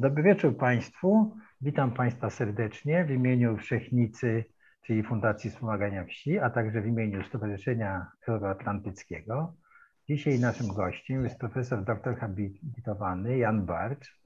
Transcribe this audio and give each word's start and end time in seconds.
Dobry 0.00 0.22
wieczór 0.22 0.56
Państwu. 0.56 1.36
Witam 1.60 1.90
Państwa 1.92 2.30
serdecznie 2.30 3.04
w 3.04 3.10
imieniu 3.10 3.56
Wszechnicy, 3.56 4.44
czyli 4.82 5.02
Fundacji 5.02 5.50
Wspomagania 5.50 6.04
Wsi, 6.04 6.38
a 6.38 6.50
także 6.50 6.80
w 6.80 6.86
imieniu 6.86 7.24
Stowarzyszenia 7.24 8.06
Euroatlantyckiego. 8.28 9.54
Dzisiaj 10.08 10.38
naszym 10.38 10.68
gościem 10.68 11.24
jest 11.24 11.38
profesor 11.38 11.84
doktor 11.84 12.16
habilitowany 12.16 13.38
Jan 13.38 13.66
Barcz. 13.66 14.20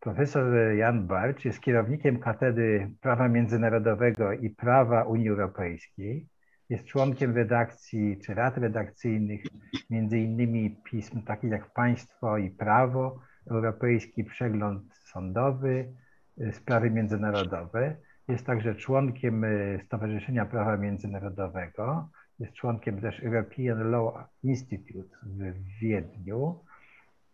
Profesor 0.00 0.74
Jan 0.76 1.06
Barcz 1.06 1.44
jest 1.44 1.60
kierownikiem 1.60 2.18
Katedry 2.18 2.90
Prawa 3.00 3.28
Międzynarodowego 3.28 4.32
i 4.32 4.50
Prawa 4.50 5.04
Unii 5.04 5.28
Europejskiej. 5.28 6.28
Jest 6.68 6.84
członkiem 6.84 7.36
redakcji 7.36 8.18
czy 8.18 8.34
rad 8.34 8.58
redakcyjnych, 8.58 9.42
między 9.90 10.18
innymi 10.18 10.76
pism 10.84 11.22
takich 11.22 11.50
jak 11.50 11.72
Państwo 11.72 12.38
i 12.38 12.50
Prawo, 12.50 13.20
Europejski 13.50 14.24
Przegląd 14.24 14.99
Sądowy, 15.12 15.92
y, 16.40 16.52
Sprawy 16.52 16.90
Międzynarodowe. 16.90 17.96
Jest 18.28 18.46
także 18.46 18.74
członkiem 18.74 19.44
y, 19.44 19.80
Stowarzyszenia 19.86 20.46
Prawa 20.46 20.76
Międzynarodowego. 20.76 22.08
Jest 22.38 22.52
członkiem 22.52 23.00
też 23.00 23.20
European 23.24 23.90
Law 23.90 24.14
Institute 24.42 25.16
w 25.22 25.52
Wiedniu. 25.80 26.58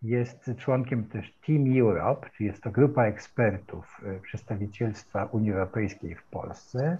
Jest 0.02 0.50
członkiem 0.58 1.04
też 1.04 1.34
Team 1.46 1.80
Europe, 1.80 2.30
czyli 2.36 2.46
jest 2.46 2.62
to 2.62 2.70
grupa 2.70 3.04
ekspertów 3.04 4.00
y, 4.16 4.20
przedstawicielstwa 4.20 5.24
Unii 5.24 5.52
Europejskiej 5.52 6.14
w 6.14 6.22
Polsce. 6.22 6.96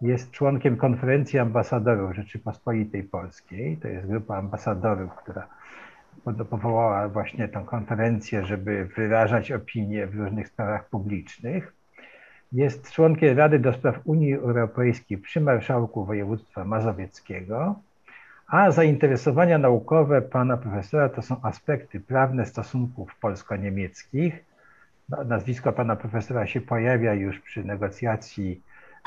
Jest 0.00 0.30
członkiem 0.30 0.76
konferencji 0.76 1.38
ambasadorów 1.38 2.14
Rzeczypospolitej 2.16 3.02
Polskiej. 3.02 3.76
To 3.76 3.88
jest 3.88 4.06
grupa 4.06 4.36
ambasadorów, 4.36 5.14
która 5.14 5.48
powołała 6.50 7.08
właśnie 7.08 7.48
tę 7.48 7.64
konferencję, 7.66 8.46
żeby 8.46 8.84
wyrażać 8.96 9.52
opinie 9.52 10.06
w 10.06 10.14
różnych 10.14 10.48
sprawach 10.48 10.88
publicznych. 10.88 11.72
Jest 12.52 12.92
członkiem 12.92 13.38
Rady 13.38 13.58
do 13.58 13.72
Spraw 13.72 14.00
Unii 14.04 14.34
Europejskiej 14.34 15.18
przy 15.18 15.40
Marszałku 15.40 16.04
Województwa 16.04 16.64
Mazowieckiego, 16.64 17.74
a 18.46 18.70
zainteresowania 18.70 19.58
naukowe 19.58 20.22
pana 20.22 20.56
profesora 20.56 21.08
to 21.08 21.22
są 21.22 21.42
aspekty 21.42 22.00
prawne 22.00 22.46
stosunków 22.46 23.18
polsko-niemieckich. 23.20 24.44
No, 25.08 25.24
nazwisko 25.24 25.72
pana 25.72 25.96
profesora 25.96 26.46
się 26.46 26.60
pojawia 26.60 27.14
już 27.14 27.40
przy 27.40 27.64
negocjacji 27.64 28.62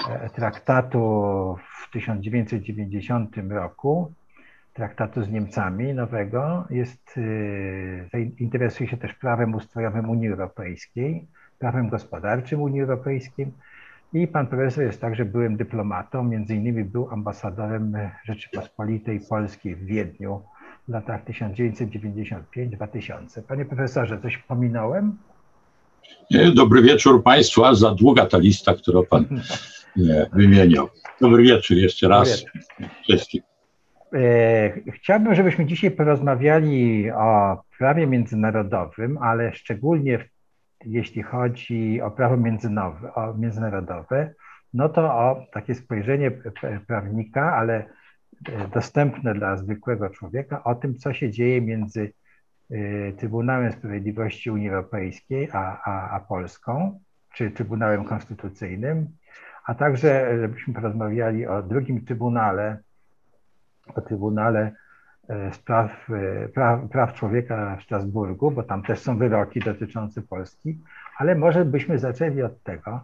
e, 0.10 0.30
traktatu 0.30 1.00
w 1.82 1.92
1990 1.92 3.36
roku 3.50 4.12
traktatu 4.76 5.24
z 5.24 5.30
Niemcami 5.30 5.94
nowego, 5.94 6.66
jest, 6.70 7.18
y, 7.18 8.32
interesuje 8.40 8.90
się 8.90 8.98
też 8.98 9.14
prawem 9.14 9.56
ustrojowym 9.56 10.10
Unii 10.10 10.30
Europejskiej, 10.30 11.28
prawem 11.60 11.90
gospodarczym 11.90 12.62
Unii 12.62 12.82
Europejskiej 12.82 13.48
i 14.14 14.28
pan 14.28 14.48
profesor 14.48 14.84
jest 14.84 15.02
także 15.02 15.26
byłym 15.26 15.58
dyplomatą, 15.58 16.24
między 16.24 16.56
innymi 16.56 16.84
był 16.84 17.10
ambasadorem 17.12 17.98
Rzeczypospolitej 18.26 19.20
Polskiej 19.30 19.76
w 19.76 19.86
Wiedniu 19.86 20.42
w 20.88 20.92
latach 20.92 21.26
1995-2000. 21.26 23.42
Panie 23.48 23.66
profesorze, 23.66 24.20
coś 24.22 24.38
pominąłem? 24.38 25.18
Dobry 26.54 26.82
wieczór 26.82 27.24
Państwu, 27.24 27.66
a 27.66 27.76
za 27.76 27.92
długa 27.92 28.26
ta 28.26 28.38
lista, 28.38 28.74
którą 28.74 29.06
Pan 29.06 29.26
wymieniał. 30.34 30.90
Dobry 31.22 31.44
wieczór 31.44 31.78
jeszcze 31.78 32.08
raz 32.08 32.46
wszystkim. 33.04 33.42
E, 34.14 34.92
chciałbym, 34.92 35.36
żebyśmy 35.36 35.66
dzisiaj 35.66 35.92
porozmawiali 35.92 37.12
o 37.12 37.62
prawie 37.78 38.08
międzynarodowym, 38.08 39.18
ale 39.18 39.54
szczególnie 39.54 40.26
jeśli 40.86 41.24
chodzi 41.24 42.02
o 42.02 42.12
prawo 42.12 42.36
o 43.16 43.34
międzynarodowe, 43.34 44.34
no 44.74 44.90
to 44.90 45.02
o 45.02 45.46
takie 45.52 45.76
spojrzenie 45.76 46.32
prawnika, 46.88 47.56
ale 47.56 47.86
e, 48.50 48.68
dostępne 48.68 49.34
dla 49.34 49.58
zwykłego 49.58 50.10
człowieka, 50.10 50.64
o 50.64 50.76
tym, 50.76 50.96
co 50.96 51.14
się 51.14 51.32
dzieje 51.32 51.62
między 51.62 52.14
e, 52.72 53.12
Trybunałem 53.12 53.72
Sprawiedliwości 53.72 54.52
Unii 54.52 54.70
Europejskiej 54.70 55.50
a, 55.54 55.82
a, 55.84 56.10
a 56.10 56.20
Polską, 56.20 57.00
czy 57.34 57.52
Trybunałem 57.52 58.06
Konstytucyjnym, 58.06 59.08
a 59.66 59.76
także 59.76 60.38
żebyśmy 60.42 60.74
porozmawiali 60.74 61.48
o 61.48 61.64
drugim 61.64 62.06
Trybunale 62.06 62.85
o 63.96 64.02
Trybunale 64.02 64.72
e, 65.30 65.54
Spraw, 65.54 66.10
e, 66.10 66.50
praw, 66.50 66.90
praw 66.90 67.14
Człowieka 67.14 67.78
w 67.80 67.84
Strasburgu, 67.84 68.52
bo 68.52 68.64
tam 68.64 68.84
też 68.84 69.00
są 69.00 69.18
wyroki 69.18 69.60
dotyczące 69.60 70.22
Polski, 70.22 70.80
ale 71.18 71.36
może 71.36 71.66
byśmy 71.66 72.00
zaczęli 72.00 72.42
od 72.42 72.64
tego, 72.64 73.02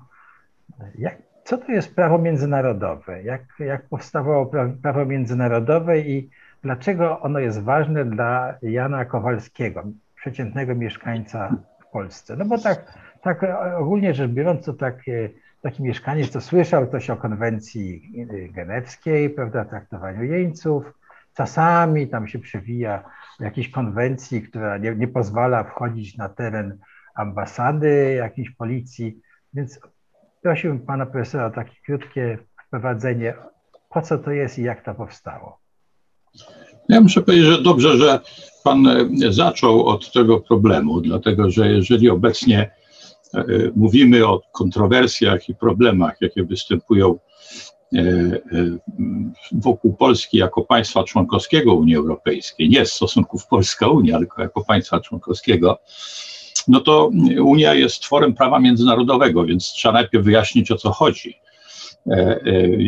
jak, 0.97 1.17
co 1.43 1.57
to 1.57 1.71
jest 1.71 1.95
prawo 1.95 2.17
międzynarodowe, 2.17 3.23
jak, 3.23 3.41
jak 3.59 3.89
powstawało 3.89 4.45
prawo, 4.45 4.73
prawo 4.81 5.05
międzynarodowe 5.05 5.99
i 5.99 6.29
dlaczego 6.63 7.19
ono 7.19 7.39
jest 7.39 7.63
ważne 7.63 8.05
dla 8.05 8.53
Jana 8.61 9.05
Kowalskiego, 9.05 9.83
przeciętnego 10.15 10.75
mieszkańca 10.75 11.55
w 11.79 11.91
Polsce. 11.91 12.35
No 12.35 12.45
bo 12.45 12.57
tak, 12.57 12.93
tak 13.21 13.45
ogólnie 13.77 14.13
rzecz 14.13 14.31
biorąc, 14.31 14.65
to 14.65 14.73
takie, 14.73 15.29
taki 15.61 15.83
mieszkaniec 15.83 16.31
to 16.31 16.41
słyszał 16.41 16.91
coś 16.91 17.09
o 17.09 17.17
konwencji 17.17 18.11
genewskiej, 18.53 19.29
prawda, 19.29 19.65
traktowaniu 19.65 20.23
jeńców. 20.23 20.83
Czasami 21.37 22.07
tam 22.07 22.27
się 22.27 22.39
przewija 22.39 23.03
jakiejś 23.39 23.69
konwencji, 23.69 24.41
która 24.41 24.77
nie, 24.77 24.95
nie 24.95 25.07
pozwala 25.07 25.63
wchodzić 25.63 26.17
na 26.17 26.29
teren 26.29 26.77
ambasady 27.15 28.13
jakiejś 28.17 28.49
policji. 28.49 29.19
Więc 29.53 29.79
prosiłbym 30.41 30.79
pana 30.79 31.05
profesora 31.05 31.45
o 31.45 31.49
takie 31.49 31.75
krótkie 31.85 32.37
wprowadzenie, 32.67 33.33
po 33.89 34.01
co 34.01 34.17
to 34.17 34.31
jest 34.31 34.59
i 34.59 34.63
jak 34.63 34.85
to 34.85 34.95
powstało. 34.95 35.59
Ja 36.89 37.01
muszę 37.01 37.21
powiedzieć, 37.21 37.45
że 37.45 37.61
dobrze, 37.61 37.97
że 37.97 38.19
pan 38.63 38.85
zaczął 39.29 39.85
od 39.87 40.13
tego 40.13 40.39
problemu, 40.39 41.01
dlatego 41.01 41.51
że 41.51 41.67
jeżeli 41.67 42.09
obecnie 42.09 42.71
E, 42.71 42.80
mówimy 43.75 44.27
o 44.27 44.41
kontrowersjach 44.51 45.49
i 45.49 45.55
problemach, 45.55 46.21
jakie 46.21 46.43
występują 46.43 47.19
e, 47.95 47.99
e, 47.99 48.41
wokół 49.51 49.93
Polski 49.93 50.37
jako 50.37 50.61
państwa 50.61 51.03
członkowskiego 51.03 51.73
Unii 51.73 51.95
Europejskiej, 51.95 52.69
nie 52.69 52.85
z 52.85 52.93
stosunków 52.93 53.47
Polska-Unia, 53.47 54.17
tylko 54.17 54.41
jako 54.41 54.63
państwa 54.63 54.99
członkowskiego, 54.99 55.79
no 56.67 56.79
to 56.79 57.11
Unia 57.43 57.73
jest 57.73 58.01
tworem 58.01 58.33
prawa 58.33 58.59
międzynarodowego, 58.59 59.45
więc 59.45 59.71
trzeba 59.71 59.93
najpierw 59.93 60.25
wyjaśnić 60.25 60.71
o 60.71 60.75
co 60.75 60.91
chodzi. 60.91 61.41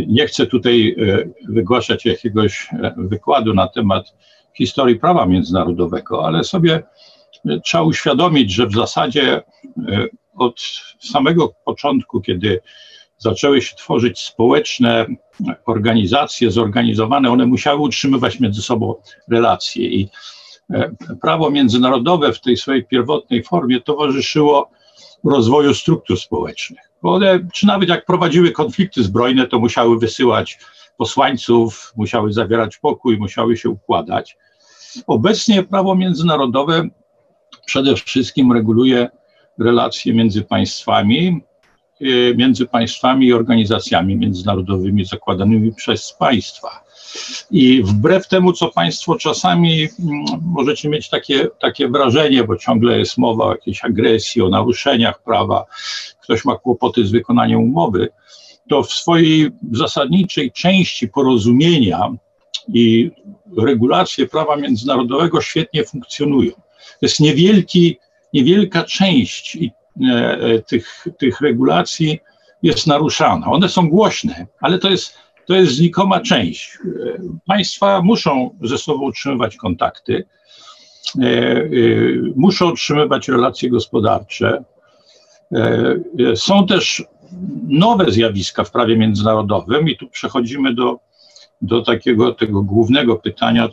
Nie 0.07 0.27
chcę 0.27 0.45
tutaj 0.45 0.95
wygłaszać 1.49 2.05
jakiegoś 2.05 2.69
wykładu 2.97 3.53
na 3.53 3.67
temat 3.67 4.13
historii 4.53 4.95
prawa 4.95 5.25
międzynarodowego, 5.25 6.25
ale 6.25 6.43
sobie 6.43 6.83
trzeba 7.63 7.83
uświadomić, 7.83 8.51
że 8.53 8.67
w 8.67 8.73
zasadzie 8.73 9.43
od 10.35 10.61
samego 10.99 11.53
początku, 11.65 12.21
kiedy 12.21 12.59
zaczęły 13.17 13.61
się 13.61 13.75
tworzyć 13.75 14.19
społeczne 14.19 15.05
organizacje 15.65 16.51
zorganizowane, 16.51 17.31
one 17.31 17.45
musiały 17.45 17.79
utrzymywać 17.79 18.39
między 18.39 18.61
sobą 18.61 18.95
relacje 19.31 19.85
i 19.85 20.09
e, 20.73 20.91
prawo 21.21 21.49
międzynarodowe 21.49 22.33
w 22.33 22.41
tej 22.41 22.57
swojej 22.57 22.85
pierwotnej 22.85 23.43
formie 23.43 23.81
towarzyszyło 23.81 24.69
rozwoju 25.23 25.73
struktur 25.73 26.19
społecznych. 26.19 26.91
Bo 27.01 27.13
one, 27.13 27.47
czy 27.53 27.67
nawet 27.67 27.89
jak 27.89 28.05
prowadziły 28.05 28.51
konflikty 28.51 29.03
zbrojne, 29.03 29.47
to 29.47 29.59
musiały 29.59 29.99
wysyłać 29.99 30.59
posłańców, 30.97 31.93
musiały 31.95 32.33
zawierać 32.33 32.77
pokój, 32.77 33.17
musiały 33.17 33.57
się 33.57 33.69
układać. 33.69 34.37
Obecnie 35.07 35.63
prawo 35.63 35.95
międzynarodowe 35.95 36.89
przede 37.65 37.95
wszystkim 37.95 38.51
reguluje 38.51 39.09
relacje 39.59 40.13
między 40.13 40.41
państwami, 40.41 41.41
e, 42.01 42.35
między 42.35 42.65
państwami 42.65 43.27
i 43.27 43.33
organizacjami 43.33 44.15
międzynarodowymi 44.15 45.05
zakładanymi 45.05 45.73
przez 45.73 46.13
państwa. 46.13 46.83
I 47.51 47.83
wbrew 47.83 48.27
temu, 48.27 48.53
co 48.53 48.67
Państwo 48.67 49.15
czasami 49.15 49.81
mm, 49.81 50.25
możecie 50.41 50.89
mieć 50.89 51.09
takie, 51.09 51.47
takie 51.59 51.87
wrażenie, 51.87 52.43
bo 52.43 52.57
ciągle 52.57 52.99
jest 52.99 53.17
mowa 53.17 53.45
o 53.45 53.51
jakiejś 53.51 53.85
agresji, 53.85 54.41
o 54.41 54.49
naruszeniach 54.49 55.23
prawa, 55.23 55.65
ktoś 56.23 56.45
ma 56.45 56.55
kłopoty 56.55 57.05
z 57.05 57.11
wykonaniem 57.11 57.59
umowy, 57.59 58.09
to 58.69 58.83
w 58.83 58.93
swojej 58.93 59.51
zasadniczej 59.71 60.51
części 60.51 61.07
porozumienia 61.07 62.09
i 62.67 63.11
regulacje 63.57 64.27
prawa 64.27 64.55
międzynarodowego 64.55 65.41
świetnie 65.41 65.83
funkcjonują. 65.85 66.51
To 66.99 67.05
jest 67.05 67.19
niewielki 67.19 67.97
niewielka 68.33 68.83
część 68.83 69.57
e, 69.57 69.67
e, 70.11 70.59
tych, 70.59 71.07
tych 71.17 71.41
regulacji 71.41 72.19
jest 72.63 72.87
naruszana. 72.87 73.51
One 73.51 73.69
są 73.69 73.89
głośne, 73.89 74.47
ale 74.61 74.79
to 74.79 74.89
jest, 74.89 75.17
to 75.45 75.55
jest 75.55 75.71
znikoma 75.71 76.21
część. 76.21 76.75
E, 76.75 77.19
państwa 77.47 78.01
muszą 78.01 78.57
ze 78.61 78.77
sobą 78.77 79.03
utrzymywać 79.03 79.55
kontakty, 79.55 80.25
muszą 82.35 82.69
utrzymywać 82.71 83.27
relacje 83.27 83.69
gospodarcze, 83.69 84.63
Są 86.35 86.67
też 86.67 87.03
nowe 87.67 88.11
zjawiska 88.11 88.63
w 88.63 88.71
prawie 88.71 88.97
międzynarodowym 88.97 89.89
i 89.89 89.97
tu 89.97 90.07
przechodzimy 90.09 90.73
do, 90.73 90.99
do 91.63 91.81
takiego 91.81 92.33
tego 92.33 92.61
głównego 92.63 93.15
pytania 93.15 93.69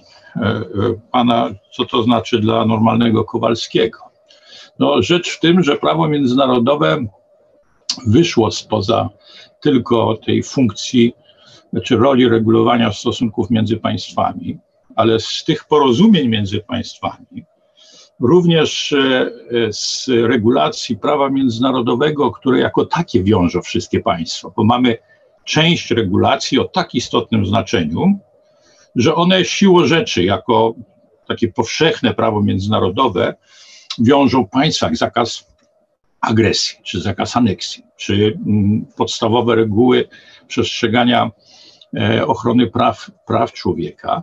pana, 1.13 1.51
co 1.73 1.85
to 1.85 2.03
znaczy 2.03 2.39
dla 2.39 2.65
normalnego 2.65 3.25
Kowalskiego. 3.25 3.99
No, 4.79 5.03
rzecz 5.03 5.31
w 5.31 5.41
tym, 5.41 5.63
że 5.63 5.77
prawo 5.77 6.09
międzynarodowe 6.09 7.05
wyszło 8.07 8.51
spoza 8.51 9.09
tylko 9.61 10.17
tej 10.27 10.43
funkcji 10.43 11.15
czy 11.85 11.97
roli 11.97 12.29
regulowania 12.29 12.93
stosunków 12.93 13.51
między 13.51 13.77
państwami, 13.77 14.59
ale 14.97 15.21
z 15.21 15.45
tych 15.45 15.65
porozumień 15.65 16.29
między 16.29 16.61
państwami, 16.61 17.45
również 18.21 18.93
e, 18.93 19.31
z 19.73 20.09
regulacji 20.09 20.97
prawa 20.97 21.31
międzynarodowego, 21.31 22.31
które 22.31 22.59
jako 22.59 22.87
takie 22.87 23.23
wiążą 23.23 23.63
wszystkie 23.63 24.01
państwa, 24.01 24.51
bo 24.57 24.65
mamy 24.65 24.99
część 25.51 25.91
regulacji 25.91 26.59
o 26.59 26.65
tak 26.65 26.95
istotnym 26.95 27.47
znaczeniu, 27.47 28.19
że 28.97 29.15
one 29.15 29.45
siłą 29.45 29.87
rzeczy, 29.87 30.25
jako 30.25 30.75
takie 31.29 31.49
powszechne 31.49 32.15
prawo 32.15 32.43
międzynarodowe, 32.43 33.35
wiążą 33.99 34.47
państwa 34.47 34.87
jak 34.87 34.97
zakaz 34.97 35.47
agresji, 36.21 36.79
czy 36.83 37.01
zakaz 37.01 37.37
aneksji, 37.37 37.83
czy 37.97 38.39
mm, 38.47 38.87
podstawowe 38.97 39.55
reguły 39.55 40.09
przestrzegania 40.49 41.31
e, 41.97 42.27
ochrony 42.27 42.67
praw, 42.67 43.11
praw 43.27 43.53
człowieka, 43.53 44.23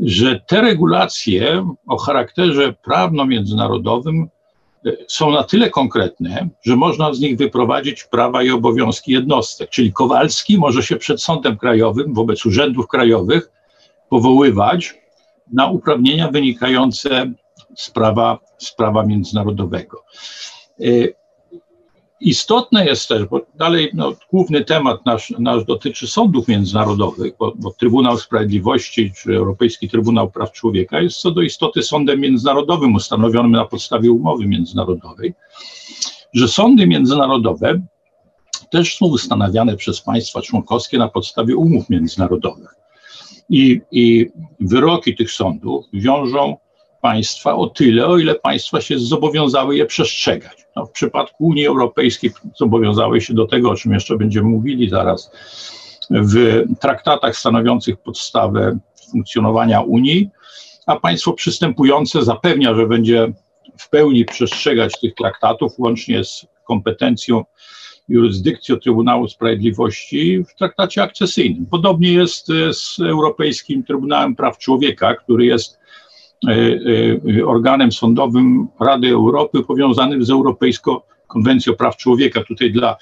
że 0.00 0.40
te 0.46 0.60
regulacje 0.60 1.68
o 1.86 1.98
charakterze 1.98 2.72
prawno-międzynarodowym 2.72 4.28
są 5.08 5.30
na 5.30 5.42
tyle 5.42 5.70
konkretne, 5.70 6.48
że 6.62 6.76
można 6.76 7.14
z 7.14 7.20
nich 7.20 7.36
wyprowadzić 7.36 8.04
prawa 8.04 8.42
i 8.42 8.50
obowiązki 8.50 9.12
jednostek. 9.12 9.70
Czyli 9.70 9.92
Kowalski 9.92 10.58
może 10.58 10.82
się 10.82 10.96
przed 10.96 11.22
sądem 11.22 11.56
krajowym 11.56 12.14
wobec 12.14 12.46
urzędów 12.46 12.88
krajowych 12.88 13.52
powoływać 14.08 14.94
na 15.52 15.66
uprawnienia 15.66 16.28
wynikające 16.28 17.32
z 17.76 17.90
prawa, 17.90 18.38
z 18.58 18.72
prawa 18.72 19.06
międzynarodowego. 19.06 20.04
Istotne 22.20 22.86
jest 22.86 23.08
też, 23.08 23.24
bo 23.24 23.40
dalej 23.54 23.90
no, 23.94 24.12
główny 24.32 24.64
temat 24.64 25.06
nasz, 25.06 25.34
nasz 25.38 25.64
dotyczy 25.64 26.06
sądów 26.06 26.48
międzynarodowych, 26.48 27.32
bo, 27.38 27.52
bo, 27.56 27.70
Trybunał 27.70 28.18
Sprawiedliwości 28.18 29.12
czy 29.16 29.36
Europejski 29.36 29.88
Trybunał 29.88 30.30
Praw 30.30 30.52
Człowieka 30.52 31.00
jest 31.00 31.18
co 31.18 31.30
do 31.30 31.42
istoty 31.42 31.82
sądem 31.82 32.20
międzynarodowym 32.20 32.94
ustanowionym 32.94 33.52
na 33.52 33.64
podstawie 33.64 34.12
umowy 34.12 34.46
międzynarodowej, 34.46 35.34
że 36.32 36.48
sądy 36.48 36.86
międzynarodowe 36.86 37.82
też 38.70 38.96
są 38.96 39.06
ustanawiane 39.06 39.76
przez 39.76 40.00
państwa 40.00 40.42
członkowskie 40.42 40.98
na 40.98 41.08
podstawie 41.08 41.56
umów 41.56 41.90
międzynarodowych. 41.90 42.74
I, 43.50 43.80
i 43.90 44.26
wyroki 44.60 45.16
tych 45.16 45.32
sądów 45.32 45.84
wiążą 45.92 46.56
państwa 47.02 47.54
o 47.54 47.66
tyle, 47.66 48.06
o 48.06 48.18
ile 48.18 48.34
państwa 48.34 48.80
się 48.80 48.98
zobowiązały 48.98 49.76
je 49.76 49.86
przestrzegać. 49.86 50.67
No, 50.78 50.86
w 50.86 50.90
przypadku 50.90 51.46
Unii 51.46 51.66
Europejskiej 51.66 52.30
zobowiązały 52.56 53.20
się 53.20 53.34
do 53.34 53.46
tego, 53.46 53.70
o 53.70 53.74
czym 53.74 53.92
jeszcze 53.92 54.16
będziemy 54.16 54.48
mówili 54.48 54.88
zaraz, 54.88 55.30
w 56.10 56.64
traktatach 56.80 57.36
stanowiących 57.36 57.96
podstawę 57.96 58.78
funkcjonowania 59.10 59.80
Unii, 59.80 60.30
a 60.86 60.96
państwo 60.96 61.32
przystępujące 61.32 62.22
zapewnia, 62.22 62.74
że 62.74 62.86
będzie 62.86 63.32
w 63.78 63.90
pełni 63.90 64.24
przestrzegać 64.24 65.00
tych 65.00 65.14
traktatów, 65.14 65.78
łącznie 65.78 66.24
z 66.24 66.46
kompetencją 66.64 67.44
jurysdykcją 68.08 68.76
Trybunału 68.76 69.28
Sprawiedliwości 69.28 70.44
w 70.44 70.54
traktacie 70.54 71.02
akcesyjnym. 71.02 71.66
Podobnie 71.66 72.12
jest 72.12 72.46
z 72.72 73.00
Europejskim 73.00 73.84
Trybunałem 73.84 74.36
Praw 74.36 74.58
Człowieka, 74.58 75.14
który 75.14 75.46
jest 75.46 75.78
E, 75.78 75.87
e, 75.87 75.87
organem 77.46 77.92
sądowym 77.92 78.68
Rady 78.80 79.08
Europy 79.08 79.62
powiązanym 79.62 80.24
z 80.24 80.30
Europejską 80.30 81.00
Konwencją 81.26 81.74
Praw 81.74 81.96
Człowieka. 81.96 82.44
Tutaj 82.44 82.72
dla 82.72 82.96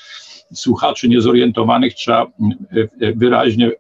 słuchaczy 0.54 1.08
niezorientowanych 1.08 1.94
trzeba 1.94 2.22
e, 2.22 3.12
wyraźnie 3.12 3.70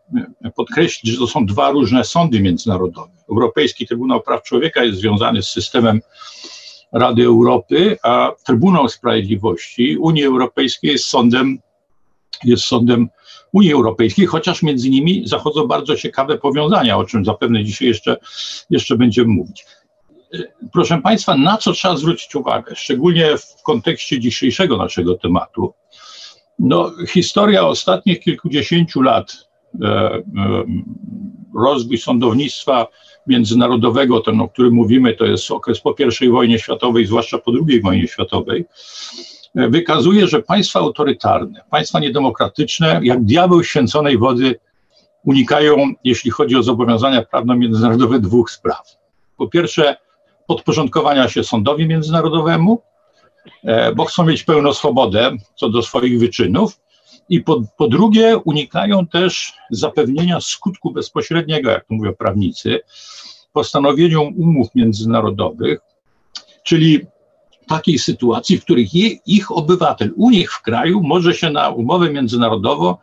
podkreślić, 0.56 1.12
że 1.12 1.18
to 1.18 1.26
są 1.26 1.46
dwa 1.46 1.70
różne 1.70 2.04
sądy 2.04 2.40
międzynarodowe. 2.40 3.12
Europejski 3.30 3.86
Trybunał 3.86 4.20
Praw 4.20 4.42
Człowieka 4.42 4.84
jest 4.84 4.98
związany 4.98 5.42
z 5.42 5.48
systemem 5.48 6.00
Rady 6.92 7.24
Europy, 7.24 7.96
a 8.02 8.32
Trybunał 8.46 8.88
Sprawiedliwości 8.88 9.96
Unii 9.96 10.24
Europejskiej 10.24 10.92
jest 10.92 11.04
sądem, 11.04 11.58
jest 12.44 12.64
sądem 12.64 13.08
Unii 13.56 13.72
Europejskiej, 13.72 14.26
chociaż 14.26 14.62
między 14.62 14.90
nimi 14.90 15.22
zachodzą 15.26 15.66
bardzo 15.66 15.96
ciekawe 15.96 16.38
powiązania, 16.38 16.98
o 16.98 17.04
czym 17.04 17.24
zapewne 17.24 17.64
dzisiaj 17.64 17.88
jeszcze, 17.88 18.16
jeszcze 18.70 18.96
będziemy 18.96 19.28
mówić. 19.28 19.64
Proszę 20.72 21.00
Państwa, 21.02 21.36
na 21.36 21.56
co 21.56 21.72
trzeba 21.72 21.96
zwrócić 21.96 22.34
uwagę, 22.34 22.76
szczególnie 22.76 23.38
w 23.38 23.62
kontekście 23.62 24.20
dzisiejszego 24.20 24.76
naszego 24.76 25.14
tematu? 25.14 25.72
No, 26.58 26.92
historia 27.08 27.66
ostatnich 27.66 28.20
kilkudziesięciu 28.20 29.02
lat, 29.02 29.48
e, 29.82 29.86
e, 29.86 30.22
rozwój 31.54 31.98
sądownictwa 31.98 32.86
międzynarodowego, 33.26 34.20
ten 34.20 34.40
o 34.40 34.48
którym 34.48 34.74
mówimy, 34.74 35.14
to 35.14 35.24
jest 35.24 35.50
okres 35.50 35.80
po 35.80 35.94
I 36.20 36.28
wojnie 36.28 36.58
światowej, 36.58 37.06
zwłaszcza 37.06 37.38
po 37.38 37.52
II 37.68 37.80
wojnie 37.80 38.08
światowej, 38.08 38.64
wykazuje, 39.56 40.26
że 40.26 40.42
państwa 40.42 40.80
autorytarne, 40.80 41.60
państwa 41.70 42.00
niedemokratyczne, 42.00 43.00
jak 43.02 43.24
diabeł 43.24 43.64
święconej 43.64 44.18
wody, 44.18 44.58
unikają, 45.24 45.76
jeśli 46.04 46.30
chodzi 46.30 46.56
o 46.56 46.62
zobowiązania 46.62 47.22
prawno-międzynarodowe, 47.22 48.20
dwóch 48.20 48.50
spraw. 48.50 48.96
Po 49.36 49.48
pierwsze, 49.48 49.96
podporządkowania 50.46 51.28
się 51.28 51.44
sądowi 51.44 51.86
międzynarodowemu, 51.86 52.82
e, 53.64 53.94
bo 53.94 54.04
chcą 54.04 54.24
mieć 54.24 54.42
pełną 54.42 54.72
swobodę 54.72 55.36
co 55.54 55.68
do 55.68 55.82
swoich 55.82 56.20
wyczynów. 56.20 56.80
I 57.28 57.40
po, 57.40 57.62
po 57.76 57.88
drugie, 57.88 58.36
unikają 58.44 59.06
też 59.06 59.52
zapewnienia 59.70 60.40
skutku 60.40 60.90
bezpośredniego, 60.90 61.70
jak 61.70 61.84
to 61.86 61.94
mówią 61.94 62.14
prawnicy, 62.14 62.80
postanowieniom 63.52 64.34
umów 64.36 64.74
międzynarodowych, 64.74 65.80
czyli 66.62 67.06
takiej 67.68 67.98
sytuacji, 67.98 68.58
w 68.58 68.64
których 68.64 68.94
ich 69.26 69.52
obywatel 69.52 70.12
u 70.16 70.30
nich 70.30 70.52
w 70.52 70.62
kraju 70.62 71.02
może 71.02 71.34
się 71.34 71.50
na 71.50 71.68
umowę 71.68 72.10
międzynarodową 72.10 72.96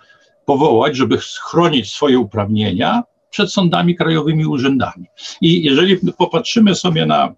powołać, 0.46 0.96
żeby 0.96 1.18
chronić 1.18 1.92
swoje 1.92 2.20
uprawnienia 2.20 3.04
przed 3.30 3.54
sądami 3.54 3.96
krajowymi 3.96 4.46
urzędami. 4.46 5.06
I 5.42 5.64
jeżeli 5.64 5.98
popatrzymy 6.18 6.76
sobie 6.76 7.06
na, 7.06 7.34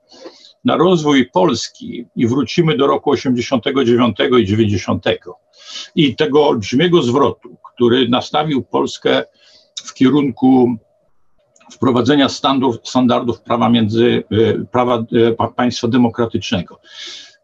na 0.65 0.75
rozwój 0.75 1.29
Polski 1.33 2.05
i 2.15 2.27
wrócimy 2.27 2.77
do 2.77 2.87
roku 2.87 3.11
89 3.11 4.17
i 4.39 4.45
90 4.45 5.05
i 5.95 6.15
tego 6.15 6.47
olbrzymiego 6.47 7.03
zwrotu, 7.03 7.57
który 7.73 8.09
nastawił 8.09 8.63
Polskę 8.63 9.23
w 9.75 9.93
kierunku 9.93 10.75
wprowadzenia 11.71 12.29
standardów, 12.29 12.87
standardów 12.87 13.41
prawa 13.41 13.69
między 13.69 14.23
e, 14.31 14.65
prawa 14.65 15.03
e, 15.39 15.49
państwa 15.49 15.87
demokratycznego, 15.87 16.79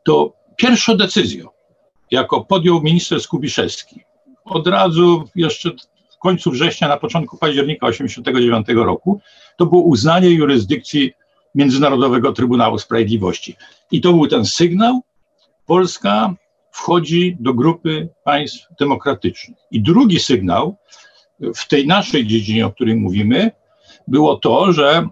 to 0.04 0.34
pierwszą 0.56 0.98
decyzją, 0.98 1.48
jaką 2.12 2.44
podjął 2.44 2.82
minister 2.82 3.22
Skubiszewski, 3.22 4.02
od 4.46 4.68
razu 4.68 5.24
jeszcze 5.36 5.70
w 6.12 6.18
końcu 6.18 6.52
września, 6.52 6.88
na 6.88 6.98
początku 6.98 7.38
października 7.38 7.88
1989 7.88 8.86
roku, 8.86 9.22
to 9.58 9.66
było 9.66 9.82
uznanie 9.82 10.30
jurysdykcji 10.30 11.14
Międzynarodowego 11.56 12.34
Trybunału 12.34 12.80
Sprawiedliwości. 12.80 13.56
I 13.92 14.02
to 14.02 14.14
był 14.14 14.28
ten 14.28 14.46
sygnał, 14.46 15.02
Polska 15.66 16.34
wchodzi 16.72 17.38
do 17.40 17.54
grupy 17.54 18.10
państw 18.24 18.68
demokratycznych. 18.80 19.58
I 19.72 19.82
drugi 19.82 20.20
sygnał 20.20 20.76
w 21.56 21.68
tej 21.68 21.88
naszej 21.88 22.28
dziedzinie, 22.28 22.66
o 22.66 22.72
której 22.72 22.96
mówimy, 22.96 23.52
było 24.12 24.36
to, 24.36 24.74
że 24.74 25.08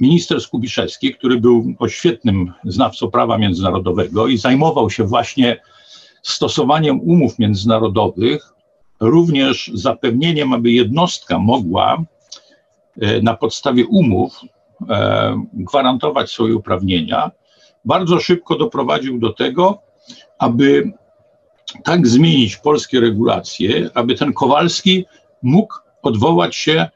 minister 0.00 0.40
Skubiszewski, 0.40 1.14
który 1.14 1.40
był 1.40 1.74
świetnym 1.88 2.52
znawcą 2.64 3.10
prawa 3.10 3.38
międzynarodowego 3.38 4.26
i 4.26 4.38
zajmował 4.38 4.90
się 4.90 5.04
właśnie 5.04 5.60
stosowaniem 6.22 7.00
umów 7.00 7.38
międzynarodowych, 7.38 8.52
również 9.00 9.70
zapewnieniem, 9.74 10.52
aby 10.52 10.70
jednostka 10.70 11.38
mogła 11.38 12.04
e, 13.00 13.22
na 13.22 13.36
podstawie 13.36 13.86
umów 13.86 14.40
e, 14.88 15.44
gwarantować 15.52 16.30
swoje 16.30 16.56
uprawnienia, 16.56 17.30
bardzo 17.84 18.20
szybko 18.20 18.56
doprowadził 18.56 19.18
do 19.18 19.32
tego, 19.32 19.82
aby 20.38 20.92
tak 21.84 22.06
zmienić 22.06 22.56
polskie 22.56 23.00
regulacje, 23.00 23.90
aby 23.94 24.14
ten 24.14 24.32
Kowalski 24.32 25.04
mógł 25.42 25.74
odwołać 26.02 26.56
się 26.56 26.88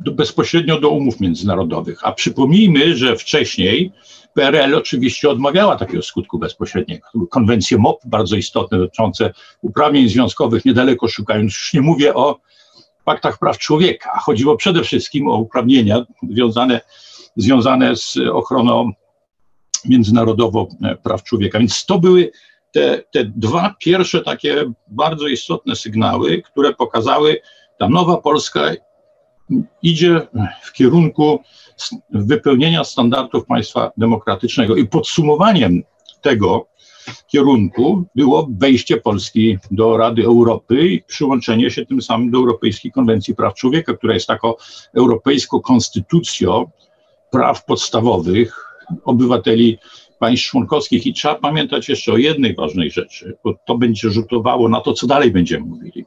do, 0.00 0.12
bezpośrednio 0.12 0.80
do 0.80 0.88
umów 0.88 1.20
międzynarodowych. 1.20 1.98
A 2.02 2.12
przypomnijmy, 2.12 2.96
że 2.96 3.16
wcześniej 3.16 3.92
PRL 4.34 4.74
oczywiście 4.74 5.30
odmawiała 5.30 5.76
takiego 5.76 6.02
skutku 6.02 6.38
bezpośredniego. 6.38 7.08
Konwencje 7.30 7.78
MOP, 7.78 8.00
bardzo 8.04 8.36
istotne, 8.36 8.78
dotyczące 8.78 9.32
uprawnień 9.62 10.08
związkowych, 10.08 10.64
niedaleko 10.64 11.08
szukając, 11.08 11.52
już 11.52 11.74
nie 11.74 11.80
mówię 11.80 12.14
o 12.14 12.40
paktach 13.04 13.38
praw 13.38 13.58
człowieka. 13.58 14.18
Chodziło 14.18 14.56
przede 14.56 14.82
wszystkim 14.82 15.28
o 15.28 15.36
uprawnienia 15.36 16.06
związane, 16.30 16.80
związane 17.36 17.96
z 17.96 18.16
ochroną 18.32 18.92
międzynarodową 19.84 20.66
e, 20.82 20.96
praw 20.96 21.22
człowieka. 21.22 21.58
Więc 21.58 21.86
to 21.86 21.98
były 21.98 22.30
te, 22.72 23.02
te 23.12 23.24
dwa 23.24 23.74
pierwsze 23.78 24.20
takie 24.20 24.72
bardzo 24.88 25.28
istotne 25.28 25.76
sygnały, 25.76 26.42
które 26.42 26.74
pokazały, 26.74 27.40
ta 27.78 27.88
nowa 27.88 28.16
Polska 28.16 28.60
idzie 29.82 30.20
w 30.62 30.72
kierunku 30.72 31.40
wypełnienia 32.10 32.84
standardów 32.84 33.46
państwa 33.46 33.92
demokratycznego. 33.96 34.76
I 34.76 34.86
podsumowaniem 34.86 35.82
tego 36.20 36.66
kierunku 37.26 38.04
było 38.14 38.48
wejście 38.58 38.96
Polski 38.96 39.58
do 39.70 39.96
Rady 39.96 40.24
Europy 40.24 40.88
i 40.88 41.02
przyłączenie 41.02 41.70
się 41.70 41.86
tym 41.86 42.02
samym 42.02 42.30
do 42.30 42.38
Europejskiej 42.38 42.92
Konwencji 42.92 43.34
Praw 43.34 43.54
Człowieka, 43.54 43.94
która 43.94 44.14
jest 44.14 44.26
taką 44.26 44.54
europejską 44.94 45.60
konstytucją 45.60 46.70
praw 47.30 47.64
podstawowych 47.64 48.64
obywateli 49.04 49.78
państw 50.18 50.46
członkowskich. 50.46 51.06
I 51.06 51.14
trzeba 51.14 51.34
pamiętać 51.34 51.88
jeszcze 51.88 52.12
o 52.12 52.16
jednej 52.16 52.54
ważnej 52.54 52.90
rzeczy, 52.90 53.36
bo 53.44 53.54
to 53.66 53.78
będzie 53.78 54.10
rzutowało 54.10 54.68
na 54.68 54.80
to, 54.80 54.92
co 54.92 55.06
dalej 55.06 55.30
będziemy 55.30 55.66
mówili 55.66 56.04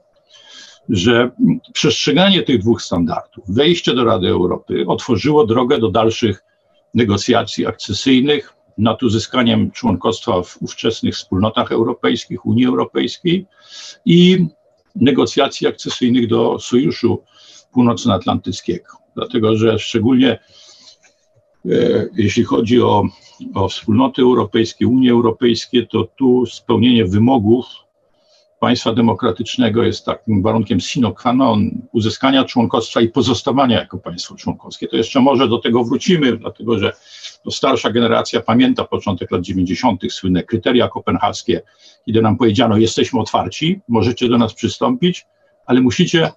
że 0.89 1.31
przestrzeganie 1.73 2.43
tych 2.43 2.59
dwóch 2.59 2.81
standardów, 2.81 3.43
wejście 3.47 3.93
do 3.93 4.03
Rady 4.03 4.27
Europy 4.27 4.85
otworzyło 4.87 5.45
drogę 5.45 5.79
do 5.79 5.91
dalszych 5.91 6.43
negocjacji 6.93 7.65
akcesyjnych 7.65 8.53
nad 8.77 9.03
uzyskaniem 9.03 9.71
członkostwa 9.71 10.43
w 10.43 10.57
ówczesnych 10.61 11.15
wspólnotach 11.15 11.71
europejskich, 11.71 12.45
Unii 12.45 12.65
Europejskiej 12.65 13.45
i 14.05 14.45
negocjacji 14.95 15.67
akcesyjnych 15.67 16.27
do 16.27 16.59
Sojuszu 16.59 17.23
Północnoatlantyckiego. 17.73 18.89
Dlatego, 19.15 19.55
że 19.55 19.79
szczególnie 19.79 20.39
e, 21.65 22.07
jeśli 22.15 22.43
chodzi 22.43 22.81
o, 22.81 23.03
o 23.53 23.69
wspólnoty 23.69 24.21
europejskie, 24.21 24.87
Unię 24.87 25.11
Europejską, 25.11 25.77
to 25.89 26.07
tu 26.17 26.45
spełnienie 26.45 27.05
wymogów 27.05 27.65
państwa 28.61 28.93
demokratycznego 28.93 29.83
jest 29.83 30.05
takim 30.05 30.41
warunkiem 30.41 30.79
sine 30.79 31.11
qua 31.11 31.33
non 31.33 31.71
uzyskania 31.91 32.45
członkostwa 32.45 33.01
i 33.01 33.09
pozostawania 33.09 33.79
jako 33.79 33.97
państwo 33.97 34.35
członkowskie. 34.35 34.87
To 34.87 34.97
jeszcze 34.97 35.19
może 35.19 35.47
do 35.47 35.57
tego 35.57 35.83
wrócimy, 35.83 36.37
dlatego 36.37 36.79
że 36.79 36.93
no, 37.45 37.51
starsza 37.51 37.91
generacja 37.91 38.41
pamięta 38.41 38.83
początek 38.83 39.31
lat 39.31 39.41
90., 39.41 40.01
słynne 40.09 40.43
kryteria 40.43 40.87
kopenhaskie, 40.87 41.61
kiedy 42.05 42.21
nam 42.21 42.37
powiedziano: 42.37 42.77
Jesteśmy 42.77 43.19
otwarci, 43.19 43.79
możecie 43.87 44.29
do 44.29 44.37
nas 44.37 44.53
przystąpić, 44.53 45.25
ale 45.65 45.81
musicie 45.81 46.31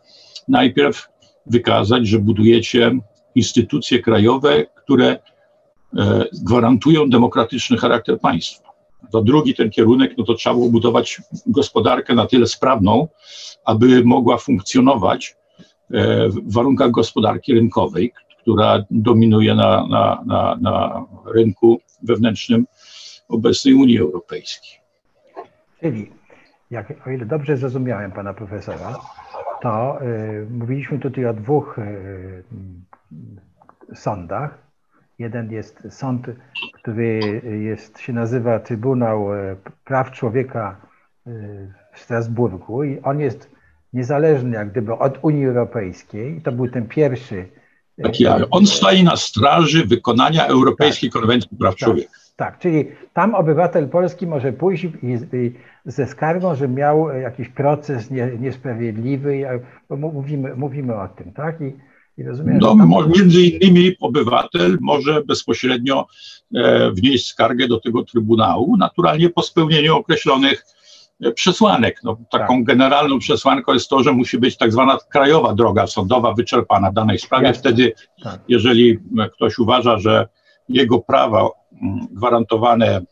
najpierw 0.48 1.08
wykazać, 1.46 2.06
że 2.08 2.18
budujecie 2.18 2.98
instytucje 3.34 3.98
krajowe, 3.98 4.66
które 4.74 5.18
e, 5.98 6.24
gwarantują 6.44 7.10
demokratyczny 7.10 7.76
charakter 7.76 8.20
państwa 8.20 8.73
to 9.12 9.22
drugi 9.22 9.54
ten 9.54 9.70
kierunek, 9.70 10.18
no 10.18 10.24
to 10.24 10.34
trzeba 10.34 10.54
było 10.54 10.68
budować 10.68 11.22
gospodarkę 11.46 12.14
na 12.14 12.26
tyle 12.26 12.46
sprawną, 12.46 13.08
aby 13.64 14.04
mogła 14.04 14.38
funkcjonować 14.38 15.36
e, 15.90 16.28
w 16.28 16.52
warunkach 16.52 16.90
gospodarki 16.90 17.54
rynkowej, 17.54 18.12
która 18.42 18.84
dominuje 18.90 19.54
na, 19.54 19.86
na, 19.86 20.22
na, 20.26 20.56
na 20.60 21.04
rynku 21.34 21.80
wewnętrznym 22.02 22.66
obecnej 23.28 23.74
Unii 23.74 23.98
Europejskiej. 23.98 24.80
Czyli, 25.80 26.12
jak, 26.70 27.06
o 27.06 27.10
ile 27.10 27.26
dobrze 27.26 27.56
zrozumiałem 27.56 28.12
pana 28.12 28.34
profesora, 28.34 28.98
to 29.62 30.02
y, 30.02 30.46
mówiliśmy 30.50 30.98
tutaj 30.98 31.26
o 31.26 31.34
dwóch 31.34 31.78
y, 31.78 32.44
sądach, 33.94 34.63
Jeden 35.18 35.52
jest 35.52 35.82
sąd, 35.90 36.26
który 36.72 37.20
jest, 37.60 37.98
się 37.98 38.12
nazywa 38.12 38.58
Trybunał 38.58 39.34
e, 39.34 39.56
Praw 39.84 40.10
Człowieka 40.10 40.80
e, 41.26 41.30
w 41.92 42.00
Strasburgu 42.00 42.84
i 42.84 43.00
on 43.00 43.20
jest 43.20 43.50
niezależny 43.92 44.56
jak 44.56 44.70
gdyby 44.70 44.92
od 44.92 45.18
Unii 45.22 45.46
Europejskiej. 45.46 46.40
To 46.44 46.52
był 46.52 46.68
ten 46.68 46.88
pierwszy. 46.88 47.48
E, 47.98 48.02
tak, 48.02 48.20
ja. 48.20 48.38
On 48.50 48.66
stoi 48.66 49.04
na 49.04 49.16
straży 49.16 49.86
wykonania 49.86 50.46
Europejskiej 50.46 51.10
tak, 51.10 51.20
Konwencji 51.20 51.56
Praw 51.58 51.74
tak, 51.74 51.78
Człowieka. 51.78 52.10
Tak, 52.36 52.58
czyli 52.58 52.88
tam 53.12 53.34
obywatel 53.34 53.88
polski 53.88 54.26
może 54.26 54.52
pójść 54.52 54.84
i, 54.84 54.88
i 55.32 55.52
ze 55.84 56.06
skargą, 56.06 56.54
że 56.54 56.68
miał 56.68 57.08
jakiś 57.08 57.48
proces 57.48 58.10
nie, 58.10 58.26
niesprawiedliwy, 58.40 59.60
bo 59.88 59.96
mówimy, 59.96 60.56
mówimy 60.56 60.94
o 60.94 61.08
tym, 61.08 61.32
tak? 61.32 61.60
I, 61.60 61.72
rozumiem, 62.22 62.58
no, 62.58 62.68
tam... 62.68 63.12
Między 63.16 63.42
innymi 63.42 63.96
obywatel 64.00 64.78
może 64.80 65.22
bezpośrednio 65.22 66.06
e, 66.54 66.90
wnieść 66.90 67.26
skargę 67.26 67.68
do 67.68 67.80
tego 67.80 68.04
Trybunału, 68.04 68.76
naturalnie 68.76 69.30
po 69.30 69.42
spełnieniu 69.42 69.96
określonych 69.96 70.66
e, 71.20 71.32
przesłanek. 71.32 72.00
No, 72.04 72.16
taką 72.30 72.56
tak. 72.56 72.64
generalną 72.64 73.18
przesłanką 73.18 73.72
jest 73.72 73.88
to, 73.88 74.02
że 74.02 74.12
musi 74.12 74.38
być 74.38 74.56
tak 74.56 74.72
zwana 74.72 74.98
krajowa 75.10 75.54
droga 75.54 75.86
sądowa 75.86 76.34
wyczerpana 76.34 76.90
w 76.90 76.94
danej 76.94 77.18
sprawie. 77.18 77.46
Jasne. 77.46 77.60
Wtedy, 77.60 77.92
tak. 78.22 78.40
jeżeli 78.48 78.98
ktoś 79.32 79.58
uważa, 79.58 79.98
że 79.98 80.28
jego 80.68 80.98
prawa 80.98 81.48
gwarantowane 82.10 83.02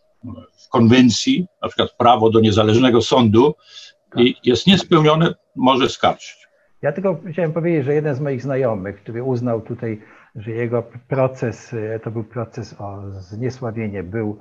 w 0.66 0.68
konwencji, 0.68 1.46
na 1.62 1.68
przykład 1.68 1.92
prawo 1.98 2.30
do 2.30 2.40
niezależnego 2.40 3.02
sądu, 3.02 3.54
tak. 4.10 4.24
jest 4.44 4.66
niespełnione, 4.66 5.34
może 5.56 5.88
skarżyć. 5.88 6.41
Ja 6.82 6.92
tylko 6.92 7.20
chciałem 7.30 7.52
powiedzieć, 7.52 7.84
że 7.84 7.94
jeden 7.94 8.14
z 8.14 8.20
moich 8.20 8.42
znajomych, 8.42 8.96
który 8.96 9.22
uznał 9.22 9.60
tutaj, 9.60 10.00
że 10.36 10.50
jego 10.50 10.82
proces, 11.08 11.74
e, 11.74 12.00
to 12.00 12.10
był 12.10 12.24
proces 12.24 12.80
o 12.80 13.10
zniesławienie, 13.10 14.02
był 14.02 14.38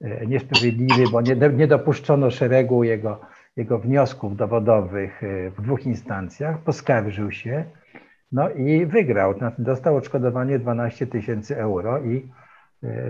e, 0.00 0.26
niesprawiedliwy, 0.26 1.04
bo 1.12 1.20
nie, 1.20 1.36
nie 1.36 1.66
dopuszczono 1.66 2.30
szeregu 2.30 2.84
jego, 2.84 3.20
jego 3.56 3.78
wniosków 3.78 4.36
dowodowych 4.36 5.24
e, 5.24 5.50
w 5.50 5.62
dwóch 5.62 5.86
instancjach, 5.86 6.58
poskarżył 6.58 7.30
się, 7.30 7.64
no 8.32 8.50
i 8.50 8.86
wygrał. 8.86 9.34
Dostał 9.58 9.96
odszkodowanie 9.96 10.58
12 10.58 11.06
tysięcy 11.06 11.56
euro 11.56 12.02
i 12.02 12.28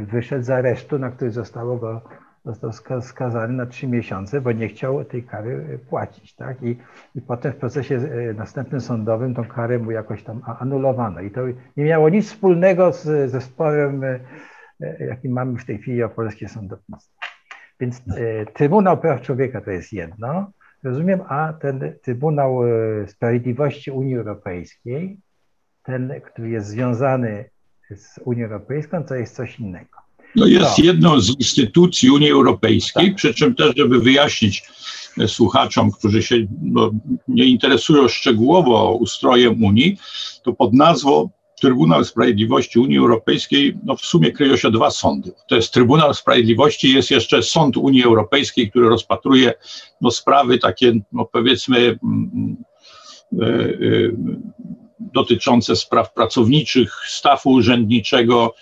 wyszedł 0.00 0.44
z 0.44 0.50
aresztu, 0.50 0.98
na 0.98 1.10
który 1.10 1.30
zostało 1.30 1.76
go 1.76 2.00
został 2.44 3.02
skazany 3.02 3.52
na 3.52 3.66
trzy 3.66 3.86
miesiące, 3.86 4.40
bo 4.40 4.52
nie 4.52 4.68
chciał 4.68 5.04
tej 5.04 5.22
kary 5.22 5.66
e, 5.74 5.78
płacić. 5.78 6.34
Tak? 6.34 6.62
I, 6.62 6.78
I 7.14 7.20
potem 7.20 7.52
w 7.52 7.56
procesie 7.56 7.96
e, 7.96 8.34
następnym 8.34 8.80
sądowym 8.80 9.34
tą 9.34 9.44
karę 9.44 9.78
mu 9.78 9.90
jakoś 9.90 10.22
tam 10.22 10.42
anulowano. 10.58 11.20
I 11.20 11.30
to 11.30 11.40
nie 11.76 11.84
miało 11.84 12.08
nic 12.08 12.26
wspólnego 12.26 12.92
z, 12.92 13.30
ze 13.30 13.40
sporem, 13.40 14.04
e, 14.04 14.20
jaki 14.98 15.28
mamy 15.28 15.58
w 15.58 15.64
tej 15.64 15.78
chwili 15.78 16.02
o 16.02 16.08
polskie 16.08 16.48
sądownictwo. 16.48 17.14
Więc 17.80 18.02
Trybunał 18.54 18.98
Praw 18.98 19.20
Człowieka 19.22 19.60
to 19.60 19.70
jest 19.70 19.92
jedno, 19.92 20.50
rozumiem, 20.82 21.20
a 21.28 21.52
ten 21.52 21.94
Trybunał 22.02 22.60
Sprawiedliwości 23.06 23.90
Unii 23.90 24.16
Europejskiej, 24.16 25.18
ten, 25.82 26.12
który 26.24 26.48
jest 26.48 26.66
związany 26.66 27.44
z 27.90 28.18
Unią 28.24 28.44
Europejską, 28.44 29.04
to 29.04 29.14
jest 29.14 29.34
coś 29.34 29.60
innego. 29.60 30.03
No 30.36 30.46
jest 30.46 30.78
no. 30.78 30.84
jedną 30.84 31.20
z 31.20 31.28
instytucji 31.28 32.10
Unii 32.10 32.30
Europejskiej, 32.30 33.06
tak. 33.06 33.16
przy 33.16 33.34
czym 33.34 33.54
też, 33.54 33.72
żeby 33.76 34.00
wyjaśnić 34.00 34.62
e, 35.18 35.28
słuchaczom, 35.28 35.92
którzy 35.92 36.22
się 36.22 36.46
no, 36.62 36.90
nie 37.28 37.44
interesują 37.44 38.08
szczegółowo 38.08 38.92
ustrojem 38.92 39.64
Unii, 39.64 39.96
to 40.42 40.52
pod 40.52 40.74
nazwą 40.74 41.30
Trybunał 41.60 42.04
Sprawiedliwości 42.04 42.78
Unii 42.78 42.98
Europejskiej 42.98 43.76
no, 43.84 43.96
w 43.96 44.00
sumie 44.00 44.32
kryją 44.32 44.56
się 44.56 44.70
dwa 44.70 44.90
sądy. 44.90 45.32
To 45.48 45.56
jest 45.56 45.72
Trybunał 45.72 46.14
Sprawiedliwości, 46.14 46.94
jest 46.94 47.10
jeszcze 47.10 47.42
Sąd 47.42 47.76
Unii 47.76 48.04
Europejskiej, 48.04 48.70
który 48.70 48.88
rozpatruje 48.88 49.54
no, 50.00 50.10
sprawy 50.10 50.58
takie, 50.58 50.92
no, 51.12 51.24
powiedzmy, 51.24 51.78
mm, 51.78 52.56
y, 53.32 53.46
y, 53.46 54.16
dotyczące 54.98 55.76
spraw 55.76 56.12
pracowniczych, 56.12 56.94
stafu 57.08 57.50
urzędniczego 57.50 58.54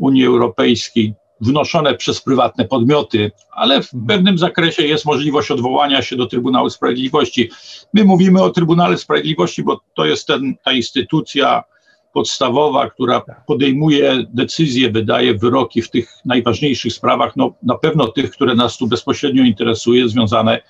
Unii 0.00 0.26
Europejskiej, 0.26 1.14
wnoszone 1.40 1.94
przez 1.94 2.20
prywatne 2.20 2.64
podmioty, 2.64 3.30
ale 3.52 3.82
w 3.82 3.90
pewnym 4.08 4.38
zakresie 4.38 4.82
jest 4.82 5.04
możliwość 5.04 5.50
odwołania 5.50 6.02
się 6.02 6.16
do 6.16 6.26
Trybunału 6.26 6.70
Sprawiedliwości. 6.70 7.50
My 7.94 8.04
mówimy 8.04 8.42
o 8.42 8.50
Trybunale 8.50 8.96
Sprawiedliwości, 8.96 9.62
bo 9.62 9.80
to 9.94 10.04
jest 10.04 10.26
ten, 10.26 10.54
ta 10.64 10.72
instytucja 10.72 11.64
podstawowa, 12.12 12.90
która 12.90 13.22
podejmuje 13.46 14.24
decyzje, 14.34 14.90
wydaje 14.90 15.34
wyroki 15.34 15.82
w 15.82 15.90
tych 15.90 16.12
najważniejszych 16.24 16.92
sprawach, 16.92 17.36
no 17.36 17.54
na 17.62 17.78
pewno 17.78 18.08
tych, 18.08 18.30
które 18.30 18.54
nas 18.54 18.78
tu 18.78 18.86
bezpośrednio 18.86 19.44
interesuje, 19.44 20.08
związane 20.08 20.60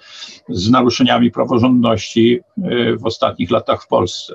z 0.49 0.70
naruszeniami 0.70 1.30
praworządności 1.30 2.40
e, 2.62 2.96
w 2.96 3.06
ostatnich 3.06 3.50
latach 3.50 3.82
w 3.82 3.88
Polsce. 3.88 4.34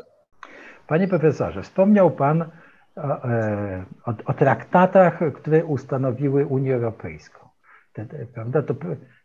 Panie 0.88 1.08
profesorze, 1.08 1.64
wspomniał 1.64 2.12
Pan 2.12 2.46
o, 2.96 3.30
e, 3.30 3.86
o, 4.06 4.14
o 4.26 4.34
traktatach, 4.34 5.20
które 5.34 5.66
ustanowiły 5.66 6.46
Unię 6.46 6.76
Europejską. 6.76 7.40
Te, 7.94 8.06
prawda? 8.34 8.62
To, 8.62 8.76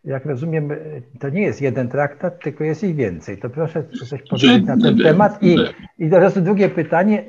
jak 0.05 0.27
rozumiem, 0.27 0.71
to 1.21 1.29
nie 1.29 1.43
jest 1.43 1.63
jeden 1.63 1.89
traktat, 1.89 2.43
tylko 2.43 2.65
jest 2.65 2.85
ich 2.85 2.97
więcej. 2.97 3.39
To 3.39 3.51
proszę 3.51 3.85
coś 4.09 4.23
powiedzieć 4.23 4.67
na 4.67 4.77
ten 4.77 4.99
temat. 4.99 5.43
I, 5.43 5.57
i 5.99 6.11
teraz 6.11 6.43
drugie 6.43 6.69
pytanie. 6.69 7.25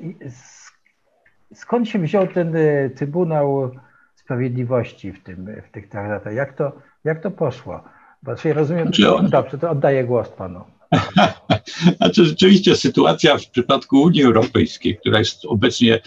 Skąd 1.53 1.87
się 1.87 1.99
wziął 1.99 2.27
ten 2.27 2.55
e, 2.55 2.89
Trybunał 2.89 3.71
Sprawiedliwości 4.15 5.11
w, 5.11 5.23
tym, 5.23 5.49
w 5.69 5.71
tych 5.71 5.89
traktatach? 5.89 6.33
Jak 6.33 6.53
to, 6.53 6.71
jak 7.03 7.21
to 7.21 7.31
poszło? 7.31 7.83
Bo 8.23 8.31
ja 8.45 8.53
rozumiem, 8.53 8.87
znaczy 8.87 9.29
dobrze, 9.29 9.57
to 9.57 9.69
oddaję 9.69 10.03
głos 10.03 10.29
panu. 10.29 10.61
Znaczy 11.97 12.25
rzeczywiście 12.25 12.75
sytuacja 12.75 13.37
w 13.37 13.49
przypadku 13.49 14.01
Unii 14.01 14.23
Europejskiej, 14.23 14.97
która 14.97 15.19
jest 15.19 15.45
obecnie 15.45 16.01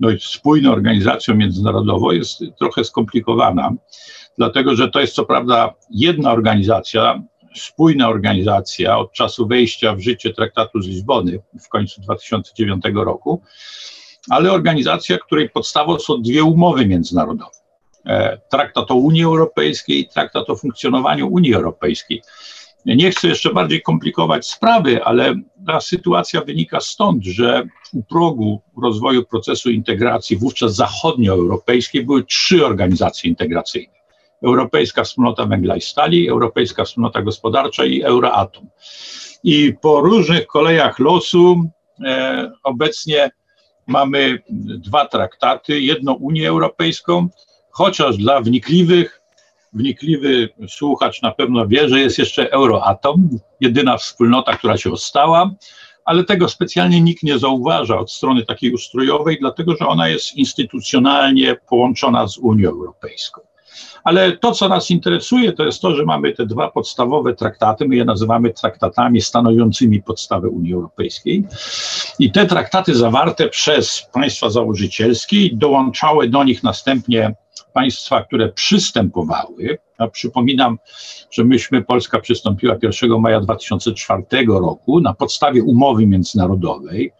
no, 0.00 0.08
spójną 0.20 0.72
organizacją 0.72 1.34
międzynarodową, 1.34 2.10
jest 2.10 2.42
trochę 2.58 2.84
skomplikowana, 2.84 3.74
dlatego 4.38 4.76
że 4.76 4.88
to 4.88 5.00
jest 5.00 5.14
co 5.14 5.24
prawda 5.24 5.74
jedna 5.90 6.32
organizacja, 6.32 7.22
spójna 7.56 8.08
organizacja 8.08 8.98
od 8.98 9.12
czasu 9.12 9.46
wejścia 9.46 9.94
w 9.94 10.00
życie 10.00 10.32
traktatu 10.32 10.82
z 10.82 10.86
Lizbony 10.86 11.38
w 11.64 11.68
końcu 11.68 12.00
2009 12.00 12.84
roku, 12.94 13.42
ale 14.30 14.52
organizacja, 14.52 15.18
której 15.18 15.50
podstawą 15.50 15.98
są 15.98 16.22
dwie 16.22 16.44
umowy 16.44 16.86
międzynarodowe. 16.86 17.58
E, 18.06 18.38
traktat 18.50 18.90
o 18.90 18.94
Unii 18.94 19.24
Europejskiej 19.24 20.00
i 20.00 20.08
traktat 20.08 20.50
o 20.50 20.56
funkcjonowaniu 20.56 21.28
Unii 21.28 21.54
Europejskiej. 21.54 22.22
Nie 22.86 23.10
chcę 23.10 23.28
jeszcze 23.28 23.54
bardziej 23.54 23.82
komplikować 23.82 24.46
sprawy, 24.46 25.04
ale 25.04 25.34
ta 25.66 25.80
sytuacja 25.80 26.40
wynika 26.40 26.80
stąd, 26.80 27.24
że 27.24 27.68
u 27.92 28.02
progu 28.02 28.62
rozwoju 28.82 29.24
procesu 29.24 29.70
integracji, 29.70 30.36
wówczas 30.36 30.74
zachodnioeuropejskiej, 30.74 32.04
były 32.04 32.24
trzy 32.24 32.66
organizacje 32.66 33.30
integracyjne. 33.30 33.98
Europejska 34.42 35.04
Wspólnota 35.04 35.46
Węgla 35.46 35.76
i 35.76 35.80
Stali, 35.80 36.28
Europejska 36.28 36.84
Wspólnota 36.84 37.22
Gospodarcza 37.22 37.84
i 37.84 38.02
Euroatom. 38.02 38.68
I 39.44 39.74
po 39.80 40.00
różnych 40.00 40.46
kolejach 40.46 40.98
losu 40.98 41.62
e, 42.04 42.52
obecnie 42.64 43.30
mamy 43.86 44.38
dwa 44.78 45.06
traktaty, 45.06 45.80
jedną 45.80 46.12
Unię 46.12 46.48
Europejską, 46.48 47.28
chociaż 47.70 48.16
dla 48.16 48.40
wnikliwych, 48.40 49.17
wnikliwy 49.78 50.48
słuchacz 50.68 51.22
na 51.22 51.30
pewno 51.30 51.66
wie, 51.66 51.88
że 51.88 52.00
jest 52.00 52.18
jeszcze 52.18 52.50
Euroatom, 52.52 53.28
jedyna 53.60 53.96
wspólnota, 53.96 54.56
która 54.56 54.76
się 54.76 54.92
ostała, 54.92 55.50
ale 56.04 56.24
tego 56.24 56.48
specjalnie 56.48 57.00
nikt 57.00 57.22
nie 57.22 57.38
zauważa 57.38 57.98
od 57.98 58.12
strony 58.12 58.44
takiej 58.44 58.74
ustrojowej, 58.74 59.38
dlatego 59.40 59.76
że 59.76 59.86
ona 59.86 60.08
jest 60.08 60.36
instytucjonalnie 60.36 61.56
połączona 61.68 62.28
z 62.28 62.38
Unią 62.38 62.70
Europejską. 62.70 63.40
Ale 64.04 64.36
to, 64.36 64.52
co 64.52 64.68
nas 64.68 64.90
interesuje, 64.90 65.52
to 65.52 65.64
jest 65.64 65.80
to, 65.80 65.94
że 65.94 66.04
mamy 66.04 66.32
te 66.32 66.46
dwa 66.46 66.70
podstawowe 66.70 67.34
traktaty, 67.34 67.88
my 67.88 67.96
je 67.96 68.04
nazywamy 68.04 68.52
traktatami 68.52 69.20
stanowiącymi 69.20 70.02
podstawę 70.02 70.48
Unii 70.48 70.74
Europejskiej. 70.74 71.44
I 72.18 72.32
te 72.32 72.46
traktaty 72.46 72.94
zawarte 72.94 73.48
przez 73.48 74.06
państwa 74.12 74.50
założycielskie 74.50 75.36
dołączały 75.52 76.28
do 76.28 76.44
nich 76.44 76.62
następnie 76.62 77.34
państwa, 77.78 78.24
które 78.24 78.48
przystępowały. 78.48 79.78
Ja 80.00 80.08
przypominam, 80.08 80.78
że 81.30 81.44
myśmy, 81.44 81.84
Polska 81.84 82.20
przystąpiła 82.20 82.76
1 82.82 83.20
maja 83.20 83.40
2004 83.40 84.22
roku 84.46 85.00
na 85.00 85.14
podstawie 85.14 85.62
umowy 85.62 86.06
międzynarodowej, 86.06 87.12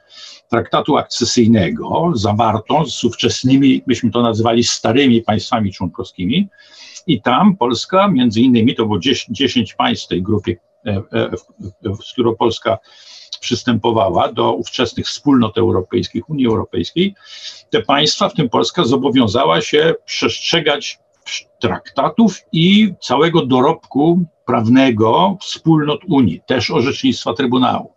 traktatu 0.49 0.97
akcesyjnego, 0.97 2.13
zawartą 2.15 2.87
z 2.87 3.05
ówczesnymi, 3.05 3.83
myśmy 3.87 4.11
to 4.11 4.23
nazywali 4.23 4.65
starymi 4.65 5.23
państwami 5.23 5.73
członkowskimi. 5.73 6.49
I 7.07 7.23
tam 7.23 7.57
Polska, 7.57 8.09
między 8.09 8.41
innymi, 8.41 8.75
to 8.75 8.87
było 8.87 8.99
10, 8.99 9.39
10 9.39 9.75
państw 9.75 10.05
w 10.07 10.09
tej 10.09 10.23
grupie, 10.23 10.57
e, 10.87 11.03
e, 11.13 11.31
z 12.03 12.13
którą 12.13 12.35
Polska 12.37 12.79
przystępowała 13.39 14.33
do 14.33 14.53
ówczesnych 14.53 15.07
wspólnot 15.07 15.59
europejskich, 15.59 16.31
Unii 16.31 16.47
Europejskiej, 16.47 17.15
te 17.71 17.83
państwa, 17.83 18.29
w 18.29 18.35
tym 18.35 18.49
Polska, 18.49 18.85
zobowiązała 18.85 19.61
się 19.61 19.95
przestrzegać 20.05 20.99
traktatów 21.61 22.41
i 22.53 22.95
całego 23.01 23.47
dorobku 23.47 24.25
prawnego 24.47 25.37
wspólnot 25.41 26.01
Unii, 26.09 26.41
też 26.47 26.71
orzecznictwa 26.71 27.35
Trybunału. 27.35 27.93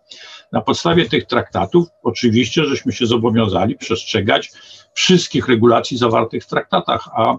Na 0.51 0.61
podstawie 0.61 1.09
tych 1.09 1.25
traktatów 1.25 1.87
oczywiście 2.03 2.65
żeśmy 2.65 2.91
się 2.91 3.05
zobowiązali 3.05 3.75
przestrzegać 3.75 4.51
wszystkich 4.93 5.47
regulacji 5.47 5.97
zawartych 5.97 6.43
w 6.43 6.47
traktatach, 6.47 7.09
a 7.15 7.37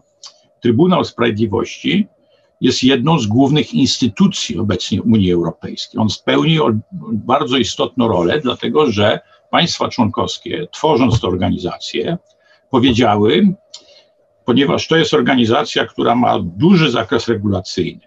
Trybunał 0.60 1.04
Sprawiedliwości 1.04 2.06
jest 2.62 2.83
jedną 2.83 3.18
z 3.18 3.27
głównych 3.27 3.75
instytucji 3.75 4.59
obecnie 4.59 5.03
Unii 5.03 5.33
Europejskiej. 5.33 6.01
On 6.01 6.11
spełni 6.11 6.59
bardzo 7.12 7.57
istotną 7.57 8.09
rolę, 8.09 8.40
dlatego 8.40 8.92
że 8.92 9.20
państwa 9.51 9.88
członkowskie, 9.88 10.66
tworząc 10.72 11.20
tę 11.20 11.27
organizację, 11.27 12.18
powiedziały, 12.70 13.55
ponieważ 14.44 14.88
to 14.88 14.96
jest 14.96 15.14
organizacja, 15.14 15.87
która 15.87 16.14
ma 16.14 16.38
duży 16.38 16.90
zakres 16.90 17.29
regulacyjny, 17.29 18.01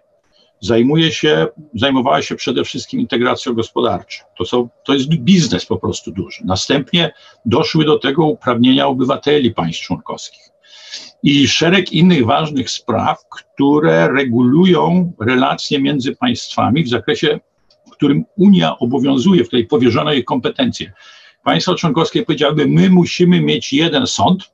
zajmuje 0.60 1.12
się, 1.12 1.48
zajmowała 1.74 2.22
się 2.22 2.36
przede 2.36 2.64
wszystkim 2.64 3.00
integracją 3.00 3.54
gospodarczą. 3.54 4.24
To, 4.38 4.46
są, 4.46 4.70
to 4.84 4.94
jest 4.94 5.08
biznes 5.08 5.66
po 5.66 5.78
prostu 5.78 6.12
duży. 6.12 6.42
Następnie 6.46 7.14
doszły 7.46 7.86
do 7.86 8.00
tego 8.00 8.26
uprawnienia 8.26 8.88
obywateli 8.88 9.52
państw 9.52 9.84
członkowskich 9.84 10.55
i 11.26 11.48
szereg 11.48 11.92
innych 11.92 12.26
ważnych 12.26 12.70
spraw, 12.70 13.18
które 13.30 14.08
regulują 14.08 15.14
relacje 15.20 15.82
między 15.82 16.16
państwami 16.16 16.84
w 16.84 16.90
zakresie, 16.90 17.40
w 17.88 17.92
którym 17.92 18.26
Unia 18.38 18.78
obowiązuje, 18.78 19.44
w 19.44 19.48
której 19.48 19.68
powierzono 19.68 20.14
jej 20.14 20.24
kompetencje. 20.24 20.94
Państwa 21.44 21.76
członkowskie 21.76 22.24
powiedziałyby, 22.24 22.68
my 22.68 22.90
musimy 22.90 23.42
mieć 23.42 23.74
jeden 23.74 24.08
sąd, 24.08 24.52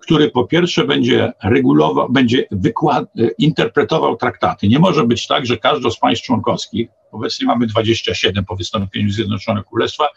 który 0.00 0.30
po 0.30 0.44
pierwsze 0.44 0.84
będzie 0.84 1.32
regulował, 1.44 2.12
będzie 2.12 2.46
wykład, 2.50 3.04
interpretował 3.38 4.16
traktaty. 4.16 4.68
Nie 4.68 4.78
może 4.78 5.04
być 5.04 5.26
tak, 5.26 5.46
że 5.46 5.56
każde 5.56 5.90
z 5.90 5.98
państw 5.98 6.24
członkowskich, 6.24 6.88
obecnie 7.12 7.46
mamy 7.46 7.66
27 7.66 8.44
po 8.44 8.56
wystąpieniu 8.56 9.10
Zjednoczonego 9.10 9.68
Królestwa, 9.68 10.08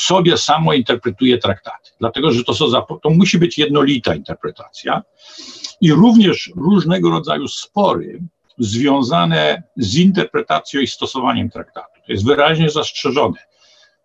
sobie 0.00 0.36
samo 0.36 0.72
interpretuje 0.72 1.38
traktaty, 1.38 1.90
dlatego 1.98 2.32
że 2.32 2.44
to, 2.44 2.54
są, 2.54 2.66
to 3.02 3.10
musi 3.10 3.38
być 3.38 3.58
jednolita 3.58 4.14
interpretacja 4.14 5.02
i 5.80 5.92
również 5.92 6.52
różnego 6.56 7.10
rodzaju 7.10 7.48
spory 7.48 8.20
związane 8.58 9.62
z 9.76 9.96
interpretacją 9.96 10.80
i 10.80 10.86
stosowaniem 10.86 11.50
traktatu. 11.50 12.00
To 12.06 12.12
jest 12.12 12.26
wyraźnie 12.26 12.70
zastrzeżone. 12.70 13.38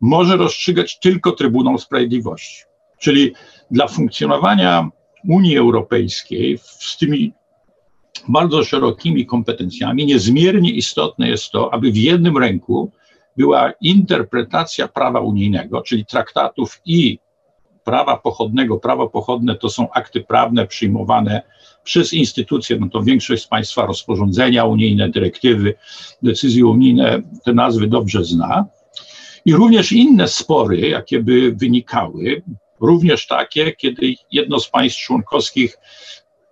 Może 0.02 0.38
rozstrzygać 0.38 1.00
tylko 1.00 1.32
Trybunał 1.32 1.78
Sprawiedliwości. 1.78 2.64
Czyli 3.00 3.34
dla 3.72 3.88
funkcjonowania 3.88 4.90
Unii 5.30 5.58
Europejskiej 5.58 6.58
z 6.64 6.98
tymi 6.98 7.34
bardzo 8.28 8.64
szerokimi 8.64 9.26
kompetencjami 9.26 10.06
niezmiernie 10.06 10.72
istotne 10.72 11.30
jest 11.30 11.52
to, 11.52 11.74
aby 11.74 11.92
w 11.92 11.98
jednym 11.98 12.38
ręku 12.38 12.92
była 13.38 13.72
interpretacja 13.82 14.88
prawa 14.88 15.20
unijnego, 15.20 15.82
czyli 15.82 16.06
traktatów 16.06 16.82
i 16.86 17.20
prawa 17.84 18.18
pochodnego. 18.18 18.78
Prawo 18.78 19.10
pochodne 19.10 19.56
to 19.56 19.70
są 19.70 19.92
akty 19.92 20.22
prawne 20.22 20.68
przyjmowane 20.68 21.42
przez 21.84 22.14
instytucje, 22.14 22.78
no 22.80 22.90
to 22.90 23.02
większość 23.02 23.44
z 23.44 23.48
Państwa 23.48 23.86
rozporządzenia 23.86 24.66
unijne, 24.66 25.10
dyrektywy, 25.10 25.74
decyzje 26.24 26.66
unijne, 26.66 27.22
te 27.46 27.54
nazwy 27.54 27.88
dobrze 27.88 28.24
zna. 28.24 28.66
I 29.46 29.54
również 29.54 29.92
inne 29.92 30.28
spory, 30.28 30.80
jakie 30.90 31.20
by 31.20 31.52
wynikały, 31.52 32.44
również 32.80 33.28
takie, 33.28 33.72
kiedy 33.72 34.14
jedno 34.32 34.60
z 34.60 34.70
państw 34.70 35.00
członkowskich 35.00 35.78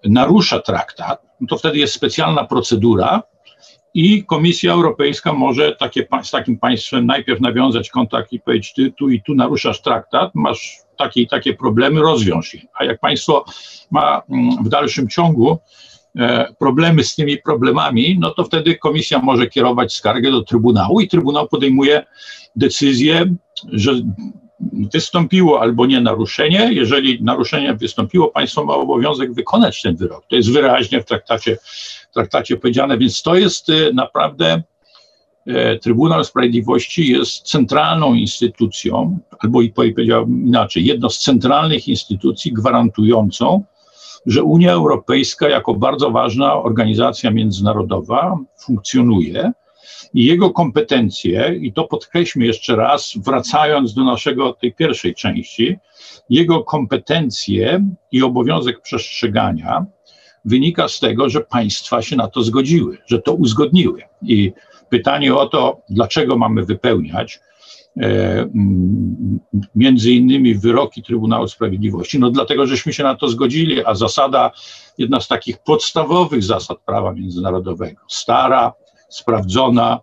narusza 0.06 0.60
traktat, 0.60 1.22
no 1.42 1.48
to 1.48 1.58
wtedy 1.58 1.78
jest 1.78 1.94
specjalna 1.94 2.44
procedura, 2.44 3.24
i 3.94 4.24
Komisja 4.24 4.74
Europejska 4.74 5.34
może 5.34 5.76
takie, 5.76 6.08
z 6.24 6.32
takim 6.32 6.58
państwem 6.58 7.06
najpierw 7.06 7.42
nawiązać 7.42 7.90
kontakt 7.90 8.34
i 8.34 8.40
powiedzieć, 8.40 8.74
ty 8.74 8.92
tu 8.92 9.10
i 9.10 9.22
tu 9.22 9.36
naruszasz 9.36 9.82
traktat, 9.82 10.32
masz 10.36 10.78
takie 10.98 11.22
i 11.22 11.28
takie 11.28 11.54
problemy, 11.54 12.02
rozwiąż 12.02 12.54
je. 12.54 12.62
A 12.80 12.86
jak 12.86 13.00
państwo 13.00 13.46
ma 13.92 14.22
mm, 14.30 14.64
w 14.64 14.70
dalszym 14.70 15.10
ciągu 15.10 15.58
e, 16.18 16.54
problemy 16.60 17.04
z 17.04 17.16
tymi 17.16 17.38
problemami, 17.38 18.18
no 18.20 18.32
to 18.32 18.44
wtedy 18.44 18.76
komisja 18.76 19.20
może 19.20 19.48
kierować 19.48 19.94
skargę 19.94 20.32
do 20.32 20.42
Trybunału 20.42 21.02
i 21.02 21.08
Trybunał 21.08 21.48
podejmuje 21.48 22.06
decyzję, 22.56 23.36
że 23.72 23.94
wystąpiło 24.94 25.62
albo 25.62 25.86
nie 25.86 26.02
naruszenie. 26.02 26.74
Jeżeli 26.74 27.24
naruszenie 27.24 27.74
wystąpiło, 27.74 28.28
państwo 28.28 28.66
ma 28.66 28.74
obowiązek 28.74 29.34
wykonać 29.34 29.82
ten 29.82 29.96
wyrok. 29.96 30.26
To 30.28 30.36
jest 30.36 30.52
wyraźnie 30.52 31.02
w 31.02 31.06
traktacie, 31.06 31.58
traktacie 32.14 32.58
powiedziane, 32.58 32.98
więc 32.98 33.22
to 33.22 33.36
jest 33.36 33.70
y, 33.70 33.94
naprawdę 33.94 34.64
e, 35.48 35.80
Trybunał 35.80 36.24
Sprawiedliwości 36.24 37.12
jest 37.12 37.42
centralną 37.42 38.14
instytucją, 38.14 39.20
albo 39.40 39.62
i 39.62 39.70
powiedziałbym 39.70 40.48
inaczej, 40.48 40.86
jedną 40.86 41.10
z 41.10 41.20
centralnych 41.20 41.88
instytucji 41.88 42.54
gwarantującą, 42.54 43.64
że 44.26 44.44
Unia 44.44 44.72
Europejska 44.72 45.50
jako 45.50 45.74
bardzo 45.74 46.12
ważna 46.12 46.56
organizacja 46.56 47.32
międzynarodowa 47.32 48.38
funkcjonuje 48.58 49.52
i 50.14 50.26
jego 50.26 50.50
kompetencje, 50.50 51.56
i 51.62 51.74
to 51.74 51.84
podkreślmy 51.84 52.46
jeszcze 52.46 52.76
raz, 52.76 53.14
wracając 53.26 53.94
do 53.94 54.04
naszego 54.04 54.54
tej 54.54 54.74
pierwszej 54.74 55.16
części, 55.16 55.78
jego 56.30 56.64
kompetencje 56.64 57.86
i 58.12 58.24
obowiązek 58.24 58.82
przestrzegania 58.82 59.86
wynika 60.46 60.88
z 60.88 61.00
tego, 61.00 61.30
że 61.30 61.42
państwa 61.42 62.02
się 62.02 62.16
na 62.16 62.28
to 62.28 62.44
zgodziły, 62.44 62.98
że 63.06 63.22
to 63.22 63.34
uzgodniły. 63.34 64.02
I 64.22 64.54
pytanie 64.90 65.36
o 65.36 65.48
to, 65.48 65.82
dlaczego 65.90 66.38
mamy 66.38 66.66
wypełniać 66.66 67.40
e, 68.02 68.50
między 69.76 70.12
innymi 70.12 70.56
wyroki 70.56 71.04
Trybunału 71.04 71.48
Sprawiedliwości, 71.48 72.20
no 72.20 72.30
dlatego, 72.30 72.66
żeśmy 72.68 72.94
się 72.94 73.04
na 73.04 73.16
to 73.16 73.28
zgodzili, 73.28 73.86
a 73.86 73.96
zasada, 73.96 74.52
jedna 74.98 75.20
z 75.20 75.28
takich 75.28 75.58
podstawowych 75.58 76.44
zasad 76.44 76.78
prawa 76.86 77.14
międzynarodowego, 77.14 78.02
stara, 78.08 78.74
sprawdzona 79.10 80.00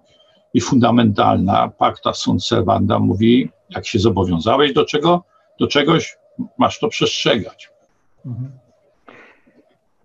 i 0.54 0.60
fundamentalna, 0.60 1.68
pacta 1.78 2.14
sunt 2.14 2.44
servanda 2.44 2.98
mówi, 2.98 3.48
jak 3.70 3.86
się 3.86 3.98
zobowiązałeś 3.98 4.72
do 4.72 4.84
czego, 4.84 5.24
do 5.60 5.66
czegoś, 5.66 6.16
masz 6.58 6.78
to 6.78 6.88
przestrzegać. 6.88 7.70
Mhm. 8.26 8.69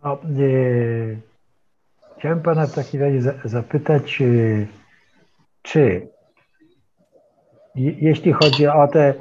No, 0.06 0.18
chciałem 2.18 2.42
pana 2.42 2.68
w 2.68 2.76
takim 2.76 3.02
razie 3.02 3.22
za, 3.22 3.34
zapytać, 3.44 4.22
e, 4.22 4.26
czy 5.62 6.08
jeśli 7.76 8.34
chodzi 8.34 8.68
o 8.68 8.88
te 8.88 9.14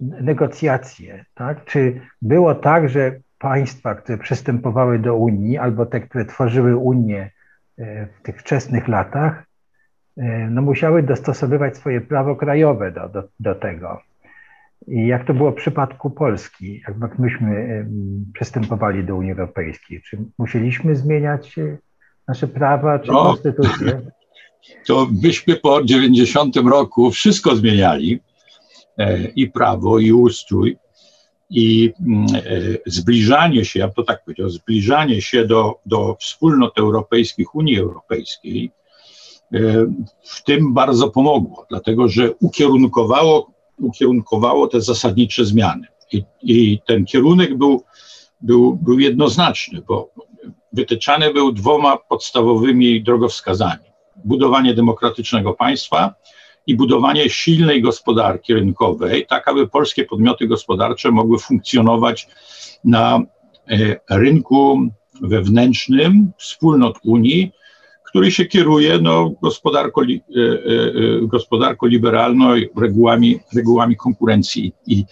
negocjacje, 0.00 1.24
tak, 1.34 1.64
czy 1.64 2.00
było 2.22 2.54
tak, 2.54 2.88
że 2.88 3.12
państwa, 3.38 3.94
które 3.94 4.18
przystępowały 4.18 4.98
do 4.98 5.16
Unii, 5.16 5.58
albo 5.58 5.86
te, 5.86 6.00
które 6.00 6.24
tworzyły 6.24 6.76
Unię 6.76 7.30
e, 7.78 8.06
w 8.06 8.22
tych 8.22 8.40
wczesnych 8.40 8.88
latach, 8.88 9.44
no 10.50 10.62
musiały 10.62 11.02
dostosowywać 11.02 11.76
swoje 11.76 12.00
prawo 12.00 12.36
krajowe 12.36 12.92
do, 12.92 13.08
do, 13.08 13.22
do 13.40 13.54
tego. 13.54 14.02
Jak 14.88 15.26
to 15.26 15.34
było 15.34 15.52
w 15.52 15.54
przypadku 15.54 16.10
Polski, 16.10 16.82
jak 16.88 17.18
myśmy 17.18 17.86
przystępowali 18.34 19.04
do 19.04 19.16
Unii 19.16 19.32
Europejskiej? 19.32 20.02
Czy 20.02 20.18
musieliśmy 20.38 20.96
zmieniać 20.96 21.58
e, 21.58 21.78
nasze 22.28 22.48
prawa 22.48 22.98
czy 22.98 23.12
no, 23.12 23.24
konstytucję? 23.24 24.00
To 24.86 25.08
byśmy 25.10 25.56
po 25.56 25.84
90 25.84 26.56
roku 26.56 27.10
wszystko 27.10 27.56
zmieniali 27.56 28.20
e, 28.98 29.24
i 29.24 29.50
prawo, 29.50 29.98
i 29.98 30.12
ustrój, 30.12 30.76
i 31.50 31.92
mm, 32.00 32.26
e, 32.34 32.40
zbliżanie 32.86 33.64
się, 33.64 33.80
ja 33.80 33.88
to 33.88 34.02
tak 34.02 34.24
powiedział, 34.24 34.48
zbliżanie 34.48 35.22
się 35.22 35.46
do, 35.46 35.80
do 35.86 36.16
wspólnot 36.20 36.78
europejskich, 36.78 37.54
Unii 37.54 37.78
Europejskiej, 37.78 38.70
w 40.24 40.42
tym 40.44 40.74
bardzo 40.74 41.10
pomogło, 41.10 41.66
dlatego 41.70 42.08
że 42.08 42.30
ukierunkowało 42.40 43.52
ukierunkowało 43.78 44.68
te 44.68 44.80
zasadnicze 44.80 45.44
zmiany. 45.44 45.86
I, 46.12 46.24
i 46.42 46.78
ten 46.86 47.04
kierunek 47.04 47.58
był, 47.58 47.84
był, 48.40 48.76
był 48.76 48.98
jednoznaczny, 48.98 49.82
bo 49.88 50.10
wytyczany 50.72 51.32
był 51.32 51.52
dwoma 51.52 51.96
podstawowymi 51.96 53.02
drogowskazami: 53.02 53.84
budowanie 54.24 54.74
demokratycznego 54.74 55.54
państwa 55.54 56.14
i 56.66 56.76
budowanie 56.76 57.30
silnej 57.30 57.82
gospodarki 57.82 58.54
rynkowej, 58.54 59.26
tak 59.26 59.48
aby 59.48 59.68
polskie 59.68 60.04
podmioty 60.04 60.46
gospodarcze 60.46 61.10
mogły 61.10 61.38
funkcjonować 61.38 62.28
na 62.84 63.20
e, 63.70 63.96
rynku 64.10 64.88
wewnętrznym 65.20 66.32
wspólnot 66.38 66.98
Unii 67.04 67.52
który 68.12 68.30
się 68.30 68.44
kieruje 68.46 68.98
no, 68.98 69.30
gospodarką, 69.42 70.02
e, 70.02 70.04
e, 70.04 70.08
e, 70.08 71.26
gospodarką 71.26 71.86
liberalną 71.86 72.54
regułami, 72.76 73.40
regułami 73.56 73.96
konkurencji. 73.96 74.72
I, 74.86 75.04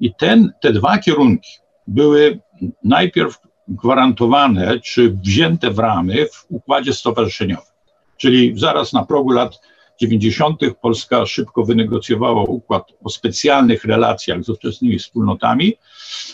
i 0.00 0.14
ten, 0.14 0.52
te 0.60 0.72
dwa 0.72 0.98
kierunki 0.98 1.50
były 1.86 2.40
najpierw 2.84 3.38
gwarantowane 3.68 4.80
czy 4.80 5.10
wzięte 5.10 5.70
w 5.70 5.78
ramy 5.78 6.26
w 6.32 6.46
układzie 6.48 6.92
stowarzyszeniowym. 6.92 7.72
Czyli 8.16 8.58
zaraz 8.58 8.92
na 8.92 9.04
progu 9.04 9.30
lat 9.30 9.60
90. 10.00 10.60
Polska 10.82 11.26
szybko 11.26 11.64
wynegocjowała 11.64 12.42
układ 12.42 12.88
o 13.04 13.10
specjalnych 13.10 13.84
relacjach 13.84 14.44
z 14.44 14.48
ówczesnymi 14.48 14.98
wspólnotami 14.98 15.74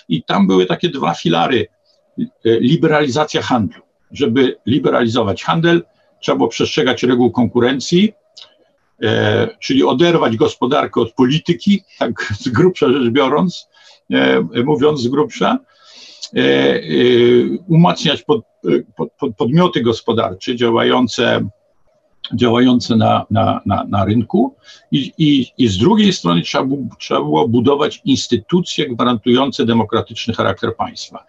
i 0.09 0.23
tam 0.23 0.47
były 0.47 0.67
takie 0.67 0.89
dwa 0.89 1.15
filary. 1.15 1.67
Liberalizacja 2.45 3.43
handlu. 3.43 3.83
Żeby 4.13 4.57
liberalizować 4.67 5.43
handel, 5.43 5.83
trzeba 6.21 6.37
było 6.37 6.49
przestrzegać 6.49 7.03
reguł 7.03 7.31
konkurencji, 7.31 8.13
e, 9.03 9.49
czyli 9.61 9.85
oderwać 9.85 10.37
gospodarkę 10.37 11.01
od 11.01 11.13
polityki, 11.13 11.83
tak 11.99 12.33
z 12.41 12.49
grubsza 12.49 12.93
rzecz 12.93 13.13
biorąc, 13.13 13.69
e, 14.11 14.41
mówiąc 14.65 15.01
z 15.01 15.09
grubsza, 15.09 15.59
e, 16.37 16.41
e 16.41 16.81
umacniać 17.69 18.23
pod, 18.23 18.45
pod, 18.97 19.13
pod 19.13 19.37
podmioty 19.37 19.83
gospodarcze 19.83 20.57
działające, 20.57 21.49
działające 22.35 22.97
na, 22.97 23.27
na, 23.31 23.61
na, 23.67 23.85
na 23.89 24.05
rynku 24.05 24.55
i, 24.93 25.13
i, 25.19 25.47
i 25.59 25.69
z 25.69 25.79
drugiej 25.79 26.13
strony 26.13 26.43
trzeba, 26.43 26.67
trzeba 26.99 27.21
było 27.21 27.49
budować 27.49 28.01
instytucje 28.05 28.89
gwarantujące 28.89 29.67
demokratyczny 29.67 30.35
charakter 30.35 30.77
państwa. 30.77 31.25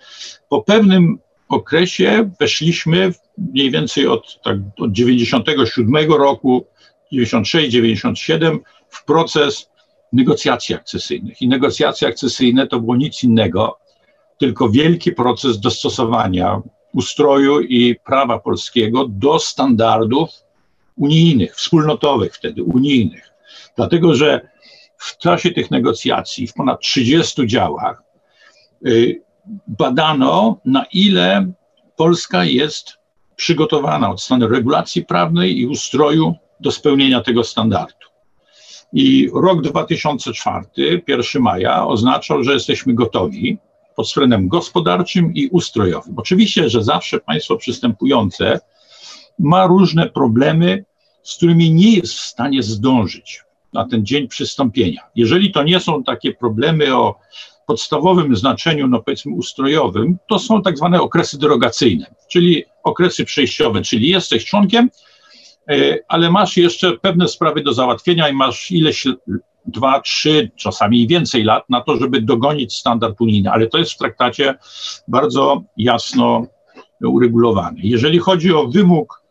Po 0.50 0.62
pewnym 0.62 1.20
okresie 1.50 2.30
weszliśmy 2.40 3.14
mniej 3.38 3.72
więcej 3.72 4.08
od, 4.08 4.42
tak, 4.44 4.58
od 4.78 4.92
97 4.92 6.12
roku, 6.12 6.66
96-97 7.14 8.60
w 8.90 9.06
proces 9.06 9.70
negocjacji 10.14 10.76
akcesyjnych. 10.76 11.42
I 11.42 11.48
negocjacje 11.48 12.08
akcesyjne 12.08 12.68
to 12.68 12.80
było 12.80 12.96
nic 12.96 13.24
innego, 13.24 13.78
tylko 14.38 14.70
wielki 14.70 15.12
proces 15.12 15.60
dostosowania 15.60 16.62
ustroju 16.94 17.60
i 17.60 17.96
prawa 17.96 18.40
polskiego 18.40 19.06
do 19.08 19.40
standardów 19.40 20.30
unijnych, 20.96 21.56
wspólnotowych 21.56 22.36
wtedy, 22.36 22.64
unijnych. 22.64 23.30
Dlatego, 23.76 24.16
że 24.16 24.50
w 24.98 25.18
czasie 25.18 25.52
tych 25.52 25.72
negocjacji, 25.72 26.48
w 26.48 26.54
ponad 26.54 26.82
30 26.82 27.48
działach, 27.48 28.04
y, 28.88 29.22
badano, 29.68 30.58
na 30.66 30.86
ile 30.94 31.52
Polska 31.96 32.44
jest 32.44 32.98
przygotowana 33.36 34.10
od 34.10 34.22
strony 34.22 34.48
regulacji 34.48 35.06
prawnej 35.06 35.60
i 35.60 35.68
ustroju 35.68 36.36
do 36.60 36.72
spełnienia 36.72 37.22
tego 37.22 37.44
standardu. 37.44 38.08
I 38.94 39.30
rok 39.34 39.62
2004, 39.62 41.02
1 41.08 41.42
maja, 41.42 41.86
oznaczał, 41.86 42.44
że 42.44 42.54
jesteśmy 42.54 42.94
gotowi 42.94 43.58
pod 43.96 44.06
względem 44.06 44.48
gospodarczym 44.48 45.34
i 45.34 45.48
ustrojowym. 45.48 46.14
Oczywiście, 46.18 46.70
że 46.70 46.84
zawsze 46.84 47.20
państwo 47.20 47.58
przystępujące 47.58 48.60
ma 49.40 49.68
różne 49.68 50.10
problemy, 50.10 50.86
z 51.24 51.36
którymi 51.38 51.72
nie 51.72 51.96
jest 51.96 52.14
w 52.14 52.22
stanie 52.22 52.64
zdążyć 52.64 53.44
na 53.74 53.88
ten 53.88 54.06
dzień 54.06 54.28
przystąpienia. 54.28 55.02
Jeżeli 55.16 55.52
to 55.52 55.64
nie 55.64 55.80
są 55.80 56.04
takie 56.04 56.34
problemy 56.34 56.96
o 56.96 57.16
podstawowym 57.70 58.36
znaczeniu, 58.36 58.88
no 58.88 59.02
powiedzmy 59.02 59.34
ustrojowym, 59.34 60.18
to 60.28 60.40
są 60.40 60.62
tak 60.62 60.78
zwane 60.78 61.02
okresy 61.02 61.40
derogacyjne, 61.40 62.16
czyli 62.32 62.64
okresy 62.84 63.26
przejściowe, 63.26 63.82
czyli 63.82 64.10
jesteś 64.10 64.46
członkiem, 64.46 64.90
e, 65.70 65.98
ale 66.08 66.32
masz 66.32 66.58
jeszcze 66.58 66.98
pewne 66.98 67.28
sprawy 67.28 67.62
do 67.64 67.74
załatwienia 67.74 68.30
i 68.30 68.34
masz 68.34 68.72
ileś 68.72 69.08
dwa, 69.66 70.02
trzy, 70.02 70.52
czasami 70.56 71.08
więcej 71.08 71.44
lat 71.44 71.70
na 71.70 71.82
to, 71.82 71.98
żeby 71.98 72.22
dogonić 72.22 72.76
standard 72.76 73.22
unijny, 73.22 73.52
ale 73.52 73.68
to 73.68 73.78
jest 73.78 73.92
w 73.92 73.98
traktacie 73.98 74.56
bardzo 75.08 75.64
jasno 75.78 76.48
uregulowany. 77.02 77.80
Jeżeli 77.84 78.20
chodzi 78.20 78.54
o 78.54 78.68
wymóg 78.68 79.24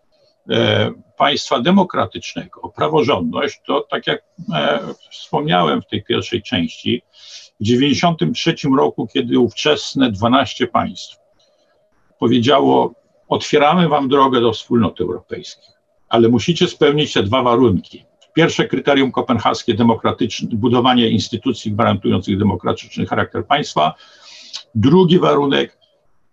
e, 0.51 0.91
państwa 1.17 1.61
demokratycznego, 1.61 2.61
o 2.61 2.69
praworządność, 2.69 3.61
to 3.67 3.87
tak 3.91 4.07
jak 4.07 4.23
e, 4.55 4.81
wspomniałem 5.11 5.83
w 5.83 5.87
tej 5.87 6.05
pierwszej 6.05 6.43
części, 6.43 7.03
w 7.61 7.65
1993 7.65 8.69
roku, 8.77 9.07
kiedy 9.07 9.39
ówczesne 9.39 10.13
12 10.13 10.67
państw 10.67 11.17
powiedziało, 12.19 12.95
otwieramy 13.29 13.89
wam 13.89 14.09
drogę 14.09 14.41
do 14.41 14.53
wspólnot 14.53 15.01
europejskich, 15.01 15.75
ale 16.09 16.29
musicie 16.29 16.69
spełnić 16.69 17.13
te 17.13 17.23
dwa 17.23 17.43
warunki. 17.43 18.05
Pierwsze 18.35 18.69
kryterium 18.69 19.13
kopenhaskie, 19.13 19.75
demokratyczne, 19.75 20.49
budowanie 20.53 21.11
instytucji 21.11 21.73
gwarantujących 21.73 22.39
demokratyczny 22.39 23.07
charakter 23.07 23.47
państwa. 23.47 23.95
Drugi 24.75 25.19
warunek, 25.19 25.79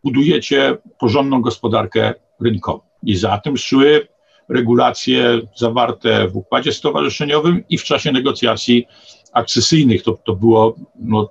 budujecie 0.04 0.78
porządną 1.00 1.42
gospodarkę 1.42 2.14
rynkową. 2.42 2.80
I 3.04 3.16
za 3.16 3.38
tym 3.38 3.58
szły 3.58 4.08
regulacje 4.50 5.42
zawarte 5.56 6.28
w 6.28 6.38
układzie 6.38 6.72
stowarzyszeniowym 6.72 7.64
i 7.70 7.78
w 7.78 7.84
czasie 7.84 8.12
negocjacji 8.12 8.88
akcesyjnych. 9.36 10.04
To, 10.04 10.18
to 10.26 10.36
było 10.36 10.76
no, 10.96 11.30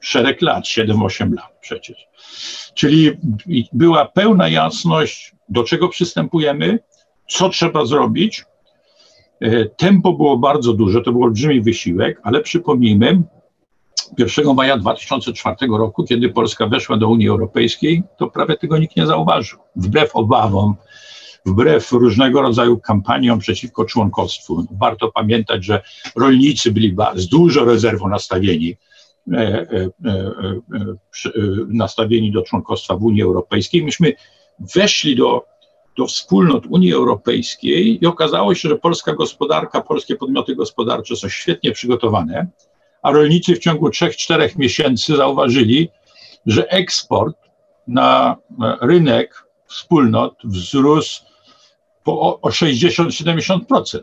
szereg 0.00 0.42
lat, 0.42 0.64
7-8 0.64 1.34
lat 1.34 1.58
przecież. 1.60 2.08
Czyli 2.74 3.10
była 3.72 4.04
pełna 4.04 4.48
jasność, 4.48 5.34
do 5.48 5.64
czego 5.64 5.88
przystępujemy, 5.88 6.78
co 7.28 7.48
trzeba 7.48 7.84
zrobić. 7.84 8.44
E, 9.40 9.64
tempo 9.64 10.12
było 10.12 10.38
bardzo 10.38 10.72
duże, 10.72 11.00
to 11.00 11.12
był 11.12 11.22
olbrzymi 11.22 11.60
wysiłek, 11.60 12.20
ale 12.22 12.40
przypomnijmy, 12.40 13.22
1 14.18 14.54
maja 14.54 14.76
2004 14.76 15.56
roku, 15.78 16.04
kiedy 16.04 16.28
Polska 16.28 16.66
weszła 16.66 16.96
do 16.96 17.08
Unii 17.08 17.28
Europejskiej, 17.28 18.02
to 18.16 18.30
prawie 18.30 18.56
tego 18.56 18.78
nikt 18.78 18.96
nie 18.96 19.06
zauważył. 19.06 19.58
Wbrew 19.76 20.16
obawom, 20.16 20.74
wbrew 21.46 21.92
różnego 21.92 22.42
rodzaju 22.42 22.78
kampaniom 22.78 23.38
przeciwko 23.38 23.84
członkostwu. 23.84 24.66
Warto 24.80 25.12
pamiętać, 25.12 25.64
że 25.64 25.82
rolnicy 26.16 26.72
byli 26.72 26.96
z 27.14 27.28
dużo 27.28 27.64
rezerwą 27.64 28.08
nastawieni, 28.08 28.76
e, 29.32 29.66
e, 29.70 29.90
nastawieni 31.68 32.32
do 32.32 32.42
członkostwa 32.42 32.96
w 32.96 33.02
Unii 33.02 33.22
Europejskiej. 33.22 33.84
Myśmy 33.84 34.12
weszli 34.74 35.16
do 35.16 35.54
do 35.96 36.06
wspólnot 36.06 36.66
Unii 36.66 36.92
Europejskiej 36.92 38.04
i 38.04 38.06
okazało 38.06 38.54
się, 38.54 38.68
że 38.68 38.76
polska 38.76 39.12
gospodarka, 39.12 39.80
polskie 39.80 40.16
podmioty 40.16 40.56
gospodarcze 40.56 41.16
są 41.16 41.28
świetnie 41.28 41.72
przygotowane, 41.72 42.46
a 43.02 43.12
rolnicy 43.12 43.54
w 43.54 43.58
ciągu 43.58 43.88
3-4 43.88 44.58
miesięcy 44.58 45.16
zauważyli, 45.16 45.88
że 46.46 46.68
eksport 46.68 47.36
na 47.86 48.36
rynek 48.80 49.44
wspólnot 49.66 50.36
wzrósł 50.44 51.22
po, 52.04 52.40
o 52.40 52.48
60-70% 52.48 53.58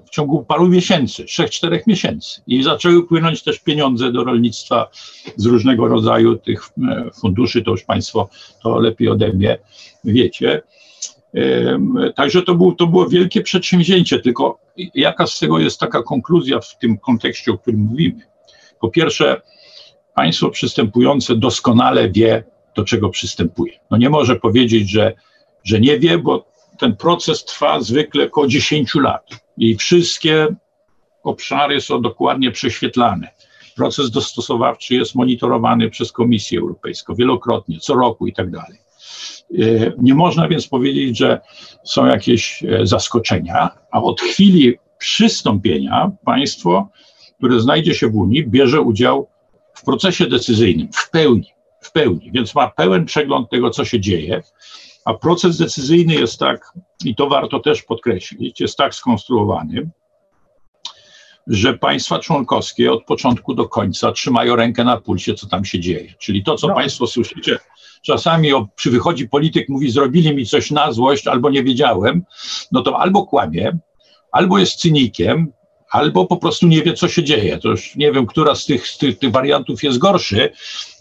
w 0.06 0.10
ciągu 0.10 0.46
paru 0.46 0.68
miesięcy, 0.68 1.24
3-4 1.24 1.80
miesięcy. 1.88 2.42
I 2.48 2.64
zaczęły 2.64 3.08
płynąć 3.08 3.44
też 3.44 3.60
pieniądze 3.60 4.12
do 4.12 4.24
rolnictwa 4.24 4.90
z 5.36 5.46
różnego 5.46 5.88
rodzaju 5.88 6.38
tych 6.38 6.70
funduszy, 7.22 7.62
to 7.62 7.72
już 7.72 7.84
Państwo 7.84 8.30
to 8.64 8.80
lepiej 8.80 9.10
ode 9.10 9.34
mnie 9.34 9.58
wiecie. 10.04 10.62
Także 12.16 12.42
to, 12.42 12.56
był, 12.56 12.76
to 12.76 12.88
było 12.88 13.10
wielkie 13.10 13.42
przedsięwzięcie, 13.42 14.20
tylko 14.20 14.60
jaka 14.96 15.28
z 15.28 15.40
tego 15.40 15.60
jest 15.60 15.80
taka 15.80 16.04
konkluzja 16.04 16.60
w 16.60 16.78
tym 16.78 16.98
kontekście, 16.98 17.52
o 17.52 17.58
którym 17.58 17.80
mówimy? 17.80 18.22
Po 18.80 18.90
pierwsze, 18.90 19.42
państwo 20.16 20.50
przystępujące 20.50 21.36
doskonale 21.36 22.10
wie, 22.10 22.44
do 22.76 22.84
czego 22.84 23.10
przystępuje. 23.10 23.74
No 23.92 23.98
nie 23.98 24.10
może 24.10 24.36
powiedzieć, 24.36 24.90
że, 24.90 25.14
że 25.64 25.80
nie 25.80 26.00
wie, 26.00 26.18
bo 26.18 26.51
ten 26.78 26.96
proces 26.96 27.46
trwa 27.46 27.82
zwykle 27.82 28.26
około 28.26 28.48
10 28.48 28.96
lat 28.96 29.30
i 29.58 29.76
wszystkie 29.76 30.48
obszary 31.24 31.82
są 31.82 32.02
dokładnie 32.02 32.52
prześwietlane. 32.52 33.28
Proces 33.76 34.12
dostosowawczy 34.12 34.96
jest 34.96 35.16
monitorowany 35.16 35.90
przez 35.90 36.12
Komisję 36.12 36.60
Europejską 36.60 37.16
wielokrotnie, 37.16 37.80
co 37.80 37.94
roku 37.94 38.28
i 38.28 38.34
tak 38.34 38.52
dalej. 38.52 38.78
E, 39.60 39.92
nie 39.98 40.14
można 40.14 40.48
więc 40.48 40.68
powiedzieć, 40.68 41.18
że 41.18 41.42
są 41.84 42.06
jakieś 42.06 42.64
e, 42.64 42.88
zaskoczenia, 42.88 43.70
a 43.92 44.02
od 44.02 44.22
chwili 44.22 44.78
przystąpienia 44.98 46.12
państwo, 46.26 46.90
które 47.38 47.60
znajdzie 47.60 47.94
się 47.94 48.10
w 48.10 48.16
Unii, 48.16 48.48
bierze 48.48 48.82
udział 48.82 49.28
w 49.74 49.84
procesie 49.84 50.28
decyzyjnym 50.28 50.88
w 50.94 51.10
pełni, 51.10 51.48
w 51.82 51.92
pełni, 51.92 52.32
więc 52.32 52.56
ma 52.56 52.68
pełen 52.68 53.06
przegląd 53.06 53.50
tego, 53.50 53.70
co 53.70 53.86
się 53.86 54.00
dzieje, 54.00 54.42
a 55.06 55.14
proces 55.14 55.58
decyzyjny 55.58 56.14
jest 56.14 56.40
tak, 56.40 56.74
i 57.06 57.16
to 57.16 57.30
warto 57.30 57.60
też 57.60 57.84
podkreślić, 57.84 58.60
jest 58.60 58.78
tak 58.78 58.96
skonstruowany, 58.96 59.90
że 61.48 61.78
państwa 61.78 62.20
członkowskie 62.20 62.92
od 62.92 63.06
początku 63.06 63.54
do 63.54 63.70
końca 63.70 64.12
trzymają 64.12 64.56
rękę 64.56 64.84
na 64.84 65.02
pulsie, 65.02 65.34
co 65.34 65.48
tam 65.48 65.66
się 65.66 65.80
dzieje. 65.80 66.14
Czyli 66.20 66.44
to, 66.44 66.56
co 66.56 66.68
no. 66.68 66.76
Państwo 66.76 67.08
słyszycie 67.08 67.60
czasami 68.02 68.54
o, 68.54 68.68
przy 68.76 68.92
wychodzi 68.92 69.30
polityk, 69.30 69.70
mówi, 69.70 69.92
zrobili 69.92 70.36
mi 70.36 70.46
coś 70.46 70.72
na 70.72 70.92
złość, 70.92 71.28
albo 71.28 71.50
nie 71.50 71.64
wiedziałem, 71.64 72.24
no 72.72 72.82
to 72.82 73.00
albo 73.00 73.26
kłamie, 73.26 73.78
albo 74.32 74.60
jest 74.60 74.80
cynikiem, 74.80 75.52
albo 75.92 76.26
po 76.26 76.38
prostu 76.38 76.68
nie 76.68 76.84
wie, 76.84 76.94
co 76.94 77.08
się 77.08 77.24
dzieje. 77.24 77.58
To 77.58 77.70
już 77.70 77.96
nie 77.96 78.12
wiem, 78.12 78.26
która 78.26 78.56
z 78.56 78.66
tych, 78.66 78.88
z 78.88 78.98
tych, 78.98 79.20
tych 79.20 79.32
wariantów 79.32 79.84
jest 79.84 79.98
gorszy, 79.98 80.50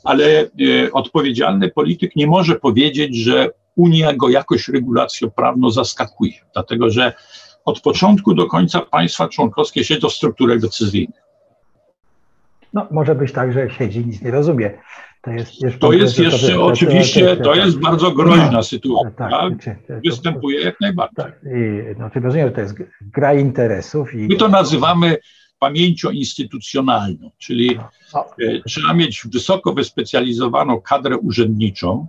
ale 0.05 0.25
e, 0.25 0.47
odpowiedzialny 0.93 1.71
polityk 1.71 2.17
nie 2.17 2.27
może 2.27 2.55
powiedzieć, 2.55 3.17
że 3.17 3.51
Unia 3.81 4.13
go 4.13 4.29
jakoś 4.29 4.69
regulacją 4.69 5.31
prawną 5.31 5.71
zaskakuje, 5.71 6.33
dlatego 6.55 6.91
że 6.91 7.13
od 7.65 7.81
początku 7.81 8.35
do 8.35 8.47
końca 8.47 8.81
państwa 8.81 9.29
członkowskie 9.29 9.85
siedzą 9.85 10.09
w 10.09 10.13
strukturach 10.13 10.61
decyzyjnych. 10.61 11.23
No, 12.73 12.87
może 12.91 13.15
być 13.15 13.33
tak, 13.33 13.53
że 13.53 13.71
siedzi, 13.71 14.07
nic 14.07 14.23
nie 14.23 14.31
rozumie. 14.31 14.79
To 15.23 15.31
jest, 15.31 15.63
jest, 15.63 15.79
to 15.79 15.93
jest 15.93 16.19
jeszcze 16.19 16.49
to, 16.49 16.65
oczywiście, 16.65 17.37
to, 17.37 17.55
jest 17.55 17.79
bardzo 17.79 18.11
groźna 18.11 18.51
no, 18.51 18.63
sytuacja. 18.63 19.11
Tak, 19.11 19.65
tak, 19.89 20.01
Występuje 20.05 20.61
jak 20.61 20.81
najbardziej. 20.81 21.17
Tak, 21.17 21.41
i, 21.45 21.99
no, 21.99 22.11
ty 22.11 22.21
rozumiem, 22.21 22.49
że 22.49 22.55
to 22.55 22.61
jest 22.61 22.75
gra 23.01 23.35
interesów. 23.35 24.15
I... 24.15 24.19
My 24.19 24.37
to 24.37 24.49
nazywamy 24.49 25.17
pamięcią 25.59 26.11
instytucjonalną, 26.11 27.31
czyli 27.39 27.77
no, 27.77 27.91
no. 28.15 28.25
Trzeba 28.67 28.95
mieć 28.95 29.23
wysoko 29.33 29.73
wyspecjalizowaną 29.73 30.81
kadrę 30.81 31.19
urzędniczą, 31.19 32.07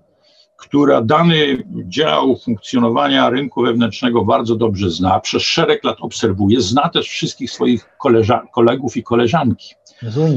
która 0.61 1.01
dany 1.01 1.63
dział 1.87 2.37
funkcjonowania 2.37 3.29
rynku 3.29 3.61
wewnętrznego 3.61 4.25
bardzo 4.25 4.55
dobrze 4.55 4.89
zna, 4.89 5.19
przez 5.19 5.43
szereg 5.43 5.83
lat 5.83 5.97
obserwuje, 6.01 6.61
zna 6.61 6.89
też 6.89 7.07
wszystkich 7.07 7.51
swoich 7.51 7.89
kolegów 8.53 8.97
i 8.97 9.03
koleżanki 9.03 9.73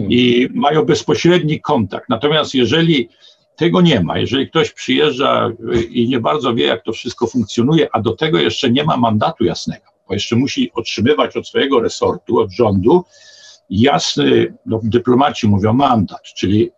i 0.09 0.49
mają 0.55 0.83
bezpośredni 0.85 1.61
kontakt. 1.61 2.09
Natomiast 2.09 2.55
jeżeli 2.55 3.09
tego 3.57 3.81
nie 3.81 4.01
ma, 4.01 4.19
jeżeli 4.19 4.49
ktoś 4.49 4.73
przyjeżdża 4.73 5.51
i 5.91 6.09
nie 6.09 6.21
bardzo 6.21 6.55
wie, 6.55 6.67
jak 6.67 6.83
to 6.85 6.93
wszystko 6.93 7.27
funkcjonuje, 7.27 7.89
a 7.93 8.01
do 8.01 8.17
tego 8.17 8.39
jeszcze 8.39 8.71
nie 8.71 8.85
ma 8.85 8.97
mandatu 8.97 9.45
jasnego, 9.45 9.85
bo 10.09 10.15
jeszcze 10.15 10.37
musi 10.37 10.71
otrzymywać 10.75 11.37
od 11.37 11.49
swojego 11.49 11.81
resortu, 11.81 12.39
od 12.39 12.51
rządu 12.51 13.05
jasny, 13.71 14.55
no, 14.67 14.81
dyplomaci 14.83 15.49
mówią 15.49 15.73
mandat, 15.73 16.23
czyli 16.23 16.71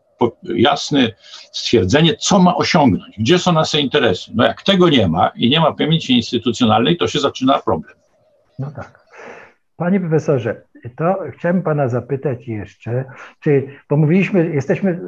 jasne 0.43 1.13
stwierdzenie, 1.53 2.17
co 2.17 2.39
ma 2.39 2.57
osiągnąć, 2.57 3.17
gdzie 3.19 3.39
są 3.39 3.53
nasze 3.53 3.81
interesy. 3.81 4.33
No 4.35 4.45
jak 4.45 4.63
tego 4.63 4.89
nie 4.89 5.09
ma 5.09 5.29
i 5.29 5.51
nie 5.51 5.61
ma 5.61 5.73
pamięci 5.73 6.17
instytucjonalnej, 6.17 6.97
to 6.97 7.09
się 7.09 7.21
zaczyna 7.21 7.59
problem. 7.59 7.95
No 8.59 8.71
tak. 8.71 9.07
Panie 9.77 10.01
profesorze, 10.01 10.63
to 10.97 11.19
chciałem 11.33 11.63
pana 11.63 11.89
zapytać 11.89 12.49
jeszcze, 12.49 13.05
czy, 13.41 13.69
bo 13.91 13.97
mówiliśmy, 13.97 14.55
jesteśmy, 14.55 15.01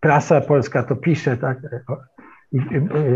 prasa 0.00 0.40
polska 0.40 0.82
to 0.82 0.96
pisze, 0.96 1.36
tak, 1.36 1.58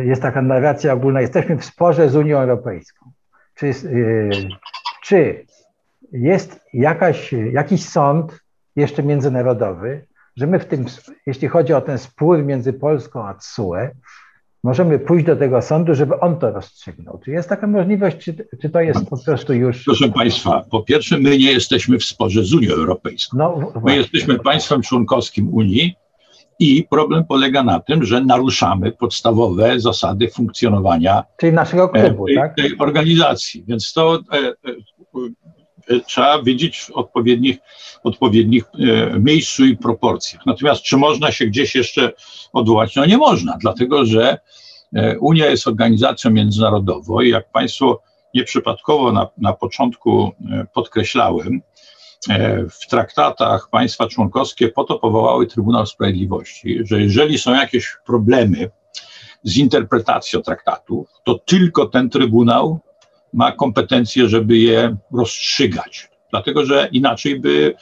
jest 0.05 0.23
taka 0.23 0.43
narracja 0.43 0.93
ogólna, 0.93 1.21
jesteśmy 1.21 1.57
w 1.57 1.65
sporze 1.65 2.09
z 2.09 2.17
Unią 2.17 2.39
Europejską. 2.39 3.11
Czy, 3.55 3.73
czy 5.03 5.47
jest 6.13 6.65
jakaś, 6.73 7.33
jakiś 7.33 7.89
sąd 7.89 8.41
jeszcze 8.77 9.03
międzynarodowy, 9.03 10.07
że 10.39 10.47
my 10.47 10.59
w 10.59 10.65
tym, 10.65 10.85
jeśli 11.27 11.49
chodzi 11.49 11.73
o 11.73 11.81
ten 11.81 11.99
spór 11.99 12.45
między 12.45 12.73
Polską 12.73 13.25
a 13.25 13.35
TSUE, 13.35 13.75
możemy 14.65 14.99
pójść 14.99 15.27
do 15.27 15.37
tego 15.37 15.63
sądu, 15.63 15.95
żeby 15.95 16.21
on 16.21 16.39
to 16.39 16.51
rozstrzygnął. 16.51 17.21
Czy 17.25 17.31
jest 17.31 17.49
taka 17.49 17.67
możliwość, 17.67 18.17
czy, 18.19 18.49
czy 18.63 18.71
to 18.71 18.81
jest 18.81 19.09
po 19.11 19.25
prostu 19.25 19.55
już. 19.55 19.85
Proszę 19.85 20.09
Państwa, 20.09 20.65
po 20.71 20.83
pierwsze, 20.83 21.19
my 21.19 21.31
nie 21.39 21.53
jesteśmy 21.53 21.99
w 21.99 22.05
sporze 22.05 22.45
z 22.45 22.55
Unią 22.55 22.71
Europejską. 22.71 23.39
No, 23.39 23.73
my 23.85 23.97
jesteśmy 23.97 24.39
państwem 24.39 24.83
członkowskim 24.83 25.55
Unii 25.55 25.95
i 26.59 26.87
problem 26.91 27.25
polega 27.25 27.63
na 27.63 27.81
tym, 27.81 28.05
że 28.05 28.21
naruszamy 28.21 28.93
podstawowe 28.93 29.81
zasady 29.81 30.29
funkcjonowania 30.29 31.25
Czyli 31.37 31.53
naszego 31.53 31.95
e, 31.95 32.09
klubu, 32.09 32.27
tej, 32.27 32.37
tak? 32.37 32.57
tej 32.57 32.79
organizacji. 32.79 33.65
Więc 33.69 33.93
to 33.93 34.21
e, 34.33 34.37
e, 34.39 34.55
trzeba 36.07 36.43
wiedzieć 36.43 36.81
w 36.81 36.91
odpowiednich, 36.91 37.59
odpowiednich 38.03 38.65
e, 38.65 39.19
miejscu 39.21 39.65
i 39.65 39.77
proporcjach. 39.77 40.47
Natomiast 40.47 40.83
czy 40.83 40.97
można 40.97 41.33
się 41.33 41.47
gdzieś 41.47 41.75
jeszcze 41.75 42.13
odwołać? 42.53 42.97
No 42.97 43.07
nie 43.07 43.17
można, 43.17 43.57
dlatego 43.61 44.05
że 44.05 44.39
e, 44.95 45.19
Unia 45.19 45.47
jest 45.47 45.69
organizacją 45.69 46.31
międzynarodową 46.31 47.21
i 47.21 47.29
jak 47.29 47.51
Państwo 47.51 48.03
nieprzypadkowo 48.35 49.13
na, 49.13 49.29
na 49.39 49.53
początku 49.53 50.33
e, 50.51 50.67
podkreślałem, 50.75 51.63
w 52.71 52.87
traktatach 52.87 53.71
państwa 53.71 54.09
członkowskie 54.09 54.69
po 54.69 54.85
to 54.85 54.99
powołały 54.99 55.47
Trybunał 55.47 55.87
Sprawiedliwości, 55.87 56.79
że 56.85 57.01
jeżeli 57.01 57.39
są 57.39 57.55
jakieś 57.55 57.97
problemy 58.07 58.71
z 59.43 59.57
interpretacją 59.57 60.43
traktatów, 60.43 61.09
to 61.25 61.39
tylko 61.39 61.87
ten 61.87 62.11
Trybunał 62.11 62.81
ma 63.33 63.53
kompetencje, 63.53 64.29
żeby 64.29 64.59
je 64.59 64.97
rozstrzygać. 65.13 66.09
Dlatego, 66.31 66.67
że 66.67 66.89
inaczej 66.93 67.41
by 67.41 67.75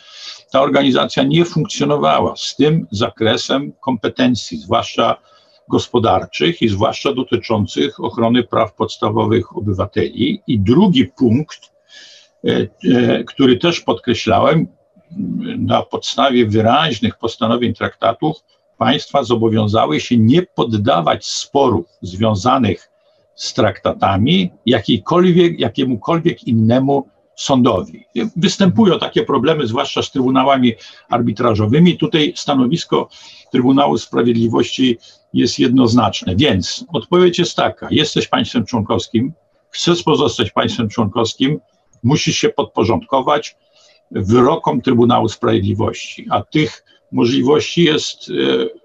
ta 0.52 0.61
organizacja 0.61 1.22
nie 1.22 1.44
funkcjonowała 1.44 2.37
z 2.37 2.56
tym 2.56 2.87
zakresem 2.90 3.72
kompetencji, 3.80 4.59
zwłaszcza 4.59 5.16
gospodarczych 5.68 6.62
i 6.62 6.68
zwłaszcza 6.68 7.14
dotyczących 7.14 8.04
ochrony 8.04 8.42
praw 8.42 8.74
podstawowych 8.74 9.56
obywateli. 9.56 10.42
I 10.46 10.59
drugi 10.59 11.06
punkt, 11.06 11.72
e, 12.44 12.68
e, 12.98 13.24
który 13.24 13.59
też 13.59 13.80
podkreślałem, 13.80 14.66
na 15.59 15.82
podstawie 15.82 16.46
wyraźnych 16.46 17.18
postanowień 17.18 17.74
traktatów, 17.74 18.37
państwa 18.78 19.24
zobowiązały 19.24 20.00
się 20.00 20.18
nie 20.18 20.42
poddawać 20.42 21.26
sporów 21.26 21.87
związanych 22.02 22.88
z 23.37 23.55
traktatami 23.55 24.51
jakiejkolwiek, 24.66 25.61
jakiemukolwiek 25.61 26.44
innemu 26.44 27.09
sądowi. 27.37 28.05
Występują 28.37 28.99
takie 28.99 29.22
problemy, 29.22 29.66
zwłaszcza 29.66 30.03
z 30.03 30.11
trybunałami 30.11 30.72
arbitrażowymi. 31.09 31.99
Tutaj 31.99 32.33
stanowisko 32.37 33.09
Trybunału 33.53 33.99
Sprawiedliwości 33.99 34.99
jest 35.33 35.59
jednoznaczne. 35.59 36.37
Więc 36.37 36.85
odpowiedź 36.92 37.38
jest 37.38 37.57
taka: 37.57 37.88
jesteś 37.90 38.29
państwem 38.29 38.66
członkowskim, 38.66 39.33
chcesz 39.70 40.03
pozostać 40.03 40.51
państwem 40.51 40.88
członkowskim, 40.88 41.61
musisz 42.03 42.37
się 42.37 42.49
podporządkować 42.49 43.57
wyrokom 44.11 44.81
Trybunału 44.81 45.29
Sprawiedliwości, 45.29 46.27
a 46.31 46.42
tych 46.42 46.85
możliwości 47.12 47.85
jest 47.85 48.31
e, 48.31 48.33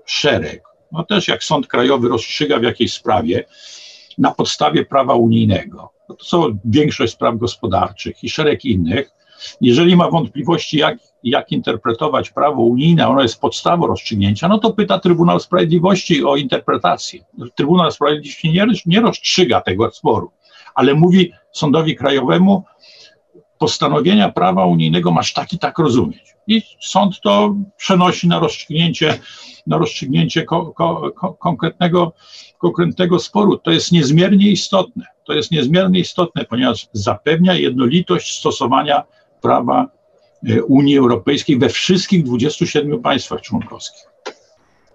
szereg. 0.06 0.64
No 0.92 1.04
też 1.04 1.28
jak 1.28 1.44
Sąd 1.44 1.68
Krajowy 1.68 2.10
rozstrzyga 2.10 2.60
w 2.60 2.64
jakiejś 2.64 2.94
sprawie 2.94 3.46
na 4.22 4.32
podstawie 4.32 4.86
prawa 4.86 5.14
unijnego, 5.14 5.94
no 6.10 6.16
to 6.16 6.26
są 6.26 6.58
większość 6.66 7.14
spraw 7.14 7.38
gospodarczych 7.38 8.24
i 8.24 8.30
szereg 8.30 8.66
innych. 8.66 9.12
Jeżeli 9.62 9.96
ma 9.96 10.10
wątpliwości, 10.10 10.78
jak, 10.78 10.98
jak 11.24 11.52
interpretować 11.52 12.30
prawo 12.30 12.62
unijne, 12.62 13.08
ono 13.08 13.22
jest 13.22 13.42
podstawą 13.42 13.88
rozstrzygnięcia, 13.88 14.48
no 14.48 14.60
to 14.60 14.74
pyta 14.74 15.00
Trybunał 15.00 15.40
Sprawiedliwości 15.40 16.26
o 16.26 16.36
interpretację. 16.36 17.26
Trybunał 17.56 17.92
Sprawiedliwości 17.92 18.52
nie, 18.52 18.68
nie 18.86 19.02
rozstrzyga 19.02 19.62
tego 19.62 19.92
sporu, 19.92 20.32
ale 20.76 20.94
mówi 20.94 21.32
sądowi 21.52 21.96
krajowemu, 21.96 22.64
postanowienia 23.62 24.30
prawa 24.30 24.66
unijnego 24.66 25.12
masz 25.12 25.34
tak 25.34 25.54
i 25.54 25.60
tak 25.60 25.80
rozumieć. 25.80 26.36
I 26.48 26.62
sąd 26.80 27.22
to 27.22 27.56
przenosi 27.78 28.28
na 28.28 28.40
rozstrzygnięcie, 28.40 29.20
na 29.68 29.78
rozstrzygnięcie 29.78 30.44
ko, 30.44 30.66
ko, 30.66 31.12
ko, 31.16 31.34
konkretnego, 31.34 32.14
konkretnego 32.58 33.20
sporu. 33.20 33.58
To 33.58 33.72
jest 33.72 33.92
niezmiernie 33.92 34.52
istotne. 34.52 35.06
To 35.24 35.34
jest 35.34 35.52
niezmiernie 35.52 36.00
istotne, 36.00 36.46
ponieważ 36.46 36.88
zapewnia 36.94 37.54
jednolitość 37.54 38.40
stosowania 38.40 39.04
prawa 39.42 39.88
e, 40.50 40.64
Unii 40.64 40.98
Europejskiej 40.98 41.60
we 41.60 41.70
wszystkich 41.70 42.24
27 42.24 43.02
państwach 43.02 43.42
członkowskich. 43.42 44.04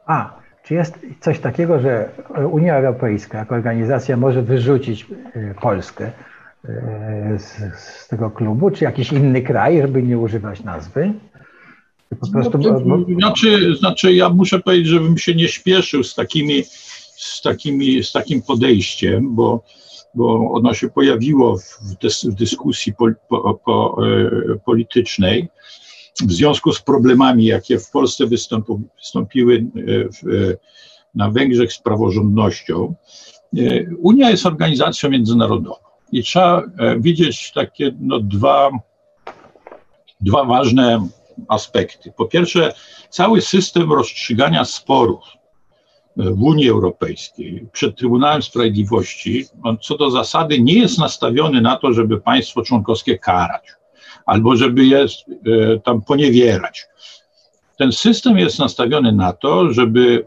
A, 0.07 0.39
czy 0.65 0.75
jest 0.75 0.99
coś 1.21 1.39
takiego, 1.39 1.81
że 1.81 2.11
Unia 2.51 2.77
Europejska 2.77 3.39
jako 3.39 3.55
organizacja 3.55 4.17
może 4.17 4.43
wyrzucić 4.43 5.07
e, 5.35 5.55
Polskę 5.55 6.13
z, 7.39 7.79
z, 7.79 8.09
tego 8.09 8.31
klubu, 8.31 8.71
czy 8.71 8.85
jakiś 8.85 9.13
inny 9.13 9.43
kraj, 9.43 9.83
żeby 9.83 10.03
nie 10.03 10.19
używać 10.19 10.65
nazwy? 10.65 11.13
Po 12.21 12.31
prostu, 12.31 12.59
no, 12.59 13.05
znaczy, 13.21 13.77
znaczy, 13.79 14.13
ja 14.13 14.31
muszę 14.31 14.61
powiedzieć, 14.61 14.87
żebym 14.87 15.19
się 15.19 15.35
nie 15.35 15.49
śpieszył 15.49 16.05
z 16.05 16.15
takimi, 16.15 16.65
z 17.17 17.43
takimi, 17.43 18.05
z 18.05 18.13
takim 18.13 18.43
podejściem, 18.43 19.35
bo, 19.35 19.63
bo 20.15 20.53
ono 20.53 20.75
się 20.75 20.89
pojawiło 20.89 21.59
w, 21.59 21.99
dys, 22.03 22.25
w 22.25 22.35
dyskusji 22.35 22.95
po, 22.95 23.07
po, 23.29 23.55
po, 23.65 23.99
e, 24.07 24.59
politycznej 24.65 25.49
w 26.23 26.33
związku 26.33 26.73
z 26.73 26.83
problemami, 26.83 27.45
jakie 27.45 27.79
w 27.79 27.91
Polsce 27.91 28.25
wystąpiły 28.27 29.57
e, 29.57 29.61
w, 30.09 30.55
na 31.15 31.31
Węgrzech 31.31 31.73
z 31.73 31.79
praworządnością. 31.79 32.95
Unia 33.99 34.31
jest 34.31 34.47
organizacją 34.47 35.11
międzynarodową. 35.11 35.86
I 36.13 36.23
trzeba 36.23 36.63
e, 36.79 37.01
widzieć 37.01 37.53
takie 37.53 37.93
no, 38.01 38.21
dwa, 38.21 38.71
dwa 40.21 40.45
ważne 40.45 41.09
aspekty. 41.49 42.13
Po 42.17 42.27
pierwsze, 42.27 42.75
cały 43.11 43.41
system 43.41 43.93
rozstrzygania 43.93 44.65
sporów 44.65 45.25
e, 46.19 46.31
w 46.31 46.43
Unii 46.43 46.69
Europejskiej 46.69 47.69
przed 47.73 47.97
Trybunałem 47.97 48.43
Sprawiedliwości, 48.43 49.45
on 49.63 49.79
co 49.79 49.97
do 49.97 50.11
zasady 50.11 50.61
nie 50.61 50.75
jest 50.75 50.99
nastawiony 50.99 51.61
na 51.61 51.77
to, 51.77 51.93
żeby 51.93 52.21
państwo 52.21 52.63
członkowskie 52.63 53.19
karać 53.19 53.77
albo 54.27 54.57
żeby 54.57 54.85
je 54.85 54.99
e, 54.99 55.07
tam 55.85 56.03
poniewierać. 56.03 56.87
Ten 57.79 57.93
system 57.93 58.39
jest 58.39 58.59
nastawiony 58.59 59.13
na 59.13 59.33
to, 59.33 59.73
żeby 59.73 60.27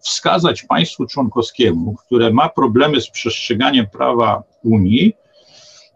wskazać 0.00 0.62
państwu 0.62 1.06
członkowskiemu, 1.06 1.94
które 1.94 2.32
ma 2.32 2.48
problemy 2.48 3.00
z 3.00 3.10
przestrzeganiem 3.10 3.86
prawa 3.86 4.42
Unii, 4.64 5.14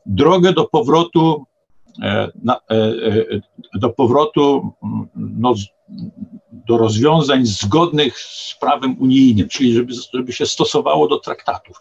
drogę 0.06 0.52
do 0.52 0.64
powrotu, 0.64 1.44
e, 2.02 2.28
e, 2.70 2.92
do 3.74 3.90
powrotu 3.90 4.72
no, 5.16 5.54
do 6.52 6.78
rozwiązań 6.78 7.46
zgodnych 7.46 8.18
z 8.18 8.56
prawem 8.60 8.96
unijnym, 9.00 9.48
czyli 9.48 9.74
żeby, 9.74 9.92
żeby 10.12 10.32
się 10.32 10.46
stosowało 10.46 11.08
do 11.08 11.18
traktatów. 11.18 11.80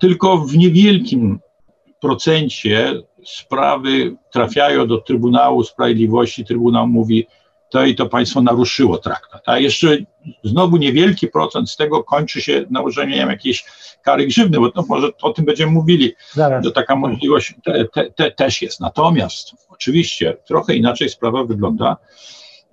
Tylko 0.00 0.38
w 0.38 0.56
niewielkim 0.56 1.40
procencie 2.00 3.02
sprawy 3.24 4.16
trafiają 4.32 4.86
do 4.86 4.98
Trybunału 4.98 5.64
Sprawiedliwości. 5.64 6.44
Trybunał 6.44 6.88
mówi, 6.88 7.26
to 7.68 7.84
i 7.84 7.94
to 7.94 8.06
państwo 8.06 8.42
naruszyło 8.42 8.98
traktat. 8.98 9.42
A 9.46 9.58
jeszcze 9.58 9.96
znowu 10.44 10.76
niewielki 10.76 11.28
procent 11.28 11.70
z 11.70 11.76
tego 11.76 12.04
kończy 12.04 12.40
się 12.40 12.64
nałożeniem 12.70 13.28
jakiejś 13.28 13.64
kary 14.02 14.26
grzywny, 14.26 14.60
bo 14.60 14.70
to 14.70 14.84
może 14.88 15.08
o 15.22 15.32
tym 15.32 15.44
będziemy 15.44 15.72
mówili, 15.72 16.12
Zaraz. 16.32 16.64
że 16.64 16.72
taka 16.72 16.96
możliwość 16.96 17.54
te, 17.64 17.84
te, 17.84 18.10
te 18.10 18.30
też 18.30 18.62
jest. 18.62 18.80
Natomiast 18.80 19.52
oczywiście 19.68 20.36
trochę 20.46 20.74
inaczej 20.74 21.08
sprawa 21.08 21.44
wygląda 21.44 21.96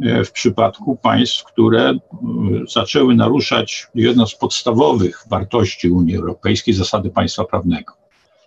e, 0.03 0.23
w 0.23 0.31
przypadku 0.31 0.95
państw, 0.95 1.43
które 1.43 1.93
zaczęły 2.67 3.15
naruszać 3.15 3.87
jedną 3.95 4.27
z 4.27 4.35
podstawowych 4.35 5.23
wartości 5.29 5.89
Unii 5.89 6.17
Europejskiej, 6.17 6.73
zasady 6.73 7.09
państwa 7.09 7.43
prawnego. 7.43 7.93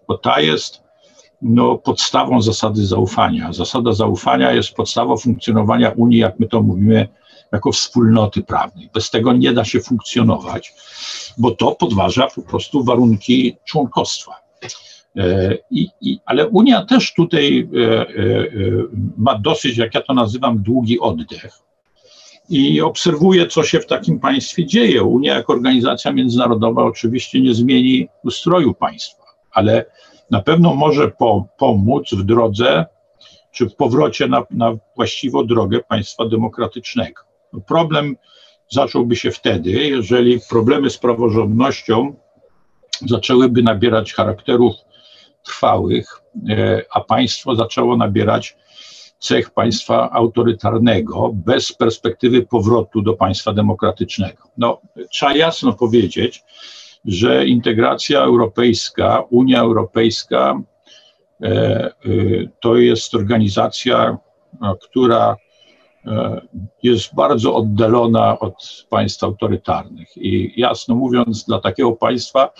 Bo 0.08 0.18
ta 0.18 0.40
jest 0.40 0.87
no, 1.42 1.78
podstawą 1.78 2.42
zasady 2.42 2.86
zaufania. 2.86 3.52
Zasada 3.52 3.92
zaufania 3.92 4.52
jest 4.52 4.74
podstawą 4.74 5.16
funkcjonowania 5.16 5.90
Unii, 5.90 6.18
jak 6.18 6.40
my 6.40 6.46
to 6.46 6.62
mówimy, 6.62 7.08
jako 7.52 7.72
wspólnoty 7.72 8.42
prawnej. 8.42 8.90
Bez 8.94 9.10
tego 9.10 9.32
nie 9.32 9.52
da 9.52 9.64
się 9.64 9.80
funkcjonować, 9.80 10.74
bo 11.38 11.50
to 11.50 11.74
podważa 11.74 12.26
po 12.34 12.42
prostu 12.42 12.84
warunki 12.84 13.56
członkostwa. 13.64 14.32
E, 15.16 15.58
I, 15.70 15.88
i, 16.00 16.18
ale 16.26 16.48
Unia 16.48 16.84
też 16.84 17.14
tutaj 17.14 17.68
e, 17.76 18.00
e, 18.00 18.06
ma 19.16 19.38
dosyć, 19.38 19.76
jak 19.76 19.94
ja 19.94 20.00
to 20.00 20.14
nazywam, 20.14 20.58
długi 20.62 21.00
oddech. 21.00 21.58
I 22.50 22.80
obserwuje, 22.80 23.46
co 23.46 23.62
się 23.62 23.80
w 23.80 23.86
takim 23.86 24.20
państwie 24.20 24.66
dzieje. 24.66 25.02
Unia, 25.02 25.34
jako 25.34 25.52
organizacja 25.52 26.12
międzynarodowa, 26.12 26.84
oczywiście 26.84 27.40
nie 27.40 27.54
zmieni 27.54 28.08
ustroju 28.24 28.74
państwa, 28.74 29.24
ale 29.50 29.84
na 30.30 30.42
pewno 30.42 30.74
może 30.74 31.10
po, 31.10 31.48
pomóc 31.58 32.14
w 32.14 32.24
drodze 32.24 32.86
czy 33.52 33.68
w 33.68 33.76
powrocie 33.76 34.28
na, 34.28 34.42
na 34.50 34.72
właściwą 34.96 35.46
drogę 35.46 35.80
państwa 35.88 36.28
demokratycznego. 36.28 37.22
No 37.52 37.60
problem 37.60 38.16
zacząłby 38.70 39.16
się 39.16 39.30
wtedy, 39.30 39.70
jeżeli 39.70 40.40
problemy 40.50 40.90
z 40.90 40.98
praworządnością 40.98 42.14
zaczęłyby 43.06 43.62
nabierać 43.62 44.12
charakterów 44.12 44.74
trwałych, 45.44 46.22
e, 46.48 46.82
a 46.90 47.00
państwo 47.00 47.56
zaczęło 47.56 47.96
nabierać 47.96 48.56
cech 49.18 49.50
państwa 49.50 50.10
autorytarnego 50.10 51.30
bez 51.34 51.72
perspektywy 51.72 52.42
powrotu 52.42 53.02
do 53.02 53.12
państwa 53.12 53.52
demokratycznego. 53.52 54.42
No, 54.58 54.80
trzeba 55.10 55.34
jasno 55.34 55.72
powiedzieć, 55.72 56.42
że 57.08 57.46
integracja 57.46 58.20
europejska, 58.20 59.24
Unia 59.30 59.60
Europejska 59.60 60.62
e, 61.42 61.46
e, 61.46 61.92
to 62.60 62.76
jest 62.76 63.14
organizacja, 63.14 64.18
która 64.82 65.36
e, 66.06 66.40
jest 66.82 67.14
bardzo 67.14 67.54
oddalona 67.54 68.38
od 68.38 68.86
państw 68.90 69.24
autorytarnych. 69.24 70.08
I 70.16 70.52
jasno 70.56 70.94
mówiąc, 70.94 71.44
dla 71.44 71.60
takiego 71.60 71.92
państwa 71.92 72.52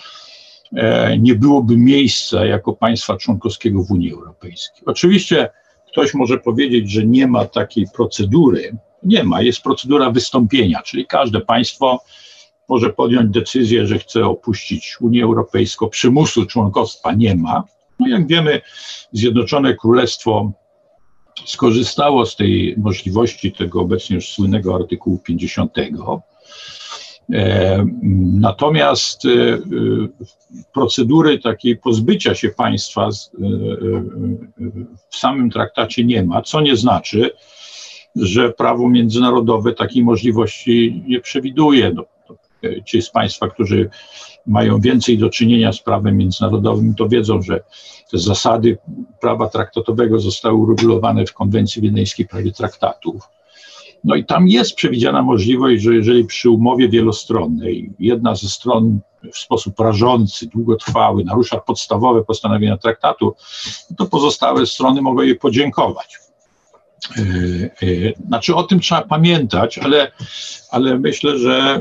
nie 1.19 1.35
byłoby 1.35 1.77
miejsca 1.77 2.45
jako 2.45 2.73
państwa 2.73 3.17
członkowskiego 3.17 3.83
w 3.83 3.91
Unii 3.91 4.13
Europejskiej. 4.13 4.83
Oczywiście 4.85 5.49
ktoś 5.91 6.13
może 6.13 6.37
powiedzieć, 6.37 6.91
że 6.91 7.05
nie 7.05 7.27
ma 7.27 7.45
takiej 7.45 7.85
procedury. 7.95 8.77
Nie 9.03 9.23
ma, 9.23 9.41
jest 9.41 9.61
procedura 9.61 10.11
wystąpienia, 10.11 10.81
czyli 10.81 11.05
każde 11.05 11.41
państwo 11.41 11.99
może 12.69 12.89
podjąć 12.89 13.31
decyzję, 13.31 13.87
że 13.87 13.99
chce 13.99 14.25
opuścić 14.25 14.97
Unię 15.01 15.23
Europejską. 15.23 15.89
Przymusu 15.89 16.45
członkostwa 16.45 17.13
nie 17.13 17.35
ma. 17.35 17.63
No 17.99 18.07
jak 18.07 18.27
wiemy, 18.27 18.61
Zjednoczone 19.11 19.75
Królestwo 19.75 20.51
skorzystało 21.45 22.25
z 22.25 22.35
tej 22.35 22.75
możliwości 22.77 23.51
tego 23.51 23.81
obecnie 23.81 24.15
już 24.15 24.29
słynnego 24.29 24.75
artykułu 24.75 25.17
50. 25.17 25.75
Natomiast 28.33 29.23
procedury 30.73 31.39
takiej 31.39 31.77
pozbycia 31.77 32.35
się 32.35 32.49
państwa 32.49 33.09
w 35.09 35.15
samym 35.15 35.49
traktacie 35.49 36.03
nie 36.03 36.23
ma, 36.23 36.41
co 36.41 36.61
nie 36.61 36.75
znaczy, 36.75 37.31
że 38.15 38.49
prawo 38.49 38.89
międzynarodowe 38.89 39.73
takiej 39.73 40.03
możliwości 40.03 41.03
nie 41.07 41.19
przewiduje. 41.19 41.91
No, 41.95 42.05
ci 42.85 43.01
z 43.01 43.09
Państwa, 43.09 43.47
którzy 43.47 43.89
mają 44.45 44.79
więcej 44.79 45.17
do 45.17 45.29
czynienia 45.29 45.73
z 45.73 45.79
prawem 45.79 46.17
międzynarodowym, 46.17 46.95
to 46.95 47.09
wiedzą, 47.09 47.41
że 47.41 47.59
te 48.11 48.17
zasady 48.17 48.77
prawa 49.21 49.49
traktatowego 49.49 50.19
zostały 50.19 50.55
uregulowane 50.55 51.25
w 51.25 51.33
konwencji 51.33 51.81
wiedeńskiej 51.81 52.27
prawie 52.27 52.51
traktatów. 52.51 53.29
No 54.03 54.15
i 54.15 54.25
tam 54.25 54.47
jest 54.47 54.75
przewidziana 54.75 55.21
możliwość, 55.21 55.83
że 55.83 55.95
jeżeli 55.95 56.25
przy 56.25 56.49
umowie 56.49 56.89
wielostronnej 56.89 57.93
jedna 57.99 58.35
ze 58.35 58.49
stron 58.49 58.99
w 59.33 59.37
sposób 59.37 59.79
rażący, 59.79 60.47
długotrwały 60.47 61.23
narusza 61.23 61.59
podstawowe 61.59 62.23
postanowienia 62.23 62.77
traktatu, 62.77 63.35
to 63.97 64.05
pozostałe 64.05 64.65
strony 64.65 65.01
mogą 65.01 65.21
jej 65.21 65.35
podziękować. 65.35 66.28
E, 67.17 67.21
e, 67.87 68.13
znaczy 68.27 68.55
o 68.55 68.63
tym 68.63 68.79
trzeba 68.79 69.01
pamiętać, 69.01 69.77
ale, 69.77 70.11
ale 70.71 70.99
myślę, 70.99 71.37
że 71.37 71.53
e, 71.53 71.79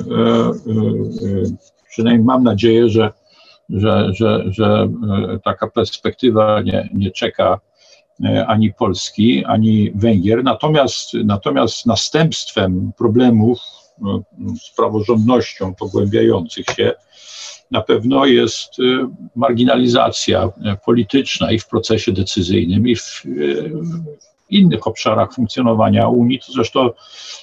przynajmniej 1.91 2.25
mam 2.25 2.43
nadzieję, 2.43 2.89
że, 2.89 3.13
że, 3.71 4.11
że, 4.15 4.45
że 4.47 4.89
taka 5.45 5.71
perspektywa 5.71 6.63
nie, 6.63 6.89
nie 6.95 7.11
czeka 7.11 7.61
ani 8.47 8.73
Polski, 8.73 9.45
ani 9.45 9.91
Węgier. 9.95 10.45
Natomiast, 10.45 11.15
natomiast 11.25 11.87
następstwem 11.87 12.93
problemów 12.99 13.59
z 14.63 14.77
praworządnością 14.77 15.75
pogłębiających 15.75 16.67
się 16.67 16.93
na 17.71 17.81
pewno 17.81 18.27
jest 18.27 18.71
marginalizacja 19.37 20.49
polityczna 20.85 21.53
i 21.53 21.59
w 21.59 21.69
procesie 21.69 22.13
decyzyjnym, 22.13 22.89
i 22.89 22.97
w, 22.97 23.23
innych 24.51 24.87
obszarach 24.87 25.35
funkcjonowania 25.35 26.09
Unii, 26.09 26.39
to 26.39 26.53
zresztą 26.53 26.91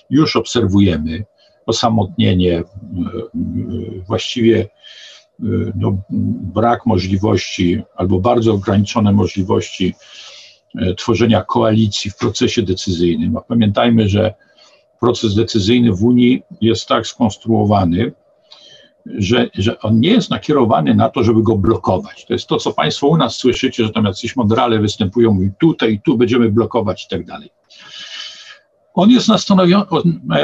już 0.10 0.36
obserwujemy 0.36 1.26
osamotnienie, 1.66 2.58
e, 2.58 2.64
właściwie 4.08 4.60
e, 4.60 5.46
no, 5.76 5.98
brak 6.54 6.86
możliwości 6.86 7.82
albo 7.96 8.20
bardzo 8.20 8.54
ograniczone 8.54 9.12
możliwości 9.12 9.96
e, 10.78 10.94
tworzenia 10.94 11.42
koalicji 11.42 12.12
w 12.12 12.18
procesie 12.18 12.62
decyzyjnym. 12.62 13.38
A 13.38 13.42
pamiętajmy, 13.42 14.10
że 14.10 14.34
proces 15.00 15.36
decyzyjny 15.36 15.92
w 15.92 16.04
Unii 16.04 16.44
jest 16.62 16.88
tak 16.88 17.08
skonstruowany, 17.08 18.12
że, 19.06 19.50
że 19.54 19.80
on 19.80 20.00
nie 20.00 20.10
jest 20.10 20.30
nakierowany 20.30 20.96
na 20.96 21.10
to, 21.10 21.24
żeby 21.24 21.44
go 21.44 21.56
blokować. 21.56 22.26
To 22.26 22.34
jest 22.34 22.48
to, 22.48 22.58
co 22.58 22.74
Państwo 22.74 23.08
u 23.08 23.18
nas 23.18 23.36
słyszycie, 23.36 23.84
że 23.84 23.90
tam 23.90 24.06
jacyś 24.06 24.36
modrale 24.36 24.80
występują, 24.80 25.34
mówią 25.34 25.52
tutaj 25.60 26.02
tu 26.06 26.18
będziemy 26.18 26.52
blokować 26.52 27.06
i 27.06 27.08
tak 27.10 27.26
dalej. 27.26 27.50
On 28.94 29.10
jest, 29.10 29.30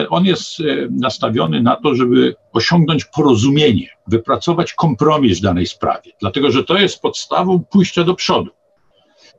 on 0.10 0.26
jest 0.26 0.60
e, 0.60 0.64
nastawiony 0.90 1.62
na 1.62 1.76
to, 1.76 1.96
żeby 1.96 2.36
osiągnąć 2.54 3.06
porozumienie, 3.06 3.90
wypracować 4.08 4.74
kompromis 4.74 5.40
w 5.40 5.42
danej 5.42 5.66
sprawie, 5.68 6.12
dlatego 6.22 6.52
że 6.52 6.64
to 6.64 6.78
jest 6.78 7.02
podstawą 7.02 7.64
pójścia 7.72 8.04
do 8.04 8.16
przodu. 8.16 8.52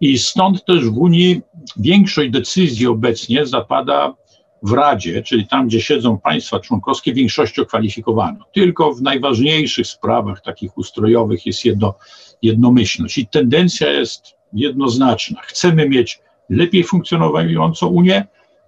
I 0.01 0.19
stąd 0.19 0.65
też 0.65 0.89
w 0.89 0.99
Unii 0.99 1.41
większość 1.77 2.31
decyzji 2.31 2.87
obecnie 2.87 3.47
zapada 3.47 4.15
w 4.63 4.73
Radzie, 4.73 5.23
czyli 5.23 5.47
tam, 5.47 5.67
gdzie 5.67 5.81
siedzą 5.81 6.19
państwa 6.19 6.61
członkowskie, 6.61 7.15
większością 7.15 7.65
kwalifikowano. 7.65 8.45
Tylko 8.53 8.95
w 8.95 9.03
najważniejszych 9.03 9.87
sprawach 9.87 10.41
takich 10.41 10.79
ustrojowych 10.79 11.47
jest 11.47 11.65
jedno, 11.65 11.95
jednomyślność 12.43 13.19
i 13.19 13.27
tendencja 13.27 13.91
jest 13.91 14.35
jednoznaczna. 14.53 15.41
Chcemy 15.41 15.89
mieć 15.89 16.21
lepiej 16.51 16.85
funkcjonującą 16.85 17.87
Unię, 17.87 18.27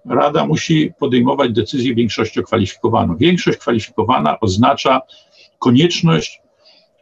Rada 0.09 0.45
musi 0.45 0.93
podejmować 0.99 1.51
decyzję 1.51 1.95
większością 1.95 2.43
kwalifikowaną. 2.43 3.17
Większość 3.17 3.57
kwalifikowana 3.57 4.39
oznacza 4.39 5.01
konieczność 5.59 6.41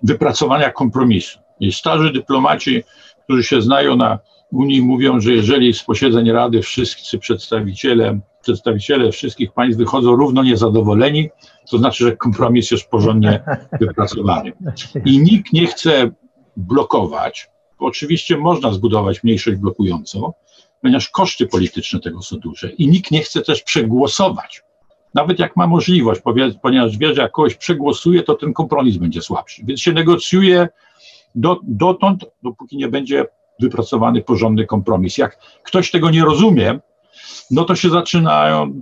wypracowania 0.04 0.72
kompromisu. 0.72 1.40
I 1.60 1.72
starzy 1.72 2.12
dyplomaci, 2.12 2.84
którzy 3.24 3.44
się 3.44 3.62
znają 3.62 3.96
na 3.96 4.20
Unii, 4.54 4.82
mówią, 4.82 5.20
że 5.20 5.32
jeżeli 5.32 5.74
z 5.74 5.84
posiedzeń 5.84 6.32
Rady 6.32 6.62
wszyscy 6.62 7.20
przedstawiciele 7.20 8.20
przedstawiciele 8.44 9.12
wszystkich 9.12 9.52
państw 9.52 9.78
wychodzą 9.78 10.16
równo 10.16 10.44
niezadowoleni, 10.44 11.30
to 11.72 11.78
znaczy, 11.78 12.04
że 12.04 12.18
kompromis 12.18 12.72
jest 12.72 12.90
porządnie 12.90 13.44
wypracowany. 13.82 14.54
I 15.06 15.20
nikt 15.20 15.54
nie 15.54 15.68
chce 15.68 16.12
blokować, 16.58 17.50
bo 17.80 17.86
oczywiście 17.86 18.38
można 18.38 18.72
zbudować 18.72 19.24
mniejszość 19.24 19.58
blokującą, 19.58 20.34
ponieważ 20.82 21.10
koszty 21.10 21.48
polityczne 21.48 22.00
tego 22.00 22.22
są 22.22 22.38
duże 22.38 22.72
i 22.72 22.88
nikt 22.88 23.12
nie 23.12 23.22
chce 23.22 23.42
też 23.42 23.64
przegłosować. 23.64 24.64
Nawet 25.14 25.40
jak 25.40 25.56
ma 25.56 25.68
możliwość, 25.68 26.22
ponieważ 26.62 26.98
wie, 26.98 27.16
że 27.16 27.22
jak 27.22 27.32
kogoś 27.32 27.56
przegłosuje, 27.56 28.24
to 28.24 28.36
ten 28.36 28.54
kompromis 28.54 28.98
będzie 28.98 29.22
słabszy. 29.22 29.62
Więc 29.66 29.82
się 29.82 29.92
negocjuje 29.92 30.68
do, 31.36 31.60
dotąd, 31.64 32.26
dopóki 32.44 32.78
nie 32.78 32.88
będzie 32.88 33.26
wypracowany 33.60 34.22
porządny 34.22 34.66
kompromis. 34.66 35.18
Jak 35.18 35.38
ktoś 35.64 35.92
tego 35.92 36.10
nie 36.10 36.26
rozumie, 36.26 36.80
no 37.52 37.66
to 37.66 37.76
się 37.76 37.90
zaczynają 37.90 38.82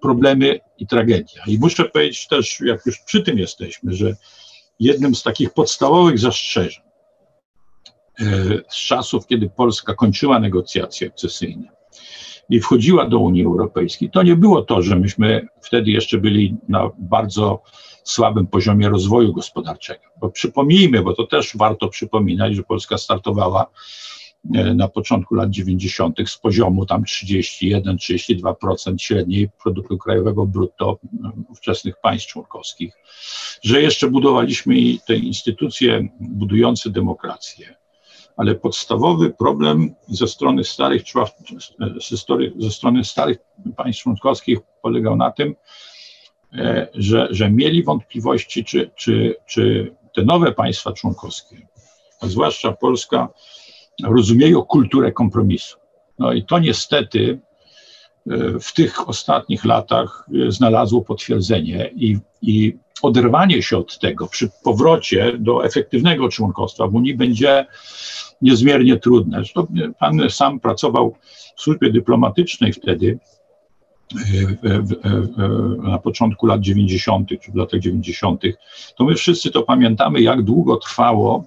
problemy 0.00 0.60
i 0.78 0.86
tragedia. 0.86 1.42
I 1.46 1.58
muszę 1.58 1.84
powiedzieć 1.84 2.28
też, 2.28 2.60
jak 2.60 2.86
już 2.86 3.00
przy 3.00 3.22
tym 3.22 3.38
jesteśmy, 3.38 3.92
że 3.92 4.16
jednym 4.80 5.14
z 5.14 5.22
takich 5.22 5.52
podstawowych 5.52 6.18
zastrzeżeń 6.18 6.82
e, 8.20 8.24
z 8.68 8.76
czasów, 8.76 9.26
kiedy 9.26 9.50
Polska 9.50 9.94
kończyła 9.94 10.40
negocjacje 10.40 11.08
akcesyjne 11.08 11.79
i 12.50 12.60
wchodziła 12.60 13.08
do 13.08 13.18
Unii 13.18 13.44
Europejskiej, 13.44 14.10
to 14.10 14.22
nie 14.22 14.36
było 14.36 14.62
to, 14.62 14.82
że 14.82 14.96
myśmy 14.96 15.46
wtedy 15.62 15.90
jeszcze 15.90 16.18
byli 16.18 16.56
na 16.68 16.90
bardzo 16.98 17.62
słabym 18.04 18.46
poziomie 18.46 18.88
rozwoju 18.88 19.32
gospodarczego. 19.32 20.00
Bo 20.20 20.30
przypomnijmy, 20.30 21.02
bo 21.02 21.12
to 21.12 21.26
też 21.26 21.56
warto 21.56 21.88
przypominać, 21.88 22.56
że 22.56 22.62
Polska 22.62 22.98
startowała 22.98 23.66
E, 24.54 24.74
na 24.74 24.88
początku 24.88 25.34
lat 25.34 25.50
90. 25.50 26.18
z 26.26 26.38
poziomu 26.38 26.86
tam 26.86 27.04
31-32% 27.04 28.98
średniej 28.98 29.48
produktu 29.62 29.98
krajowego 29.98 30.46
brutto 30.46 30.98
e, 31.24 31.30
ówczesnych 31.48 31.94
państw 32.02 32.28
członkowskich, 32.28 32.94
że 33.62 33.82
jeszcze 33.82 34.10
budowaliśmy 34.10 34.74
te 35.06 35.16
instytucje 35.16 36.08
budujące 36.20 36.90
demokrację. 36.90 37.79
Ale 38.40 38.54
podstawowy 38.54 39.30
problem 39.30 39.94
ze 40.08 40.26
strony 40.26 40.64
starych, 40.64 41.02
ze 42.58 42.70
strony 42.70 43.04
starych 43.04 43.38
państw 43.76 44.02
członkowskich 44.02 44.58
polegał 44.82 45.16
na 45.16 45.30
tym, 45.30 45.54
e, 46.52 46.88
że, 46.94 47.28
że 47.30 47.50
mieli 47.50 47.82
wątpliwości, 47.82 48.64
czy, 48.64 48.90
czy, 48.96 49.36
czy 49.46 49.94
te 50.14 50.24
nowe 50.24 50.52
państwa 50.52 50.92
członkowskie, 50.92 51.66
a 52.20 52.26
zwłaszcza 52.26 52.72
Polska, 52.72 53.28
rozumieją 54.04 54.62
kulturę 54.62 55.12
kompromisu. 55.12 55.78
No 56.18 56.32
i 56.32 56.44
to 56.44 56.58
niestety 56.58 57.40
w 58.60 58.72
tych 58.72 59.08
ostatnich 59.08 59.64
latach 59.64 60.26
e, 60.46 60.52
znalazło 60.52 61.02
potwierdzenie 61.02 61.90
i, 61.94 62.18
i 62.42 62.76
oderwanie 63.02 63.62
się 63.62 63.78
od 63.78 63.98
tego 63.98 64.26
przy 64.26 64.50
powrocie 64.64 65.32
do 65.38 65.64
efektywnego 65.64 66.28
członkostwa 66.28 66.86
w 66.86 66.94
Unii 66.94 67.14
będzie 67.14 67.66
niezmiernie 68.42 68.96
trudne. 68.96 69.36
Zresztą 69.36 69.66
pan 69.98 70.30
sam 70.30 70.60
pracował 70.60 71.16
w 71.56 71.62
służbie 71.62 71.92
dyplomatycznej 71.92 72.72
wtedy, 72.72 73.18
e, 74.64 74.82
na 75.82 75.98
początku 75.98 76.46
lat 76.46 76.60
90., 76.60 77.28
czy 77.40 77.52
w 77.52 77.54
latach 77.54 77.80
90., 77.80 78.42
to 78.96 79.04
my 79.04 79.14
wszyscy 79.14 79.50
to 79.50 79.62
pamiętamy, 79.62 80.20
jak 80.20 80.42
długo 80.42 80.76
trwało 80.76 81.44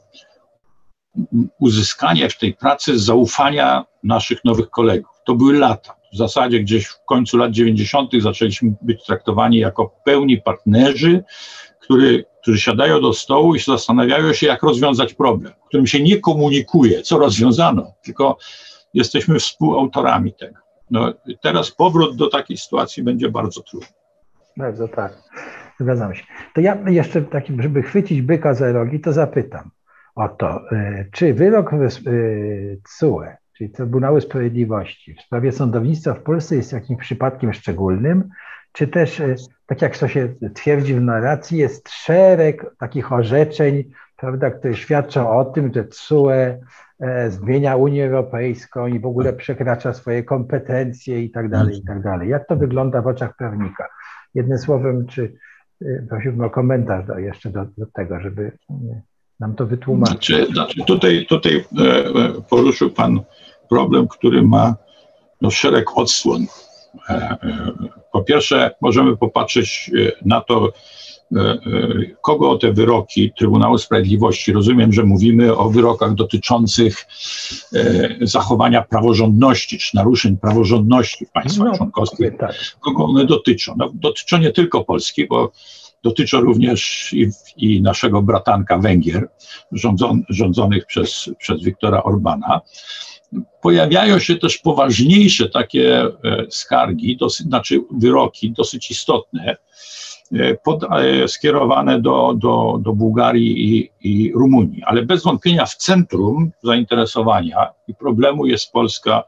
uzyskanie 1.60 2.30
w 2.30 2.38
tej 2.38 2.54
pracy 2.54 3.00
zaufania 3.00 3.86
naszych 4.04 4.46
nowych 4.46 4.70
kolegów. 4.70 5.12
To 5.26 5.36
były 5.36 5.54
lata. 5.54 6.03
W 6.14 6.18
zasadzie 6.18 6.60
gdzieś 6.60 6.86
w 6.88 7.06
końcu 7.06 7.38
lat 7.38 7.52
90. 7.52 8.12
zaczęliśmy 8.20 8.74
być 8.82 9.06
traktowani 9.06 9.58
jako 9.58 9.96
pełni 10.06 10.42
partnerzy, 10.42 11.24
który, 11.82 12.26
którzy 12.42 12.60
siadają 12.60 13.02
do 13.02 13.14
stołu 13.14 13.56
i 13.56 13.60
zastanawiają 13.60 14.34
się, 14.34 14.48
jak 14.48 14.64
rozwiązać 14.64 15.14
problem, 15.14 15.54
którym 15.68 15.88
się 15.88 16.04
nie 16.04 16.20
komunikuje, 16.20 17.02
co 17.02 17.18
rozwiązano, 17.18 17.94
tylko 18.04 18.38
jesteśmy 18.94 19.40
współautorami 19.40 20.34
tego. 20.34 20.56
No, 20.92 21.14
teraz 21.42 21.72
powrót 21.72 22.16
do 22.16 22.28
takiej 22.30 22.58
sytuacji 22.58 23.04
będzie 23.04 23.30
bardzo 23.30 23.62
trudny. 23.62 23.88
Bardzo 24.58 24.88
tak, 24.88 25.18
zgadzam 25.80 26.16
się. 26.16 26.24
To 26.56 26.62
ja 26.62 26.78
jeszcze, 26.88 27.22
takim, 27.22 27.62
żeby 27.62 27.84
chwycić 27.84 28.22
byka 28.22 28.54
za 28.54 28.72
rogi, 28.72 29.00
to 29.00 29.14
zapytam 29.14 29.72
o 30.16 30.30
to, 30.30 30.60
y, 30.72 31.10
czy 31.12 31.34
wyrok 31.34 31.72
CUE, 33.00 33.24
y, 33.24 33.43
czyli 33.58 33.70
Trybunału 33.70 34.22
Sprawiedliwości 34.22 35.14
w 35.14 35.22
sprawie 35.22 35.52
sądownictwa 35.52 36.14
w 36.14 36.24
Polsce 36.24 36.56
jest 36.56 36.74
jakimś 36.74 37.00
przypadkiem 37.00 37.54
szczególnym 37.54 38.30
czy 38.74 38.88
też, 38.88 39.20
e, 39.20 39.36
tak 39.66 39.82
jak 39.82 39.98
to 39.98 40.08
się 40.08 40.34
twierdzi 40.54 40.96
w 40.96 41.02
narracji, 41.02 41.58
jest 41.58 41.90
szereg 41.90 42.66
takich 42.80 43.12
orzeczeń, 43.12 43.84
prawda, 44.18 44.52
które 44.52 44.76
świadczą 44.76 45.30
o 45.30 45.46
tym, 45.46 45.74
że 45.74 45.84
TSUE 45.84 46.30
e, 47.00 47.32
zmienia 47.32 47.76
Unię 47.76 48.06
Europejską 48.06 48.88
i 48.88 49.00
w 49.00 49.06
ogóle 49.06 49.34
przekracza 49.34 49.94
swoje 49.94 50.24
kompetencje 50.24 51.24
i 51.24 51.32
tak 51.32 51.50
dalej, 51.50 51.78
i 51.78 51.84
tak 51.84 52.02
dalej. 52.02 52.30
Jak 52.30 52.48
to 52.48 52.56
wygląda 52.56 53.02
w 53.02 53.08
oczach 53.08 53.36
prawnika? 53.38 53.88
Jednym 54.34 54.58
słowem, 54.58 55.08
czy 55.08 55.34
prosiłbym 56.10 56.42
o 56.42 56.50
komentarz 56.50 57.06
do, 57.06 57.20
jeszcze 57.20 57.50
do, 57.50 57.66
do 57.78 57.86
tego, 57.86 58.20
żeby 58.20 58.52
nam 59.40 59.56
to 59.56 59.66
wytłumaczyć. 59.66 60.28
Znaczy, 60.28 60.54
znaczy 60.54 60.86
tutaj, 60.88 61.26
tutaj 61.30 61.64
poruszył 62.50 62.90
Pan 62.90 63.20
problem, 63.74 64.08
który 64.08 64.42
ma 64.42 64.76
no, 65.42 65.52
szereg 65.52 65.98
odsłon. 65.98 66.46
E, 67.10 67.14
e, 67.14 67.38
po 68.12 68.24
pierwsze, 68.24 68.72
możemy 68.82 69.18
popatrzeć 69.18 69.92
e, 69.94 70.12
na 70.26 70.42
to, 70.42 70.74
kogo 72.22 72.58
te 72.58 72.74
wyroki 72.74 73.32
Trybunału 73.38 73.78
Sprawiedliwości, 73.78 74.54
rozumiem, 74.54 74.94
że 74.94 75.04
mówimy 75.04 75.58
o 75.58 75.70
wyrokach 75.70 76.14
dotyczących 76.14 77.06
zachowania 78.22 78.82
praworządności 78.82 79.78
czy 79.78 79.96
naruszeń 79.96 80.38
praworządności 80.38 81.26
w 81.26 81.32
państwach 81.32 81.68
no, 81.68 81.78
członkowskich, 81.78 82.38
tak. 82.40 82.56
kogo 82.80 83.06
one 83.06 83.26
dotyczą. 83.26 83.76
No, 83.78 83.92
dotyczą 83.94 84.38
nie 84.38 84.52
tylko 84.52 84.84
Polski, 84.84 85.28
bo 85.28 85.52
dotyczą 86.04 86.42
również 86.42 87.10
i, 87.14 87.30
i 87.58 87.82
naszego 87.82 88.22
bratanka 88.22 88.78
Węgier, 88.78 89.28
rządzon, 89.72 90.24
rządzonych 90.30 90.86
przez, 90.86 91.30
przez 91.38 91.64
Wiktora 91.64 92.04
Orbana 92.04 92.62
pojawiają 93.62 94.20
się 94.20 94.36
też 94.36 94.58
poważniejsze 94.58 95.50
takie 95.50 96.02
e, 96.02 96.12
skargi, 96.50 97.18
znaczy 97.30 97.80
wyroki 97.92 98.52
dosyć 98.52 98.92
istotne, 98.92 99.58
e, 100.34 100.56
pod, 100.56 100.84
e, 100.84 101.28
skierowane 101.28 102.02
do, 102.02 102.34
do, 102.38 102.80
do 102.82 102.94
Bułgarii 102.94 103.76
i, 103.78 103.92
i 104.02 104.32
Rumunii. 104.32 104.84
Ale 104.84 105.06
bez 105.06 105.24
wątpienia 105.24 105.66
w 105.66 105.76
centrum 105.76 106.52
zainteresowania 106.64 107.70
i 107.88 107.96
problemu 107.96 108.46
jest 108.46 108.72
Polska, 108.72 109.24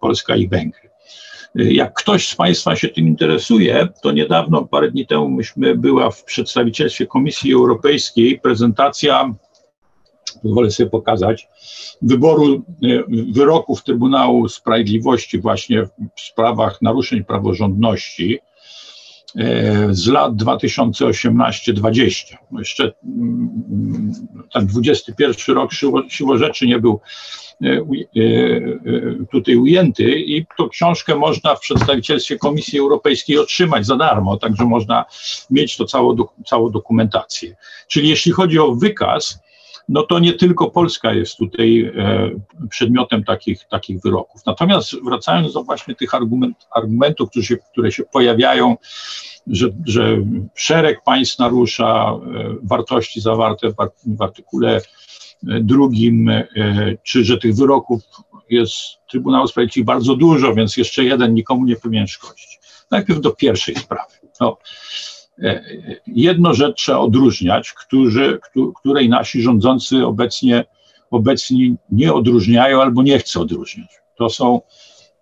Polska 0.00 0.36
i 0.36 0.48
Węgry. 0.48 0.90
Jak 1.54 1.94
ktoś 1.94 2.28
z 2.28 2.34
Państwa 2.34 2.76
się 2.76 2.88
tym 2.88 3.08
interesuje, 3.08 3.88
to 4.02 4.12
niedawno, 4.12 4.64
parę 4.64 4.90
dni 4.90 5.06
temu, 5.06 5.28
myśmy 5.28 5.76
była 5.76 6.10
w 6.10 6.24
przedstawicielstwie 6.24 7.06
Komisji 7.06 7.52
Europejskiej 7.52 8.40
prezentacja 8.40 9.34
pozwolę 10.42 10.70
sobie 10.70 10.90
pokazać, 10.90 11.48
wyboru 12.02 12.54
e, 12.54 12.60
wyroków 13.32 13.82
Trybunału 13.82 14.48
Sprawiedliwości 14.48 15.38
właśnie 15.38 15.82
w 16.16 16.20
sprawach 16.20 16.82
naruszeń 16.82 17.24
praworządności 17.24 18.38
e, 19.36 19.88
z 19.90 20.08
lat 20.08 20.32
2018-2020. 20.32 22.36
No 22.50 22.58
jeszcze 22.58 22.92
mm, 23.04 24.12
ten 24.52 24.66
21 24.66 25.54
rok 25.54 25.72
siło, 25.72 26.02
siło 26.08 26.38
rzeczy 26.38 26.66
nie 26.66 26.78
był 26.78 27.00
e, 27.62 27.80
tutaj 29.32 29.56
ujęty 29.56 30.18
i 30.18 30.46
tą 30.58 30.68
książkę 30.68 31.16
można 31.16 31.54
w 31.54 31.60
przedstawicielstwie 31.60 32.38
Komisji 32.38 32.78
Europejskiej 32.78 33.38
otrzymać 33.38 33.86
za 33.86 33.96
darmo, 33.96 34.36
także 34.36 34.64
można 34.64 35.04
mieć 35.50 35.76
to 35.76 35.84
całą, 35.84 36.16
całą 36.46 36.70
dokumentację. 36.70 37.56
Czyli 37.88 38.08
jeśli 38.08 38.32
chodzi 38.32 38.58
o 38.58 38.74
wykaz, 38.74 39.44
no 39.88 40.02
to 40.02 40.18
nie 40.18 40.32
tylko 40.32 40.70
Polska 40.70 41.12
jest 41.12 41.36
tutaj 41.36 41.92
e, 41.96 42.30
przedmiotem 42.70 43.24
takich, 43.24 43.64
takich 43.64 44.00
wyroków. 44.00 44.40
Natomiast 44.46 44.96
wracając 45.04 45.52
do 45.52 45.64
właśnie 45.64 45.94
tych 45.94 46.14
argument, 46.14 46.66
argumentów, 46.70 47.30
które 47.30 47.44
się, 47.44 47.56
które 47.56 47.92
się 47.92 48.02
pojawiają, 48.12 48.76
że, 49.46 49.68
że 49.86 50.16
szereg 50.54 51.02
państw 51.04 51.38
narusza 51.38 52.12
e, 52.12 52.18
wartości 52.62 53.20
zawarte 53.20 53.72
w, 54.06 54.22
artykule 54.22 54.76
e, 54.76 54.80
drugim, 55.60 56.30
czy 57.02 57.24
że 57.24 57.38
tych 57.38 57.54
wyroków 57.54 58.02
jest 58.50 58.74
Trybunału 59.10 59.48
Sprawiedliwości 59.48 59.84
bardzo 59.84 60.16
dużo, 60.16 60.54
więc 60.54 60.76
jeszcze 60.76 61.04
jeden 61.04 61.34
nikomu 61.34 61.64
nie 61.64 61.76
powinien 61.76 62.06
szkodzić. 62.06 62.60
Najpierw 62.90 63.20
do 63.20 63.30
pierwszej 63.30 63.76
sprawy. 63.76 64.14
No, 64.40 64.58
jedno 66.06 66.54
rzecz 66.54 66.76
trzeba 66.76 66.98
odróżniać, 66.98 67.72
którzy, 67.72 68.38
której 68.76 69.08
nasi 69.08 69.42
rządzący 69.42 70.06
obecnie, 70.06 70.64
obecni 71.10 71.76
nie 71.90 72.12
odróżniają 72.12 72.82
albo 72.82 73.02
nie 73.02 73.18
chcą 73.18 73.40
odróżniać. 73.40 73.88
To 74.16 74.30
są 74.30 74.60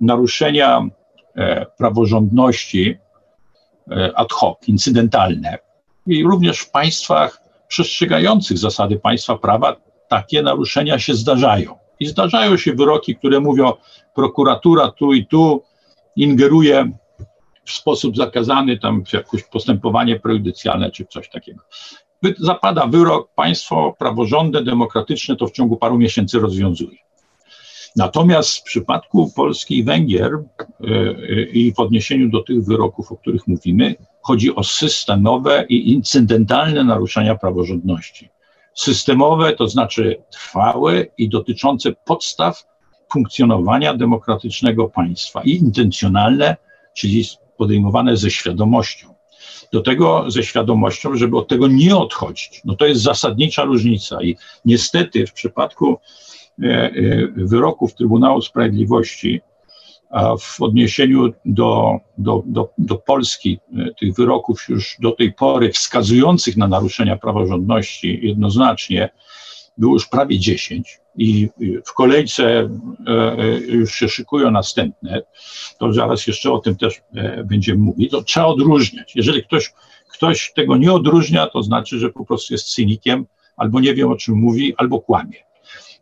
naruszenia 0.01 0.89
e, 1.37 1.67
praworządności 1.79 2.99
e, 3.91 4.13
ad 4.17 4.33
hoc, 4.33 4.69
incydentalne. 4.69 5.59
I 6.07 6.25
również 6.25 6.61
w 6.61 6.71
państwach 6.71 7.43
przestrzegających 7.69 8.59
zasady 8.59 8.97
państwa 8.97 9.39
prawa 9.39 9.77
takie 10.09 10.43
naruszenia 10.43 10.99
się 10.99 11.15
zdarzają. 11.15 11.75
I 12.01 12.07
zdarzają 12.07 12.57
się 12.57 12.73
wyroki, 12.73 13.17
które 13.17 13.41
mówią, 13.41 13.73
prokuratura 14.15 14.89
tu 14.89 15.13
i 15.13 15.27
tu 15.27 15.63
ingeruje 16.17 16.93
w 17.65 17.71
sposób 17.71 18.17
zakazany, 18.17 18.79
tam 18.79 19.03
jakieś 19.13 19.43
postępowanie 19.43 20.21
prejudycjalne 20.21 20.91
czy 20.91 21.05
coś 21.05 21.29
takiego. 21.29 21.63
Zapada 22.39 22.87
wyrok, 22.87 23.31
państwo 23.35 23.95
praworządne, 23.99 24.65
demokratyczne 24.65 25.37
to 25.37 25.47
w 25.47 25.53
ciągu 25.53 25.77
paru 25.77 25.99
miesięcy 25.99 26.39
rozwiązuje. 26.39 26.99
Natomiast 27.97 28.59
w 28.59 28.63
przypadku 28.63 29.33
Polski 29.37 29.79
i 29.79 29.85
Węgier 29.85 30.33
yy, 30.81 31.49
i 31.53 31.75
w 31.75 31.81
odniesieniu 31.81 32.31
do 32.31 32.43
tych 32.43 32.65
wyroków, 32.65 33.13
o 33.13 33.17
których 33.17 33.47
mówimy, 33.47 33.95
chodzi 34.23 34.55
o 34.55 34.65
systemowe 34.65 35.65
i 35.69 35.93
incydentalne 35.93 36.85
naruszenia 36.85 37.35
praworządności. 37.35 38.29
Systemowe 38.75 39.53
to 39.53 39.69
znaczy 39.69 40.23
trwałe 40.31 41.07
i 41.19 41.29
dotyczące 41.29 41.93
podstaw 41.93 42.65
funkcjonowania 43.13 43.95
demokratycznego 43.95 44.89
państwa 44.89 45.43
i 45.43 45.51
intencjonalne, 45.51 46.57
czyli 46.95 47.25
podejmowane 47.63 48.17
ze 48.17 48.31
świadomością. 48.31 49.15
Do 49.73 49.81
tego 49.81 50.31
ze 50.31 50.43
świadomością, 50.43 51.17
żeby 51.17 51.37
od 51.37 51.49
tego 51.49 51.67
nie 51.69 51.97
odchodzić. 51.97 52.61
No 52.65 52.77
to 52.77 52.87
jest 52.87 53.03
zasadnicza 53.03 53.65
różnica 53.65 54.23
i 54.23 54.37
niestety 54.65 55.27
w 55.27 55.33
przypadku 55.33 55.99
e, 56.63 56.67
e, 56.67 56.93
wyroków 57.37 57.95
Trybunału 57.95 58.43
Sprawiedliwości, 58.43 59.41
w 60.41 60.63
odniesieniu 60.63 61.33
do, 61.45 61.99
do, 62.19 62.43
do, 62.47 62.69
do 62.79 62.97
Polski, 62.97 63.59
e, 63.79 63.95
tych 64.01 64.15
wyroków 64.15 64.69
już 64.69 64.97
do 65.01 65.11
tej 65.13 65.33
pory 65.33 65.73
wskazujących 65.73 66.57
na 66.57 66.69
naruszenia 66.69 67.17
praworządności 67.17 68.21
jednoznacznie 68.23 69.11
było 69.79 69.95
już 69.95 70.09
prawie 70.09 70.39
10 70.39 71.01
i 71.17 71.49
w 71.87 71.93
kolejce 71.95 72.45
e, 72.47 72.69
e, 73.39 73.59
już 73.59 73.95
się 73.95 74.09
szykują 74.09 74.51
następne, 74.51 75.23
to 75.79 75.93
zaraz 75.93 76.27
jeszcze 76.27 76.53
o 76.53 76.59
tym 76.59 76.77
też 76.77 77.01
e, 77.15 77.45
będziemy 77.45 77.79
mówić, 77.79 78.11
to 78.11 78.23
trzeba 78.23 78.47
odróżniać. 78.47 79.17
Jeżeli 79.17 79.43
ktoś, 79.43 79.73
ktoś 80.13 80.53
tego 80.53 80.77
nie 80.77 80.93
odróżnia, 80.93 81.47
to 81.47 81.63
znaczy, 81.63 81.99
że 81.99 82.11
po 82.11 82.25
prostu 82.25 82.55
jest 82.55 82.75
cynikiem, 82.75 83.27
albo 83.57 83.81
nie 83.81 83.95
wie 83.95 84.09
o 84.09 84.17
czym 84.17 84.35
mówi, 84.35 84.75
albo 84.77 85.01
kłamie. 85.01 85.39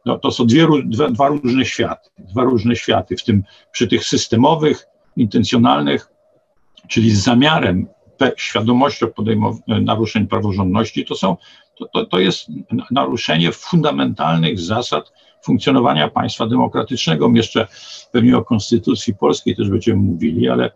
No, 0.07 0.19
to 0.19 0.31
są 0.31 0.47
dwie, 0.47 0.67
dwa, 0.85 1.11
dwa 1.11 1.29
różne 1.29 1.65
światy, 1.65 2.11
dwa 2.19 2.43
różne 2.43 2.77
światy, 2.77 3.17
w 3.17 3.25
tym 3.25 3.43
przy 3.73 3.89
tych 3.89 4.05
systemowych, 4.05 4.87
intencjonalnych, 5.17 6.09
czyli 6.89 7.11
z 7.11 7.23
zamiarem, 7.23 7.87
świadomością 8.37 9.07
podejmowania 9.07 9.81
naruszeń 9.81 10.27
praworządności, 10.27 11.05
to 11.05 11.15
są 11.15 11.37
to, 11.81 11.87
to, 11.87 12.07
to 12.07 12.19
jest 12.19 12.47
naruszenie 12.91 13.53
fundamentalnych 13.53 14.61
zasad 14.61 15.13
funkcjonowania 15.43 16.09
państwa 16.09 16.47
demokratycznego. 16.47 17.29
My 17.29 17.37
jeszcze 17.37 17.67
pewnie 18.13 18.37
o 18.37 18.45
Konstytucji 18.45 19.15
Polskiej 19.15 19.57
też 19.57 19.71
będziemy 19.71 20.01
mówili, 20.03 20.49
ale 20.49 20.65
e, 20.65 20.71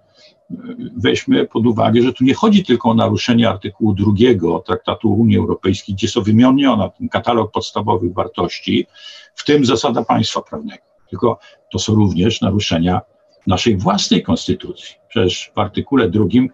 weźmy 0.97 1.47
pod 1.47 1.67
uwagę, 1.67 2.03
że 2.03 2.13
tu 2.13 2.25
nie 2.25 2.35
chodzi 2.35 2.65
tylko 2.65 2.91
o 2.91 2.95
naruszenie 2.95 3.49
artykułu 3.49 3.95
drugiego 3.95 4.59
Traktatu 4.67 5.13
Unii 5.13 5.37
Europejskiej, 5.37 5.95
gdzie 5.95 6.09
są 6.09 6.23
wymienione 6.23 6.91
ten 6.99 7.09
katalog 7.09 7.53
podstawowych 7.53 8.15
wartości, 8.15 8.87
w 9.35 9.45
tym 9.45 9.65
zasada 9.65 10.05
państwa 10.05 10.43
prawnego, 10.43 10.83
tylko 11.11 11.39
to 11.73 11.79
są 11.79 11.95
również 11.95 12.41
naruszenia 12.41 13.01
naszej 13.47 13.77
własnej 13.77 14.23
konstytucji. 14.23 14.95
Przecież 15.09 15.51
w 15.55 15.59
artykule 15.59 16.11
drugim 16.11 16.51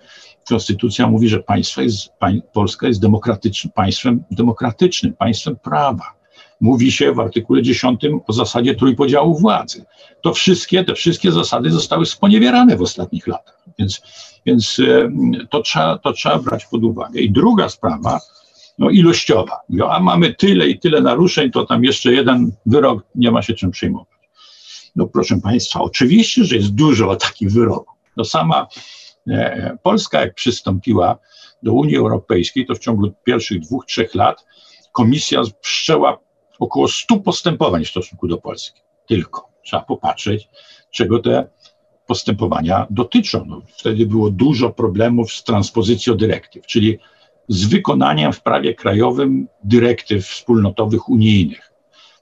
Konstytucja 0.51 1.07
mówi, 1.07 1.29
że 1.29 1.41
państwo 1.41 1.83
jest, 1.83 2.13
Polska 2.53 2.89
jest 2.89 3.01
demokratycznym, 3.01 3.73
państwem 3.73 4.25
demokratycznym, 4.31 5.13
państwem 5.13 5.57
prawa. 5.57 6.05
Mówi 6.61 6.93
się 6.93 7.13
w 7.13 7.21
artykule 7.21 7.63
10 7.63 8.01
o 8.27 8.33
zasadzie 8.33 8.75
trójpodziału 8.75 9.39
władzy. 9.39 9.85
To 10.23 10.35
wszystkie, 10.35 10.85
te 10.85 10.95
wszystkie 10.95 11.33
zasady 11.33 11.71
zostały 11.71 12.07
sponiewierane 12.07 12.77
w 12.77 12.83
ostatnich 12.83 13.27
latach, 13.27 13.65
więc, 13.79 14.03
więc 14.47 14.81
e, 14.89 15.11
to, 15.51 15.63
trzeba, 15.63 15.99
to 15.99 16.13
trzeba 16.13 16.39
brać 16.39 16.67
pod 16.67 16.85
uwagę. 16.85 17.21
I 17.21 17.31
druga 17.31 17.69
sprawa, 17.69 18.21
no 18.79 18.91
ilościowa. 18.91 19.61
A 19.91 20.01
mamy 20.01 20.35
tyle 20.35 20.69
i 20.69 20.79
tyle 20.79 21.01
naruszeń, 21.01 21.51
to 21.51 21.67
tam 21.67 21.85
jeszcze 21.85 22.13
jeden 22.13 22.53
wyrok, 22.67 23.03
nie 23.15 23.31
ma 23.31 23.43
się 23.43 23.55
czym 23.55 23.71
przejmować. 23.71 24.20
No 24.97 25.07
proszę 25.07 25.41
Państwa, 25.43 25.81
oczywiście, 25.81 26.45
że 26.45 26.57
jest 26.57 26.75
dużo 26.75 27.17
takich 27.17 27.53
wyroków. 27.53 27.99
No 28.17 28.25
sama 28.25 28.67
E, 29.29 29.77
Polska, 29.83 30.21
jak 30.21 30.35
przystąpiła 30.35 31.19
do 31.63 31.73
Unii 31.73 31.97
Europejskiej, 31.97 32.67
to 32.67 32.75
w 32.75 32.79
ciągu 32.79 33.13
pierwszych 33.25 33.61
dwóch, 33.61 33.87
trzech 33.87 34.15
lat 34.15 34.47
komisja 34.93 35.43
wszczęła 35.61 36.19
około 36.59 36.89
100 36.89 37.17
postępowań 37.17 37.85
w 37.85 37.89
stosunku 37.89 38.29
do 38.29 38.39
Polski. 38.39 38.81
Tylko 39.07 39.49
trzeba 39.63 39.83
popatrzeć, 39.83 40.49
czego 40.91 41.19
te 41.19 41.49
postępowania 42.07 42.87
dotyczą. 42.91 43.45
No, 43.47 43.63
wtedy 43.79 44.07
było 44.07 44.31
dużo 44.31 44.71
problemów 44.71 45.33
z 45.33 45.45
transpozycją 45.45 46.15
dyrektyw, 46.17 46.67
czyli 46.67 46.99
z 47.49 47.67
wykonaniem 47.67 48.33
w 48.33 48.43
prawie 48.43 48.75
krajowym 48.75 49.49
dyrektyw 49.65 50.27
wspólnotowych 50.27 51.09
unijnych. 51.09 51.73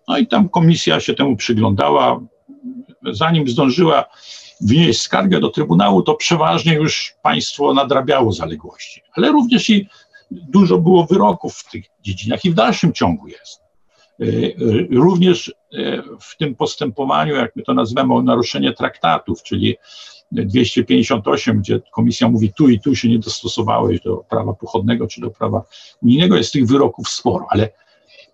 No 0.09 0.19
i 0.19 0.27
tam 0.27 0.49
komisja 0.49 1.01
się 1.01 1.15
temu 1.15 1.37
przyglądała. 1.37 2.21
Zanim 3.13 3.49
zdążyła 3.49 4.05
wnieść 4.61 5.01
skargę 5.01 5.41
do 5.41 5.49
Trybunału, 5.49 6.03
to 6.03 6.15
przeważnie 6.15 6.75
już 6.75 7.15
państwo 7.23 7.75
nadrabiało 7.75 8.33
zaległości. 8.33 9.03
Ale 9.13 9.29
również 9.29 9.71
i 9.71 9.89
dużo 10.31 10.79
było 10.79 11.07
wyroków 11.07 11.55
w 11.55 11.71
tych 11.71 11.85
dziedzinach 12.03 12.45
i 12.45 12.51
w 12.51 12.55
dalszym 12.55 12.93
ciągu 12.93 13.29
jest. 13.29 13.61
E, 14.21 14.25
również 14.91 15.55
e, 15.73 16.03
w 16.21 16.37
tym 16.37 16.55
postępowaniu, 16.55 17.35
jak 17.35 17.57
my 17.57 17.63
to 17.63 17.75
nazywamy, 17.75 18.15
o 18.15 18.23
naruszenie 18.23 18.73
traktatów, 18.73 19.43
czyli 19.43 19.77
258, 20.33 21.59
gdzie 21.59 21.81
komisja 21.93 22.29
mówi 22.29 22.53
tu 22.53 22.69
i 22.69 22.81
tu 22.81 22.97
się 22.97 23.09
nie 23.09 23.19
dostosowałeś 23.19 24.01
do 24.01 24.17
prawa 24.17 24.53
pochodnego 24.53 25.07
czy 25.07 25.21
do 25.21 25.31
prawa 25.31 25.63
unijnego, 26.03 26.37
jest 26.37 26.53
tych 26.53 26.67
wyroków 26.67 27.09
sporo, 27.09 27.47
ale, 27.51 27.71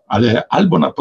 ale 0.06 0.42
albo 0.48 0.78
na, 0.78 0.92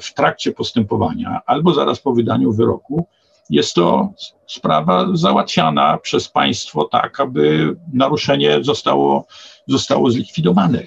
w 0.00 0.14
trakcie 0.14 0.52
postępowania, 0.52 1.40
albo 1.46 1.74
zaraz 1.74 2.00
po 2.00 2.12
wydaniu 2.12 2.52
wyroku 2.52 3.06
jest 3.50 3.74
to 3.74 4.12
sprawa 4.46 5.06
załatwiana 5.12 5.98
przez 5.98 6.28
państwo 6.28 6.84
tak, 6.84 7.20
aby 7.20 7.76
naruszenie 7.92 8.64
zostało, 8.64 9.26
zostało 9.66 10.10
zlikwidowane. 10.10 10.82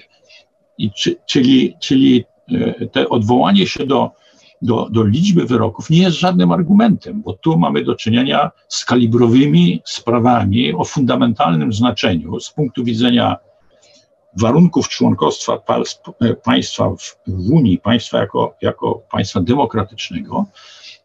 I 0.78 0.90
czy, 0.92 1.16
czyli, 1.26 1.76
czyli 1.80 2.24
e, 2.48 2.86
te 2.86 3.08
odwołanie 3.08 3.66
się 3.66 3.86
do, 3.86 4.10
do, 4.62 4.88
do 4.90 5.04
liczby 5.04 5.44
wyroków 5.44 5.90
nie 5.90 5.98
jest 5.98 6.16
żadnym 6.16 6.52
argumentem, 6.52 7.22
bo 7.22 7.32
tu 7.32 7.58
mamy 7.58 7.84
do 7.84 7.94
czynienia 7.94 8.50
z 8.68 8.84
kalibrowymi 8.84 9.82
sprawami 9.84 10.74
o 10.74 10.84
fundamentalnym 10.84 11.72
znaczeniu 11.72 12.40
z 12.40 12.50
punktu 12.50 12.84
widzenia 12.84 13.36
warunków 14.36 14.88
członkostwa 14.88 15.58
e, 16.20 16.34
państwa 16.34 16.90
w, 16.90 17.16
w 17.26 17.50
Unii, 17.50 17.78
państwa 17.78 18.18
jako, 18.18 18.54
jako 18.62 19.02
państwa 19.10 19.40
demokratycznego, 19.40 20.46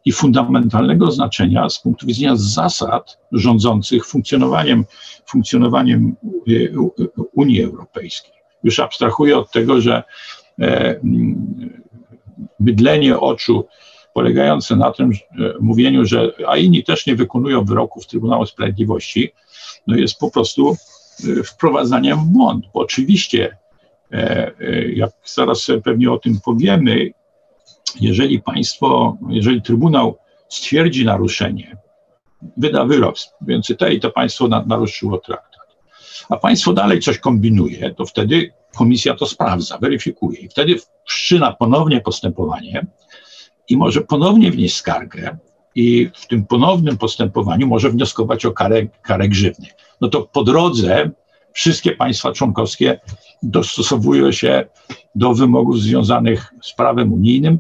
i 0.06 0.12
fundamentalnego 0.12 1.12
znaczenia 1.12 1.70
z 1.70 1.80
punktu 1.80 2.06
widzenia 2.06 2.36
zasad 2.36 3.18
rządzących 3.32 4.06
funkcjonowaniem, 4.06 4.86
funkcjonowaniem 5.26 6.16
Unii 7.34 7.64
Europejskiej. 7.64 8.34
Już 8.64 8.80
abstrahuję 8.80 9.38
od 9.38 9.52
tego, 9.52 9.82
że 9.82 10.04
e, 10.62 11.00
mydlenie 12.60 13.20
oczu 13.20 13.68
polegające 14.14 14.76
na 14.76 14.92
tym 14.92 15.12
mówieniu, 15.60 16.06
że 16.06 16.32
a 16.48 16.58
inni 16.58 16.84
też 16.84 17.06
nie 17.06 17.16
wykonują 17.16 17.66
wyroków 17.66 18.08
Trybunału 18.08 18.46
Sprawiedliwości, 18.46 19.34
no 19.88 19.96
jest 19.96 20.20
po 20.20 20.32
prostu 20.32 20.78
e, 21.40 21.44
wprowadzaniem 21.44 22.20
w 22.20 22.26
błąd, 22.26 22.66
bo 22.74 22.80
oczywiście, 22.80 23.58
e, 24.12 24.52
jak 24.94 25.12
zaraz 25.26 25.68
pewnie 25.84 26.12
o 26.12 26.18
tym 26.18 26.40
powiemy, 26.46 27.12
jeżeli 28.02 28.42
państwo, 28.42 29.18
jeżeli 29.30 29.62
Trybunał 29.62 30.18
stwierdzi 30.50 31.06
naruszenie, 31.06 31.78
wyda 32.58 32.86
wyrok, 32.86 33.16
więc 33.42 33.68
te 33.78 33.94
i 33.94 34.00
to 34.00 34.12
państwo 34.12 34.48
naruszyło 34.48 35.18
traktat, 35.18 35.78
a 36.30 36.38
państwo 36.38 36.74
dalej 36.74 37.00
coś 37.00 37.18
kombinuje, 37.18 37.94
to 37.96 38.06
wtedy 38.06 38.54
komisja 38.78 39.16
to 39.16 39.26
sprawdza, 39.26 39.78
weryfikuje. 39.78 40.40
I 40.40 40.50
wtedy 40.50 40.76
wszczyna 41.06 41.54
ponownie 41.54 42.02
postępowanie 42.02 42.86
i 43.70 43.78
może 43.78 44.02
ponownie 44.02 44.52
wnieść 44.52 44.76
skargę 44.76 45.38
i 45.76 46.10
w 46.16 46.28
tym 46.28 46.46
ponownym 46.46 46.98
postępowaniu 46.98 47.68
może 47.68 47.90
wnioskować 47.90 48.46
o 48.46 48.52
karę, 48.52 48.88
karę 49.02 49.30
grzywny. 49.30 49.68
No 50.02 50.08
to 50.08 50.22
po 50.22 50.44
drodze 50.44 51.12
wszystkie 51.54 51.92
państwa 51.92 52.32
członkowskie 52.32 53.00
dostosowują 53.44 54.32
się 54.32 54.66
do 55.16 55.34
wymogów 55.34 55.80
związanych 55.80 56.54
z 56.62 56.74
prawem 56.74 57.14
unijnym, 57.14 57.60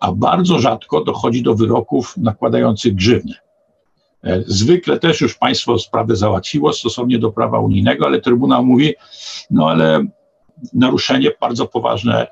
a 0.00 0.12
bardzo 0.12 0.58
rzadko 0.58 1.04
dochodzi 1.04 1.42
do 1.42 1.54
wyroków 1.54 2.16
nakładających 2.16 2.94
grzywnę. 2.94 3.34
E, 4.24 4.42
zwykle 4.46 4.98
też 4.98 5.20
już 5.20 5.34
państwo 5.34 5.78
sprawę 5.78 6.16
załatwiło 6.16 6.72
stosownie 6.72 7.18
do 7.18 7.32
prawa 7.32 7.58
unijnego, 7.58 8.06
ale 8.06 8.20
Trybunał 8.20 8.64
mówi, 8.64 8.94
no 9.50 9.70
ale 9.70 10.06
naruszenie 10.72 11.30
bardzo 11.40 11.66
poważne 11.66 12.26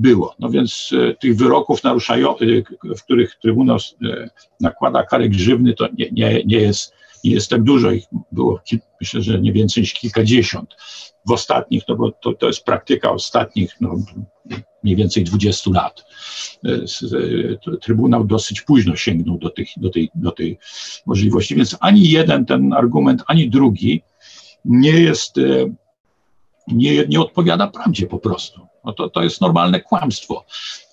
było. 0.00 0.34
No 0.38 0.50
więc 0.50 0.90
e, 0.92 1.14
tych 1.14 1.36
wyroków 1.36 1.84
naruszających, 1.84 2.72
w 2.98 3.02
których 3.02 3.38
Trybunał 3.42 3.76
e, 3.76 4.30
nakłada 4.60 5.02
karę 5.02 5.28
grzywny, 5.28 5.74
to 5.74 5.88
nie, 5.98 6.10
nie, 6.12 6.42
nie, 6.44 6.58
jest, 6.58 6.94
nie 7.24 7.30
jest 7.30 7.50
tak 7.50 7.62
dużo. 7.62 7.90
Ich 7.90 8.04
było, 8.32 8.60
myślę, 9.00 9.22
że 9.22 9.40
nie 9.40 9.52
więcej 9.52 9.80
niż 9.80 9.92
kilkadziesiąt. 9.92 10.76
W 11.26 11.32
ostatnich, 11.32 11.82
no 11.88 11.96
bo 11.96 12.12
to, 12.12 12.32
to 12.32 12.46
jest 12.46 12.64
praktyka 12.64 13.10
ostatnich 13.10 13.76
no, 13.80 13.96
mniej 14.82 14.96
więcej 14.96 15.24
20 15.24 15.70
lat. 15.70 16.04
E, 16.64 16.70
e, 17.72 17.76
Trybunał 17.76 18.24
dosyć 18.24 18.60
późno 18.60 18.96
sięgnął 18.96 19.38
do, 19.38 19.50
tych, 19.50 19.68
do, 19.76 19.90
tej, 19.90 20.10
do 20.14 20.30
tej 20.30 20.58
możliwości, 21.06 21.54
więc 21.54 21.76
ani 21.80 22.10
jeden 22.10 22.46
ten 22.46 22.72
argument, 22.72 23.22
ani 23.26 23.50
drugi 23.50 24.02
nie 24.64 25.00
jest, 25.00 25.38
e, 25.38 25.42
nie, 26.68 27.06
nie 27.06 27.20
odpowiada 27.20 27.66
prawdzie 27.66 28.06
po 28.06 28.18
prostu. 28.18 28.69
No 28.84 28.92
to, 28.92 29.10
to 29.10 29.22
jest 29.22 29.40
normalne 29.40 29.80
kłamstwo. 29.80 30.44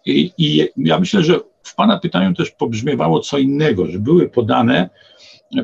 I, 0.05 0.31
I 0.37 0.69
ja 0.77 0.99
myślę, 0.99 1.23
że 1.23 1.39
w 1.63 1.75
Pana 1.75 1.99
pytaniu 1.99 2.33
też 2.33 2.51
pobrzmiewało 2.51 3.19
co 3.19 3.37
innego, 3.37 3.85
że 3.85 3.99
były 3.99 4.29
podane 4.29 4.89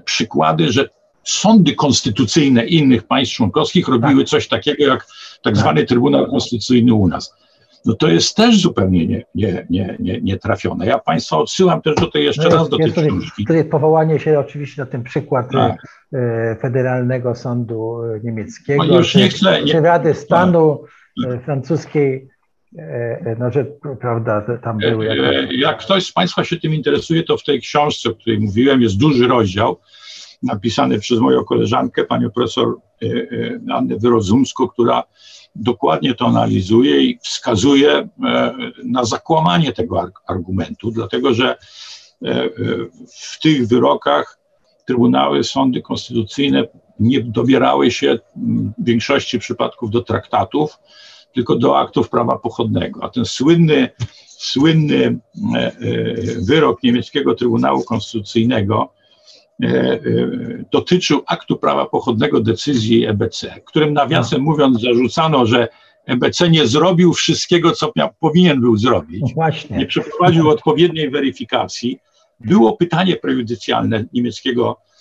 przykłady, 0.05 0.71
że 0.71 0.89
sądy 1.23 1.75
konstytucyjne 1.75 2.65
innych 2.65 3.03
państw 3.03 3.35
członkowskich 3.35 3.87
robiły 3.87 4.21
tak. 4.21 4.29
coś 4.29 4.47
takiego 4.47 4.83
jak 4.83 5.07
tak 5.43 5.57
zwany 5.57 5.85
Trybunał 5.85 6.27
Konstytucyjny 6.27 6.93
u 6.93 7.07
nas 7.07 7.33
no 7.85 7.93
to 7.93 8.07
jest 8.07 8.35
też 8.35 8.61
zupełnie 8.61 9.07
nie, 9.07 9.25
nie, 9.35 9.65
nie, 9.69 9.95
nie, 9.99 10.21
nie 10.21 10.37
trafione. 10.37 10.85
Ja 10.85 10.99
Państwa 10.99 11.37
odsyłam 11.37 11.81
też 11.81 11.95
do 11.95 12.11
tej 12.11 12.25
jeszcze 12.25 12.49
no 12.49 12.55
raz 12.55 12.69
do 12.69 12.77
tej 12.77 12.89
tutaj, 12.89 13.07
książki. 13.07 13.45
Tutaj 13.45 13.65
powołanie 13.65 14.19
się 14.19 14.39
oczywiście 14.39 14.81
na 14.81 14.85
ten 14.85 15.03
przykład 15.03 15.51
tak. 15.51 15.87
E, 16.13 16.55
Federalnego 16.61 17.35
Sądu 17.35 17.97
Niemieckiego, 18.23 18.83
no 18.83 18.97
już 18.97 19.15
nie 19.15 19.29
chcę, 19.29 19.61
nie, 19.61 19.71
czy 19.71 19.81
Rady 19.81 20.13
Stanu 20.13 20.79
tak. 20.81 21.02
Francuskiej, 21.45 22.27
e, 22.77 23.35
no, 23.39 23.51
że 23.51 23.65
prawda, 24.01 24.57
tam 24.63 24.77
były. 24.77 25.05
Jak... 25.05 25.51
jak 25.51 25.79
ktoś 25.79 26.05
z 26.05 26.11
Państwa 26.11 26.43
się 26.43 26.57
tym 26.57 26.73
interesuje, 26.73 27.23
to 27.23 27.37
w 27.37 27.43
tej 27.43 27.61
książce, 27.61 28.09
o 28.09 28.15
której 28.15 28.39
mówiłem, 28.39 28.81
jest 28.81 28.97
duży 28.97 29.27
rozdział 29.27 29.79
napisany 30.43 30.99
przez 30.99 31.19
moją 31.19 31.43
koleżankę, 31.43 32.03
panią 32.03 32.29
profesor 32.29 32.75
Annę 33.69 33.97
Wyrozumską, 33.97 34.67
która 34.67 35.03
dokładnie 35.55 36.13
to 36.13 36.25
analizuje 36.25 37.03
i 37.03 37.19
wskazuje 37.23 37.91
e, 37.91 38.07
na 38.83 39.05
zakłamanie 39.05 39.73
tego 39.73 40.11
argumentu, 40.27 40.91
dlatego 40.91 41.33
że 41.33 41.49
e, 41.49 41.55
e, 42.25 42.49
w 43.21 43.39
tych 43.39 43.67
wyrokach 43.67 44.39
trybunały, 44.87 45.43
sądy 45.43 45.81
konstytucyjne 45.81 46.67
nie 46.99 47.21
dobierały 47.21 47.91
się 47.91 48.19
w 48.77 48.85
większości 48.85 49.39
przypadków 49.39 49.91
do 49.91 50.01
traktatów, 50.01 50.79
tylko 51.33 51.55
do 51.55 51.79
aktów 51.79 52.09
prawa 52.09 52.39
pochodnego. 52.39 53.03
A 53.03 53.09
ten 53.09 53.25
słynny, 53.25 53.89
słynny 54.27 55.19
wyrok 56.47 56.83
niemieckiego 56.83 57.35
Trybunału 57.35 57.83
Konstytucyjnego 57.83 58.89
E, 59.63 59.67
e, 59.67 59.99
dotyczył 60.71 61.23
aktu 61.27 61.57
prawa 61.57 61.85
pochodnego 61.85 62.39
decyzji 62.39 63.05
EBC, 63.05 63.61
którym 63.65 63.93
nawiasem 63.93 64.39
no. 64.39 64.51
mówiąc 64.51 64.81
zarzucano, 64.81 65.45
że 65.45 65.67
EBC 66.05 66.49
nie 66.49 66.67
zrobił 66.67 67.13
wszystkiego, 67.13 67.71
co 67.71 67.91
miał, 67.95 68.09
powinien 68.19 68.61
był 68.61 68.77
zrobić, 68.77 69.21
no 69.21 69.27
Właśnie. 69.35 69.77
nie 69.77 69.85
przeprowadził 69.85 70.49
odpowiedniej 70.49 71.09
weryfikacji. 71.09 71.99
Było 72.39 72.77
pytanie 72.77 73.15
prejudycjalne 73.15 74.05
niemieckiego 74.13 74.77
e, 74.77 74.92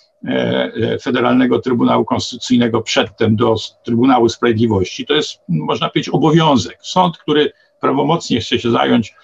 Federalnego 1.01 1.59
Trybunału 1.59 2.05
Konstytucyjnego 2.05 2.81
przedtem 2.81 3.35
do 3.35 3.55
Trybunału 3.83 4.29
Sprawiedliwości. 4.29 5.05
To 5.05 5.13
jest, 5.13 5.41
można 5.47 5.89
powiedzieć, 5.89 6.13
obowiązek. 6.13 6.77
Sąd, 6.81 7.17
który 7.17 7.51
prawomocnie 7.79 8.39
chce 8.39 8.59
się 8.59 8.71
zająć 8.71 9.15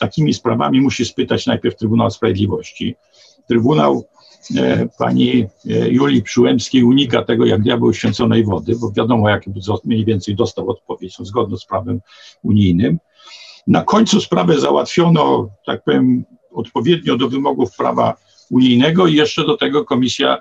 takimi 0.00 0.34
sprawami, 0.34 0.80
musi 0.80 1.04
spytać 1.04 1.46
najpierw 1.46 1.76
Trybunał 1.76 2.10
Sprawiedliwości. 2.10 2.96
Trybunał 3.46 4.04
E, 4.56 4.88
pani 4.98 5.46
e, 5.70 5.88
Julii 5.88 6.22
Przyłębskiej 6.22 6.84
unika 6.84 7.22
tego 7.22 7.46
jak 7.46 7.62
diabeł 7.62 7.94
święconej 7.94 8.44
wody, 8.44 8.76
bo 8.80 8.92
wiadomo, 8.92 9.28
jak 9.28 9.44
mniej 9.84 10.04
więcej 10.04 10.36
dostał 10.36 10.70
odpowiedź, 10.70 11.14
są 11.14 11.24
zgodne 11.24 11.56
z 11.56 11.66
prawem 11.66 12.00
unijnym. 12.42 12.98
Na 13.66 13.84
końcu 13.84 14.20
sprawę 14.20 14.60
załatwiono, 14.60 15.48
tak 15.66 15.84
powiem, 15.84 16.24
odpowiednio 16.52 17.16
do 17.16 17.28
wymogów 17.28 17.76
prawa 17.76 18.16
unijnego 18.50 19.06
i 19.06 19.14
jeszcze 19.14 19.46
do 19.46 19.56
tego 19.56 19.84
komisja 19.84 20.38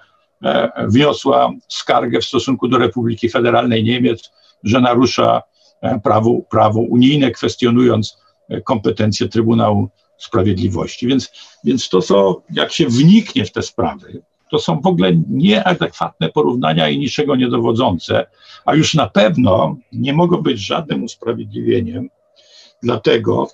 wniosła 0.87 1.51
skargę 1.67 2.19
w 2.19 2.25
stosunku 2.25 2.67
do 2.67 2.77
Republiki 2.77 3.29
Federalnej 3.29 3.83
Niemiec, 3.83 4.31
że 4.63 4.81
narusza 4.81 5.41
prawo, 6.03 6.41
prawo 6.49 6.79
unijne, 6.79 7.31
kwestionując 7.31 8.17
kompetencje 8.63 9.27
Trybunału 9.27 9.89
Sprawiedliwości. 10.17 11.07
Więc, 11.07 11.31
więc 11.63 11.89
to, 11.89 12.01
co 12.01 12.41
jak 12.53 12.71
się 12.71 12.87
wniknie 12.87 13.45
w 13.45 13.51
te 13.51 13.61
sprawy, 13.61 14.21
to 14.51 14.59
są 14.59 14.81
w 14.81 14.87
ogóle 14.87 15.11
nieadekwatne 15.29 16.29
porównania 16.29 16.89
i 16.89 16.99
niczego 16.99 17.35
niedowodzące, 17.35 18.25
a 18.65 18.75
już 18.75 18.93
na 18.93 19.09
pewno 19.09 19.75
nie 19.91 20.13
mogą 20.13 20.37
być 20.37 20.59
żadnym 20.59 21.03
usprawiedliwieniem 21.03 22.09
dlatego, 22.83 23.47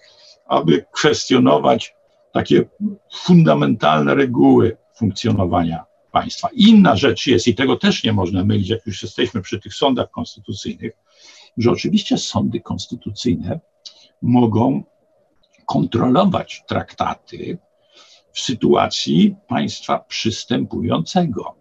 aby 0.47 0.86
kwestionować 0.91 1.95
takie 2.34 2.65
fundamentalne 3.13 4.15
reguły 4.15 4.77
funkcjonowania 4.95 5.86
państwa. 6.11 6.49
Inna 6.53 6.95
rzecz 6.95 7.27
jest, 7.27 7.47
i 7.47 7.55
tego 7.55 7.77
też 7.77 8.03
nie 8.03 8.13
można 8.13 8.45
mylić, 8.45 8.69
jak 8.69 8.86
już 8.86 9.03
jesteśmy 9.03 9.41
przy 9.41 9.59
tych 9.59 9.73
sądach 9.73 10.11
konstytucyjnych, 10.11 10.93
że 11.57 11.71
oczywiście 11.71 12.17
sądy 12.17 12.61
konstytucyjne 12.61 13.59
mogą 14.21 14.84
kontrolować 15.65 16.63
traktaty 16.67 17.57
w 18.31 18.39
sytuacji 18.39 19.36
państwa 19.47 19.99
przystępującego. 19.99 21.55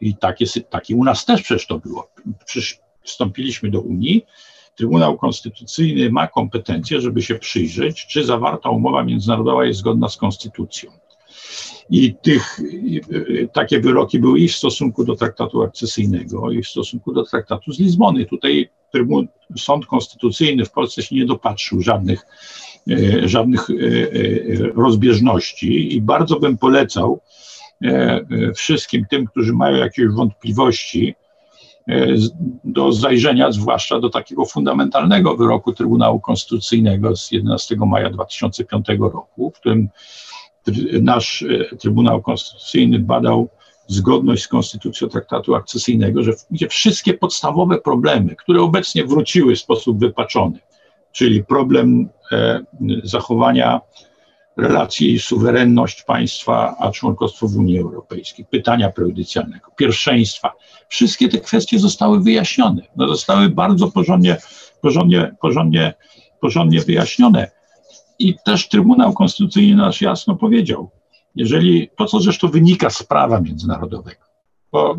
I 0.00 0.16
takie, 0.16 0.46
takie 0.70 0.96
u 0.96 1.04
nas 1.04 1.24
też 1.24 1.42
przecież 1.42 1.66
to 1.66 1.78
było. 1.78 2.10
Przecież 2.44 2.80
wstąpiliśmy 3.02 3.70
do 3.70 3.80
Unii, 3.80 4.26
Trybunał 4.74 5.18
Konstytucyjny 5.18 6.10
ma 6.10 6.26
kompetencje, 6.26 7.00
żeby 7.00 7.22
się 7.22 7.34
przyjrzeć, 7.34 8.06
czy 8.06 8.24
zawarta 8.24 8.70
umowa 8.70 9.04
międzynarodowa 9.04 9.64
jest 9.64 9.78
zgodna 9.78 10.08
z 10.08 10.16
konstytucją. 10.16 10.90
I 11.90 12.14
tych, 12.22 12.60
takie 13.52 13.80
wyroki 13.80 14.18
były 14.18 14.40
i 14.40 14.48
w 14.48 14.56
stosunku 14.56 15.04
do 15.04 15.16
traktatu 15.16 15.62
akcesyjnego, 15.62 16.50
i 16.50 16.62
w 16.62 16.68
stosunku 16.68 17.12
do 17.12 17.24
traktatu 17.24 17.72
z 17.72 17.78
Lizbony. 17.78 18.24
Tutaj 18.24 18.70
Trybun, 18.92 19.28
Sąd 19.56 19.86
Konstytucyjny 19.86 20.64
w 20.64 20.70
Polsce 20.70 21.02
się 21.02 21.16
nie 21.16 21.26
dopatrzył 21.26 21.82
żadnych, 21.82 22.26
e, 22.90 23.28
żadnych 23.28 23.68
rozbieżności 24.74 25.96
i 25.96 26.00
bardzo 26.00 26.40
bym 26.40 26.58
polecał 26.58 27.20
wszystkim 28.54 29.04
tym, 29.10 29.26
którzy 29.26 29.52
mają 29.52 29.76
jakieś 29.76 30.06
wątpliwości, 30.06 31.14
do 32.64 32.92
zajrzenia, 32.92 33.52
zwłaszcza 33.52 34.00
do 34.00 34.10
takiego 34.10 34.44
fundamentalnego 34.44 35.36
wyroku 35.36 35.72
Trybunału 35.72 36.20
Konstytucyjnego 36.20 37.16
z 37.16 37.32
11 37.32 37.76
maja 37.76 38.10
2005 38.10 38.86
roku, 38.98 39.50
w 39.50 39.60
którym 39.60 39.88
nasz 41.02 41.44
Trybunał 41.78 42.22
Konstytucyjny 42.22 42.98
badał 42.98 43.48
zgodność 43.86 44.42
z 44.42 44.48
konstytucją 44.48 45.08
traktatu 45.08 45.54
akcesyjnego, 45.54 46.22
że 46.22 46.32
gdzie 46.50 46.68
wszystkie 46.68 47.14
podstawowe 47.14 47.78
problemy, 47.78 48.36
które 48.36 48.62
obecnie 48.62 49.04
wróciły 49.04 49.56
w 49.56 49.60
sposób 49.60 49.98
wypaczony, 49.98 50.58
czyli 51.12 51.44
problem 51.44 52.08
e, 52.32 52.64
zachowania 53.02 53.80
relacji 54.56 55.18
suwerenność 55.18 56.02
państwa 56.02 56.76
a 56.78 56.90
członkostwo 56.90 57.48
w 57.48 57.56
Unii 57.56 57.78
Europejskiej, 57.78 58.44
pytania 58.50 58.90
prejudycjalnego, 58.90 59.70
pierwszeństwa. 59.76 60.52
Wszystkie 60.88 61.28
te 61.28 61.38
kwestie 61.38 61.78
zostały 61.78 62.20
wyjaśnione. 62.20 62.82
No, 62.96 63.08
zostały 63.08 63.48
bardzo 63.48 63.90
porządnie, 63.90 64.36
porządnie, 64.80 65.34
porządnie, 65.40 65.94
porządnie 66.40 66.80
wyjaśnione. 66.80 67.50
I 68.18 68.34
też 68.44 68.68
Trybunał 68.68 69.12
Konstytucyjny 69.12 69.76
nas 69.76 70.00
jasno 70.00 70.36
powiedział, 70.36 70.90
jeżeli 71.34 71.90
to, 71.96 72.06
co 72.06 72.20
zresztą 72.20 72.48
wynika 72.48 72.90
z 72.90 73.02
prawa 73.02 73.40
międzynarodowego, 73.40 74.24
bo 74.72 74.96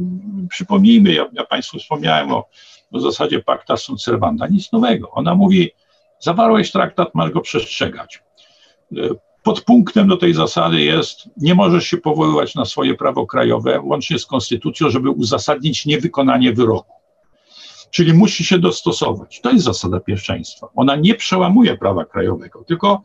przypomnijmy, 0.50 1.14
ja, 1.14 1.28
ja 1.34 1.46
Państwu 1.46 1.80
wspomniałem 1.80 2.32
o, 2.32 2.50
o 2.92 3.00
zasadzie 3.00 3.40
pacta 3.40 3.78
sunt 3.78 4.02
servanda, 4.02 4.48
nic 4.48 4.72
nowego. 4.72 5.12
Ona 5.12 5.36
mówi, 5.36 5.72
zawarłeś 6.20 6.72
traktat, 6.72 7.16
masz 7.16 7.32
go 7.32 7.42
przestrzegać. 7.42 8.24
Podpunktem 9.46 10.08
do 10.08 10.18
tej 10.18 10.34
zasady 10.34 10.82
jest, 10.82 11.30
nie 11.38 11.56
możesz 11.56 11.88
się 11.88 11.98
powoływać 11.98 12.56
na 12.56 12.66
swoje 12.66 12.96
prawo 12.96 13.26
krajowe, 13.26 13.82
łącznie 13.82 14.20
z 14.20 14.26
konstytucją, 14.26 14.90
żeby 14.90 15.10
uzasadnić 15.10 15.86
niewykonanie 15.86 16.54
wyroku. 16.54 16.94
Czyli 17.92 18.14
musi 18.14 18.46
się 18.46 18.60
dostosować. 18.60 19.42
To 19.42 19.52
jest 19.52 19.66
zasada 19.66 20.00
pierwszeństwa. 20.00 20.68
Ona 20.76 20.96
nie 20.96 21.16
przełamuje 21.16 21.78
prawa 21.78 22.06
krajowego, 22.06 22.64
tylko 22.64 23.02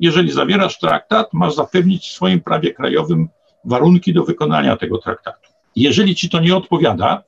jeżeli 0.00 0.32
zawierasz 0.32 0.78
traktat, 0.78 1.32
masz 1.32 1.54
zapewnić 1.54 2.08
w 2.08 2.12
swoim 2.12 2.40
prawie 2.40 2.74
krajowym 2.74 3.28
warunki 3.64 4.12
do 4.12 4.24
wykonania 4.24 4.76
tego 4.76 4.98
traktatu. 4.98 5.50
Jeżeli 5.76 6.14
ci 6.14 6.30
to 6.30 6.40
nie 6.40 6.56
odpowiada, 6.56 7.22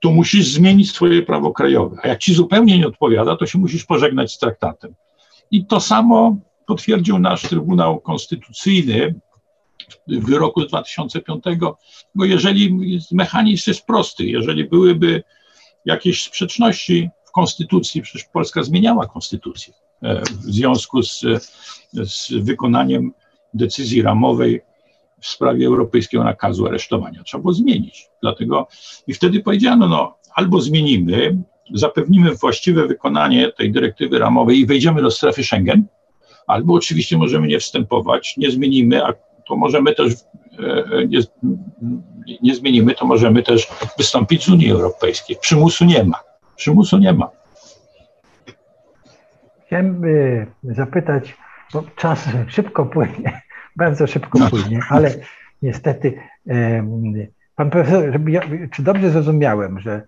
to 0.00 0.10
musisz 0.10 0.46
zmienić 0.46 0.92
swoje 0.92 1.22
prawo 1.22 1.52
krajowe. 1.52 1.96
A 2.02 2.08
jak 2.08 2.18
ci 2.18 2.34
zupełnie 2.34 2.78
nie 2.78 2.86
odpowiada, 2.86 3.36
to 3.36 3.46
się 3.46 3.58
musisz 3.58 3.84
pożegnać 3.84 4.32
z 4.32 4.38
traktatem. 4.38 4.94
I 5.50 5.66
to 5.66 5.80
samo 5.80 6.36
potwierdził 6.66 7.18
nasz 7.18 7.42
Trybunał 7.42 8.00
Konstytucyjny 8.00 9.20
w 10.08 10.26
wyroku 10.26 10.62
z 10.62 10.68
2005, 10.68 11.44
bo 12.14 12.24
jeżeli 12.24 12.78
mechanizm 13.12 13.70
jest 13.70 13.86
prosty, 13.86 14.24
jeżeli 14.24 14.64
byłyby 14.64 15.22
jakieś 15.84 16.22
sprzeczności 16.22 17.10
w 17.24 17.32
Konstytucji, 17.32 18.02
przecież 18.02 18.24
Polska 18.32 18.62
zmieniała 18.62 19.06
Konstytucję 19.06 19.74
e, 20.02 20.22
w 20.22 20.42
związku 20.42 21.02
z, 21.02 21.20
z 21.92 22.32
wykonaniem 22.32 23.12
decyzji 23.54 24.02
ramowej 24.02 24.60
w 25.20 25.26
sprawie 25.26 25.66
europejskiego 25.66 26.24
nakazu 26.24 26.66
aresztowania. 26.66 27.22
Trzeba 27.22 27.40
było 27.42 27.52
zmienić. 27.52 28.08
Dlatego 28.22 28.68
i 29.06 29.14
wtedy 29.14 29.40
powiedziano, 29.40 29.88
no 29.88 30.18
albo 30.34 30.60
zmienimy, 30.60 31.42
zapewnimy 31.74 32.34
właściwe 32.34 32.86
wykonanie 32.86 33.52
tej 33.52 33.72
dyrektywy 33.72 34.18
ramowej 34.18 34.58
i 34.58 34.66
wejdziemy 34.66 35.02
do 35.02 35.10
strefy 35.10 35.44
Schengen, 35.44 35.86
albo 36.46 36.74
oczywiście 36.74 37.18
możemy 37.18 37.46
nie 37.46 37.58
wstępować, 37.58 38.34
nie 38.36 38.50
zmienimy, 38.50 39.04
a 39.04 39.12
to 39.48 39.56
możemy 39.56 39.94
też 39.94 40.12
e, 40.12 40.66
e, 40.98 41.06
nie, 41.06 41.20
nie 42.42 42.54
zmienimy, 42.54 42.94
to 42.94 43.06
możemy 43.06 43.42
też 43.42 43.68
wystąpić 43.98 44.44
z 44.44 44.48
Unii 44.48 44.70
Europejskiej. 44.70 45.36
Przymusu 45.40 45.84
nie 45.84 46.04
ma. 46.04 46.20
Przymusu 46.56 46.98
nie 46.98 47.12
ma. 47.12 47.30
Chciałem 49.66 50.02
zapytać, 50.64 51.36
bo 51.72 51.82
czas 51.96 52.28
szybko 52.48 52.86
płynie, 52.86 53.42
bardzo 53.76 54.06
szybko 54.06 54.38
no. 54.38 54.50
płynie, 54.50 54.80
ale 54.90 55.14
niestety 55.62 56.18
pan 57.56 57.70
profesor, 57.70 58.20
czy 58.72 58.82
dobrze 58.82 59.10
zrozumiałem, 59.10 59.80
że 59.80 60.02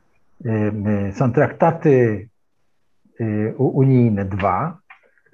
są 1.13 1.33
traktaty 1.33 2.29
unijne 3.57 4.25
dwa, 4.25 4.79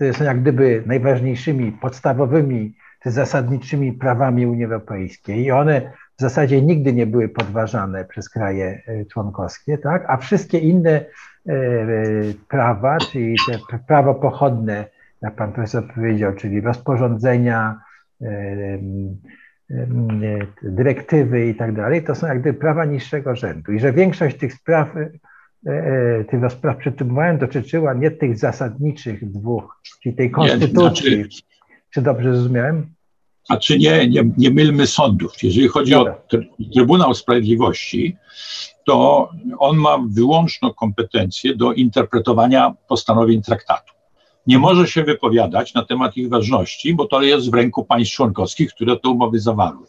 które 0.00 0.14
są 0.14 0.24
jak 0.24 0.40
gdyby 0.40 0.82
najważniejszymi, 0.86 1.72
podstawowymi 1.72 2.74
czy 3.02 3.10
zasadniczymi 3.10 3.92
prawami 3.92 4.46
Unii 4.46 4.64
Europejskiej 4.64 5.44
i 5.44 5.50
one 5.50 5.92
w 6.18 6.20
zasadzie 6.20 6.62
nigdy 6.62 6.92
nie 6.92 7.06
były 7.06 7.28
podważane 7.28 8.04
przez 8.04 8.28
kraje 8.28 8.82
e, 8.86 9.04
członkowskie, 9.04 9.78
tak? 9.78 10.04
a 10.08 10.16
wszystkie 10.16 10.58
inne 10.58 10.90
e, 10.90 11.04
e, 11.52 11.84
prawa, 12.48 12.98
czyli 12.98 13.36
te 13.70 13.78
prawo 13.78 14.14
pochodne, 14.14 14.84
jak 15.22 15.34
pan 15.34 15.52
profesor 15.52 15.94
powiedział, 15.94 16.32
czyli 16.32 16.60
rozporządzenia, 16.60 17.80
dyrektywy 20.62 21.46
i 21.46 21.54
tak 21.54 21.74
dalej, 21.74 22.04
to 22.04 22.14
są 22.14 22.26
jak 22.26 22.40
gdyby 22.40 22.58
prawa 22.58 22.84
niższego 22.84 23.36
rzędu 23.36 23.72
i 23.72 23.80
że 23.80 23.92
większość 23.92 24.36
tych 24.36 24.54
spraw 24.54 24.88
tych 26.30 26.42
rozpraw 26.42 26.76
przed 26.76 26.96
Trybunałem 26.96 27.38
dotyczyła 27.38 27.94
nie 27.94 28.10
tych 28.10 28.38
zasadniczych 28.38 29.32
dwóch, 29.32 29.80
czyli 30.02 30.16
tej 30.16 30.30
konstytucji. 30.30 31.10
Nie, 31.10 31.24
znaczy, 31.24 31.42
czy 31.90 32.02
dobrze 32.02 32.34
zrozumiałem? 32.34 32.94
A 33.48 33.56
czy 33.56 33.78
nie, 33.78 34.08
nie, 34.08 34.24
nie 34.36 34.50
mylmy 34.50 34.86
sądów. 34.86 35.42
Jeżeli 35.42 35.68
chodzi 35.68 35.92
Dobra. 35.92 36.14
o 36.14 36.36
Trybunał 36.74 37.14
Sprawiedliwości, 37.14 38.16
to 38.86 39.28
on 39.58 39.76
ma 39.76 39.98
wyłączną 40.10 40.74
kompetencję 40.74 41.56
do 41.56 41.72
interpretowania 41.72 42.74
postanowień 42.88 43.42
traktatu. 43.42 43.92
Nie 44.46 44.58
może 44.58 44.86
się 44.86 45.04
wypowiadać 45.04 45.74
na 45.74 45.84
temat 45.84 46.16
ich 46.16 46.28
ważności, 46.28 46.94
bo 46.94 47.06
to 47.06 47.22
jest 47.22 47.50
w 47.50 47.54
ręku 47.54 47.84
państw 47.84 48.14
członkowskich, 48.14 48.70
które 48.74 48.96
te 48.96 49.08
umowy 49.08 49.40
zawarły. 49.40 49.86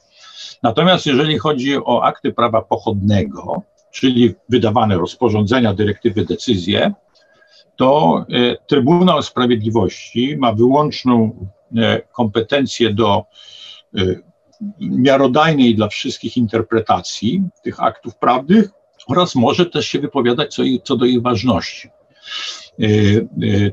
Natomiast 0.63 1.05
jeżeli 1.05 1.37
chodzi 1.37 1.77
o 1.77 2.03
akty 2.03 2.33
prawa 2.33 2.61
pochodnego, 2.61 3.61
czyli 3.91 4.33
wydawane 4.49 4.97
rozporządzenia, 4.97 5.73
dyrektywy, 5.73 6.25
decyzje, 6.25 6.93
to 7.75 8.25
e, 8.29 8.57
Trybunał 8.67 9.21
Sprawiedliwości 9.21 10.37
ma 10.37 10.53
wyłączną 10.53 11.45
e, 11.77 12.01
kompetencję 12.01 12.93
do 12.93 13.25
e, 13.97 14.01
miarodajnej 14.79 15.75
dla 15.75 15.87
wszystkich 15.87 16.37
interpretacji 16.37 17.43
tych 17.63 17.83
aktów 17.83 18.15
prawnych 18.15 18.69
oraz 19.07 19.35
może 19.35 19.65
też 19.65 19.87
się 19.87 19.99
wypowiadać 19.99 20.55
co, 20.55 20.63
co 20.83 20.97
do 20.97 21.05
ich 21.05 21.21
ważności. 21.21 21.89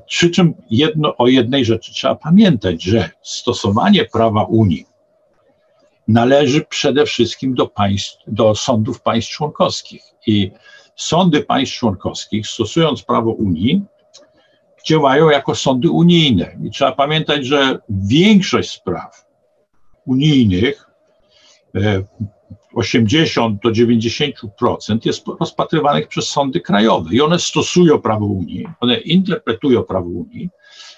Przy 0.07 0.31
czym 0.31 0.55
jedno, 0.71 1.17
o 1.17 1.29
jednej 1.29 1.65
rzeczy 1.65 1.93
trzeba 1.93 2.15
pamiętać, 2.15 2.83
że 2.83 3.11
stosowanie 3.23 4.05
prawa 4.05 4.43
Unii 4.43 4.87
należy 6.09 6.65
przede 6.65 7.07
wszystkim 7.07 7.55
do, 7.55 7.67
państw, 7.67 8.17
do 8.27 8.55
sądów 8.55 9.03
państw 9.03 9.31
członkowskich. 9.31 10.03
I 10.27 10.51
sądy 10.97 11.43
państw 11.43 11.77
członkowskich, 11.77 12.47
stosując 12.47 13.03
prawo 13.03 13.31
Unii, 13.31 13.83
działają 14.87 15.31
jako 15.31 15.55
sądy 15.55 15.91
unijne. 15.91 16.57
I 16.65 16.71
trzeba 16.71 16.93
pamiętać, 16.93 17.47
że 17.47 17.79
większość 17.89 18.71
spraw 18.71 19.27
unijnych, 20.07 20.91
80 22.75 23.57
e, 23.57 23.69
do 23.69 23.75
90% 23.75 24.99
jest 25.05 25.25
rozpatrywanych 25.41 26.09
przez 26.09 26.29
sądy 26.29 26.61
krajowe 26.61 27.11
i 27.15 27.21
one 27.21 27.39
stosują 27.39 27.99
prawo 27.99 28.27
Unii, 28.27 28.69
one 28.81 29.01
interpretują 29.01 29.83
prawo 29.83 30.09
Unii. 30.09 30.49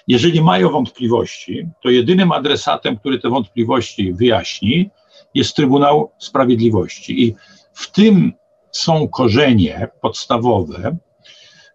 Jeżeli 0.07 0.41
mają 0.41 0.69
wątpliwości, 0.69 1.67
to 1.83 1.89
jedynym 1.89 2.31
adresatem, 2.31 2.97
który 2.97 3.19
te 3.19 3.29
wątpliwości 3.29 4.13
wyjaśni, 4.13 4.89
jest 5.33 5.55
Trybunał 5.55 6.11
Sprawiedliwości. 6.17 7.23
I 7.23 7.35
w 7.73 7.91
tym 7.91 8.33
są 8.71 9.07
korzenie 9.07 9.87
podstawowe 10.01 10.97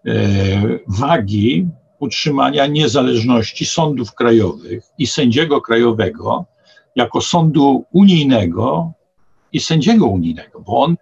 e, 0.07 0.13
wagi 0.87 1.69
utrzymania 1.99 2.67
niezależności 2.67 3.67
sądów 3.67 4.15
krajowych 4.15 4.85
i 4.99 5.07
sędziego 5.07 5.61
krajowego 5.61 6.45
jako 6.97 7.21
sądu 7.21 7.85
unijnego 7.93 8.93
i 9.53 9.61
sędziego 9.61 10.07
unijnego, 10.07 10.61
bo 10.61 10.81
on 10.81 10.97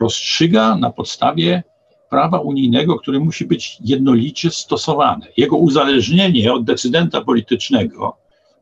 rozstrzyga 0.00 0.76
na 0.76 0.90
podstawie 0.90 1.62
prawa 2.10 2.38
unijnego, 2.38 2.98
które 2.98 3.18
musi 3.18 3.44
być 3.46 3.78
jednolicie 3.80 4.50
stosowane. 4.50 5.26
Jego 5.36 5.56
uzależnienie 5.56 6.52
od 6.52 6.64
decydenta 6.64 7.20
politycznego 7.20 8.16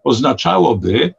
oznaczałoby, 0.05 1.15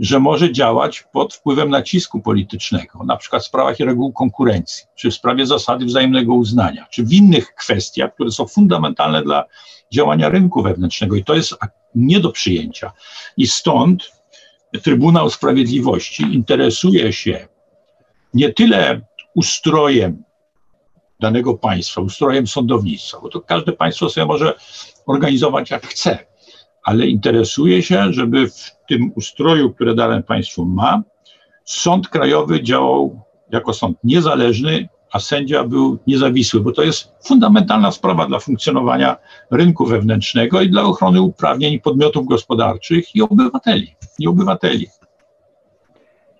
że 0.00 0.20
może 0.20 0.52
działać 0.52 1.04
pod 1.12 1.34
wpływem 1.34 1.70
nacisku 1.70 2.20
politycznego, 2.20 3.04
na 3.04 3.16
przykład 3.16 3.42
w 3.42 3.46
sprawach 3.46 3.78
reguł 3.78 4.12
konkurencji, 4.12 4.84
czy 4.94 5.10
w 5.10 5.14
sprawie 5.14 5.46
zasady 5.46 5.84
wzajemnego 5.84 6.34
uznania, 6.34 6.86
czy 6.90 7.04
w 7.04 7.12
innych 7.12 7.54
kwestiach, 7.54 8.14
które 8.14 8.30
są 8.30 8.46
fundamentalne 8.46 9.22
dla 9.22 9.44
działania 9.92 10.28
rynku 10.28 10.62
wewnętrznego. 10.62 11.16
I 11.16 11.24
to 11.24 11.34
jest 11.34 11.54
nie 11.94 12.20
do 12.20 12.32
przyjęcia. 12.32 12.92
I 13.36 13.46
stąd 13.46 14.12
Trybunał 14.82 15.30
Sprawiedliwości 15.30 16.22
interesuje 16.22 17.12
się 17.12 17.48
nie 18.34 18.52
tyle 18.52 19.00
ustrojem 19.34 20.24
danego 21.20 21.54
państwa, 21.54 22.00
ustrojem 22.00 22.46
sądownictwa, 22.46 23.20
bo 23.20 23.28
to 23.28 23.40
każde 23.40 23.72
państwo 23.72 24.10
sobie 24.10 24.26
może 24.26 24.54
organizować 25.06 25.70
jak 25.70 25.86
chce, 25.86 26.29
ale 26.82 27.06
interesuje 27.06 27.82
się, 27.82 28.12
żeby 28.12 28.48
w 28.48 28.70
tym 28.88 29.12
ustroju, 29.14 29.74
które 29.74 29.94
dane 29.94 30.22
państwo 30.22 30.64
ma, 30.64 31.02
sąd 31.64 32.08
krajowy 32.08 32.62
działał 32.62 33.20
jako 33.50 33.72
sąd 33.72 33.98
niezależny, 34.04 34.88
a 35.12 35.20
sędzia 35.20 35.64
był 35.64 35.98
niezawisły, 36.06 36.60
bo 36.60 36.72
to 36.72 36.82
jest 36.82 37.12
fundamentalna 37.26 37.90
sprawa 37.90 38.26
dla 38.26 38.38
funkcjonowania 38.38 39.16
rynku 39.50 39.86
wewnętrznego 39.86 40.60
i 40.60 40.70
dla 40.70 40.82
ochrony 40.82 41.20
uprawnień 41.20 41.80
podmiotów 41.80 42.26
gospodarczych 42.26 43.14
i 43.14 43.22
obywateli. 43.22 43.94
I 44.18 44.28
obywateli. 44.28 44.86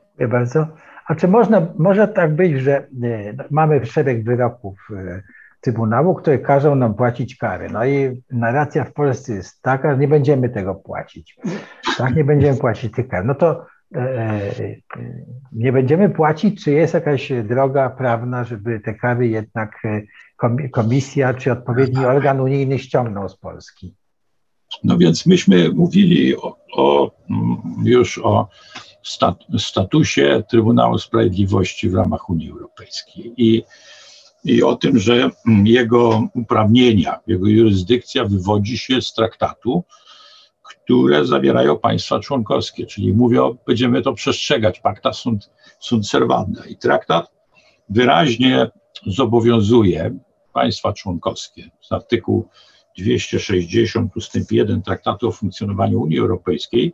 Dziękuję 0.08 0.28
bardzo. 0.28 0.66
A 1.06 1.14
czy 1.14 1.28
można, 1.28 1.66
może 1.78 2.08
tak 2.08 2.36
być, 2.36 2.60
że 2.60 2.76
e, 2.76 2.86
mamy 3.50 3.86
szereg 3.86 4.24
wyroków 4.24 4.78
e, 4.96 5.22
Trybunału, 5.60 6.14
które 6.14 6.38
każą 6.38 6.74
nam 6.74 6.94
płacić 6.94 7.36
kary. 7.36 7.68
No 7.72 7.86
i 7.86 8.22
narracja 8.30 8.84
w 8.84 8.92
Polsce 8.92 9.34
jest 9.34 9.62
taka, 9.62 9.92
że 9.92 9.98
nie 9.98 10.08
będziemy 10.08 10.48
tego 10.48 10.74
płacić. 10.74 11.36
Tak, 11.98 12.14
nie 12.16 12.24
będziemy 12.24 12.58
płacić 12.58 12.94
tych 12.94 13.08
kar. 13.08 13.24
No 13.24 13.34
to 13.34 13.66
e, 13.94 14.00
e, 14.00 14.76
nie 15.52 15.72
będziemy 15.72 16.10
płacić, 16.10 16.64
czy 16.64 16.70
jest 16.70 16.94
jakaś 16.94 17.32
droga 17.44 17.90
prawna, 17.90 18.44
żeby 18.44 18.80
te 18.80 18.94
kary 18.94 19.28
jednak 19.28 19.78
e, 19.84 20.68
komisja 20.70 21.34
czy 21.34 21.52
odpowiedni 21.52 22.04
organ 22.04 22.40
unijny 22.40 22.78
ściągnął 22.78 23.28
z 23.28 23.36
Polski? 23.36 23.94
No 24.84 24.98
więc 24.98 25.26
myśmy 25.26 25.68
mówili 25.68 26.36
o, 26.36 26.56
o 26.72 27.10
już 27.84 28.18
o 28.18 28.48
statusie 29.58 30.42
Trybunału 30.50 30.98
Sprawiedliwości 30.98 31.90
w 31.90 31.94
ramach 31.94 32.30
Unii 32.30 32.50
Europejskiej. 32.50 33.32
I 33.36 33.62
i 34.44 34.62
o 34.62 34.76
tym, 34.76 34.98
że 34.98 35.30
mm, 35.46 35.66
jego 35.66 36.28
uprawnienia, 36.34 37.20
jego 37.26 37.46
jurysdykcja 37.46 38.24
wywodzi 38.24 38.78
się 38.78 39.02
z 39.02 39.12
traktatu, 39.12 39.84
które 40.62 41.26
zawierają 41.26 41.78
państwa 41.78 42.20
członkowskie, 42.20 42.86
czyli 42.86 43.12
mówią, 43.12 43.56
będziemy 43.66 44.02
to 44.02 44.12
przestrzegać, 44.12 44.80
pacta 44.80 45.12
sunt, 45.12 45.50
sunt 45.80 46.08
servanda. 46.08 46.64
I 46.64 46.76
traktat 46.76 47.30
wyraźnie 47.88 48.70
zobowiązuje 49.06 50.18
państwa 50.52 50.92
członkowskie 50.92 51.70
z 51.80 51.92
artykułu 51.92 52.48
260 52.98 54.16
ustęp 54.16 54.52
1 54.52 54.82
Traktatu 54.82 55.28
o 55.28 55.32
funkcjonowaniu 55.32 56.00
Unii 56.00 56.18
Europejskiej, 56.18 56.92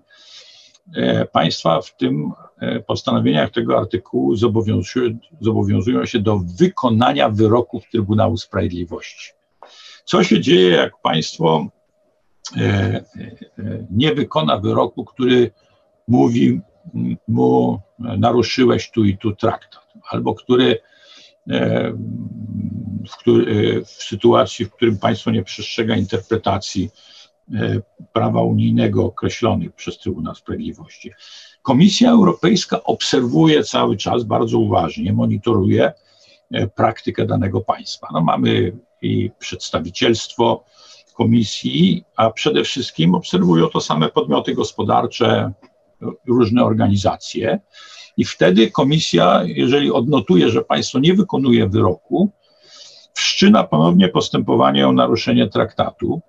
państwa 1.32 1.80
w 1.80 1.96
tym 1.96 2.32
e, 2.58 2.80
postanowieniach 2.80 3.50
tego 3.50 3.78
artykułu 3.78 4.36
zobowiązują, 4.36 5.18
zobowiązują 5.40 6.06
się 6.06 6.18
do 6.18 6.40
wykonania 6.58 7.28
wyroków 7.28 7.90
Trybunału 7.92 8.36
Sprawiedliwości. 8.36 9.32
Co 10.04 10.24
się 10.24 10.40
dzieje, 10.40 10.70
jak 10.70 11.00
państwo 11.00 11.66
e, 12.56 13.04
nie 13.90 14.14
wykona 14.14 14.58
wyroku, 14.58 15.04
który 15.04 15.50
mówi 16.08 16.60
mu 17.28 17.80
naruszyłeś 17.98 18.90
tu 18.90 19.04
i 19.04 19.18
tu 19.18 19.36
traktat, 19.36 19.86
albo 20.10 20.34
który 20.34 20.78
w, 23.10 23.16
który, 23.16 23.82
w 23.84 23.88
sytuacji, 23.88 24.64
w 24.64 24.72
którym 24.72 24.98
państwo 24.98 25.30
nie 25.30 25.42
przestrzega 25.42 25.96
interpretacji 25.96 26.90
E, 26.90 27.25
prawa 28.12 28.42
unijnego 28.42 29.04
określonych 29.04 29.72
przez 29.72 29.98
Trybunał 29.98 30.34
Sprawiedliwości. 30.34 31.10
Komisja 31.62 32.10
Europejska 32.10 32.84
obserwuje 32.84 33.64
cały 33.64 33.96
czas 33.96 34.24
bardzo 34.24 34.58
uważnie, 34.58 35.12
monitoruje 35.12 35.92
e, 36.50 36.66
praktykę 36.66 37.26
danego 37.26 37.60
państwa. 37.60 38.08
No 38.12 38.20
mamy 38.20 38.72
i 39.02 39.30
przedstawicielstwo 39.38 40.64
komisji, 41.14 42.04
a 42.16 42.30
przede 42.30 42.64
wszystkim 42.64 43.14
obserwują 43.14 43.68
to 43.68 43.80
same 43.80 44.08
podmioty 44.08 44.54
gospodarcze, 44.54 45.52
różne 46.26 46.64
organizacje. 46.64 47.58
I 48.16 48.24
wtedy 48.24 48.70
komisja, 48.70 49.42
jeżeli 49.44 49.90
odnotuje, 49.90 50.50
że 50.50 50.62
państwo 50.62 50.98
nie 50.98 51.14
wykonuje 51.14 51.68
wyroku, 51.68 52.30
wszczyna 53.14 53.64
ponownie 53.64 54.08
postępowanie 54.08 54.88
o 54.88 54.92
naruszenie 54.92 55.48
traktatu 55.48 56.22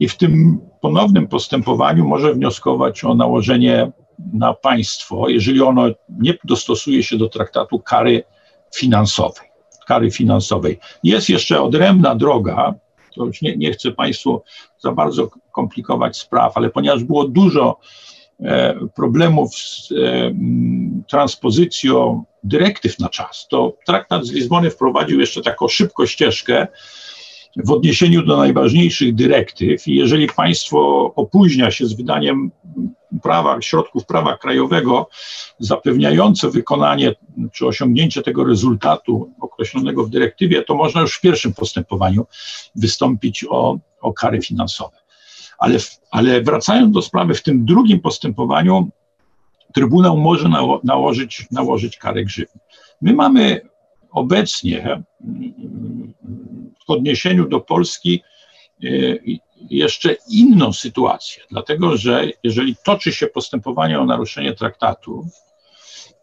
i 0.00 0.08
w 0.08 0.16
tym 0.16 0.60
ponownym 0.80 1.28
postępowaniu 1.28 2.08
może 2.08 2.34
wnioskować 2.34 3.04
o 3.04 3.14
nałożenie 3.14 3.92
na 4.32 4.54
państwo, 4.54 5.28
jeżeli 5.28 5.62
ono 5.62 5.86
nie 6.08 6.34
dostosuje 6.44 7.02
się 7.02 7.16
do 7.18 7.28
traktatu 7.28 7.78
kary 7.78 8.24
finansowej. 8.74 9.48
Kary 9.86 10.10
finansowej. 10.10 10.78
Jest 11.02 11.28
jeszcze 11.28 11.62
odrębna 11.62 12.14
droga, 12.14 12.74
to 13.14 13.24
już 13.24 13.42
nie, 13.42 13.56
nie 13.56 13.72
chcę 13.72 13.92
Państwu 13.92 14.42
za 14.78 14.92
bardzo 14.92 15.30
komplikować 15.52 16.16
spraw, 16.16 16.56
ale 16.56 16.70
ponieważ 16.70 17.04
było 17.04 17.28
dużo 17.28 17.78
e, 18.40 18.74
problemów 18.94 19.54
z 19.54 19.92
e, 19.92 19.94
transpozycją 21.08 22.24
dyrektyw 22.44 22.98
na 22.98 23.08
czas, 23.08 23.46
to 23.50 23.76
traktat 23.86 24.24
z 24.24 24.32
Lizbony 24.32 24.70
wprowadził 24.70 25.20
jeszcze 25.20 25.42
taką 25.42 25.68
szybką 25.68 26.06
ścieżkę, 26.06 26.66
w 27.56 27.70
odniesieniu 27.70 28.22
do 28.22 28.36
najważniejszych 28.36 29.14
dyrektyw 29.14 29.88
i 29.88 29.94
jeżeli 29.94 30.26
państwo 30.26 31.12
opóźnia 31.16 31.70
się 31.70 31.86
z 31.86 31.92
wydaniem 31.92 32.50
prawa, 33.22 33.62
środków 33.62 34.06
prawa 34.06 34.36
krajowego 34.36 35.08
zapewniające 35.58 36.50
wykonanie 36.50 37.14
czy 37.52 37.66
osiągnięcie 37.66 38.22
tego 38.22 38.44
rezultatu 38.44 39.32
określonego 39.40 40.04
w 40.04 40.10
dyrektywie, 40.10 40.62
to 40.62 40.74
można 40.74 41.00
już 41.00 41.16
w 41.16 41.20
pierwszym 41.20 41.54
postępowaniu 41.54 42.26
wystąpić 42.74 43.44
o, 43.48 43.78
o 44.00 44.12
kary 44.12 44.42
finansowe. 44.42 44.96
Ale, 45.58 45.78
ale 46.10 46.42
wracając 46.42 46.94
do 46.94 47.02
sprawy, 47.02 47.34
w 47.34 47.42
tym 47.42 47.64
drugim 47.64 48.00
postępowaniu 48.00 48.90
Trybunał 49.74 50.16
może 50.16 50.48
nałożyć, 50.84 51.46
nałożyć 51.50 51.96
karę 51.96 52.24
grzywny. 52.24 52.60
My 53.00 53.12
mamy 53.12 53.60
obecnie 54.10 55.02
w 56.86 56.90
odniesieniu 56.90 57.48
do 57.48 57.60
Polski 57.60 58.22
e, 58.84 58.88
jeszcze 59.70 60.16
inną 60.30 60.72
sytuację, 60.72 61.42
dlatego 61.50 61.96
że 61.96 62.30
jeżeli 62.42 62.76
toczy 62.84 63.12
się 63.12 63.26
postępowanie 63.26 64.00
o 64.00 64.04
naruszenie 64.04 64.52
traktatu 64.52 65.26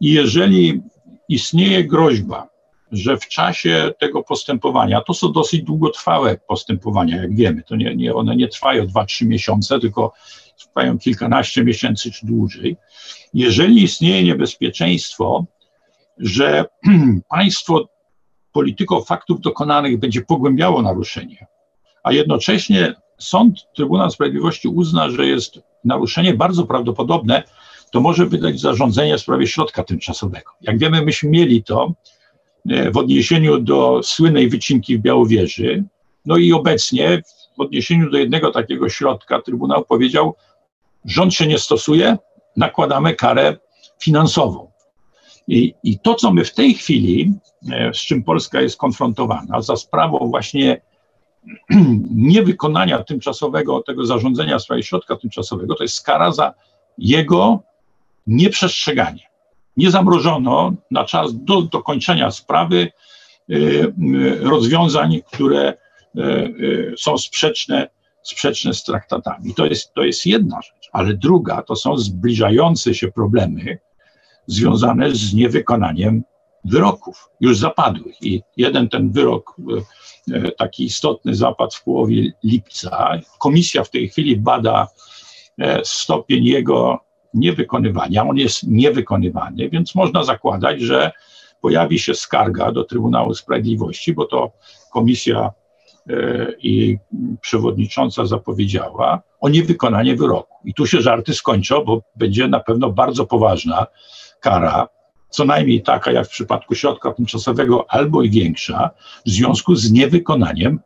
i 0.00 0.12
jeżeli 0.12 0.82
istnieje 1.28 1.84
groźba, 1.84 2.48
że 2.92 3.16
w 3.16 3.28
czasie 3.28 3.90
tego 3.98 4.22
postępowania, 4.22 5.00
to 5.00 5.14
są 5.14 5.32
dosyć 5.32 5.62
długotrwałe 5.62 6.36
postępowania, 6.36 7.16
jak 7.16 7.34
wiemy, 7.34 7.62
to 7.62 7.76
nie, 7.76 7.96
nie, 7.96 8.14
one 8.14 8.36
nie 8.36 8.48
trwają 8.48 8.86
2-3 8.86 9.26
miesiące, 9.26 9.80
tylko 9.80 10.12
trwają 10.58 10.98
kilkanaście 10.98 11.64
miesięcy 11.64 12.10
czy 12.10 12.26
dłużej. 12.26 12.76
Jeżeli 13.34 13.82
istnieje 13.82 14.24
niebezpieczeństwo, 14.24 15.44
że 16.18 16.64
państwo 17.28 17.88
polityką 18.52 19.00
faktów 19.00 19.40
dokonanych 19.40 19.98
będzie 19.98 20.22
pogłębiało 20.22 20.82
naruszenie, 20.82 21.46
a 22.02 22.12
jednocześnie 22.12 22.94
sąd, 23.18 23.66
Trybunał 23.74 24.10
Sprawiedliwości 24.10 24.68
uzna, 24.68 25.10
że 25.10 25.26
jest 25.26 25.60
naruszenie 25.84 26.34
bardzo 26.34 26.66
prawdopodobne, 26.66 27.42
to 27.92 28.00
może 28.00 28.26
wydać 28.26 28.60
zarządzenie 28.60 29.18
w 29.18 29.20
sprawie 29.20 29.46
środka 29.46 29.84
tymczasowego. 29.84 30.50
Jak 30.60 30.78
wiemy, 30.78 31.02
myśmy 31.02 31.30
mieli 31.30 31.64
to 31.64 31.92
e, 32.70 32.90
w 32.90 32.96
odniesieniu 32.96 33.58
do 33.58 34.00
słynnej 34.02 34.48
wycinki 34.48 34.98
w 34.98 35.00
Białowieży, 35.00 35.84
no 36.24 36.36
i 36.36 36.52
obecnie 36.52 37.22
w 37.56 37.60
odniesieniu 37.60 38.10
do 38.10 38.18
jednego 38.18 38.50
takiego 38.50 38.88
środka 38.88 39.42
Trybunał 39.42 39.84
powiedział, 39.84 40.34
rząd 41.04 41.34
się 41.34 41.46
nie 41.46 41.58
stosuje, 41.58 42.16
nakładamy 42.56 43.14
karę 43.14 43.56
finansową. 44.00 44.71
I, 45.48 45.74
I 45.82 45.98
to, 45.98 46.14
co 46.14 46.32
my 46.32 46.44
w 46.44 46.54
tej 46.54 46.74
chwili, 46.74 47.34
e, 47.72 47.94
z 47.94 47.98
czym 47.98 48.22
Polska 48.22 48.60
jest 48.60 48.76
konfrontowana, 48.76 49.62
za 49.62 49.76
sprawą 49.76 50.18
właśnie 50.18 50.80
niewykonania 52.14 53.04
tymczasowego 53.04 53.82
tego 53.82 54.06
zarządzenia 54.06 54.58
w 54.58 54.62
sprawie 54.62 54.82
środka 54.82 55.16
tymczasowego, 55.16 55.74
to 55.74 55.84
jest 55.84 56.02
kara 56.02 56.32
za 56.32 56.54
jego 56.98 57.62
nieprzestrzeganie. 58.26 59.22
Nie 59.76 59.90
zamrożono 59.90 60.72
na 60.90 61.04
czas 61.04 61.44
do 61.44 61.62
dokończenia 61.62 62.30
sprawy 62.30 62.88
e, 63.50 63.54
rozwiązań, 64.40 65.20
które 65.32 65.68
e, 65.68 65.76
są 66.98 67.18
sprzeczne, 67.18 67.88
sprzeczne 68.22 68.74
z 68.74 68.84
traktatami. 68.84 69.54
To 69.54 69.66
jest, 69.66 69.94
to 69.94 70.04
jest 70.04 70.26
jedna 70.26 70.62
rzecz, 70.62 70.88
ale 70.92 71.14
druga 71.14 71.62
to 71.62 71.76
są 71.76 71.96
zbliżające 71.96 72.94
się 72.94 73.12
problemy, 73.12 73.78
związane 74.46 75.10
z 75.10 75.34
niewykonaniem 75.34 76.22
wyroków 76.64 77.28
już 77.40 77.58
zapadłych. 77.58 78.22
I 78.22 78.42
jeden 78.56 78.88
ten 78.88 79.10
wyrok, 79.10 79.56
e, 80.30 80.36
e, 80.36 80.52
taki 80.52 80.84
istotny, 80.84 81.34
zapadł 81.34 81.72
w 81.72 81.84
połowie 81.84 82.32
lipca. 82.44 83.20
Komisja 83.38 83.84
w 83.84 83.90
tej 83.90 84.08
chwili 84.08 84.36
bada 84.36 84.88
e, 85.58 85.80
stopień 85.84 86.44
jego 86.44 87.00
niewykonywania. 87.34 88.28
On 88.28 88.36
jest 88.36 88.62
niewykonywany, 88.62 89.68
więc 89.68 89.94
można 89.94 90.24
zakładać, 90.24 90.80
że 90.80 91.12
pojawi 91.60 91.98
się 91.98 92.14
skarga 92.14 92.72
do 92.72 92.84
Trybunału 92.84 93.34
Sprawiedliwości, 93.34 94.14
bo 94.14 94.24
to 94.24 94.52
komisja 94.92 95.50
i 96.58 96.98
przewodnicząca 97.40 98.26
zapowiedziała 98.26 99.22
o 99.40 99.48
niewykonanie 99.48 100.16
wyroku. 100.16 100.54
I 100.64 100.74
tu 100.74 100.86
się 100.86 101.00
żarty 101.00 101.34
skończą, 101.34 101.84
bo 101.84 102.02
będzie 102.16 102.48
na 102.48 102.60
pewno 102.60 102.90
bardzo 102.90 103.26
poważna 103.26 103.86
kara, 104.40 104.88
co 105.30 105.44
najmniej 105.44 105.82
taka 105.82 106.12
jak 106.12 106.26
w 106.26 106.30
przypadku 106.30 106.74
środka 106.74 107.12
tymczasowego, 107.12 107.86
albo 107.88 108.22
i 108.22 108.30
większa, 108.30 108.90
w 109.26 109.30
związku 109.30 109.74
z 109.74 109.92
niewykonaniem 109.92 110.80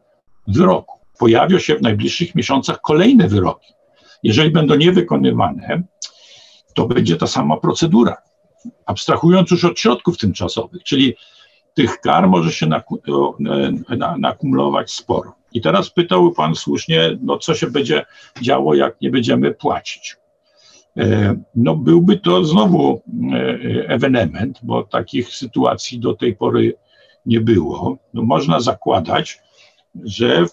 wyroku. 0.49 0.99
Pojawią 1.19 1.59
się 1.59 1.75
w 1.75 1.83
najbliższych 1.83 2.35
miesiącach 2.35 2.81
kolejne 2.81 3.29
wyroki. 3.29 3.73
Jeżeli 4.23 4.51
będą 4.51 4.75
niewykonywane, 4.75 5.83
to 6.75 6.87
będzie 6.87 7.17
ta 7.17 7.27
sama 7.27 7.57
procedura. 7.57 8.17
Abstrahując 8.87 9.51
już 9.51 9.65
od 9.65 9.81
środków 9.81 10.19
tymczasowych, 10.19 10.83
czyli 10.83 11.15
tych 11.77 12.01
kar 12.01 12.29
może 12.29 12.53
się 12.53 12.67
nakumulować 14.19 14.93
sporo. 14.93 15.35
I 15.53 15.61
teraz 15.61 15.91
pytał 15.91 16.33
Pan 16.33 16.55
słusznie, 16.55 17.19
no 17.21 17.39
co 17.39 17.55
się 17.55 17.71
będzie 17.71 18.05
działo, 18.43 18.75
jak 18.75 19.01
nie 19.01 19.11
będziemy 19.11 19.55
płacić. 19.55 20.17
E, 20.97 21.37
no 21.55 21.77
byłby 21.77 22.17
to 22.17 22.45
znowu 22.45 23.03
e, 23.33 23.89
ewenement, 23.89 24.61
bo 24.63 24.83
takich 24.83 25.29
sytuacji 25.29 25.99
do 25.99 26.15
tej 26.15 26.37
pory 26.37 26.75
nie 27.27 27.41
było. 27.41 27.97
No 28.15 28.23
można 28.23 28.61
zakładać, 28.61 29.39
że 30.05 30.45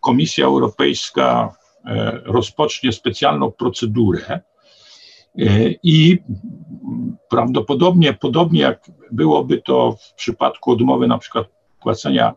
Komisja 0.00 0.46
Europejska 0.46 1.54
e, 1.84 2.20
rozpocznie 2.24 2.92
specjalną 2.92 3.50
procedurę 3.50 4.40
i 5.82 6.18
prawdopodobnie, 7.28 8.12
podobnie 8.12 8.60
jak 8.60 8.90
byłoby 9.12 9.62
to 9.62 9.96
w 10.00 10.14
przypadku 10.14 10.70
odmowy 10.70 11.06
na 11.06 11.18
przykład 11.18 11.46
płacenia, 11.80 12.34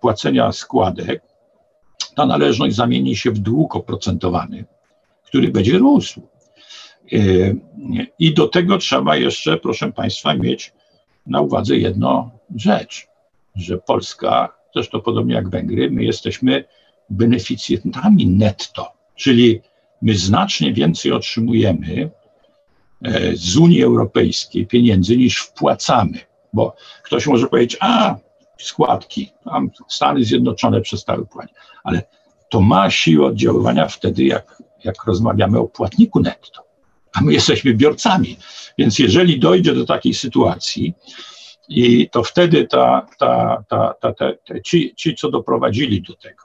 płacenia 0.00 0.52
składek, 0.52 1.22
ta 2.14 2.26
należność 2.26 2.76
zamieni 2.76 3.16
się 3.16 3.30
w 3.30 3.38
dług 3.38 3.76
oprocentowany 3.76 4.64
który 5.34 5.48
będzie 5.48 5.78
rósł. 5.78 6.22
E, 7.12 7.18
I 8.18 8.34
do 8.34 8.48
tego 8.48 8.78
trzeba 8.78 9.16
jeszcze, 9.16 9.56
proszę 9.56 9.92
Państwa, 9.92 10.34
mieć 10.34 10.72
na 11.26 11.40
uwadze 11.40 11.76
jedną 11.76 12.30
rzecz, 12.56 13.06
że 13.54 13.78
Polska, 13.78 14.54
zresztą 14.74 15.00
podobnie 15.00 15.34
jak 15.34 15.48
Węgry, 15.48 15.90
my 15.90 16.04
jesteśmy 16.04 16.64
beneficjentami 17.10 18.26
netto, 18.26 18.92
czyli 19.14 19.60
my 20.04 20.14
znacznie 20.14 20.72
więcej 20.72 21.12
otrzymujemy 21.12 22.10
e, 23.04 23.36
z 23.36 23.56
Unii 23.56 23.82
Europejskiej 23.82 24.66
pieniędzy 24.66 25.16
niż 25.16 25.38
wpłacamy, 25.38 26.18
bo 26.52 26.76
ktoś 27.02 27.26
może 27.26 27.46
powiedzieć, 27.46 27.76
a 27.80 28.16
składki, 28.58 29.30
tam 29.44 29.70
Stany 29.88 30.24
Zjednoczone 30.24 30.80
przestały 30.80 31.26
płacić, 31.26 31.56
ale 31.84 32.02
to 32.50 32.60
ma 32.60 32.90
siłę 32.90 33.26
oddziaływania 33.26 33.88
wtedy, 33.88 34.24
jak 34.24 34.62
jak 34.84 35.04
rozmawiamy 35.04 35.58
o 35.58 35.68
płatniku 35.68 36.20
netto, 36.20 36.64
a 37.12 37.20
my 37.20 37.32
jesteśmy 37.32 37.74
biorcami. 37.74 38.36
Więc 38.78 38.98
jeżeli 38.98 39.40
dojdzie 39.40 39.74
do 39.74 39.86
takiej 39.86 40.14
sytuacji, 40.14 40.94
i 41.68 42.08
to 42.10 42.22
wtedy 42.22 42.66
ta, 42.66 43.06
ta, 43.18 43.64
ta, 43.68 43.94
ta, 44.00 44.12
ta, 44.12 44.32
ta 44.46 44.60
ci, 44.60 44.94
ci, 44.96 45.14
co 45.14 45.30
doprowadzili 45.30 46.02
do 46.02 46.14
tego, 46.14 46.44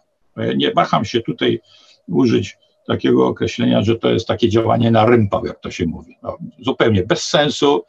nie 0.55 0.71
waham 0.71 1.05
się 1.05 1.21
tutaj 1.21 1.61
użyć 2.07 2.57
takiego 2.89 3.27
określenia, 3.27 3.83
że 3.83 3.95
to 3.95 4.09
jest 4.09 4.27
takie 4.27 4.49
działanie 4.49 4.91
na 4.91 5.05
rympał, 5.05 5.45
jak 5.45 5.59
to 5.59 5.71
się 5.71 5.85
mówi. 5.85 6.17
No, 6.23 6.37
zupełnie 6.59 7.03
bez 7.03 7.23
sensu. 7.23 7.83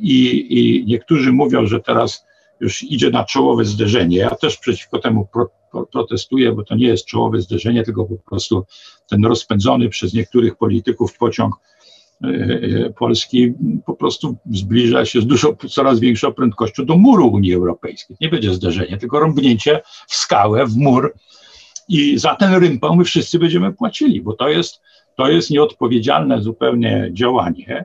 I, 0.00 0.46
I 0.50 0.84
niektórzy 0.86 1.32
mówią, 1.32 1.66
że 1.66 1.80
teraz 1.80 2.24
już 2.60 2.82
idzie 2.82 3.10
na 3.10 3.24
czołowe 3.24 3.64
zderzenie. 3.64 4.16
Ja 4.16 4.30
też 4.30 4.56
przeciwko 4.56 4.98
temu 4.98 5.28
pro, 5.32 5.50
pro, 5.70 5.86
protestuję, 5.86 6.52
bo 6.52 6.64
to 6.64 6.74
nie 6.74 6.86
jest 6.86 7.06
czołowe 7.06 7.40
zderzenie, 7.40 7.82
tylko 7.82 8.04
po 8.04 8.16
prostu 8.16 8.64
ten 9.08 9.24
rozpędzony 9.24 9.88
przez 9.88 10.14
niektórych 10.14 10.56
polityków 10.56 11.18
pociąg 11.18 11.54
e, 12.24 12.28
e, 12.28 12.90
Polski 12.90 13.52
po 13.86 13.94
prostu 13.94 14.36
zbliża 14.50 15.04
się 15.04 15.20
z 15.20 15.26
dużo, 15.26 15.56
coraz 15.70 16.00
większą 16.00 16.32
prędkością 16.32 16.84
do 16.84 16.96
muru 16.96 17.28
Unii 17.28 17.54
Europejskiej. 17.54 18.16
Nie 18.20 18.28
będzie 18.28 18.54
zderzenie, 18.54 18.98
tylko 18.98 19.20
rąbnięcie 19.20 19.80
w 20.08 20.14
skałę, 20.14 20.66
w 20.66 20.76
mur 20.76 21.14
i 21.88 22.18
za 22.18 22.34
ten 22.34 22.54
rympał 22.54 22.96
my 22.96 23.04
wszyscy 23.04 23.38
będziemy 23.38 23.72
płacili, 23.72 24.22
bo 24.22 24.32
to 24.32 24.48
jest, 24.48 24.80
to 25.16 25.28
jest 25.28 25.50
nieodpowiedzialne 25.50 26.42
zupełnie 26.42 27.08
działanie, 27.12 27.84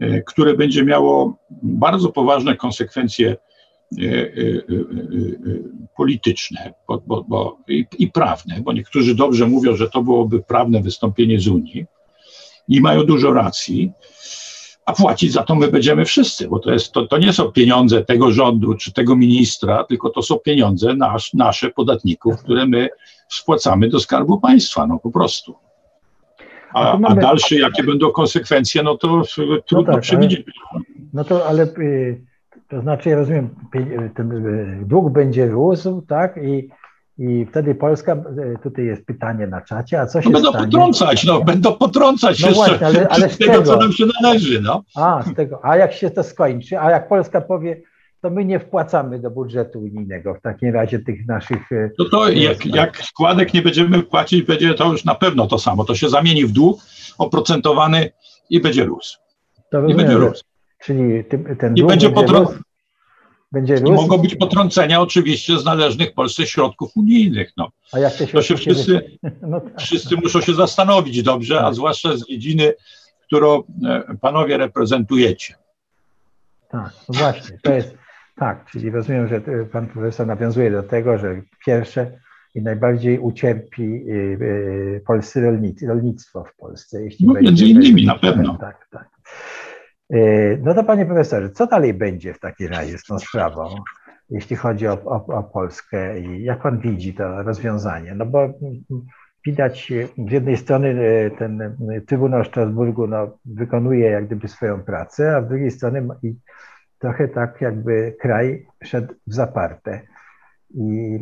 e, 0.00 0.22
które 0.22 0.54
będzie 0.54 0.84
miało 0.84 1.38
bardzo 1.62 2.08
poważne 2.08 2.56
konsekwencje 2.56 3.36
E, 3.96 4.04
e, 4.04 4.62
polityczne 5.96 6.74
bo, 6.88 7.02
bo, 7.06 7.24
bo 7.28 7.58
i, 7.68 7.86
i, 7.98 8.10
prawne, 8.10 8.60
bo 8.60 8.72
niektórzy 8.72 9.14
dobrze 9.14 9.46
mówią, 9.46 9.76
że 9.76 9.90
to 9.90 10.02
byłoby 10.02 10.42
prawne 10.42 10.82
wystąpienie 10.82 11.40
z 11.40 11.48
Unii 11.48 11.86
i 12.68 12.80
mają 12.80 13.04
dużo 13.04 13.32
racji, 13.32 13.92
a 14.88 14.92
płacić 14.92 15.32
za 15.32 15.42
to 15.42 15.54
my 15.54 15.68
będziemy 15.68 16.04
wszyscy, 16.04 16.48
bo 16.48 16.58
to, 16.58 16.72
jest, 16.72 16.92
to, 16.92 17.06
to 17.06 17.18
nie 17.18 17.32
są 17.32 17.52
pieniądze 17.52 18.04
tego 18.04 18.30
rządu 18.30 18.74
czy 18.74 18.92
tego 18.92 19.16
ministra, 19.16 19.84
tylko 19.84 20.10
to 20.10 20.22
są 20.22 20.38
pieniądze 20.38 20.94
nasz, 20.94 21.34
nasze 21.34 21.70
podatników, 21.70 22.42
które 22.42 22.66
my 22.66 22.88
spłacamy 23.28 23.88
do 23.88 24.00
Skarbu 24.00 24.40
Państwa, 24.40 24.86
no 24.86 24.98
po 24.98 25.10
prostu. 25.10 25.54
A, 26.74 26.92
a 26.92 27.14
dalsze, 27.14 27.56
jakie 27.56 27.82
będą 27.82 28.10
konsekwencje, 28.10 28.82
no 28.82 28.96
to 28.96 29.22
trudno 29.66 29.86
no 29.86 29.92
tak, 29.92 30.00
przewidzieć. 30.00 30.46
no 31.12 31.24
to 31.24 31.46
ale 31.46 31.62
y, 31.62 32.20
to 32.68 32.80
znaczy, 32.80 33.08
ja 33.08 33.16
rozumiem, 33.16 33.50
ten 34.14 34.32
e, 34.32 34.84
dług 34.84 35.12
będzie 35.12 35.46
rósł, 35.46 36.02
tak? 36.02 36.36
I, 36.36 36.68
i 37.18 37.46
wtedy 37.50 37.74
Polska, 37.74 38.12
e, 38.12 38.58
tutaj 38.62 38.84
jest 38.84 39.06
pytanie 39.06 39.46
na 39.46 39.60
czacie, 39.60 40.00
a 40.00 40.06
co 40.06 40.22
się 40.22 40.30
no 40.30 40.32
będą 40.32 40.50
stanie? 40.50 40.64
potrącać, 40.66 41.24
no, 41.24 41.40
będą 41.40 41.72
potrącać 41.72 42.42
no 42.42 42.50
właśnie, 42.50 42.86
ale, 42.86 43.08
ale 43.08 43.28
z, 43.28 43.32
z 43.32 43.38
tego, 43.38 43.52
tego, 43.52 43.64
co 43.64 43.76
nam 43.76 43.92
się 43.92 44.04
należy, 44.22 44.60
no. 44.60 44.82
A, 44.96 45.22
z 45.22 45.34
tego, 45.34 45.64
a 45.64 45.76
jak 45.76 45.92
się 45.92 46.10
to 46.10 46.22
skończy, 46.22 46.80
a 46.80 46.90
jak 46.90 47.08
Polska 47.08 47.40
powie, 47.40 47.82
to 48.20 48.30
my 48.30 48.44
nie 48.44 48.60
wpłacamy 48.60 49.18
do 49.18 49.30
budżetu 49.30 49.78
unijnego 49.78 50.34
w 50.34 50.40
takim 50.40 50.74
razie 50.74 50.98
tych 50.98 51.26
naszych... 51.26 51.72
E, 51.72 51.90
no 51.98 52.04
to 52.10 52.28
jak, 52.28 52.66
jak 52.66 52.96
składek 52.96 53.54
nie 53.54 53.62
będziemy 53.62 54.02
płacić, 54.02 54.42
będzie 54.42 54.74
to 54.74 54.92
już 54.92 55.04
na 55.04 55.14
pewno 55.14 55.46
to 55.46 55.58
samo, 55.58 55.84
to 55.84 55.94
się 55.94 56.08
zamieni 56.08 56.46
w 56.46 56.52
dług 56.52 56.80
oprocentowany 57.18 58.10
i 58.50 58.60
będzie 58.60 58.84
rósł. 58.84 59.18
To 59.70 59.86
I 59.86 59.94
będzie 59.94 60.14
rósł. 60.14 60.44
Czyli 60.82 61.24
ten 61.58 61.76
I 61.76 61.82
będzie. 61.82 62.10
Będzie. 63.52 63.80
Mogą 63.80 64.18
być 64.18 64.34
potrącenia 64.34 65.00
oczywiście 65.00 65.58
z 65.58 65.64
należnych 65.64 66.14
Polsce 66.14 66.46
środków 66.46 66.96
unijnych. 66.96 67.52
No. 67.56 67.68
A 67.92 67.98
jak 67.98 68.16
te 68.16 68.26
to 68.26 68.42
się 68.42 68.56
wszyscy, 68.56 69.18
no 69.50 69.60
tak. 69.60 69.80
wszyscy 69.80 70.16
muszą 70.16 70.40
się 70.40 70.54
zastanowić 70.54 71.22
dobrze, 71.22 71.54
tak. 71.54 71.64
a 71.64 71.72
zwłaszcza 71.72 72.16
z 72.16 72.26
dziedziny, 72.26 72.74
którą 73.26 73.62
e, 73.86 74.16
panowie 74.20 74.56
reprezentujecie. 74.56 75.54
Tak, 76.68 76.92
no 77.08 77.18
właśnie, 77.18 77.58
to 77.62 77.72
jest 77.72 77.94
tak, 78.36 78.70
czyli 78.70 78.90
rozumiem, 78.90 79.28
że 79.28 79.40
pan 79.72 79.86
profesor 79.86 80.26
nawiązuje 80.26 80.70
do 80.70 80.82
tego, 80.82 81.18
że 81.18 81.42
pierwsze 81.66 82.18
i 82.54 82.62
najbardziej 82.62 83.18
ucierpi 83.18 83.82
y, 83.82 85.02
polscy 85.06 85.40
rolnicy, 85.40 85.86
rolnictwo 85.86 86.44
w 86.44 86.56
Polsce. 86.56 87.02
Jeśli 87.02 87.26
no, 87.26 87.32
będzie, 87.32 87.48
między 87.48 87.66
innymi, 87.66 88.06
na 88.06 88.18
pewno. 88.18 88.58
Tak, 88.58 88.88
tak. 88.90 89.08
Y, 90.14 90.60
no 90.62 90.74
to 90.74 90.84
panie 90.84 91.06
profesorze, 91.06 91.50
co 91.50 91.66
dalej 91.66 91.94
będzie 91.94 92.34
w 92.34 92.40
takim 92.40 92.68
razie 92.68 92.98
z 92.98 93.04
tą 93.04 93.18
sprawą, 93.18 93.74
jeśli 94.30 94.56
chodzi 94.56 94.86
o, 94.86 94.92
o, 95.04 95.26
o 95.26 95.42
Polskę 95.42 96.20
i 96.20 96.44
jak 96.44 96.62
pan 96.62 96.78
widzi 96.78 97.14
to 97.14 97.42
rozwiązanie? 97.42 98.14
No 98.14 98.26
bo 98.26 98.48
widać 99.46 99.92
z 100.28 100.32
jednej 100.32 100.56
strony 100.56 100.94
ten 101.38 101.76
Trybunał 102.06 102.44
Strasburgu 102.44 103.06
no, 103.06 103.38
wykonuje 103.44 104.10
jak 104.10 104.26
gdyby 104.26 104.48
swoją 104.48 104.82
pracę, 104.82 105.36
a 105.36 105.42
z 105.42 105.48
drugiej 105.48 105.70
strony 105.70 106.08
trochę 106.98 107.28
tak 107.28 107.60
jakby 107.60 108.16
kraj 108.20 108.66
szedł 108.84 109.14
w 109.26 109.34
zaparte. 109.34 110.00
I 110.74 111.18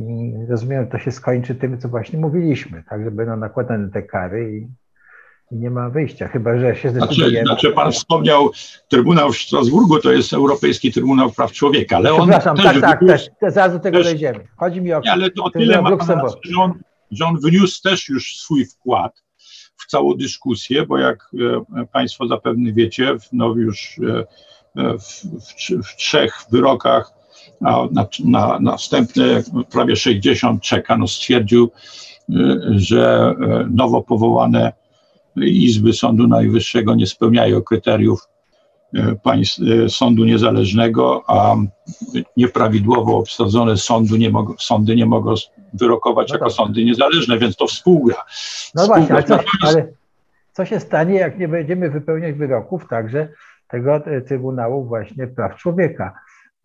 rozumiem, 0.48 0.84
że 0.84 0.90
to 0.90 0.98
się 0.98 1.10
skończy 1.10 1.54
tym, 1.54 1.78
co 1.78 1.88
właśnie 1.88 2.18
mówiliśmy, 2.18 2.82
tak, 2.88 3.04
że 3.04 3.10
będą 3.10 3.36
nakładane 3.36 3.90
te 3.90 4.02
kary 4.02 4.52
i, 4.52 4.68
i 5.50 5.56
nie 5.56 5.70
ma 5.70 5.90
wyjścia, 5.90 6.28
chyba 6.28 6.58
że 6.58 6.76
się 6.76 6.90
zdecydujemy. 6.90 7.46
Znaczy, 7.46 7.46
znaczy 7.46 7.72
pan 7.72 7.92
wspomniał 7.92 8.50
Trybunał 8.88 9.32
w 9.32 9.38
Strasburgu, 9.38 9.98
to 9.98 10.12
jest 10.12 10.32
Europejski 10.32 10.92
Trybunał 10.92 11.32
Praw 11.32 11.52
Człowieka, 11.52 11.96
ale 11.96 12.12
on 12.12 12.20
Przepraszam, 12.20 12.56
tak, 12.56 12.80
tak, 12.80 13.00
też, 13.06 13.30
zaraz 13.48 13.72
do 13.72 13.78
tego 13.78 13.98
też, 13.98 14.06
dojdziemy. 14.06 14.48
Chodzi 14.56 14.80
mi 14.80 14.92
o 14.92 15.00
nie, 15.00 15.12
ale 15.12 15.30
to 15.30 15.44
o 15.44 15.50
tyle 15.50 15.82
ma 15.82 15.96
pan 15.96 16.20
że 16.42 16.60
on, 16.60 16.74
że 17.10 17.24
on 17.24 17.36
wniósł 17.40 17.82
też 17.82 18.08
już 18.08 18.36
swój 18.36 18.66
wkład 18.66 19.24
w 19.76 19.86
całą 19.86 20.14
dyskusję, 20.14 20.86
bo 20.86 20.98
jak 20.98 21.30
e, 21.76 21.86
Państwo 21.92 22.26
zapewne 22.26 22.72
wiecie, 22.72 23.16
no 23.32 23.54
już 23.54 23.98
e, 23.98 24.24
e, 24.82 24.98
w, 24.98 25.02
w, 25.02 25.86
w 25.86 25.96
trzech 25.96 26.44
wyrokach 26.50 27.16
a 27.64 27.86
na, 27.92 28.08
na 28.24 28.58
następne 28.60 29.42
prawie 29.70 29.96
60 29.96 30.62
czeka. 30.62 30.96
No 30.96 31.08
stwierdził, 31.08 31.70
y, 32.30 32.34
że 32.70 33.34
y, 33.40 33.66
nowo 33.70 34.02
powołane 34.02 34.72
izby 35.36 35.92
Sądu 35.92 36.28
Najwyższego 36.28 36.94
nie 36.94 37.06
spełniają 37.06 37.62
kryteriów 37.62 38.28
y, 38.94 39.18
państw, 39.22 39.60
sądu 39.88 40.24
niezależnego, 40.24 41.24
a 41.26 41.56
nieprawidłowo 42.36 43.16
obsadzone 43.16 43.76
sądu 43.76 44.16
nie 44.16 44.30
mogą, 44.30 44.54
sądy 44.58 44.96
nie 44.96 45.06
mogą 45.06 45.34
wyrokować 45.74 46.28
no 46.28 46.34
jako 46.34 46.50
sądy 46.50 46.84
niezależne, 46.84 47.38
więc 47.38 47.56
to 47.56 47.66
współgra. 47.66 48.16
No 48.74 48.82
współgra. 48.82 48.86
właśnie, 48.86 49.14
ale 49.14 49.22
co, 49.22 49.38
ale 49.68 49.88
co 50.52 50.64
się 50.64 50.80
stanie, 50.80 51.14
jak 51.14 51.38
nie 51.38 51.48
będziemy 51.48 51.90
wypełniać 51.90 52.34
wyroków 52.34 52.88
także 52.88 53.28
tego 53.68 54.00
Trybunału 54.28 54.84
właśnie 54.84 55.26
Praw 55.26 55.56
Człowieka? 55.56 56.14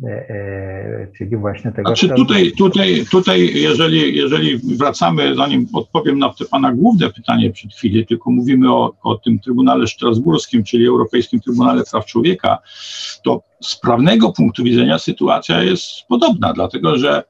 E, 0.04 0.30
e, 0.30 1.08
czyli 1.18 1.38
właśnie 1.38 1.72
tego. 1.72 1.90
Znaczy 1.90 2.10
tutaj, 2.10 2.52
tutaj, 2.52 3.06
tutaj 3.12 3.62
jeżeli, 3.62 4.18
jeżeli 4.18 4.58
wracamy, 4.78 5.36
zanim 5.36 5.68
odpowiem 5.74 6.20
na 6.20 6.30
te 6.30 6.46
Pana 6.46 6.74
główne 6.74 7.10
pytanie 7.10 7.52
przed 7.52 7.74
chwilą, 7.74 8.06
tylko 8.06 8.32
mówimy 8.32 8.74
o, 8.74 8.94
o 9.04 9.16
tym 9.16 9.40
Trybunale 9.40 9.88
Strasburskim, 9.88 10.64
czyli 10.64 10.88
Europejskim 10.88 11.40
Trybunale 11.40 11.84
Praw 11.92 12.06
Człowieka, 12.06 12.58
to 13.24 13.42
z 13.62 13.76
prawnego 13.76 14.32
punktu 14.32 14.64
widzenia 14.64 15.00
sytuacja 15.00 15.64
jest 15.64 15.84
podobna, 16.08 16.54
dlatego 16.54 16.98
że 16.98 17.24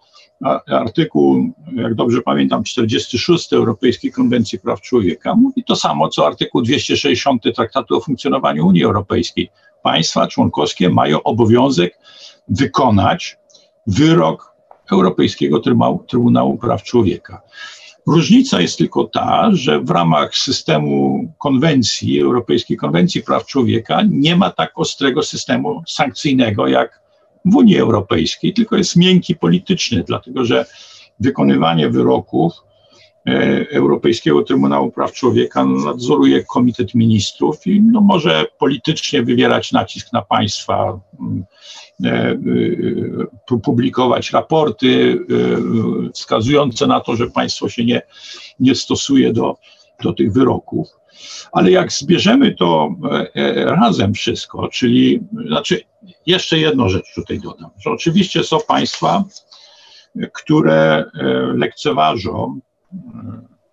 artykuł, 0.67 1.51
jak 1.75 1.95
dobrze 1.95 2.21
pamiętam, 2.21 2.63
46 2.63 3.53
Europejskiej 3.53 4.11
Konwencji 4.11 4.59
Praw 4.59 4.81
Człowieka 4.81 5.35
mówi 5.35 5.63
to 5.63 5.75
samo, 5.75 6.09
co 6.09 6.27
artykuł 6.27 6.61
260 6.61 7.43
Traktatu 7.55 7.97
o 7.97 8.01
funkcjonowaniu 8.01 8.67
Unii 8.67 8.83
Europejskiej. 8.83 9.49
Państwa 9.83 10.27
członkowskie 10.27 10.89
mają 10.89 11.23
obowiązek 11.23 11.99
wykonać 12.47 13.37
wyrok 13.87 14.51
Europejskiego 14.91 15.59
Trybunału, 15.59 16.03
Trybunału 16.03 16.57
Praw 16.57 16.83
Człowieka. 16.83 17.41
Różnica 18.07 18.61
jest 18.61 18.77
tylko 18.77 19.03
ta, 19.03 19.49
że 19.53 19.79
w 19.79 19.89
ramach 19.89 20.35
systemu 20.35 21.19
konwencji, 21.37 22.21
Europejskiej 22.21 22.77
Konwencji 22.77 23.23
Praw 23.23 23.45
Człowieka, 23.45 24.01
nie 24.09 24.35
ma 24.35 24.49
tak 24.49 24.71
ostrego 24.75 25.23
systemu 25.23 25.83
sankcyjnego 25.87 26.67
jak 26.67 27.01
w 27.45 27.55
Unii 27.55 27.77
Europejskiej, 27.77 28.53
tylko 28.53 28.77
jest 28.77 28.95
miękki 28.95 29.35
polityczny, 29.35 30.03
dlatego 30.07 30.45
że 30.45 30.65
wykonywanie 31.19 31.89
wyroków 31.89 32.53
Europejskiego 33.71 34.43
Trybunału 34.43 34.91
Praw 34.91 35.13
Człowieka 35.13 35.65
nadzoruje 35.65 36.43
Komitet 36.43 36.95
Ministrów 36.95 37.67
i 37.67 37.81
no, 37.81 38.01
może 38.01 38.45
politycznie 38.59 39.23
wywierać 39.23 39.71
nacisk 39.71 40.13
na 40.13 40.21
państwa, 40.21 40.99
mm, 41.19 41.43
e, 42.03 42.37
e, 43.51 43.59
publikować 43.63 44.31
raporty 44.31 45.19
wskazujące 46.13 46.87
na 46.87 46.99
to, 46.99 47.15
że 47.15 47.27
państwo 47.27 47.69
się 47.69 47.85
nie, 47.85 48.01
nie 48.59 48.75
stosuje 48.75 49.33
do, 49.33 49.55
do 50.03 50.13
tych 50.13 50.33
wyroków. 50.33 50.87
Ale 51.51 51.71
jak 51.71 51.91
zbierzemy 51.91 52.55
to 52.55 52.89
razem 53.55 54.13
wszystko, 54.13 54.67
czyli 54.67 55.19
znaczy 55.47 55.81
jeszcze 56.25 56.57
jedną 56.59 56.89
rzecz 56.89 57.13
tutaj 57.15 57.39
dodam, 57.39 57.69
że 57.79 57.91
oczywiście 57.91 58.43
są 58.43 58.57
państwa, 58.67 59.23
które 60.33 61.05
lekceważą 61.55 62.59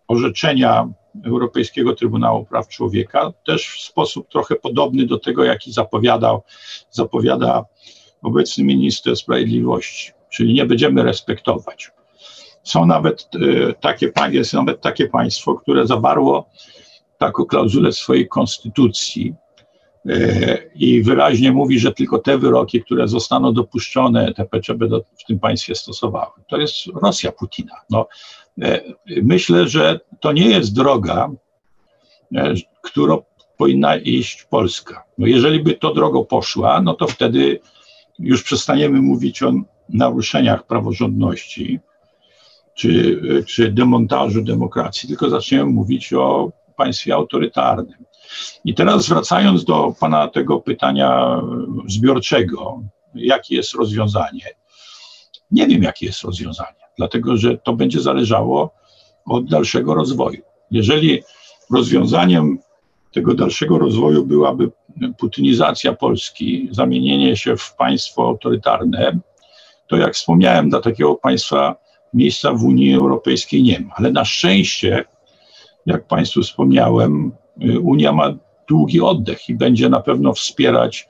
orzeczenia 0.09 0.89
Europejskiego 1.25 1.95
Trybunału 1.95 2.45
Praw 2.45 2.69
Człowieka, 2.69 3.33
też 3.47 3.69
w 3.69 3.81
sposób 3.81 4.29
trochę 4.29 4.57
podobny 4.57 5.07
do 5.07 5.19
tego, 5.19 5.45
jaki 5.45 5.73
zapowiadał, 5.73 6.43
zapowiada 6.91 7.65
obecny 8.23 8.65
minister 8.65 9.17
sprawiedliwości, 9.17 10.13
czyli 10.31 10.55
nie 10.55 10.67
będziemy 10.67 11.03
respektować. 11.03 11.91
Są 12.63 12.87
nawet 12.87 13.29
e, 13.35 13.73
takie, 13.73 14.13
jest 14.31 14.53
nawet 14.53 14.81
takie 14.81 15.09
państwo, 15.09 15.55
które 15.55 15.87
zawarło 15.87 16.51
taką 17.19 17.45
klauzulę 17.45 17.91
w 17.91 17.97
swojej 17.97 18.29
konstytucji 18.29 19.35
e, 20.09 20.59
i 20.75 21.03
wyraźnie 21.03 21.53
mówi, 21.53 21.79
że 21.79 21.93
tylko 21.93 22.19
te 22.19 22.39
wyroki, 22.39 22.83
które 22.83 23.09
zostaną 23.09 23.53
dopuszczone, 23.53 24.35
TPC 24.35 24.75
będą 24.75 25.01
w 25.19 25.25
tym 25.25 25.39
państwie 25.39 25.75
stosowały. 25.75 26.33
To 26.49 26.57
jest 26.57 26.75
Rosja 27.03 27.33
Putina. 27.33 27.75
No, 27.91 28.09
myślę, 29.23 29.69
że 29.69 30.01
to 30.21 30.33
nie 30.33 30.49
jest 30.49 30.75
droga, 30.75 31.31
e, 32.37 32.55
którą 32.83 33.23
powinna 33.57 33.97
iść 33.97 34.45
Polska. 34.51 35.05
No 35.19 35.27
jeżeli 35.27 35.61
by 35.61 35.75
to 35.75 35.95
drogą 35.95 36.25
poszła, 36.25 36.81
no 36.81 36.95
to 36.95 37.07
wtedy 37.07 37.61
już 38.19 38.43
przestaniemy 38.43 39.03
mówić 39.03 39.43
o 39.43 39.53
naruszeniach 39.89 40.67
praworządności 40.67 41.81
czy, 42.75 43.21
czy 43.47 43.73
demontażu 43.73 44.43
demokracji, 44.43 45.09
tylko 45.09 45.31
zaczniemy 45.31 45.65
mówić 45.65 46.13
o 46.13 46.53
państwie 46.77 47.15
autorytarnym. 47.15 48.05
I 48.65 48.75
teraz 48.75 49.09
wracając 49.09 49.65
do 49.65 49.95
pana 50.01 50.29
tego 50.29 50.61
pytania 50.61 51.41
zbiorczego, 51.87 52.83
jakie 53.15 53.57
jest 53.57 53.75
rozwiązanie? 53.75 54.45
Nie 55.51 55.67
wiem, 55.67 55.83
jakie 55.83 56.07
jest 56.07 56.23
rozwiązanie 56.23 56.88
dlatego 56.99 57.37
że 57.37 57.59
to 57.59 57.73
będzie 57.73 58.01
zależało 58.01 58.75
od 59.27 59.51
dalszego 59.51 59.95
rozwoju. 59.95 60.43
Jeżeli 60.71 61.23
rozwiązaniem 61.71 62.59
tego 63.13 63.35
dalszego 63.35 63.79
rozwoju 63.79 64.25
byłaby 64.27 64.71
putynizacja 65.19 65.93
Polski, 65.93 66.69
zamienienie 66.71 67.37
się 67.37 67.57
w 67.57 67.75
państwo 67.75 68.23
autorytarne, 68.23 69.19
to 69.87 69.97
jak 69.97 70.15
wspomniałem, 70.15 70.71
dla 70.71 70.81
takiego 70.81 71.15
państwa 71.15 71.77
miejsca 72.15 72.53
w 72.53 72.65
Unii 72.65 72.95
Europejskiej 72.95 73.63
nie 73.63 73.81
ma. 73.81 73.95
Ale 73.95 74.11
na 74.11 74.25
szczęście, 74.25 75.05
jak 75.87 76.07
Państwu 76.07 76.43
wspomniałem, 76.43 77.33
Unia 77.83 78.13
ma 78.13 78.35
długi 78.69 79.01
oddech 79.01 79.49
i 79.49 79.55
będzie 79.55 79.89
na 79.89 80.01
pewno 80.01 80.33
wspierać 80.33 81.09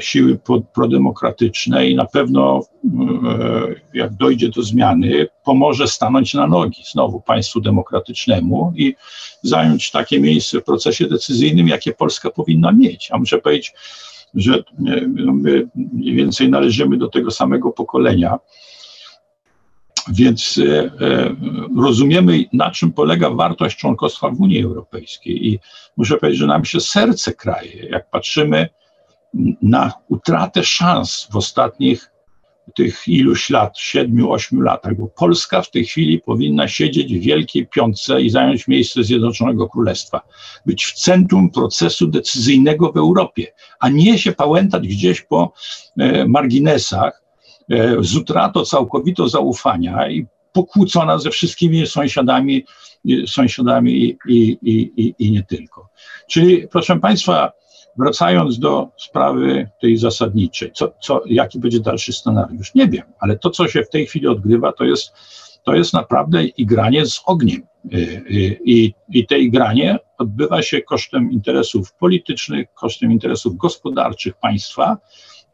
siły 0.00 0.38
prodemokratyczne 0.74 1.88
i 1.88 1.96
na 1.96 2.04
pewno, 2.04 2.60
e, 2.60 3.74
jak 3.94 4.14
dojdzie 4.14 4.48
do 4.48 4.62
zmiany, 4.62 5.26
pomoże 5.44 5.88
stanąć 5.88 6.34
na 6.34 6.46
nogi 6.46 6.82
znowu 6.92 7.20
państwu 7.20 7.60
demokratycznemu 7.60 8.72
i 8.76 8.94
zająć 9.42 9.90
takie 9.90 10.20
miejsce 10.20 10.60
w 10.60 10.64
procesie 10.64 11.06
decyzyjnym, 11.06 11.68
jakie 11.68 11.92
Polska 11.92 12.30
powinna 12.30 12.72
mieć. 12.72 13.08
A 13.12 13.18
muszę 13.18 13.38
powiedzieć, 13.38 13.72
że 14.34 14.62
no, 14.78 15.32
my 15.32 15.68
mniej 15.74 16.14
więcej 16.14 16.48
należymy 16.48 16.96
do 16.96 17.08
tego 17.08 17.30
samego 17.30 17.70
pokolenia. 17.70 18.38
Więc 20.08 20.60
rozumiemy, 21.78 22.44
na 22.52 22.70
czym 22.70 22.92
polega 22.92 23.30
wartość 23.30 23.76
członkostwa 23.76 24.30
w 24.30 24.40
Unii 24.40 24.62
Europejskiej. 24.62 25.46
I 25.48 25.58
muszę 25.96 26.16
powiedzieć, 26.16 26.40
że 26.40 26.46
nam 26.46 26.64
się 26.64 26.80
serce 26.80 27.32
kraje, 27.32 27.86
jak 27.90 28.10
patrzymy 28.10 28.68
na 29.62 29.92
utratę 30.08 30.64
szans 30.64 31.28
w 31.30 31.36
ostatnich 31.36 32.10
tych 32.74 33.08
iluś 33.08 33.50
lat, 33.50 33.78
siedmiu, 33.78 34.32
ośmiu 34.32 34.60
latach, 34.60 34.96
bo 34.96 35.06
Polska 35.06 35.62
w 35.62 35.70
tej 35.70 35.84
chwili 35.84 36.18
powinna 36.18 36.68
siedzieć 36.68 37.14
w 37.14 37.20
wielkiej 37.20 37.66
piątce 37.66 38.22
i 38.22 38.30
zająć 38.30 38.68
miejsce 38.68 39.04
Zjednoczonego 39.04 39.68
Królestwa, 39.68 40.20
być 40.66 40.84
w 40.84 40.92
centrum 40.92 41.50
procesu 41.50 42.06
decyzyjnego 42.06 42.92
w 42.92 42.96
Europie, 42.96 43.52
a 43.80 43.88
nie 43.88 44.18
się 44.18 44.32
pałętać 44.32 44.88
gdzieś 44.88 45.20
po 45.20 45.52
e, 45.98 46.26
marginesach 46.26 47.22
e, 47.70 47.96
z 48.00 48.16
utratą 48.16 48.64
całkowito 48.64 49.28
zaufania 49.28 50.10
i 50.10 50.26
pokłócona 50.52 51.18
ze 51.18 51.30
wszystkimi 51.30 51.86
sąsiadami, 51.86 52.64
sąsiadami 53.26 53.92
i, 53.92 54.18
i, 54.26 54.58
i, 54.96 55.14
i 55.18 55.30
nie 55.30 55.42
tylko. 55.42 55.88
Czyli, 56.28 56.68
proszę 56.68 57.00
Państwa, 57.00 57.52
wracając 57.98 58.58
do 58.58 58.88
sprawy 58.96 59.70
tej 59.80 59.96
zasadniczej, 59.96 60.72
co, 60.72 60.92
co, 61.00 61.22
jaki 61.26 61.58
będzie 61.58 61.80
dalszy 61.80 62.12
scenariusz? 62.12 62.74
Nie 62.74 62.88
wiem, 62.88 63.04
ale 63.20 63.38
to, 63.38 63.50
co 63.50 63.68
się 63.68 63.82
w 63.82 63.90
tej 63.90 64.06
chwili 64.06 64.26
odgrywa, 64.26 64.72
to 64.72 64.84
jest, 64.84 65.12
to 65.64 65.74
jest 65.74 65.92
naprawdę 65.92 66.44
igranie 66.44 67.06
z 67.06 67.22
ogniem. 67.26 67.62
Y, 67.94 67.96
y, 67.96 68.60
I, 68.64 68.94
I 69.08 69.26
te 69.26 69.38
igranie 69.38 69.98
odbywa 70.18 70.62
się 70.62 70.82
kosztem 70.82 71.30
interesów 71.30 71.94
politycznych, 71.94 72.68
kosztem 72.74 73.12
interesów 73.12 73.56
gospodarczych 73.56 74.34
państwa 74.34 74.98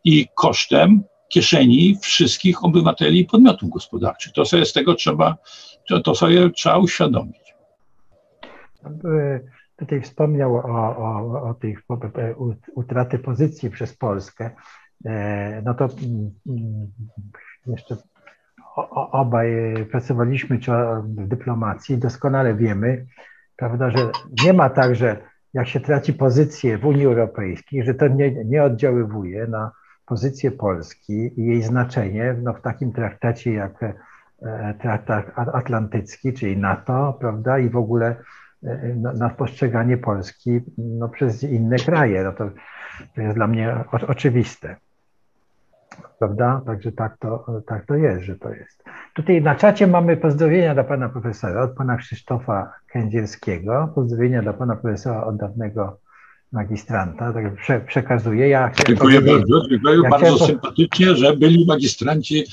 i 0.04 0.28
kosztem 0.34 1.02
kieszeni 1.28 1.98
wszystkich 2.00 2.64
obywateli 2.64 3.20
i 3.20 3.24
podmiotów 3.24 3.70
gospodarczych. 3.70 4.32
To 4.32 4.44
sobie 4.44 4.64
z 4.64 4.72
tego 4.72 4.94
trzeba, 4.94 5.36
to, 5.88 6.00
to 6.00 6.14
sobie 6.14 6.50
trzeba 6.50 6.78
uświadomić. 6.78 7.54
Tutaj 9.76 10.00
wspomniał 10.00 10.56
o, 10.56 10.96
o, 10.96 11.42
o 11.42 11.54
tych 11.54 11.82
utraty 12.74 13.18
pozycji 13.18 13.70
przez 13.70 13.96
Polskę. 13.96 14.50
E, 15.04 15.62
no 15.64 15.74
to 15.74 15.84
mm, 15.84 16.30
mm, 16.46 16.92
jeszcze 17.66 17.96
obaj 19.12 19.48
pracowaliśmy 19.90 20.58
w 21.04 21.28
dyplomacji, 21.28 21.98
doskonale 21.98 22.54
wiemy, 22.54 23.06
prawda, 23.56 23.90
że 23.90 24.10
nie 24.44 24.52
ma 24.52 24.70
tak, 24.70 24.94
że 24.94 25.16
jak 25.54 25.68
się 25.68 25.80
traci 25.80 26.12
pozycję 26.12 26.78
w 26.78 26.86
Unii 26.86 27.06
Europejskiej, 27.06 27.84
że 27.84 27.94
to 27.94 28.08
nie, 28.08 28.44
nie 28.44 28.62
oddziaływuje 28.62 29.46
na 29.46 29.72
pozycję 30.06 30.50
Polski 30.50 31.40
i 31.40 31.46
jej 31.46 31.62
znaczenie 31.62 32.36
no, 32.42 32.54
w 32.54 32.60
takim 32.60 32.92
traktacie 32.92 33.52
jak 33.52 33.82
e, 33.82 33.94
traktat 34.80 35.26
atlantycki, 35.36 36.32
czyli 36.32 36.56
NATO, 36.56 37.16
prawda, 37.20 37.58
i 37.58 37.70
w 37.70 37.76
ogóle 37.76 38.16
na, 38.96 39.12
na 39.12 39.30
postrzeganie 39.30 39.96
Polski 39.96 40.60
no, 40.78 41.08
przez 41.08 41.42
inne 41.42 41.76
kraje. 41.76 42.22
No, 42.24 42.32
to, 42.32 42.50
to 43.14 43.20
jest 43.20 43.34
dla 43.34 43.46
mnie 43.46 43.84
o, 43.92 44.06
oczywiste. 44.06 44.76
Prawda? 46.18 46.62
Także 46.66 46.92
tak 46.92 47.18
to, 47.18 47.62
tak 47.66 47.86
to 47.86 47.94
jest, 47.94 48.22
że 48.22 48.36
to 48.36 48.50
jest. 48.50 48.84
Tutaj 49.14 49.42
na 49.42 49.54
czacie 49.54 49.86
mamy 49.86 50.16
pozdrowienia 50.16 50.74
dla 50.74 50.84
pana 50.84 51.08
profesora 51.08 51.62
od 51.62 51.70
pana 51.70 51.96
Krzysztofa 51.96 52.72
Kędzierskiego, 52.92 53.92
pozdrowienia 53.94 54.42
dla 54.42 54.52
pana 54.52 54.76
profesora 54.76 55.24
od 55.24 55.36
dawnego 55.36 55.98
magistranta, 56.52 57.32
tak 57.32 57.54
prze, 57.54 57.80
przekazuję. 57.80 58.48
Ja 58.48 58.70
dziękuję 58.86 59.20
bardzo, 59.20 59.68
dziękuję 59.70 59.96
ja 60.02 60.10
bardzo 60.10 60.34
chciałem... 60.34 60.52
sympatycznie, 60.52 61.14
że 61.14 61.36
byli 61.36 61.66
magistranci 61.66 62.44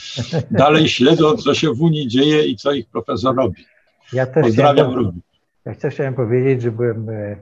dalej 0.52 0.88
śledzą, 0.88 1.35
co 1.35 1.53
się 1.53 1.73
w 1.73 1.81
Unii 1.81 2.07
dzieje 2.07 2.45
i 2.45 2.56
co 2.56 2.72
ich 2.72 2.90
profesor 2.90 3.35
robi. 3.35 3.65
Ja 4.14 4.26
też 4.26 4.44
Pozdrawiam 4.44 4.76
chciałem, 4.76 5.06
również. 5.06 5.32
Ja 5.65 5.90
chciałem 5.90 6.14
powiedzieć, 6.14 6.61
że 6.61 6.72
byłem 6.72 7.10
e, 7.10 7.38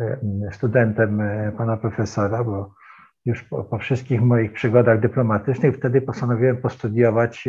e, 0.00 0.18
studentem 0.52 1.20
e, 1.20 1.52
pana 1.52 1.76
profesora, 1.76 2.44
bo 2.44 2.74
już 3.24 3.42
po, 3.42 3.64
po 3.64 3.78
wszystkich 3.78 4.22
moich 4.22 4.52
przygodach 4.52 5.00
dyplomatycznych 5.00 5.76
wtedy 5.76 6.00
postanowiłem 6.00 6.56
postudiować 6.56 7.48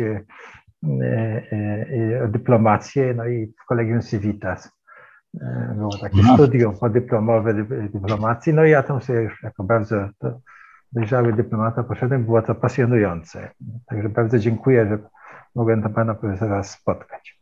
dyplomację, 2.28 3.14
no 3.14 3.26
i 3.26 3.54
w 3.62 3.66
Kolegium 3.66 4.02
Civitas. 4.02 4.72
Było 5.74 5.98
takie 6.00 6.16
no. 6.26 6.34
studium 6.34 6.78
podyplomowe 6.78 7.54
dyplomacji, 7.94 8.54
no 8.54 8.64
i 8.64 8.70
ja 8.70 8.82
tam 8.82 9.00
sobie 9.00 9.20
już 9.20 9.42
jako 9.42 9.64
bardzo 9.64 10.08
dojrzały 10.92 11.32
dyplomata 11.32 11.82
poszedłem, 11.82 12.24
było 12.24 12.42
to 12.42 12.54
pasjonujące. 12.54 13.50
Także 13.86 14.08
bardzo 14.08 14.38
dziękuję, 14.38 14.86
że 14.88 14.98
mogłem 15.54 15.82
tam 15.82 15.94
pana 15.94 16.14
profesora 16.14 16.62
spotkać. 16.62 17.35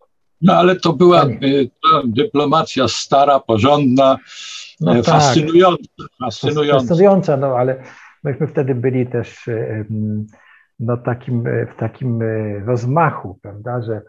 No 0.44 0.52
ale 0.52 0.76
to 0.76 0.92
była 0.92 1.22
e, 1.22 1.28
ta 1.66 2.02
dyplomacja 2.04 2.88
stara, 2.88 3.40
porządna, 3.40 4.18
no, 4.80 4.92
e, 4.92 5.02
tak. 5.02 5.04
fascynująca, 5.04 5.84
fascynująca. 6.24 6.78
Fascynująca, 6.78 7.36
no 7.36 7.46
ale 7.46 7.82
myśmy 8.24 8.46
wtedy 8.46 8.74
byli 8.74 9.06
też 9.06 9.50
no, 10.80 10.96
takim, 10.96 11.44
w 11.44 11.78
takim 11.78 12.20
rozmachu, 12.66 13.38
prawda, 13.42 13.82
że 13.82 14.02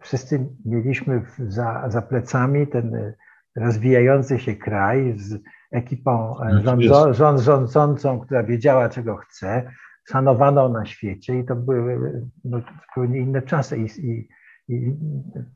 wszyscy 0.00 0.46
mieliśmy 0.64 1.22
za, 1.38 1.84
za 1.88 2.02
plecami 2.02 2.66
ten 2.66 3.14
rozwijający 3.56 4.38
się 4.38 4.56
kraj 4.56 5.14
z 5.16 5.40
ekipą 5.72 6.40
e, 6.40 6.54
no, 6.54 6.62
rządzo, 6.62 7.14
rząd, 7.14 7.40
rządzącą, 7.40 8.20
która 8.20 8.42
wiedziała, 8.42 8.88
czego 8.88 9.16
chce, 9.16 9.70
szanowaną 10.08 10.72
na 10.72 10.86
świecie 10.86 11.38
i 11.38 11.44
to 11.44 11.56
były 11.56 12.22
no, 12.44 12.60
zupełnie 12.60 13.18
inne 13.18 13.42
czasy 13.42 13.78
i, 13.78 14.06
i, 14.06 14.28
i, 14.68 14.94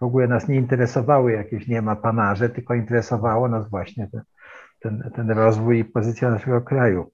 w 0.00 0.02
ogóle 0.02 0.28
nas 0.28 0.48
nie 0.48 0.56
interesowały 0.56 1.32
jakieś 1.32 1.68
nie 1.68 1.82
ma 1.82 1.96
panarze, 1.96 2.48
tylko 2.48 2.74
interesowało 2.74 3.48
nas 3.48 3.70
właśnie 3.70 4.08
ten, 4.12 4.22
ten, 4.80 5.10
ten 5.14 5.30
rozwój 5.30 5.78
i 5.78 5.84
pozycja 5.84 6.30
naszego 6.30 6.60
kraju. 6.60 7.10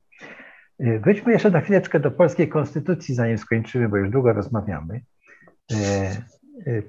E, 0.78 0.98
Wyjdźmy 0.98 1.32
jeszcze 1.32 1.51
na 1.51 1.60
chwileczkę 1.60 2.01
do 2.01 2.10
polskiej 2.10 2.48
konstytucji, 2.48 3.14
zanim 3.14 3.39
skończymy, 3.39 3.89
bo 3.89 3.97
już 3.97 4.10
długo 4.10 4.32
rozmawiamy. 4.32 5.01
E, 5.73 6.32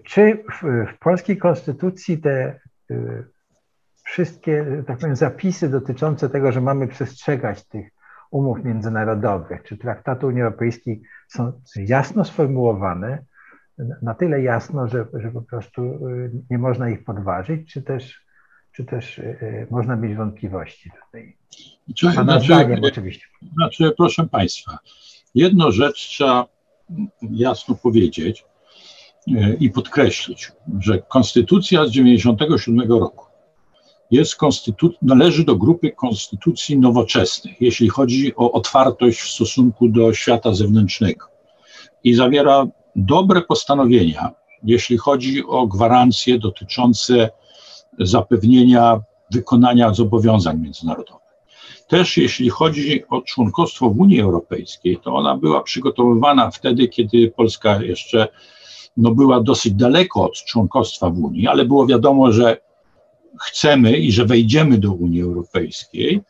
czy 0.03 0.43
w, 0.51 0.63
w 0.93 0.99
polskiej 0.99 1.37
konstytucji 1.37 2.17
te 2.17 2.59
y, 2.91 3.23
wszystkie, 4.03 4.83
tak 4.87 4.97
powiem, 4.97 5.15
zapisy 5.15 5.69
dotyczące 5.69 6.29
tego, 6.29 6.51
że 6.51 6.61
mamy 6.61 6.87
przestrzegać 6.87 7.67
tych 7.67 7.91
umów 8.31 8.63
międzynarodowych 8.63 9.63
czy 9.63 9.77
traktatu 9.77 10.27
Unii 10.27 10.41
Europejskiej 10.41 11.01
są 11.27 11.61
jasno 11.75 12.25
sformułowane, 12.25 13.23
na 14.01 14.13
tyle 14.13 14.41
jasno, 14.41 14.87
że, 14.87 15.05
że 15.13 15.31
po 15.31 15.41
prostu 15.41 15.81
y, 15.81 16.31
nie 16.49 16.57
można 16.57 16.89
ich 16.89 17.03
podważyć, 17.03 17.73
czy 17.73 17.81
też, 17.81 18.21
czy 18.71 18.85
też 18.85 19.17
y, 19.17 19.67
można 19.71 19.95
mieć 19.95 20.15
wątpliwości 20.15 20.91
tutaj. 21.05 21.37
Pana 22.01 22.23
znaczy, 22.23 22.45
zdaniem 22.45 22.83
oczywiście. 22.83 23.25
Znaczy, 23.53 23.91
proszę 23.97 24.27
Państwa, 24.27 24.77
jedną 25.35 25.71
rzecz 25.71 25.95
trzeba 25.95 26.45
jasno 27.21 27.75
powiedzieć, 27.75 28.45
i 29.59 29.69
podkreślić, 29.69 30.51
że 30.79 31.01
konstytucja 31.01 31.85
z 31.85 31.91
1997 31.91 32.91
roku 32.91 33.25
jest 34.11 34.37
konstytu- 34.37 34.93
należy 35.01 35.45
do 35.45 35.55
grupy 35.55 35.91
konstytucji 35.91 36.79
nowoczesnych, 36.79 37.61
jeśli 37.61 37.89
chodzi 37.89 38.35
o 38.35 38.51
otwartość 38.51 39.19
w 39.19 39.31
stosunku 39.31 39.89
do 39.89 40.13
świata 40.13 40.53
zewnętrznego 40.53 41.25
i 42.03 42.13
zawiera 42.13 42.67
dobre 42.95 43.41
postanowienia, 43.41 44.31
jeśli 44.63 44.97
chodzi 44.97 45.43
o 45.47 45.67
gwarancje 45.67 46.39
dotyczące 46.39 47.29
zapewnienia 47.99 49.01
wykonania 49.31 49.93
zobowiązań 49.93 50.59
międzynarodowych. 50.59 51.23
Też 51.87 52.17
jeśli 52.17 52.49
chodzi 52.49 53.03
o 53.09 53.21
członkostwo 53.21 53.89
w 53.89 53.99
Unii 53.99 54.21
Europejskiej, 54.21 54.97
to 55.03 55.15
ona 55.15 55.37
była 55.37 55.63
przygotowywana 55.63 56.51
wtedy, 56.51 56.87
kiedy 56.87 57.31
Polska 57.31 57.83
jeszcze 57.83 58.27
no, 58.97 59.11
była 59.11 59.41
dosyć 59.41 59.73
daleko 59.73 60.23
od 60.23 60.33
członkostwa 60.33 61.09
w 61.09 61.19
Unii, 61.19 61.47
ale 61.47 61.65
było 61.65 61.87
wiadomo, 61.87 62.31
że 62.31 62.57
chcemy 63.41 63.97
i 63.97 64.11
że 64.11 64.25
wejdziemy 64.25 64.77
do 64.77 64.93
Unii 64.93 65.21
Europejskiej 65.21 66.21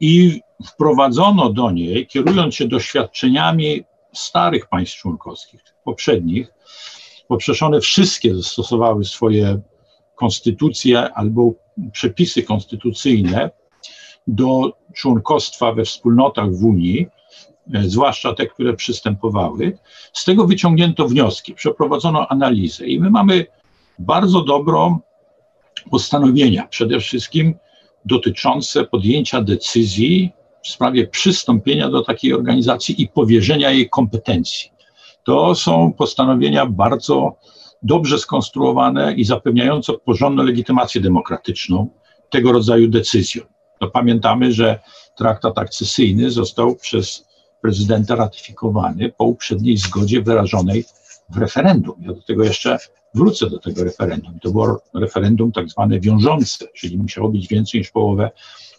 i 0.00 0.40
wprowadzono 0.66 1.52
do 1.52 1.70
niej, 1.70 2.06
kierując 2.06 2.54
się 2.54 2.68
doświadczeniami 2.68 3.84
starych 4.18 4.68
państw 4.68 4.96
członkowskich, 4.96 5.64
poprzednich, 5.84 6.52
bo 7.28 7.36
przecież 7.36 7.62
one 7.62 7.80
wszystkie 7.80 8.34
zastosowały 8.34 9.04
swoje 9.04 9.60
konstytucje 10.14 11.12
albo 11.14 11.52
przepisy 11.92 12.42
konstytucyjne 12.42 13.50
do 14.26 14.72
członkostwa 14.94 15.72
we 15.72 15.84
wspólnotach 15.84 16.50
w 16.54 16.64
Unii, 16.64 17.06
E, 17.74 17.82
zwłaszcza 17.88 18.34
te, 18.34 18.46
które 18.46 18.74
przystępowały. 18.74 19.78
Z 20.12 20.24
tego 20.24 20.46
wyciągnięto 20.46 21.08
wnioski, 21.08 21.54
przeprowadzono 21.54 22.28
analizę 22.28 22.86
i 22.86 23.00
my 23.00 23.10
mamy 23.10 23.46
bardzo 23.98 24.40
dobrą 24.40 24.98
postanowienia, 25.90 26.66
przede 26.66 27.00
wszystkim 27.00 27.54
dotyczące 28.04 28.84
podjęcia 28.84 29.42
decyzji 29.42 30.30
w 30.68 30.70
sprawie 30.70 31.06
przystąpienia 31.06 31.90
do 31.90 32.02
takiej 32.02 32.34
organizacji 32.34 33.02
i 33.02 33.08
powierzenia 33.08 33.70
jej 33.70 33.88
kompetencji. 33.90 34.70
To 35.24 35.54
są 35.54 35.92
postanowienia 35.92 36.66
bardzo 36.66 37.36
dobrze 37.82 38.18
skonstruowane 38.18 39.14
i 39.14 39.24
zapewniające 39.24 39.92
porządną 39.92 40.42
legitymację 40.42 41.00
demokratyczną 41.00 41.88
tego 42.30 42.52
rodzaju 42.52 42.88
decyzjom. 42.88 43.46
To 43.80 43.90
pamiętamy, 43.90 44.52
że 44.52 44.78
traktat 45.16 45.58
akcesyjny 45.58 46.30
został 46.30 46.76
przez 46.76 47.26
prezydenta 47.60 48.16
ratyfikowany 48.16 49.12
po 49.18 49.24
uprzedniej 49.24 49.76
zgodzie 49.76 50.22
wyrażonej 50.22 50.84
w 51.30 51.36
referendum. 51.36 51.94
Ja 52.00 52.12
do 52.12 52.22
tego 52.22 52.44
jeszcze 52.44 52.78
wrócę 53.14 53.50
do 53.50 53.58
tego 53.58 53.84
referendum. 53.84 54.38
To 54.40 54.50
było 54.50 54.80
referendum 54.94 55.52
tak 55.52 55.68
zwane 55.68 56.00
wiążące, 56.00 56.66
czyli 56.74 56.98
musiało 56.98 57.28
być 57.28 57.48
więcej 57.48 57.80
niż 57.80 57.90
połowę 57.90 58.30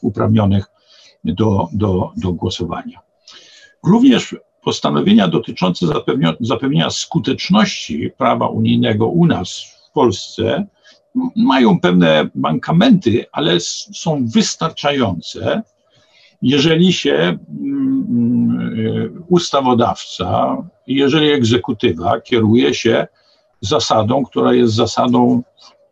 uprawnionych 0.02 0.66
do, 1.24 1.68
do, 1.74 2.12
do 2.18 2.34
głosowania. 2.34 3.00
Również 3.84 4.36
postanowienia 4.64 5.28
dotyczące 5.28 5.86
zapewnienia 6.40 6.90
skuteczności 6.90 8.12
prawa 8.18 8.48
unijnego 8.48 9.08
u 9.08 9.26
nas 9.26 9.64
w 9.90 9.92
Polsce 9.92 10.66
mają 11.36 11.80
pewne 11.80 12.30
mankamenty, 12.36 13.26
ale 13.32 13.60
są 13.60 14.28
wystarczające, 14.28 15.62
jeżeli 16.42 16.94
się 16.94 17.14
mm, 17.14 17.38
mm, 18.10 19.24
ustawodawca, 19.30 20.58
jeżeli 20.88 21.32
egzekutywa 21.32 22.22
kieruje 22.22 22.74
się 22.74 23.08
zasadą, 23.62 24.26
która 24.26 24.54
jest 24.54 24.74
zasadą 24.74 25.44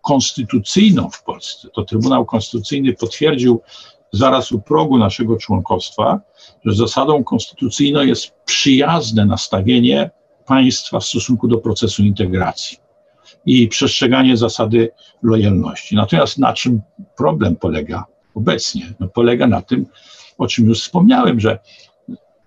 konstytucyjną 0.02 1.10
w 1.10 1.24
Polsce. 1.24 1.68
To 1.74 1.84
Trybunał 1.84 2.26
Konstytucyjny 2.26 2.94
potwierdził 2.94 3.62
zaraz 4.12 4.52
u 4.52 4.62
progu 4.62 4.98
naszego 4.98 5.38
członkostwa, 5.38 6.20
że 6.66 6.76
zasadą 6.76 7.24
konstytucyjną 7.24 8.02
jest 8.02 8.32
przyjazne 8.46 9.26
nastawienie 9.26 10.10
państwa 10.46 11.00
w 11.00 11.06
stosunku 11.06 11.48
do 11.48 11.58
procesu 11.58 12.04
integracji 12.04 12.78
i 13.46 13.68
przestrzeganie 13.68 14.38
zasady 14.38 14.90
lojalności. 15.24 15.96
Natomiast 15.96 16.38
na 16.38 16.54
czym 16.54 16.82
problem 17.18 17.56
polega 17.56 18.06
obecnie? 18.36 18.94
No 19.00 19.08
polega 19.08 19.48
na 19.48 19.62
tym, 19.62 19.86
o 20.38 20.48
czym 20.48 20.68
już 20.68 20.82
wspomniałem, 20.82 21.40
że 21.40 21.60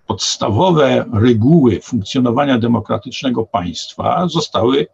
podstawowe 0.07 1.05
reguły 1.13 1.79
funkcjonowania 1.81 2.59
demokratycznego 2.59 3.45
państwa 3.45 4.27
zostały 4.27 4.87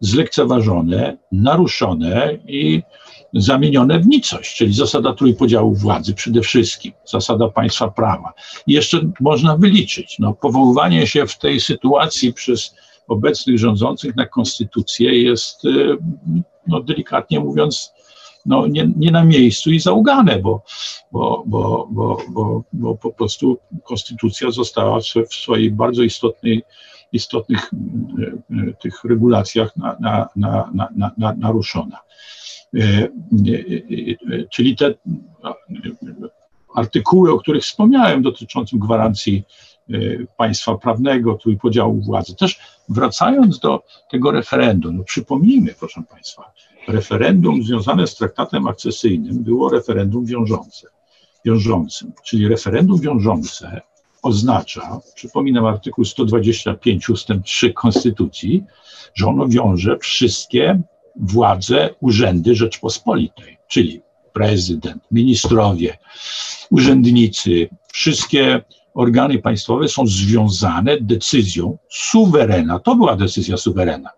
zlekceważone, 0.00 1.16
naruszone 1.32 2.38
i 2.48 2.82
zamienione 3.34 4.00
w 4.00 4.06
nicość, 4.06 4.56
czyli 4.56 4.74
zasada 4.74 5.12
trójpodziału 5.12 5.74
władzy 5.74 6.14
przede 6.14 6.40
wszystkim, 6.40 6.92
zasada 7.04 7.48
państwa 7.48 7.88
prawa. 7.88 8.32
I 8.66 8.72
jeszcze 8.72 9.10
można 9.20 9.56
wyliczyć, 9.56 10.16
no, 10.18 10.32
powoływanie 10.32 11.06
się 11.06 11.26
w 11.26 11.38
tej 11.38 11.60
sytuacji 11.60 12.32
przez 12.32 12.74
obecnych 13.08 13.58
rządzących 13.58 14.16
na 14.16 14.26
konstytucję 14.26 15.22
jest, 15.22 15.64
y, 15.64 15.96
no, 16.66 16.80
delikatnie 16.80 17.40
mówiąc, 17.40 17.92
no, 18.46 18.66
nie, 18.66 18.88
nie 18.96 19.10
na 19.10 19.24
miejscu 19.24 19.70
i 19.70 19.80
zaugane, 19.80 20.38
bo, 20.38 20.62
bo, 21.12 21.42
bo, 21.46 21.88
bo, 21.90 22.16
bo, 22.28 22.62
bo 22.72 22.94
po 22.94 23.12
prostu 23.12 23.58
konstytucja 23.84 24.50
została 24.50 25.00
w 25.00 25.34
swojej 25.34 25.70
bardzo 25.70 26.02
istotnej 26.02 26.62
istotnych 27.12 27.70
y, 27.72 28.54
y, 28.68 28.74
tych 28.82 29.04
regulacjach 29.04 29.76
na, 29.76 29.96
na, 30.00 30.28
na, 30.36 30.70
na, 30.96 31.12
na, 31.18 31.34
naruszona. 31.34 31.98
Czyli 34.50 34.76
te 34.76 34.94
artykuły, 36.74 37.32
o 37.32 37.38
których 37.38 37.62
wspomniałem, 37.62 38.22
dotyczącym 38.22 38.78
gwarancji 38.78 39.44
państwa 40.36 40.78
prawnego, 40.78 41.34
trójpodziału 41.34 42.00
władzy. 42.00 42.36
Też 42.36 42.58
wracając 42.88 43.58
do 43.58 43.82
tego 44.10 44.30
referendum, 44.30 44.96
no 44.96 45.04
przypomnijmy, 45.04 45.74
proszę 45.78 46.02
Państwa, 46.10 46.52
referendum 46.88 47.62
związane 47.62 48.06
z 48.06 48.14
traktatem 48.14 48.66
akcesyjnym 48.66 49.42
było 49.42 49.70
referendum 49.70 50.24
wiążące, 50.24 50.88
wiążącym, 51.44 52.12
czyli 52.24 52.48
referendum 52.48 53.00
wiążące 53.00 53.80
oznacza, 54.24 55.00
przypominam 55.14 55.66
artykuł 55.66 56.04
125 56.04 57.08
ustęp 57.08 57.44
3 57.44 57.72
Konstytucji, 57.72 58.64
że 59.14 59.26
ono 59.26 59.48
wiąże 59.48 59.98
wszystkie 59.98 60.80
władze, 61.16 61.94
urzędy 62.00 62.54
Rzeczpospolitej, 62.54 63.56
czyli 63.68 64.00
prezydent, 64.32 65.02
ministrowie, 65.10 65.98
urzędnicy, 66.70 67.68
wszystkie 67.92 68.62
organy 68.94 69.38
państwowe 69.38 69.88
są 69.88 70.06
związane 70.06 71.00
decyzją 71.00 71.78
suwerena. 71.90 72.78
To 72.78 72.96
była 72.96 73.16
decyzja 73.16 73.56
suwerena. 73.56 74.10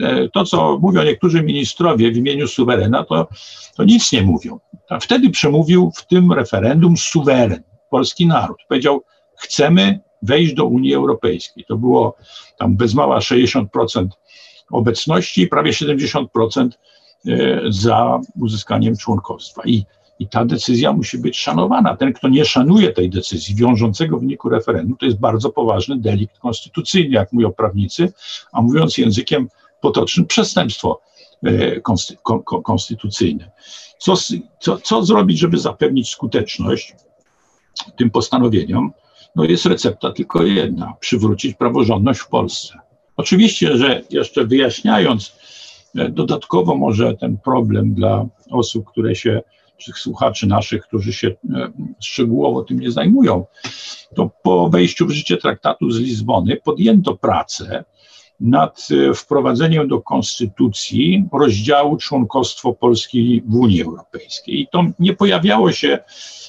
E, 0.00 0.28
to, 0.28 0.44
co 0.44 0.78
mówią 0.82 1.02
niektórzy 1.02 1.42
ministrowie 1.42 2.12
w 2.12 2.16
imieniu 2.16 2.48
suwerena, 2.48 3.04
to, 3.04 3.28
to 3.76 3.84
nic 3.84 4.12
nie 4.12 4.22
mówią. 4.22 4.58
Wtedy 5.00 5.30
przemówił 5.30 5.92
w 5.96 6.06
tym 6.06 6.32
referendum 6.32 6.96
suweren, 6.96 7.62
polski 7.90 8.26
naród. 8.26 8.56
Powiedział, 8.68 9.02
chcemy 9.36 10.00
wejść 10.22 10.54
do 10.54 10.64
Unii 10.64 10.94
Europejskiej. 10.94 11.64
To 11.64 11.76
było 11.76 12.16
tam 12.58 12.76
bez 12.76 12.94
mała 12.94 13.18
60% 13.18 14.08
obecności 14.70 15.42
i 15.42 15.48
prawie 15.48 15.72
70% 15.72 16.68
e, 17.26 17.60
za 17.68 18.20
uzyskaniem 18.40 18.96
członkostwa. 18.96 19.62
I 19.64 19.84
i 20.18 20.28
ta 20.28 20.44
decyzja 20.44 20.92
musi 20.92 21.18
być 21.18 21.38
szanowana. 21.38 21.96
Ten, 21.96 22.12
kto 22.12 22.28
nie 22.28 22.44
szanuje 22.44 22.92
tej 22.92 23.10
decyzji 23.10 23.54
wiążącego 23.54 24.16
w 24.16 24.20
wyniku 24.20 24.48
referendum, 24.48 24.96
to 24.96 25.06
jest 25.06 25.18
bardzo 25.18 25.50
poważny 25.50 25.98
delikt 25.98 26.38
konstytucyjny, 26.38 27.14
jak 27.14 27.32
mówią 27.32 27.52
prawnicy, 27.52 28.12
a 28.52 28.62
mówiąc 28.62 28.98
językiem 28.98 29.48
potocznym, 29.80 30.26
przestępstwo 30.26 31.00
e, 31.44 31.80
konstytucyjne. 32.64 33.50
Co, 33.98 34.14
co, 34.60 34.78
co 34.78 35.04
zrobić, 35.04 35.38
żeby 35.38 35.58
zapewnić 35.58 36.10
skuteczność 36.10 36.94
tym 37.96 38.10
postanowieniom? 38.10 38.92
No 39.36 39.44
jest 39.44 39.66
recepta 39.66 40.12
tylko 40.12 40.42
jedna: 40.42 40.94
przywrócić 41.00 41.54
praworządność 41.54 42.20
w 42.20 42.28
Polsce. 42.28 42.78
Oczywiście, 43.16 43.76
że 43.76 44.02
jeszcze 44.10 44.44
wyjaśniając 44.44 45.36
e, 45.96 46.08
dodatkowo 46.08 46.76
może 46.76 47.14
ten 47.14 47.38
problem 47.38 47.94
dla 47.94 48.26
osób, 48.50 48.86
które 48.90 49.14
się 49.14 49.42
tych 49.86 49.98
słuchaczy 49.98 50.46
naszych, 50.46 50.82
którzy 50.82 51.12
się 51.12 51.28
e, 51.28 51.72
szczegółowo 52.00 52.62
tym 52.62 52.80
nie 52.80 52.90
zajmują, 52.90 53.46
to 54.14 54.30
po 54.42 54.68
wejściu 54.68 55.06
w 55.06 55.10
życie 55.10 55.36
traktatu 55.36 55.90
z 55.90 55.98
Lizbony 55.98 56.56
podjęto 56.56 57.16
pracę 57.16 57.84
nad 58.40 58.86
e, 58.90 59.14
wprowadzeniem 59.14 59.88
do 59.88 60.00
konstytucji 60.00 61.24
rozdziału 61.32 61.96
członkostwo 61.96 62.72
Polski 62.72 63.42
w 63.46 63.54
Unii 63.54 63.82
Europejskiej. 63.82 64.60
I 64.60 64.68
to 64.72 64.84
nie 64.98 65.12
pojawiało 65.12 65.72
się, 65.72 65.98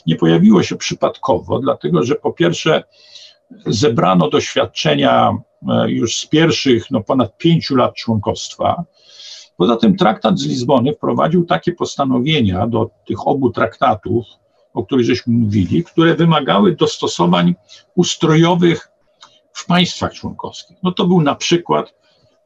nie 0.06 0.16
pojawiło 0.16 0.64
się 0.64 0.76
przypadkowo, 0.76 1.60
dlatego 1.60 2.04
że 2.04 2.16
po 2.16 2.34
pierwsze 2.34 2.84
zebrano 3.66 4.30
doświadczenia 4.30 5.38
e, 5.70 5.92
już 5.92 6.18
z 6.18 6.26
pierwszych 6.26 6.92
no, 6.92 7.02
ponad 7.02 7.38
pięciu 7.38 7.76
lat 7.76 7.96
członkostwa, 7.96 8.84
Poza 9.60 9.76
tym 9.76 9.98
traktat 9.98 10.40
z 10.40 10.48
Lizbony 10.48 10.94
wprowadził 10.94 11.46
takie 11.46 11.72
postanowienia 11.72 12.68
do 12.68 12.90
tych 13.06 13.28
obu 13.28 13.50
traktatów, 13.50 14.26
o 14.74 14.86
których 14.86 15.06
żeśmy 15.06 15.34
mówili, 15.34 15.84
które 15.84 16.16
wymagały 16.16 16.76
dostosowań 16.76 17.56
ustrojowych 17.96 18.92
w 19.60 19.66
państwach 19.66 20.14
członkowskich. 20.14 20.78
No 20.84 20.92
to 20.92 21.08
był 21.08 21.22
na 21.22 21.36
przykład 21.36 21.94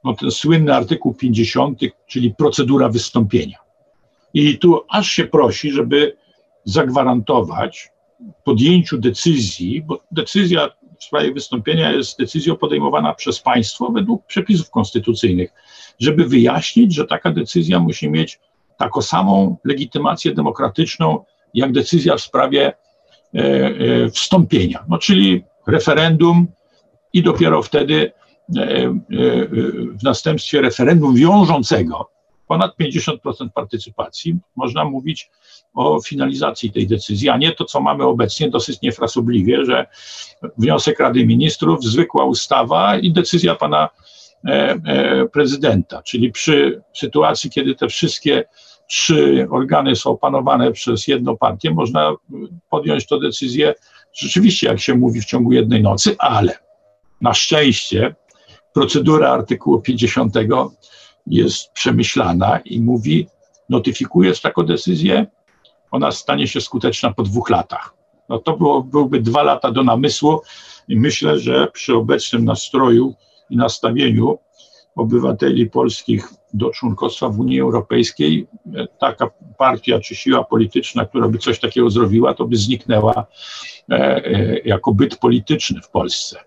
no 0.04 0.14
ten 0.14 0.32
słynny 0.32 0.76
artykuł 0.76 1.14
50, 1.14 1.80
czyli 2.08 2.36
procedura 2.36 2.90
wystąpienia. 2.90 3.58
I 4.34 4.58
tu 4.58 4.82
aż 4.90 5.12
się 5.12 5.26
prosi, 5.26 5.72
żeby 5.72 6.18
zagwarantować 6.66 7.92
podjęciu 8.44 8.98
decyzji, 8.98 9.82
bo 9.82 10.04
decyzja 10.12 10.70
w 11.00 11.04
sprawie 11.04 11.34
wystąpienia 11.34 11.92
jest 11.92 12.20
decyzją 12.20 12.56
podejmowana 12.56 13.14
przez 13.14 13.40
państwo 13.40 13.92
według 13.92 14.26
przepisów 14.26 14.70
konstytucyjnych 14.70 15.54
żeby 16.00 16.26
wyjaśnić, 16.26 16.96
że 16.96 17.06
taka 17.06 17.32
decyzja 17.32 17.80
musi 17.80 18.10
mieć 18.10 18.40
taką 18.78 19.02
samą 19.02 19.58
legitymację 19.64 20.34
demokratyczną, 20.34 21.26
jak 21.54 21.72
decyzja 21.72 22.16
w 22.16 22.22
sprawie 22.22 22.68
e, 22.68 23.40
e, 23.40 24.10
wstąpienia, 24.10 24.86
no, 24.90 24.98
czyli 24.98 25.44
referendum 25.68 26.48
i 27.14 27.24
dopiero 27.24 27.64
wtedy 27.64 28.12
e, 28.58 28.90
w 30.00 30.04
następstwie 30.04 30.62
referendum 30.62 31.16
wiążącego 31.16 32.10
ponad 32.48 32.72
50% 32.80 33.50
partycypacji, 33.56 34.36
można 34.56 34.86
mówić 34.86 35.32
o 35.74 36.02
finalizacji 36.02 36.72
tej 36.72 36.88
decyzji, 36.88 37.30
a 37.30 37.38
nie 37.38 37.52
to, 37.52 37.66
co 37.66 37.82
mamy 37.82 38.04
obecnie 38.04 38.50
dosyć 38.50 38.82
niefrasobliwie, 38.82 39.66
że 39.66 39.86
wniosek 40.58 41.00
Rady 41.00 41.26
Ministrów, 41.26 41.84
zwykła 41.84 42.26
ustawa 42.26 42.98
i 42.98 43.12
decyzja 43.12 43.56
pana 43.56 43.90
E, 44.48 44.80
e, 44.86 45.26
prezydenta, 45.26 46.02
czyli 46.02 46.32
przy 46.32 46.82
sytuacji, 46.94 47.50
kiedy 47.50 47.76
te 47.76 47.88
wszystkie 47.88 48.44
trzy 48.88 49.48
organy 49.50 49.96
są 49.96 50.10
opanowane 50.10 50.72
przez 50.72 51.08
jedną 51.08 51.38
partię, 51.38 51.72
można 51.72 52.16
podjąć 52.70 53.08
tę 53.08 53.20
decyzję 53.20 53.74
rzeczywiście, 54.14 54.68
jak 54.68 54.80
się 54.80 54.96
mówi, 54.96 55.22
w 55.22 55.26
ciągu 55.26 55.52
jednej 55.52 55.82
nocy, 55.82 56.16
ale 56.20 56.58
na 57.24 57.34
szczęście 57.34 58.16
procedura 58.74 59.30
artykułu 59.30 59.82
50 59.82 60.34
jest 61.28 61.72
przemyślana 61.72 62.60
i 62.66 62.82
mówi, 62.82 63.28
notyfikujesz 63.70 64.42
taką 64.42 64.64
decyzję, 64.64 65.26
ona 65.92 66.12
stanie 66.12 66.48
się 66.48 66.62
skuteczna 66.62 67.14
po 67.14 67.24
dwóch 67.24 67.50
latach. 67.50 67.94
No 68.30 68.40
to 68.40 68.58
było, 68.58 68.84
byłby 68.84 69.22
dwa 69.22 69.44
lata 69.44 69.72
do 69.72 69.84
namysłu 69.84 70.42
i 70.88 70.96
myślę, 70.96 71.40
że 71.40 71.68
przy 71.74 71.96
obecnym 71.96 72.46
nastroju 72.46 73.14
i 73.50 73.58
nastawieniu 73.58 74.40
obywateli 74.96 75.70
polskich 75.70 76.30
do 76.54 76.70
członkostwa 76.70 77.30
w 77.30 77.40
Unii 77.40 77.62
Europejskiej, 77.62 78.48
taka 79.00 79.30
partia 79.58 80.00
czy 80.00 80.16
siła 80.16 80.44
polityczna, 80.44 81.06
która 81.06 81.28
by 81.28 81.38
coś 81.38 81.60
takiego 81.60 81.90
zrobiła, 81.90 82.34
to 82.34 82.46
by 82.48 82.56
zniknęła 82.56 83.26
e, 83.90 83.96
e, 84.26 84.60
jako 84.60 84.94
byt 84.94 85.18
polityczny 85.18 85.82
w 85.82 85.90
Polsce. 85.90 86.40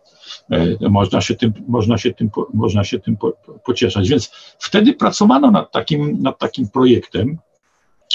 E, 0.51 0.89
można 0.91 1.21
się 1.21 1.35
tym, 1.35 1.53
można 1.69 1.99
się 1.99 2.15
tym, 2.15 2.31
można 2.55 2.85
się 2.85 2.99
tym 2.99 3.17
pocieszać. 3.65 4.09
Więc 4.09 4.31
wtedy 4.59 4.93
pracowano 4.93 5.51
nad 5.51 5.73
takim, 5.73 6.23
nad 6.23 6.39
takim 6.39 6.69
projektem. 6.69 7.39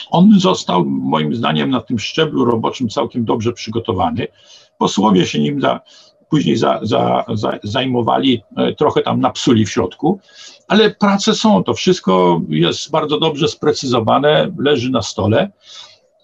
On 0.09 0.39
został 0.39 0.85
moim 0.85 1.35
zdaniem 1.35 1.69
na 1.69 1.81
tym 1.81 1.99
szczeblu 1.99 2.45
roboczym 2.45 2.89
całkiem 2.89 3.25
dobrze 3.25 3.53
przygotowany. 3.53 4.27
Posłowie 4.77 5.25
się 5.25 5.39
nim 5.39 5.61
później 6.29 6.57
za, 6.57 6.79
za, 6.83 7.25
za, 7.33 7.59
zajmowali, 7.63 8.43
e, 8.57 8.75
trochę 8.75 9.01
tam 9.01 9.19
napsuli 9.19 9.65
w 9.65 9.71
środku, 9.71 10.19
ale 10.67 10.89
prace 10.89 11.33
są, 11.35 11.63
to 11.63 11.73
wszystko 11.73 12.41
jest 12.49 12.91
bardzo 12.91 13.19
dobrze 13.19 13.47
sprecyzowane, 13.47 14.51
leży 14.57 14.91
na 14.91 15.01
stole. 15.01 15.51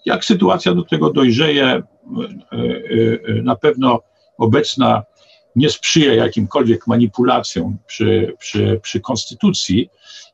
Jak 0.06 0.24
sytuacja 0.24 0.74
do 0.74 0.82
tego 0.82 1.12
dojrzeje, 1.12 1.66
e, 1.66 1.82
na 3.42 3.56
pewno 3.56 4.00
obecna 4.38 5.02
nie 5.58 5.70
sprzyja 5.70 6.14
jakimkolwiek 6.14 6.86
manipulacjom 6.86 7.78
przy, 7.86 8.34
przy, 8.38 8.80
przy 8.82 9.00
konstytucji. 9.00 9.90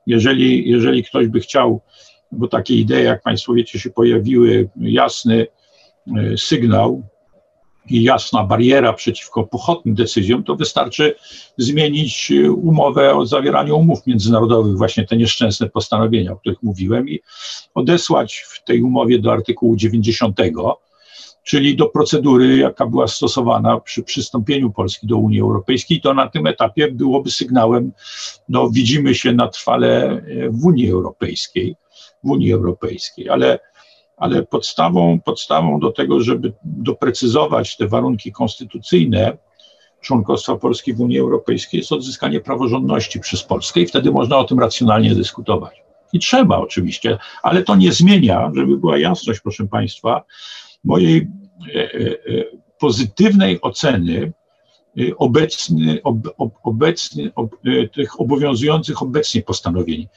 Jeżeli, 0.07 0.71
jeżeli 0.71 1.05
ktoś 1.05 1.27
by 1.27 1.41
chciał, 1.41 1.81
bo 2.33 2.49
takie 2.49 2.75
idee, 2.75 3.05
jak 3.05 3.23
Państwo 3.23 3.55
wiecie, 3.55 3.79
się 3.79 3.91
pojawiły, 3.91 4.69
jasny 4.81 5.47
e, 6.17 6.39
sygnał 6.39 7.03
i 7.91 8.03
jasna 8.03 8.45
bariera 8.45 8.93
przeciwko 8.93 9.45
pochopnym 9.45 9.95
decyzjom, 9.95 10.45
to 10.45 10.57
wystarczy 10.57 11.15
zmienić 11.59 12.33
umowę 12.57 13.15
o 13.15 13.27
zawieraniu 13.27 13.77
umów 13.79 14.07
międzynarodowych, 14.07 14.77
właśnie 14.77 15.07
te 15.07 15.17
nieszczęsne 15.17 15.69
postanowienia, 15.69 16.33
o 16.33 16.37
których 16.37 16.63
mówiłem, 16.63 17.09
i 17.09 17.21
odesłać 17.75 18.45
w 18.49 18.65
tej 18.65 18.83
umowie 18.83 19.19
do 19.19 19.33
artykułu 19.33 19.77
90 19.77 20.37
czyli 21.45 21.77
do 21.77 21.87
procedury, 21.87 22.57
jaka 22.57 22.87
była 22.87 23.09
stosowana 23.09 23.81
przy 23.81 24.03
przystąpieniu 24.03 24.71
Polski 24.71 25.07
do 25.07 25.17
Unii 25.17 25.41
Europejskiej, 25.41 26.01
to 26.01 26.15
na 26.15 26.29
tym 26.29 26.47
etapie 26.47 26.91
byłoby 26.91 27.31
sygnałem, 27.31 27.93
no 28.49 28.71
widzimy 28.71 29.15
się 29.15 29.33
na 29.33 29.49
trwale 29.49 30.11
e, 30.11 30.51
w 30.51 30.65
Unii 30.65 30.91
Europejskiej, 30.91 31.77
w 32.25 32.31
Unii 32.31 32.53
Europejskiej, 32.53 33.29
ale, 33.29 33.59
ale 34.17 34.43
podstawą, 34.43 35.21
podstawą 35.21 35.81
do 35.81 35.93
tego, 35.93 36.21
żeby 36.21 36.53
doprecyzować 36.65 37.77
te 37.77 37.89
warunki 37.89 38.33
konstytucyjne 38.33 39.37
członkostwa 40.01 40.57
Polski 40.57 40.95
w 40.95 41.01
Unii 41.01 41.19
Europejskiej 41.19 41.79
jest 41.79 41.93
odzyskanie 41.93 42.41
praworządności 42.41 43.21
przez 43.21 43.43
Polskę 43.43 43.81
i 43.81 43.87
wtedy 43.87 44.11
można 44.11 44.39
o 44.39 44.45
tym 44.45 44.59
racjonalnie 44.59 45.15
dyskutować. 45.15 45.83
I 46.13 46.19
trzeba 46.19 46.59
oczywiście, 46.59 47.19
ale 47.43 47.63
to 47.63 47.77
nie 47.77 47.93
zmienia, 47.93 48.51
żeby 48.55 48.77
była 48.77 48.99
jasność, 48.99 49.41
proszę 49.41 49.67
Państwa, 49.67 50.25
mojej 50.85 51.17
e, 51.75 51.81
e, 51.81 51.87
e, 51.87 52.17
pozytywnej 52.79 53.61
oceny 53.61 54.33
obecny, 55.17 56.01
ob, 56.03 56.17
obecny, 56.63 57.31
ob, 57.35 57.57
tych 57.93 58.21
obowiązujących 58.21 59.03
obecnie 59.03 59.43
postanowień 59.43 60.09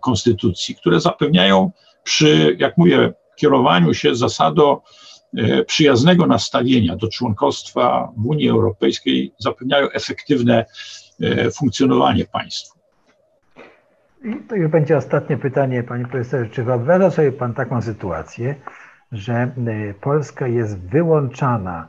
Konstytucji, 0.00 0.74
które 0.74 1.00
zapewniają 1.00 1.70
przy, 2.04 2.56
jak 2.58 2.78
mówię, 2.78 3.12
kierowaniu 3.36 3.94
się 3.94 4.14
zasadą 4.14 4.80
przyjaznego 5.66 6.26
nastawienia 6.26 6.96
do 6.96 7.08
członkostwa 7.08 8.12
w 8.16 8.26
Unii 8.26 8.48
Europejskiej, 8.48 9.32
zapewniają 9.38 9.90
efektywne 9.90 10.64
funkcjonowanie 11.54 12.24
państwu. 12.24 12.78
I 14.24 14.48
to 14.48 14.54
już 14.54 14.70
będzie 14.70 14.96
ostatnie 14.96 15.36
pytanie, 15.36 15.82
panie 15.82 16.04
profesorze. 16.06 16.50
Czy 16.50 16.64
wyobraża 16.64 17.10
sobie 17.10 17.32
pan 17.32 17.54
taką 17.54 17.82
sytuację, 17.82 18.54
że 19.14 19.50
y, 19.68 19.94
Polska 20.00 20.46
jest 20.46 20.78
wyłączana 20.78 21.88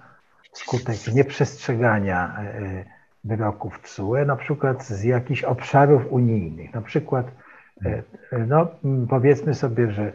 wskutek 0.52 1.14
nieprzestrzegania 1.14 2.38
y, 2.40 2.64
y, 2.64 2.86
wyroków 3.24 3.82
TSUE, 3.82 4.26
na 4.26 4.36
przykład 4.36 4.86
z 4.86 5.04
jakichś 5.04 5.44
obszarów 5.44 6.02
unijnych. 6.10 6.74
Na 6.74 6.82
przykład, 6.82 7.32
no, 8.48 8.68
powiedzmy 9.10 9.54
sobie, 9.54 9.92
że 9.92 10.12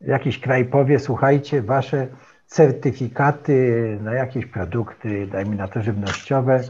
jakiś 0.00 0.40
kraj 0.40 0.64
powie, 0.64 0.98
słuchajcie, 0.98 1.62
wasze 1.62 2.06
certyfikaty 2.46 3.98
na 4.02 4.14
jakieś 4.14 4.46
produkty, 4.46 5.26
dajmy 5.26 5.56
na 5.56 5.68
to 5.68 5.82
żywnościowe, 5.82 6.60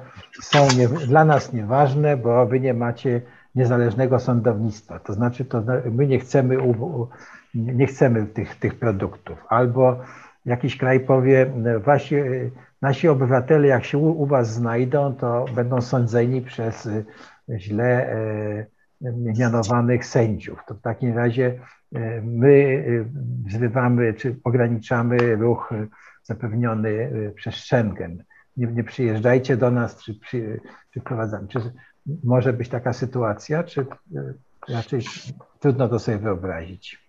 są 0.42 0.68
nie, 0.78 0.88
dla 0.88 1.24
nas 1.24 1.52
nieważne, 1.52 2.16
bo 2.16 2.46
wy 2.46 2.60
nie 2.60 2.74
macie 2.74 3.20
niezależnego 3.54 4.18
sądownictwa. 4.18 4.98
To 4.98 5.12
znaczy, 5.12 5.44
to 5.44 5.62
my 5.90 6.06
nie 6.06 6.18
chcemy 6.18 6.58
nie 7.55 7.86
chcemy 7.86 8.26
tych, 8.26 8.56
tych 8.56 8.78
produktów. 8.78 9.44
Albo 9.48 10.01
jakiś 10.47 10.76
kraj 10.76 11.01
powie, 11.01 11.52
właśnie 11.85 12.24
nasi 12.82 13.09
obywatele, 13.09 13.68
jak 13.68 13.85
się 13.85 13.98
u, 13.98 14.22
u 14.22 14.26
was 14.26 14.52
znajdą, 14.52 15.14
to 15.14 15.44
będą 15.55 15.81
sądzeni 15.81 16.43
przez 16.43 16.86
y, 16.86 17.05
źle 17.59 18.12
e, 18.12 18.66
mianowanych 19.12 20.06
sędziów. 20.06 20.60
To 20.66 20.74
w 20.74 20.81
takim 20.81 21.16
razie 21.16 21.59
my 22.22 22.48
y, 22.48 23.06
wzywamy 23.44 24.14
czy 24.14 24.36
ograniczamy 24.44 25.36
ruch 25.36 25.70
zapewniony 26.22 26.89
y, 26.89 27.32
przez 27.36 27.55
Schengen. 27.55 28.24
Nie, 28.56 28.66
nie 28.66 28.85
przyjeżdżajcie 28.85 29.56
do 29.56 29.70
nas, 29.70 30.02
czy, 30.05 30.14
przy, 30.14 30.60
czy. 30.90 31.01
Czy 31.48 31.72
może 32.24 32.52
być 32.52 32.68
taka 32.68 32.93
sytuacja, 32.93 33.64
czy 33.64 33.86
raczej 34.68 35.01
trudno 35.60 35.89
to 35.89 35.98
sobie 35.98 36.18
wyobrazić? 36.18 37.03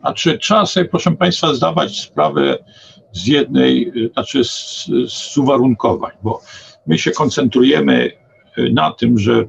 Znaczy, 0.00 0.38
trzeba 0.38 0.66
sobie, 0.66 0.86
proszę 0.86 1.10
Państwa, 1.10 1.54
zdawać 1.54 2.00
sprawę 2.00 2.58
z 3.12 3.26
jednej, 3.26 3.92
znaczy 4.12 4.44
z, 4.44 4.86
z 5.08 5.38
uwarunkowań, 5.38 6.12
bo 6.22 6.40
my 6.86 6.98
się 6.98 7.10
koncentrujemy 7.10 8.12
na 8.72 8.92
tym, 8.92 9.18
że 9.18 9.44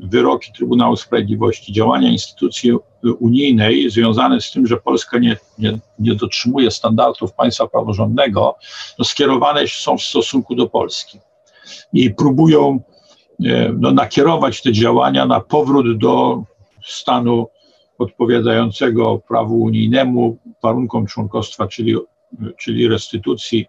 wyroki 0.00 0.52
Trybunału 0.52 0.96
Sprawiedliwości, 0.96 1.72
działania 1.72 2.10
instytucji 2.10 2.72
unijnej 3.18 3.90
związane 3.90 4.40
z 4.40 4.50
tym, 4.50 4.66
że 4.66 4.76
Polska 4.76 5.18
nie, 5.18 5.36
nie, 5.58 5.78
nie 5.98 6.14
dotrzymuje 6.14 6.70
standardów 6.70 7.32
państwa 7.32 7.66
praworządnego, 7.66 8.56
no 8.98 9.04
skierowane 9.04 9.66
są 9.66 9.98
w 9.98 10.02
stosunku 10.02 10.54
do 10.54 10.66
Polski 10.66 11.18
i 11.92 12.10
próbują 12.10 12.80
e, 13.44 13.72
no, 13.78 13.92
nakierować 13.92 14.62
te 14.62 14.72
działania 14.72 15.26
na 15.26 15.40
powrót 15.40 15.98
do 15.98 16.42
stanu 16.86 17.46
odpowiadającego 18.00 19.18
prawu 19.18 19.62
unijnemu, 19.62 20.38
warunkom 20.62 21.06
członkostwa, 21.06 21.68
czyli, 21.68 21.96
czyli 22.58 22.88
restytucji 22.88 23.66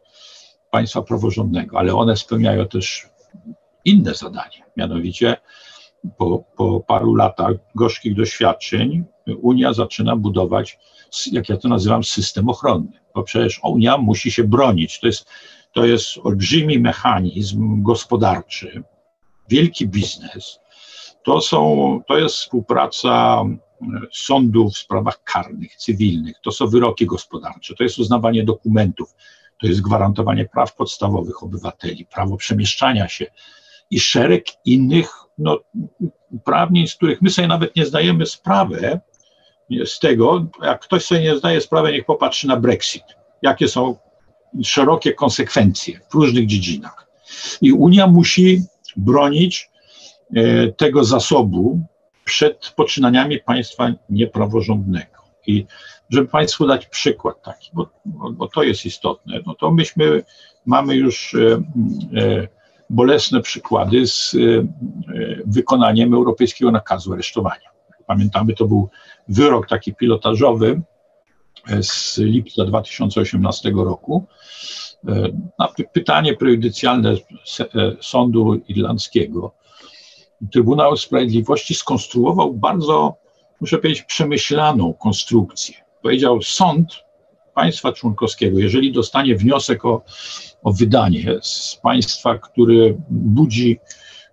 państwa 0.72 1.02
praworządnego, 1.02 1.80
ale 1.80 1.96
one 1.96 2.18
spełniają 2.18 2.68
też 2.68 3.10
inne 3.86 4.14
zadanie, 4.14 4.66
mianowicie 4.78 5.38
po, 6.18 6.44
po 6.58 6.80
paru 6.80 7.16
latach 7.16 7.52
gorzkich 7.76 8.16
doświadczeń 8.16 9.06
Unia 9.42 9.74
zaczyna 9.74 10.16
budować, 10.16 10.80
jak 11.32 11.50
ja 11.50 11.58
to 11.58 11.68
nazywam, 11.68 12.04
system 12.04 12.50
ochronny, 12.50 13.00
bo 13.16 13.24
przecież 13.24 13.60
Unia 13.64 13.98
musi 13.98 14.32
się 14.32 14.44
bronić. 14.44 15.00
To 15.00 15.08
jest, 15.08 15.30
to 15.74 15.86
jest 15.86 16.18
olbrzymi 16.24 16.80
mechanizm 16.80 17.84
gospodarczy, 17.84 18.84
wielki 19.50 19.88
biznes. 19.88 20.60
To, 21.24 21.42
są, 21.42 22.02
to 22.08 22.18
jest 22.18 22.36
współpraca 22.36 23.44
sądów 24.14 24.74
w 24.74 24.78
sprawach 24.78 25.24
karnych, 25.24 25.76
cywilnych, 25.76 26.36
to 26.44 26.52
są 26.52 26.68
wyroki 26.68 27.06
gospodarcze, 27.06 27.76
to 27.76 27.84
jest 27.84 28.00
uznawanie 28.00 28.44
dokumentów, 28.44 29.16
to 29.62 29.68
jest 29.68 29.82
gwarantowanie 29.82 30.46
praw 30.46 30.76
podstawowych 30.76 31.44
obywateli, 31.44 32.06
prawo 32.06 32.38
przemieszczania 32.38 33.08
się 33.08 33.26
i 33.90 34.00
szereg 34.00 34.46
innych 34.66 35.14
no, 35.38 35.60
uprawnień, 36.32 36.88
z 36.88 36.96
których 36.96 37.22
my 37.22 37.30
sobie 37.30 37.48
nawet 37.48 37.76
nie 37.76 37.86
zdajemy 37.86 38.26
sprawy 38.26 39.00
z 39.86 40.00
tego, 40.00 40.46
jak 40.62 40.82
ktoś 40.82 41.06
sobie 41.06 41.22
nie 41.22 41.36
zdaje 41.36 41.62
sprawy, 41.62 41.92
niech 41.92 42.06
popatrzy 42.06 42.48
na 42.48 42.58
Brexit, 42.58 43.04
jakie 43.42 43.68
są 43.68 43.96
szerokie 44.64 45.14
konsekwencje 45.14 46.00
w 46.10 46.14
różnych 46.14 46.48
dziedzinach. 46.48 47.08
I 47.62 47.74
Unia 47.74 48.08
musi 48.08 48.64
bronić 48.98 49.70
e, 50.36 50.68
tego 50.72 51.04
zasobu, 51.04 51.82
przed 52.32 52.74
poczynaniami 52.76 53.40
państwa 53.40 53.92
niepraworządnego. 54.10 55.22
I 55.48 55.66
żeby 56.10 56.28
Państwu 56.28 56.68
dać 56.68 56.86
przykład 56.86 57.44
taki, 57.44 57.70
bo, 57.74 57.90
bo 58.34 58.48
to 58.48 58.64
jest 58.64 58.86
istotne, 58.86 59.40
no 59.46 59.56
to 59.56 59.72
myśmy 59.72 60.24
mamy 60.66 60.96
już 60.96 61.34
e, 61.34 61.54
e, 62.22 62.48
bolesne 62.90 63.42
przykłady 63.42 64.08
z 64.08 64.34
e, 64.34 64.38
wykonaniem 65.46 66.14
europejskiego 66.14 66.72
nakazu 66.72 67.14
aresztowania. 67.14 67.70
Pamiętamy, 68.08 68.54
to 68.54 68.66
był 68.66 68.90
wyrok 69.28 69.68
taki 69.68 69.96
pilotażowy 69.96 70.82
z 71.82 72.18
lipca 72.18 72.66
2018 72.66 73.72
roku. 73.76 74.26
Na 75.60 75.68
pytanie 75.94 76.34
prejudycjalne 76.34 77.16
Sądu 78.02 78.62
Irlandzkiego 78.68 79.61
Trybunał 80.52 80.98
Sprawiedliwości 80.98 81.76
skonstruował 81.76 82.54
bardzo, 82.54 83.16
muszę 83.62 83.78
powiedzieć, 83.78 84.04
przemyślaną 84.04 84.94
konstrukcję. 84.94 85.76
Powiedział, 86.02 86.42
sąd 86.42 87.04
państwa 87.54 87.94
członkowskiego, 87.94 88.60
jeżeli 88.60 88.92
dostanie 88.92 89.36
wniosek 89.36 89.86
o, 89.86 90.02
o 90.64 90.74
wydanie 90.74 91.40
z 91.42 91.80
państwa, 91.84 92.38
które 92.38 92.94
budzi 93.10 93.80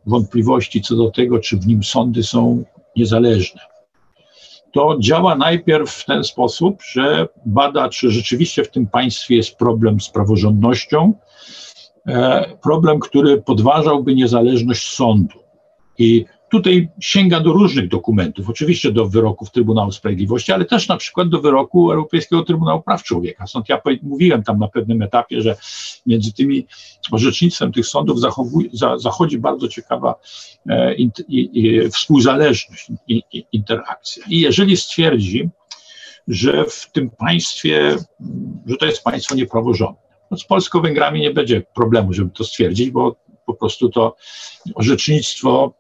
wątpliwości 0.07 0.83
co 0.83 0.97
do 0.97 1.11
tego, 1.11 1.39
czy 1.39 1.57
w 1.57 1.67
nim 1.67 1.85
sądy 1.85 2.23
są 2.23 2.65
niezależne, 2.97 3.61
to 4.73 4.97
działa 5.01 5.37
najpierw 5.37 5.91
w 5.91 6.05
ten 6.05 6.25
sposób, 6.25 6.83
że 6.83 7.29
bada, 7.47 7.89
czy 7.89 8.11
rzeczywiście 8.11 8.65
w 8.65 8.71
tym 8.71 8.87
państwie 8.87 9.37
jest 9.37 9.57
problem 9.57 10.01
z 10.01 10.09
praworządnością, 10.09 11.13
e, 12.07 12.45
problem, 12.63 13.01
który 13.01 13.43
podważałby 13.43 14.15
niezależność 14.15 14.93
sądu. 14.93 15.39
I 15.99 16.25
tutaj 16.51 16.89
sięga 17.01 17.41
do 17.41 17.53
różnych 17.53 17.89
dokumentów, 17.89 18.49
oczywiście 18.49 18.93
do 18.93 19.09
wyroków 19.09 19.51
Trybunału 19.51 19.93
Sprawiedliwości, 19.93 20.53
ale 20.53 20.65
też 20.65 20.89
na 20.89 20.97
przykład 20.97 21.29
do 21.29 21.41
wyroku 21.41 21.91
Europejskiego 21.93 22.43
Trybunału 22.43 22.83
Praw 22.83 23.03
Człowieka. 23.03 23.47
Stąd 23.47 23.69
ja 23.69 23.81
mówiłem 24.03 24.43
tam 24.43 24.59
na 24.59 24.69
pewnym 24.69 25.03
etapie, 25.03 25.43
że 25.43 25.57
między 26.07 26.33
tymi 26.33 26.67
orzecznictwem 27.13 27.73
tych 27.73 27.87
sądów 27.87 28.19
za, 28.73 28.99
zachodzi 28.99 29.39
bardzo 29.39 29.69
ciekawa 29.69 30.15
e, 30.69 30.95
in, 30.95 31.11
i, 31.29 31.81
współzależność, 31.93 32.93
i, 33.09 33.23
interakcja. 33.53 34.25
I 34.29 34.41
jeżeli 34.41 34.77
stwierdzi, 34.77 35.49
że 36.29 36.65
w 36.65 36.91
tym 36.93 37.11
państwie, 37.11 37.97
że 38.67 38.77
to 38.77 38.87
jest 38.87 39.03
państwo 39.03 39.35
niepraworządne, 39.35 40.09
no 40.31 40.37
z 40.37 40.45
Polsko-Węgrami 40.45 41.21
nie 41.21 41.31
będzie 41.31 41.61
problemu, 41.75 42.13
żeby 42.13 42.31
to 42.31 42.45
stwierdzić, 42.45 42.91
bo 42.91 43.17
po 43.47 43.55
prostu 43.55 43.89
to 43.89 44.17
orzecznictwo 44.75 45.75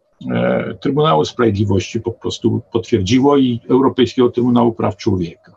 Trybunału 0.81 1.25
Sprawiedliwości 1.25 2.01
po 2.01 2.13
prostu 2.13 2.63
potwierdziło 2.73 3.37
i 3.37 3.61
Europejskiego 3.69 4.31
Trybunału 4.31 4.73
Praw 4.73 4.97
Człowieka. 4.97 5.57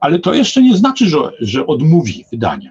Ale 0.00 0.18
to 0.18 0.34
jeszcze 0.34 0.62
nie 0.62 0.76
znaczy, 0.76 1.06
że, 1.06 1.18
że 1.40 1.66
odmówi 1.66 2.24
wydania. 2.32 2.70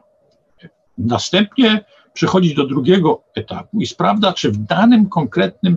Następnie 0.97 1.85
przechodzi 2.13 2.55
do 2.55 2.67
drugiego 2.67 3.23
etapu 3.35 3.81
i 3.81 3.85
sprawdza, 3.85 4.33
czy 4.33 4.51
w 4.51 4.57
danym 4.57 5.09
konkretnym 5.09 5.75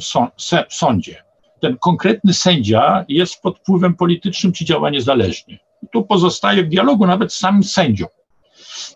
sądzie 0.68 1.26
ten 1.60 1.78
konkretny 1.78 2.32
sędzia 2.32 3.04
jest 3.08 3.42
pod 3.42 3.58
wpływem 3.58 3.94
politycznym, 3.94 4.52
czy 4.52 4.64
działa 4.64 4.90
niezależnie. 4.90 5.58
Tu 5.92 6.04
pozostaje 6.04 6.64
w 6.64 6.68
dialogu 6.68 7.06
nawet 7.06 7.32
z 7.32 7.38
samym 7.38 7.64
sędzią. 7.64 8.06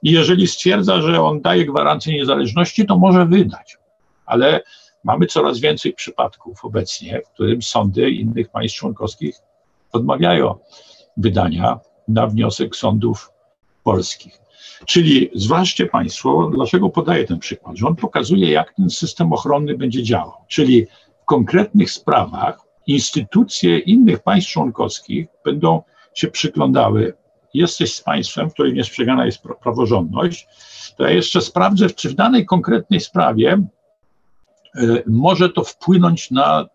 I 0.03 0.11
jeżeli 0.11 0.47
stwierdza, 0.47 1.03
że 1.03 1.23
on 1.23 1.41
daje 1.41 1.67
gwarancję 1.67 2.15
niezależności, 2.15 2.87
to 2.87 2.99
może 2.99 3.27
wydać. 3.27 3.77
Ale 4.27 4.63
Mamy 5.05 5.27
coraz 5.27 5.61
więcej 5.61 5.93
przypadków 5.93 6.65
obecnie, 6.65 7.21
w 7.27 7.31
którym 7.31 7.63
sądy 7.63 8.11
innych 8.11 8.49
państw 8.49 8.79
członkowskich 8.79 9.37
odmawiają 9.93 10.55
wydania 11.17 11.81
na 12.09 12.27
wniosek 12.27 12.77
sądów 12.77 13.31
polskich. 13.85 14.41
Czyli 14.87 15.31
zważcie 15.35 15.87
Państwo, 15.87 16.51
dlaczego 16.55 16.91
podaję 16.91 17.25
ten 17.25 17.39
przykład, 17.39 17.77
że 17.77 17.87
on 17.87 17.97
pokazuje, 17.97 18.51
jak 18.51 18.75
ten 18.75 18.91
system 18.91 19.33
ochronny 19.33 19.77
będzie 19.77 20.03
działał. 20.03 20.33
Czyli 20.49 20.87
w 21.23 21.25
konkretnych 21.25 21.91
sprawach 21.91 22.61
instytucje 22.87 23.79
innych 23.79 24.23
państw 24.23 24.51
członkowskich 24.51 25.27
będą 25.45 25.83
się 26.15 26.29
przyglądały. 26.29 27.15
Jesteś 27.55 27.95
z 27.95 28.03
państwem, 28.03 28.51
w 28.51 28.53
którym 28.53 28.75
niesprzegana 28.75 29.27
jest 29.27 29.43
praworządność, 29.63 30.47
to 30.97 31.05
ja 31.05 31.11
jeszcze 31.11 31.41
sprawdzę, 31.41 31.91
czy 31.91 32.09
w 32.09 32.15
danej 32.15 32.47
konkretnej 32.47 33.01
sprawie 33.01 33.63
może 35.07 35.49
to 35.49 35.65
wpłynąć 35.65 36.31
na 36.31 36.67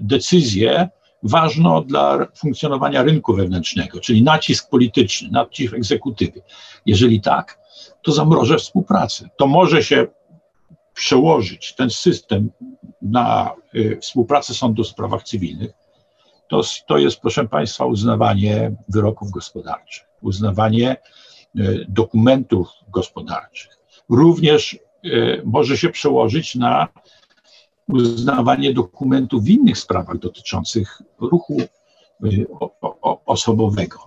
decyzję 0.00 0.88
ważną 1.22 1.84
dla 1.84 2.26
funkcjonowania 2.36 3.02
rynku 3.02 3.34
wewnętrznego, 3.34 4.00
czyli 4.00 4.22
nacisk 4.22 4.70
polityczny, 4.70 5.28
nacisk 5.32 5.74
egzekutywy. 5.74 6.42
Jeżeli 6.86 7.20
tak, 7.20 7.58
to 8.02 8.12
zamrożę 8.12 8.58
współpracę. 8.58 9.28
To 9.36 9.46
może 9.46 9.82
się 9.82 10.06
przełożyć 10.94 11.74
ten 11.74 11.90
system 11.90 12.50
na 13.02 13.50
y, 13.74 13.98
współpracę 14.02 14.54
sądu 14.54 14.84
w 14.84 14.88
sprawach 14.88 15.22
cywilnych. 15.22 15.70
To, 16.48 16.60
to 16.86 16.98
jest, 16.98 17.20
proszę 17.20 17.48
Państwa, 17.48 17.84
uznawanie 17.84 18.72
wyroków 18.88 19.30
gospodarczych, 19.30 20.06
uznawanie 20.22 20.96
dokumentów 21.88 22.68
gospodarczych. 22.88 23.78
Również 24.08 24.78
może 25.44 25.76
się 25.76 25.88
przełożyć 25.88 26.54
na 26.54 26.88
uznawanie 27.92 28.74
dokumentów 28.74 29.44
w 29.44 29.48
innych 29.48 29.78
sprawach 29.78 30.18
dotyczących 30.18 31.02
ruchu 31.20 31.60
y, 32.24 32.46
osobowego. 33.26 33.98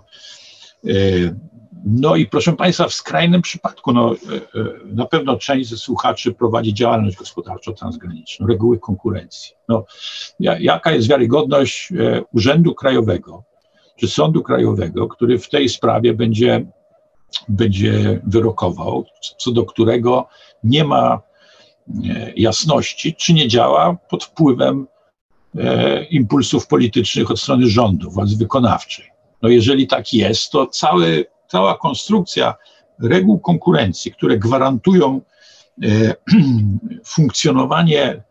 Y, 0.85 1.35
no 1.85 2.15
i 2.15 2.25
proszę 2.25 2.53
Państwa, 2.53 2.87
w 2.87 2.93
skrajnym 2.93 3.41
przypadku, 3.41 3.93
no, 3.93 4.13
y, 4.13 4.17
na 4.85 5.05
pewno 5.05 5.37
część 5.37 5.69
ze 5.69 5.77
słuchaczy 5.77 6.33
prowadzi 6.33 6.73
działalność 6.73 7.17
gospodarczą 7.17 7.73
transgraniczną, 7.73 8.47
reguły 8.47 8.79
konkurencji. 8.79 9.55
No, 9.69 9.85
jaka 10.39 10.91
jest 10.91 11.07
wiarygodność 11.07 11.93
Urzędu 12.33 12.75
Krajowego 12.75 13.43
czy 13.95 14.07
Sądu 14.07 14.43
Krajowego, 14.43 15.07
który 15.07 15.39
w 15.39 15.49
tej 15.49 15.69
sprawie 15.69 16.13
będzie, 16.13 16.65
będzie 17.49 18.21
wyrokował, 18.27 19.05
co 19.37 19.51
do 19.51 19.65
którego 19.65 20.27
nie 20.63 20.83
ma 20.83 21.21
jasności, 22.35 23.15
czy 23.15 23.33
nie 23.33 23.47
działa 23.47 23.97
pod 24.09 24.23
wpływem 24.23 24.87
e, 25.55 26.03
impulsów 26.03 26.67
politycznych 26.67 27.31
od 27.31 27.39
strony 27.39 27.67
rządu, 27.67 28.11
władzy 28.11 28.37
wykonawczej. 28.37 29.05
No 29.41 29.49
jeżeli 29.49 29.87
tak 29.87 30.13
jest, 30.13 30.51
to 30.51 30.67
cały, 30.67 31.25
cała 31.47 31.77
konstrukcja 31.77 32.55
reguł 32.99 33.39
konkurencji, 33.39 34.11
które 34.11 34.37
gwarantują 34.37 35.21
e, 35.83 36.15
funkcjonowanie 37.15 38.23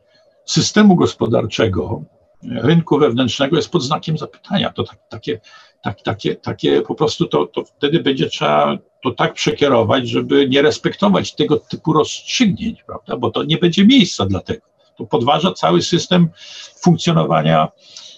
systemu 0.44 0.96
gospodarczego, 0.96 2.02
rynku 2.50 2.98
wewnętrznego 2.98 3.56
jest 3.56 3.70
pod 3.70 3.82
znakiem 3.82 4.18
zapytania. 4.18 4.72
To 4.72 4.84
tak, 4.84 4.98
takie 5.08 5.40
tak, 5.82 6.02
takie, 6.02 6.36
takie 6.36 6.82
po 6.82 6.94
prostu 6.94 7.26
to, 7.26 7.46
to 7.46 7.64
wtedy 7.64 8.00
będzie 8.00 8.28
trzeba 8.28 8.78
to 9.02 9.10
tak 9.10 9.34
przekierować, 9.34 10.08
żeby 10.08 10.48
nie 10.48 10.62
respektować 10.62 11.34
tego 11.34 11.56
typu 11.56 11.92
rozstrzygnięć, 11.92 12.82
prawda? 12.82 13.16
Bo 13.16 13.30
to 13.30 13.44
nie 13.44 13.58
będzie 13.58 13.86
miejsca 13.86 14.26
dla 14.26 14.40
tego. 14.40 14.66
To 14.98 15.06
podważa 15.06 15.52
cały 15.52 15.82
system 15.82 16.28
funkcjonowania 16.76 17.68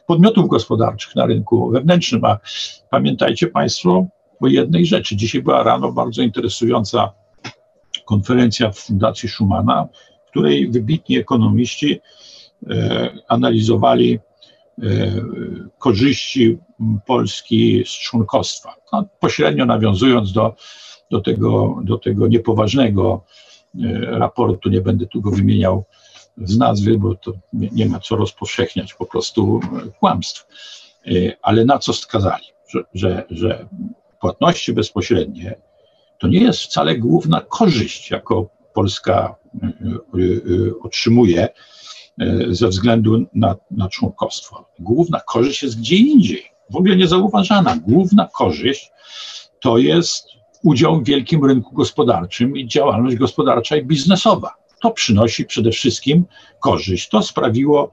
podmiotów 0.07 0.49
gospodarczych 0.49 1.17
na 1.17 1.27
rynku 1.27 1.71
wewnętrznym. 1.71 2.25
A 2.25 2.39
pamiętajcie 2.91 3.47
Państwo 3.47 4.07
o 4.41 4.47
jednej 4.47 4.87
rzeczy. 4.87 5.17
Dzisiaj 5.17 5.43
była 5.43 5.63
rano 5.63 5.93
bardzo 5.93 6.23
interesująca 6.23 7.13
konferencja 8.05 8.71
w 8.71 8.79
Fundacji 8.79 9.29
Schumana, 9.29 9.89
w 10.27 10.31
której 10.31 10.71
wybitni 10.71 11.19
ekonomiści 11.19 12.01
e, 12.71 13.11
analizowali 13.29 14.21
korzyści 15.79 16.59
Polski 17.07 17.85
z 17.87 17.91
członkostwa. 17.91 18.75
No, 18.93 19.05
pośrednio 19.21 19.67
nawiązując 19.67 20.33
do, 20.33 20.55
do, 21.11 21.21
tego, 21.21 21.79
do 21.83 21.99
tego 21.99 22.29
niepoważnego 22.29 23.25
e, 23.85 24.01
raportu, 24.01 24.69
nie 24.69 24.81
będę 24.81 25.07
tu 25.07 25.21
go 25.21 25.31
wymieniał 25.31 25.85
z 26.37 26.59
nazwy, 26.59 26.99
bo 26.99 27.15
to 27.15 27.33
nie, 27.53 27.69
nie 27.73 27.87
ma 27.87 28.01
co 28.01 28.17
rozpowszechniać 28.17 28.95
po 28.95 29.07
prostu 29.07 29.61
kłamstw. 30.01 30.47
E, 31.07 31.11
ale 31.43 31.65
na 31.65 31.79
co 31.79 31.93
skazali? 31.93 32.45
Że, 32.69 32.85
że, 32.95 33.25
że 33.31 33.67
płatności 34.21 34.73
bezpośrednie 34.73 35.55
to 36.19 36.29
nie 36.29 36.41
jest 36.41 36.61
wcale 36.61 36.99
główna 36.99 37.41
korzyść, 37.41 38.11
jaką 38.11 38.47
Polska 38.75 39.37
otrzymuje 40.83 41.49
ze 42.51 42.69
względu 42.69 43.27
na, 43.35 43.57
na 43.71 43.89
członkostwo. 43.89 44.69
Główna 44.79 45.21
korzyść 45.21 45.63
jest 45.63 45.79
gdzie 45.79 45.97
indziej, 45.97 46.43
w 46.71 46.77
ogóle 46.77 46.97
niezauważana. 46.97 47.77
Główna 47.77 48.29
korzyść 48.35 48.91
to 49.61 49.79
jest 49.79 50.29
udział 50.63 51.01
w 51.01 51.05
wielkim 51.05 51.45
rynku 51.45 51.75
gospodarczym 51.75 52.57
i 52.57 52.69
działalność 52.69 53.17
gospodarcza 53.17 53.77
i 53.77 53.85
biznesowa. 53.85 54.55
To 54.81 54.91
przynosi 54.91 55.45
przede 55.45 55.71
wszystkim 55.71 56.25
korzyść. 56.61 57.09
To 57.09 57.23
sprawiło, 57.23 57.91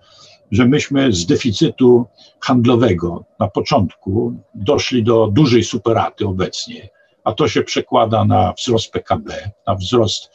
że 0.51 0.65
myśmy 0.65 1.13
z 1.13 1.25
deficytu 1.25 2.05
handlowego 2.39 3.25
na 3.39 3.47
początku 3.47 4.33
doszli 4.55 5.03
do 5.03 5.27
dużej 5.27 5.63
superaty 5.63 6.27
obecnie, 6.27 6.89
a 7.23 7.33
to 7.33 7.47
się 7.47 7.63
przekłada 7.63 8.25
na 8.25 8.53
wzrost 8.53 8.91
PKB, 8.91 9.51
na 9.67 9.75
wzrost, 9.75 10.31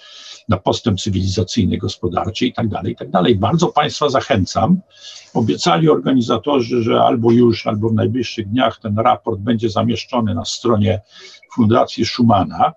na 0.48 0.56
postęp 0.56 1.00
cywilizacyjny, 1.00 1.78
gospodarczy 1.78 2.46
i 2.46 2.52
tak 2.52 2.68
dalej, 2.68 2.92
i 2.92 2.96
tak 2.96 3.10
dalej. 3.10 3.36
Bardzo 3.36 3.66
Państwa 3.66 4.08
zachęcam. 4.08 4.80
Obiecali 5.34 5.88
organizatorzy, 5.88 6.82
że 6.82 7.00
albo 7.02 7.32
już, 7.32 7.66
albo 7.66 7.88
w 7.88 7.94
najbliższych 7.94 8.48
dniach 8.48 8.80
ten 8.80 8.98
raport 8.98 9.40
będzie 9.40 9.70
zamieszczony 9.70 10.34
na 10.34 10.44
stronie 10.44 11.00
Fundacji 11.54 12.06
Schumana. 12.06 12.72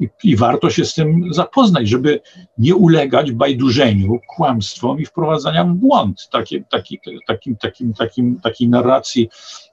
I, 0.00 0.08
I, 0.24 0.36
warto 0.36 0.70
się 0.70 0.84
z 0.84 0.94
tym 0.94 1.34
zapoznać, 1.34 1.88
żeby 1.88 2.20
nie 2.58 2.74
ulegać 2.74 3.32
bajdurzeniu, 3.32 4.18
kłamstwom 4.36 5.00
i 5.00 5.06
wprowadzaniom 5.06 5.74
w 5.74 5.78
błąd 5.78 6.28
taki, 6.32 6.64
taki, 6.64 6.98
takim, 7.26 7.56
takim, 7.56 7.94
takim, 7.94 8.40
takiej 8.40 8.68
narracji 8.68 9.28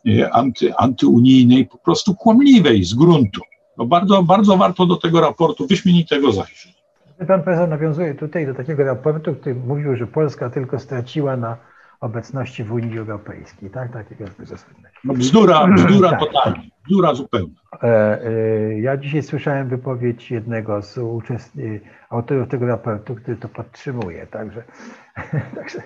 e, 0.07 0.33
anty, 0.33 0.75
antyunijnej, 0.75 1.65
po 1.65 1.77
prostu 1.77 2.15
kłamliwej 2.15 2.83
z 2.83 2.93
gruntu. 2.93 3.41
No 3.77 3.85
bardzo, 3.85 4.23
bardzo 4.23 4.57
warto 4.57 4.85
do 4.85 4.95
tego 4.95 5.21
raportu 5.21 5.67
wyśmienitego 5.67 6.31
zajrzeć. 6.31 6.80
Pan 7.27 7.43
profesor 7.43 7.69
nawiązuje 7.69 8.15
tutaj 8.15 8.45
do 8.45 8.53
takiego 8.53 8.83
raportu, 8.83 9.35
który 9.35 9.55
mówił, 9.55 9.95
że 9.95 10.07
Polska 10.07 10.49
tylko 10.49 10.79
straciła 10.79 11.37
na 11.37 11.57
obecności 12.01 12.63
w 12.63 12.71
Unii 12.71 12.99
Europejskiej, 12.99 13.69
tak? 13.69 13.93
Takiego 13.93 14.25
no 15.03 15.13
bzdura, 15.13 15.67
bzdura 15.75 16.09
tak. 16.09 16.19
totalnie, 16.19 16.69
bzdura 16.85 17.13
zupełna. 17.13 17.53
E, 17.83 17.87
e, 17.87 18.79
ja 18.79 18.97
dzisiaj 18.97 19.23
słyszałem 19.23 19.69
wypowiedź 19.69 20.31
jednego 20.31 20.81
z 20.81 20.99
autorów 22.09 22.49
tego 22.49 22.65
raportu, 22.65 23.15
który 23.15 23.37
to 23.37 23.49
podtrzymuje, 23.49 24.27
także, 24.27 24.63
także 25.55 25.81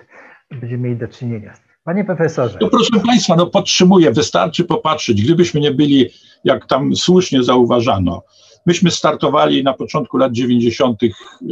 będziemy 0.50 0.82
mieli 0.82 0.96
do 0.96 1.08
czynienia 1.08 1.54
z 1.54 1.60
tym. 1.60 1.68
Panie 1.84 2.04
profesorze. 2.04 2.58
No 2.60 2.68
proszę 2.68 3.00
Państwa, 3.06 3.36
no 3.36 3.46
podtrzymuję, 3.46 4.12
wystarczy 4.12 4.64
popatrzeć. 4.64 5.24
Gdybyśmy 5.24 5.60
nie 5.60 5.70
byli, 5.70 6.10
jak 6.44 6.66
tam 6.66 6.96
słusznie 6.96 7.42
zauważano, 7.42 8.22
myśmy 8.66 8.90
startowali 8.90 9.64
na 9.64 9.74
początku 9.74 10.16
lat 10.16 10.32
90. 10.32 11.00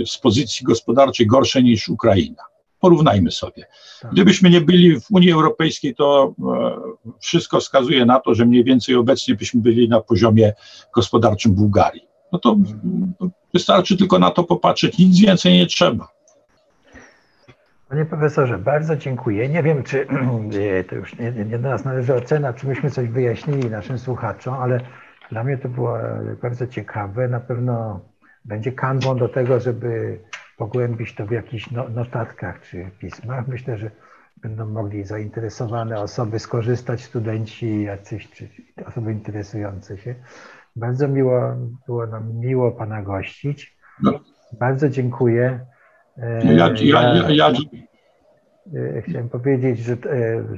z 0.07 0.19
pozycji 0.19 0.67
gospodarczej 0.67 1.27
gorszej 1.27 1.65
niż 1.65 1.89
Ukraina. 1.89 2.43
Porównajmy 2.81 3.31
sobie. 3.31 3.67
Tak. 4.03 4.13
Gdybyśmy 4.13 4.51
nie 4.51 4.61
byli 4.61 5.01
w 5.01 5.11
Unii 5.11 5.33
Europejskiej, 5.33 5.95
to 5.95 6.35
e, 6.39 7.15
wszystko 7.21 7.61
wskazuje 7.61 8.07
na 8.07 8.21
to, 8.21 8.35
że 8.35 8.47
mniej 8.47 8.65
więcej 8.65 8.95
obecnie 8.95 9.35
byśmy 9.35 9.61
byli 9.61 9.89
na 9.89 10.01
poziomie 10.01 10.53
gospodarczym 10.95 11.55
Bułgarii. 11.55 12.09
No 12.33 12.39
to 12.39 12.57
wystarczy 13.55 13.97
tylko 13.97 14.19
na 14.19 14.31
to 14.31 14.45
popatrzeć, 14.45 14.99
nic 14.99 15.21
więcej 15.21 15.53
nie 15.53 15.67
trzeba. 15.67 16.09
Panie 17.89 18.05
profesorze, 18.05 18.59
bardzo 18.59 18.97
dziękuję. 18.97 19.49
Nie 19.49 19.63
wiem, 19.63 19.83
czy 19.83 20.07
to 20.89 20.95
już 20.95 21.19
nie, 21.19 21.33
nie 21.33 21.59
do 21.59 21.69
nas 21.69 21.85
należy 21.85 22.15
ocena, 22.15 22.53
czy 22.53 22.67
myśmy 22.67 22.91
coś 22.91 23.09
wyjaśnili 23.09 23.71
naszym 23.71 23.99
słuchaczom, 23.99 24.55
ale 24.55 24.81
dla 25.31 25.45
mnie 25.45 25.59
to 25.59 25.69
było 25.69 25.99
bardzo 26.43 26.67
ciekawe. 26.67 27.29
Na 27.29 27.41
pewno 27.41 28.01
będzie 28.45 28.73
kanwą 28.73 29.17
do 29.17 29.29
tego, 29.29 29.61
żeby 29.61 30.21
pogłębić 30.57 31.15
to 31.15 31.27
w 31.27 31.31
jakichś 31.31 31.71
no, 31.71 31.89
notatkach 31.89 32.61
czy 32.61 32.91
pismach. 32.99 33.49
Myślę, 33.49 33.79
że 33.79 33.91
będą 34.37 34.67
mogli 34.67 35.05
zainteresowane 35.05 36.01
osoby 36.01 36.39
skorzystać, 36.39 37.03
studenci 37.03 37.83
jacyś, 37.83 38.31
czy 38.31 38.49
osoby 38.87 39.13
interesujące 39.13 39.99
się. 39.99 40.15
Bardzo 40.77 41.09
miło, 41.09 41.41
było 41.87 42.07
nam 42.07 42.35
miło 42.35 42.73
Pana 42.73 43.03
gościć. 43.03 43.77
No. 44.03 44.21
Bardzo 44.53 44.89
dziękuję. 44.89 45.61
Ja, 46.45 46.53
ja, 46.53 46.75
ja, 46.83 47.31
ja, 47.31 47.53
e, 48.75 49.03
Chciałem 49.03 49.29
powiedzieć, 49.29 49.79
że 49.79 49.93
e, 49.93 49.99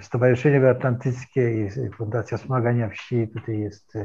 Stowarzyszenie 0.01 0.71
Atlantyckie 0.71 1.67
i 1.67 1.91
Fundacja 1.97 2.39
Wspomagania 2.39 2.89
Wsi 2.89 3.29
tutaj 3.29 3.59
jest 3.59 3.99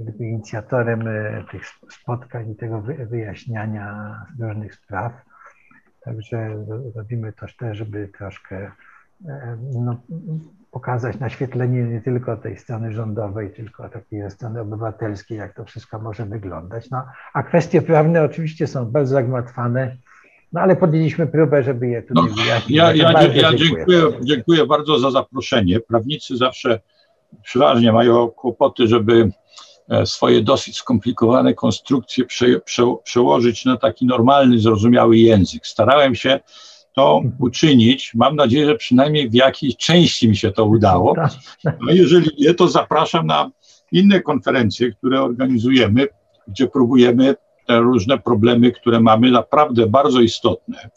e, 0.00 0.24
inicjatorem 0.24 1.04
tych 1.50 1.62
spotkań 1.90 2.50
i 2.50 2.56
tego 2.56 2.82
wyjaśniania 3.10 4.16
różnych 4.40 4.74
spraw. 4.74 5.12
Także 6.00 6.64
robimy 6.94 7.32
też 7.32 7.56
też, 7.56 7.78
żeby 7.78 8.08
troszkę 8.18 8.70
no, 9.74 10.00
pokazać 10.70 11.18
naświetlenie 11.18 11.82
nie 11.82 12.00
tylko 12.00 12.36
tej 12.36 12.58
strony 12.58 12.92
rządowej, 12.92 13.52
tylko 13.52 13.88
takiej 13.88 14.30
strony 14.30 14.60
obywatelskiej, 14.60 15.38
jak 15.38 15.54
to 15.54 15.64
wszystko 15.64 15.98
może 15.98 16.26
wyglądać. 16.26 16.90
No, 16.90 17.04
a 17.34 17.42
kwestie 17.42 17.82
prawne 17.82 18.22
oczywiście 18.22 18.66
są 18.66 18.86
bardzo 18.86 19.14
zagmatwane 19.14 19.96
no 20.54 20.60
ale 20.60 20.76
podjęliśmy 20.76 21.26
próbę, 21.26 21.62
żeby 21.62 21.88
je 21.88 22.02
tutaj 22.02 22.24
no, 22.28 22.42
wyjaśnić. 22.42 22.78
Ja, 22.78 22.94
ja, 22.94 23.12
ja, 23.12 23.22
ja 23.22 23.54
dziękuję, 23.54 24.02
dziękuję 24.22 24.66
bardzo 24.66 24.98
za 24.98 25.10
zaproszenie. 25.10 25.80
Prawnicy 25.80 26.36
zawsze 26.36 26.80
przeważnie 27.42 27.92
mają 27.92 28.28
kłopoty, 28.28 28.86
żeby 28.86 29.12
e, 29.22 29.30
swoje 30.04 30.42
dosyć 30.42 30.76
skomplikowane 30.76 31.54
konstrukcje 31.54 32.24
prze, 32.24 32.60
prze, 32.60 32.94
przełożyć 33.04 33.64
na 33.64 33.76
taki 33.76 34.06
normalny, 34.06 34.58
zrozumiały 34.58 35.18
język. 35.18 35.66
Starałem 35.66 36.14
się 36.14 36.40
to 36.94 37.22
uczynić. 37.40 38.12
Mam 38.14 38.36
nadzieję, 38.36 38.66
że 38.66 38.74
przynajmniej 38.74 39.30
w 39.30 39.34
jakiejś 39.34 39.76
części 39.76 40.28
mi 40.28 40.36
się 40.36 40.50
to 40.50 40.64
udało. 40.64 41.14
No 41.64 41.92
jeżeli 41.92 42.30
nie, 42.38 42.54
to 42.54 42.68
zapraszam 42.68 43.26
na 43.26 43.50
inne 43.92 44.20
konferencje, 44.20 44.92
które 44.92 45.22
organizujemy, 45.22 46.06
gdzie 46.48 46.66
próbujemy 46.66 47.34
te 47.66 47.80
różne 47.80 48.18
problemy, 48.18 48.72
które 48.72 49.00
mamy, 49.00 49.30
naprawdę 49.30 49.86
bardzo 49.86 50.20
istotne 50.20 50.90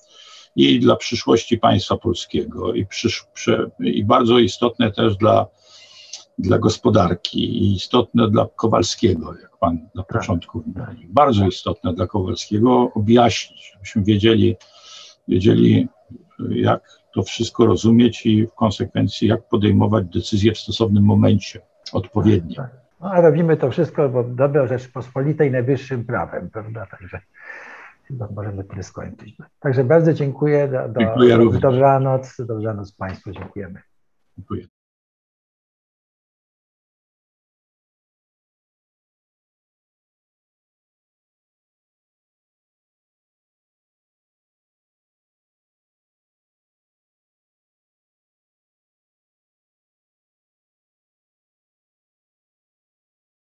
i 0.55 0.79
dla 0.79 0.95
przyszłości 0.95 1.57
państwa 1.57 1.97
polskiego, 1.97 2.73
i, 2.73 2.85
przysz, 2.85 3.25
przy, 3.33 3.71
i 3.79 4.05
bardzo 4.05 4.39
istotne 4.39 4.91
też 4.91 5.17
dla, 5.17 5.45
dla 6.37 6.57
gospodarki, 6.57 7.39
i 7.39 7.75
istotne 7.75 8.29
dla 8.29 8.47
Kowalskiego, 8.55 9.33
jak 9.41 9.57
pan 9.57 9.89
na 9.95 10.03
tak. 10.03 10.17
początku 10.17 10.63
mówił. 10.65 11.09
Bardzo 11.09 11.47
istotne 11.47 11.93
dla 11.93 12.07
Kowalskiego 12.07 12.91
objaśnić, 12.93 13.71
żebyśmy 13.73 14.03
wiedzieli, 14.03 14.55
wiedzieli, 15.27 15.87
jak 16.49 16.81
to 17.13 17.23
wszystko 17.23 17.65
rozumieć 17.65 18.25
i 18.25 18.47
w 18.47 18.53
konsekwencji, 18.53 19.27
jak 19.27 19.49
podejmować 19.49 20.05
decyzje 20.05 20.53
w 20.53 20.59
stosownym 20.59 21.03
momencie, 21.03 21.61
odpowiednio. 21.93 22.55
Tak, 22.55 22.71
tak. 22.71 22.81
No, 23.01 23.11
a 23.11 23.21
robimy 23.21 23.57
to 23.57 23.71
wszystko, 23.71 24.09
bo 24.09 24.23
dobro 24.23 24.67
Rzeczpospolitej 24.67 25.51
najwyższym 25.51 26.05
prawem, 26.05 26.49
prawda? 26.49 26.85
Także 26.85 27.21
chyba 28.07 28.27
możemy 28.35 28.63
tyle 28.63 28.83
skończyć. 28.83 29.37
Także 29.59 29.83
bardzo 29.83 30.13
dziękuję. 30.13 30.67
Do, 30.67 30.89
do, 30.89 30.99
dziękuję 30.99 31.59
dobranoc, 31.59 32.35
dobranoc 32.39 32.91
Państwu, 32.91 33.31
dziękujemy. 33.31 33.81
Dziękuję. 34.37 34.67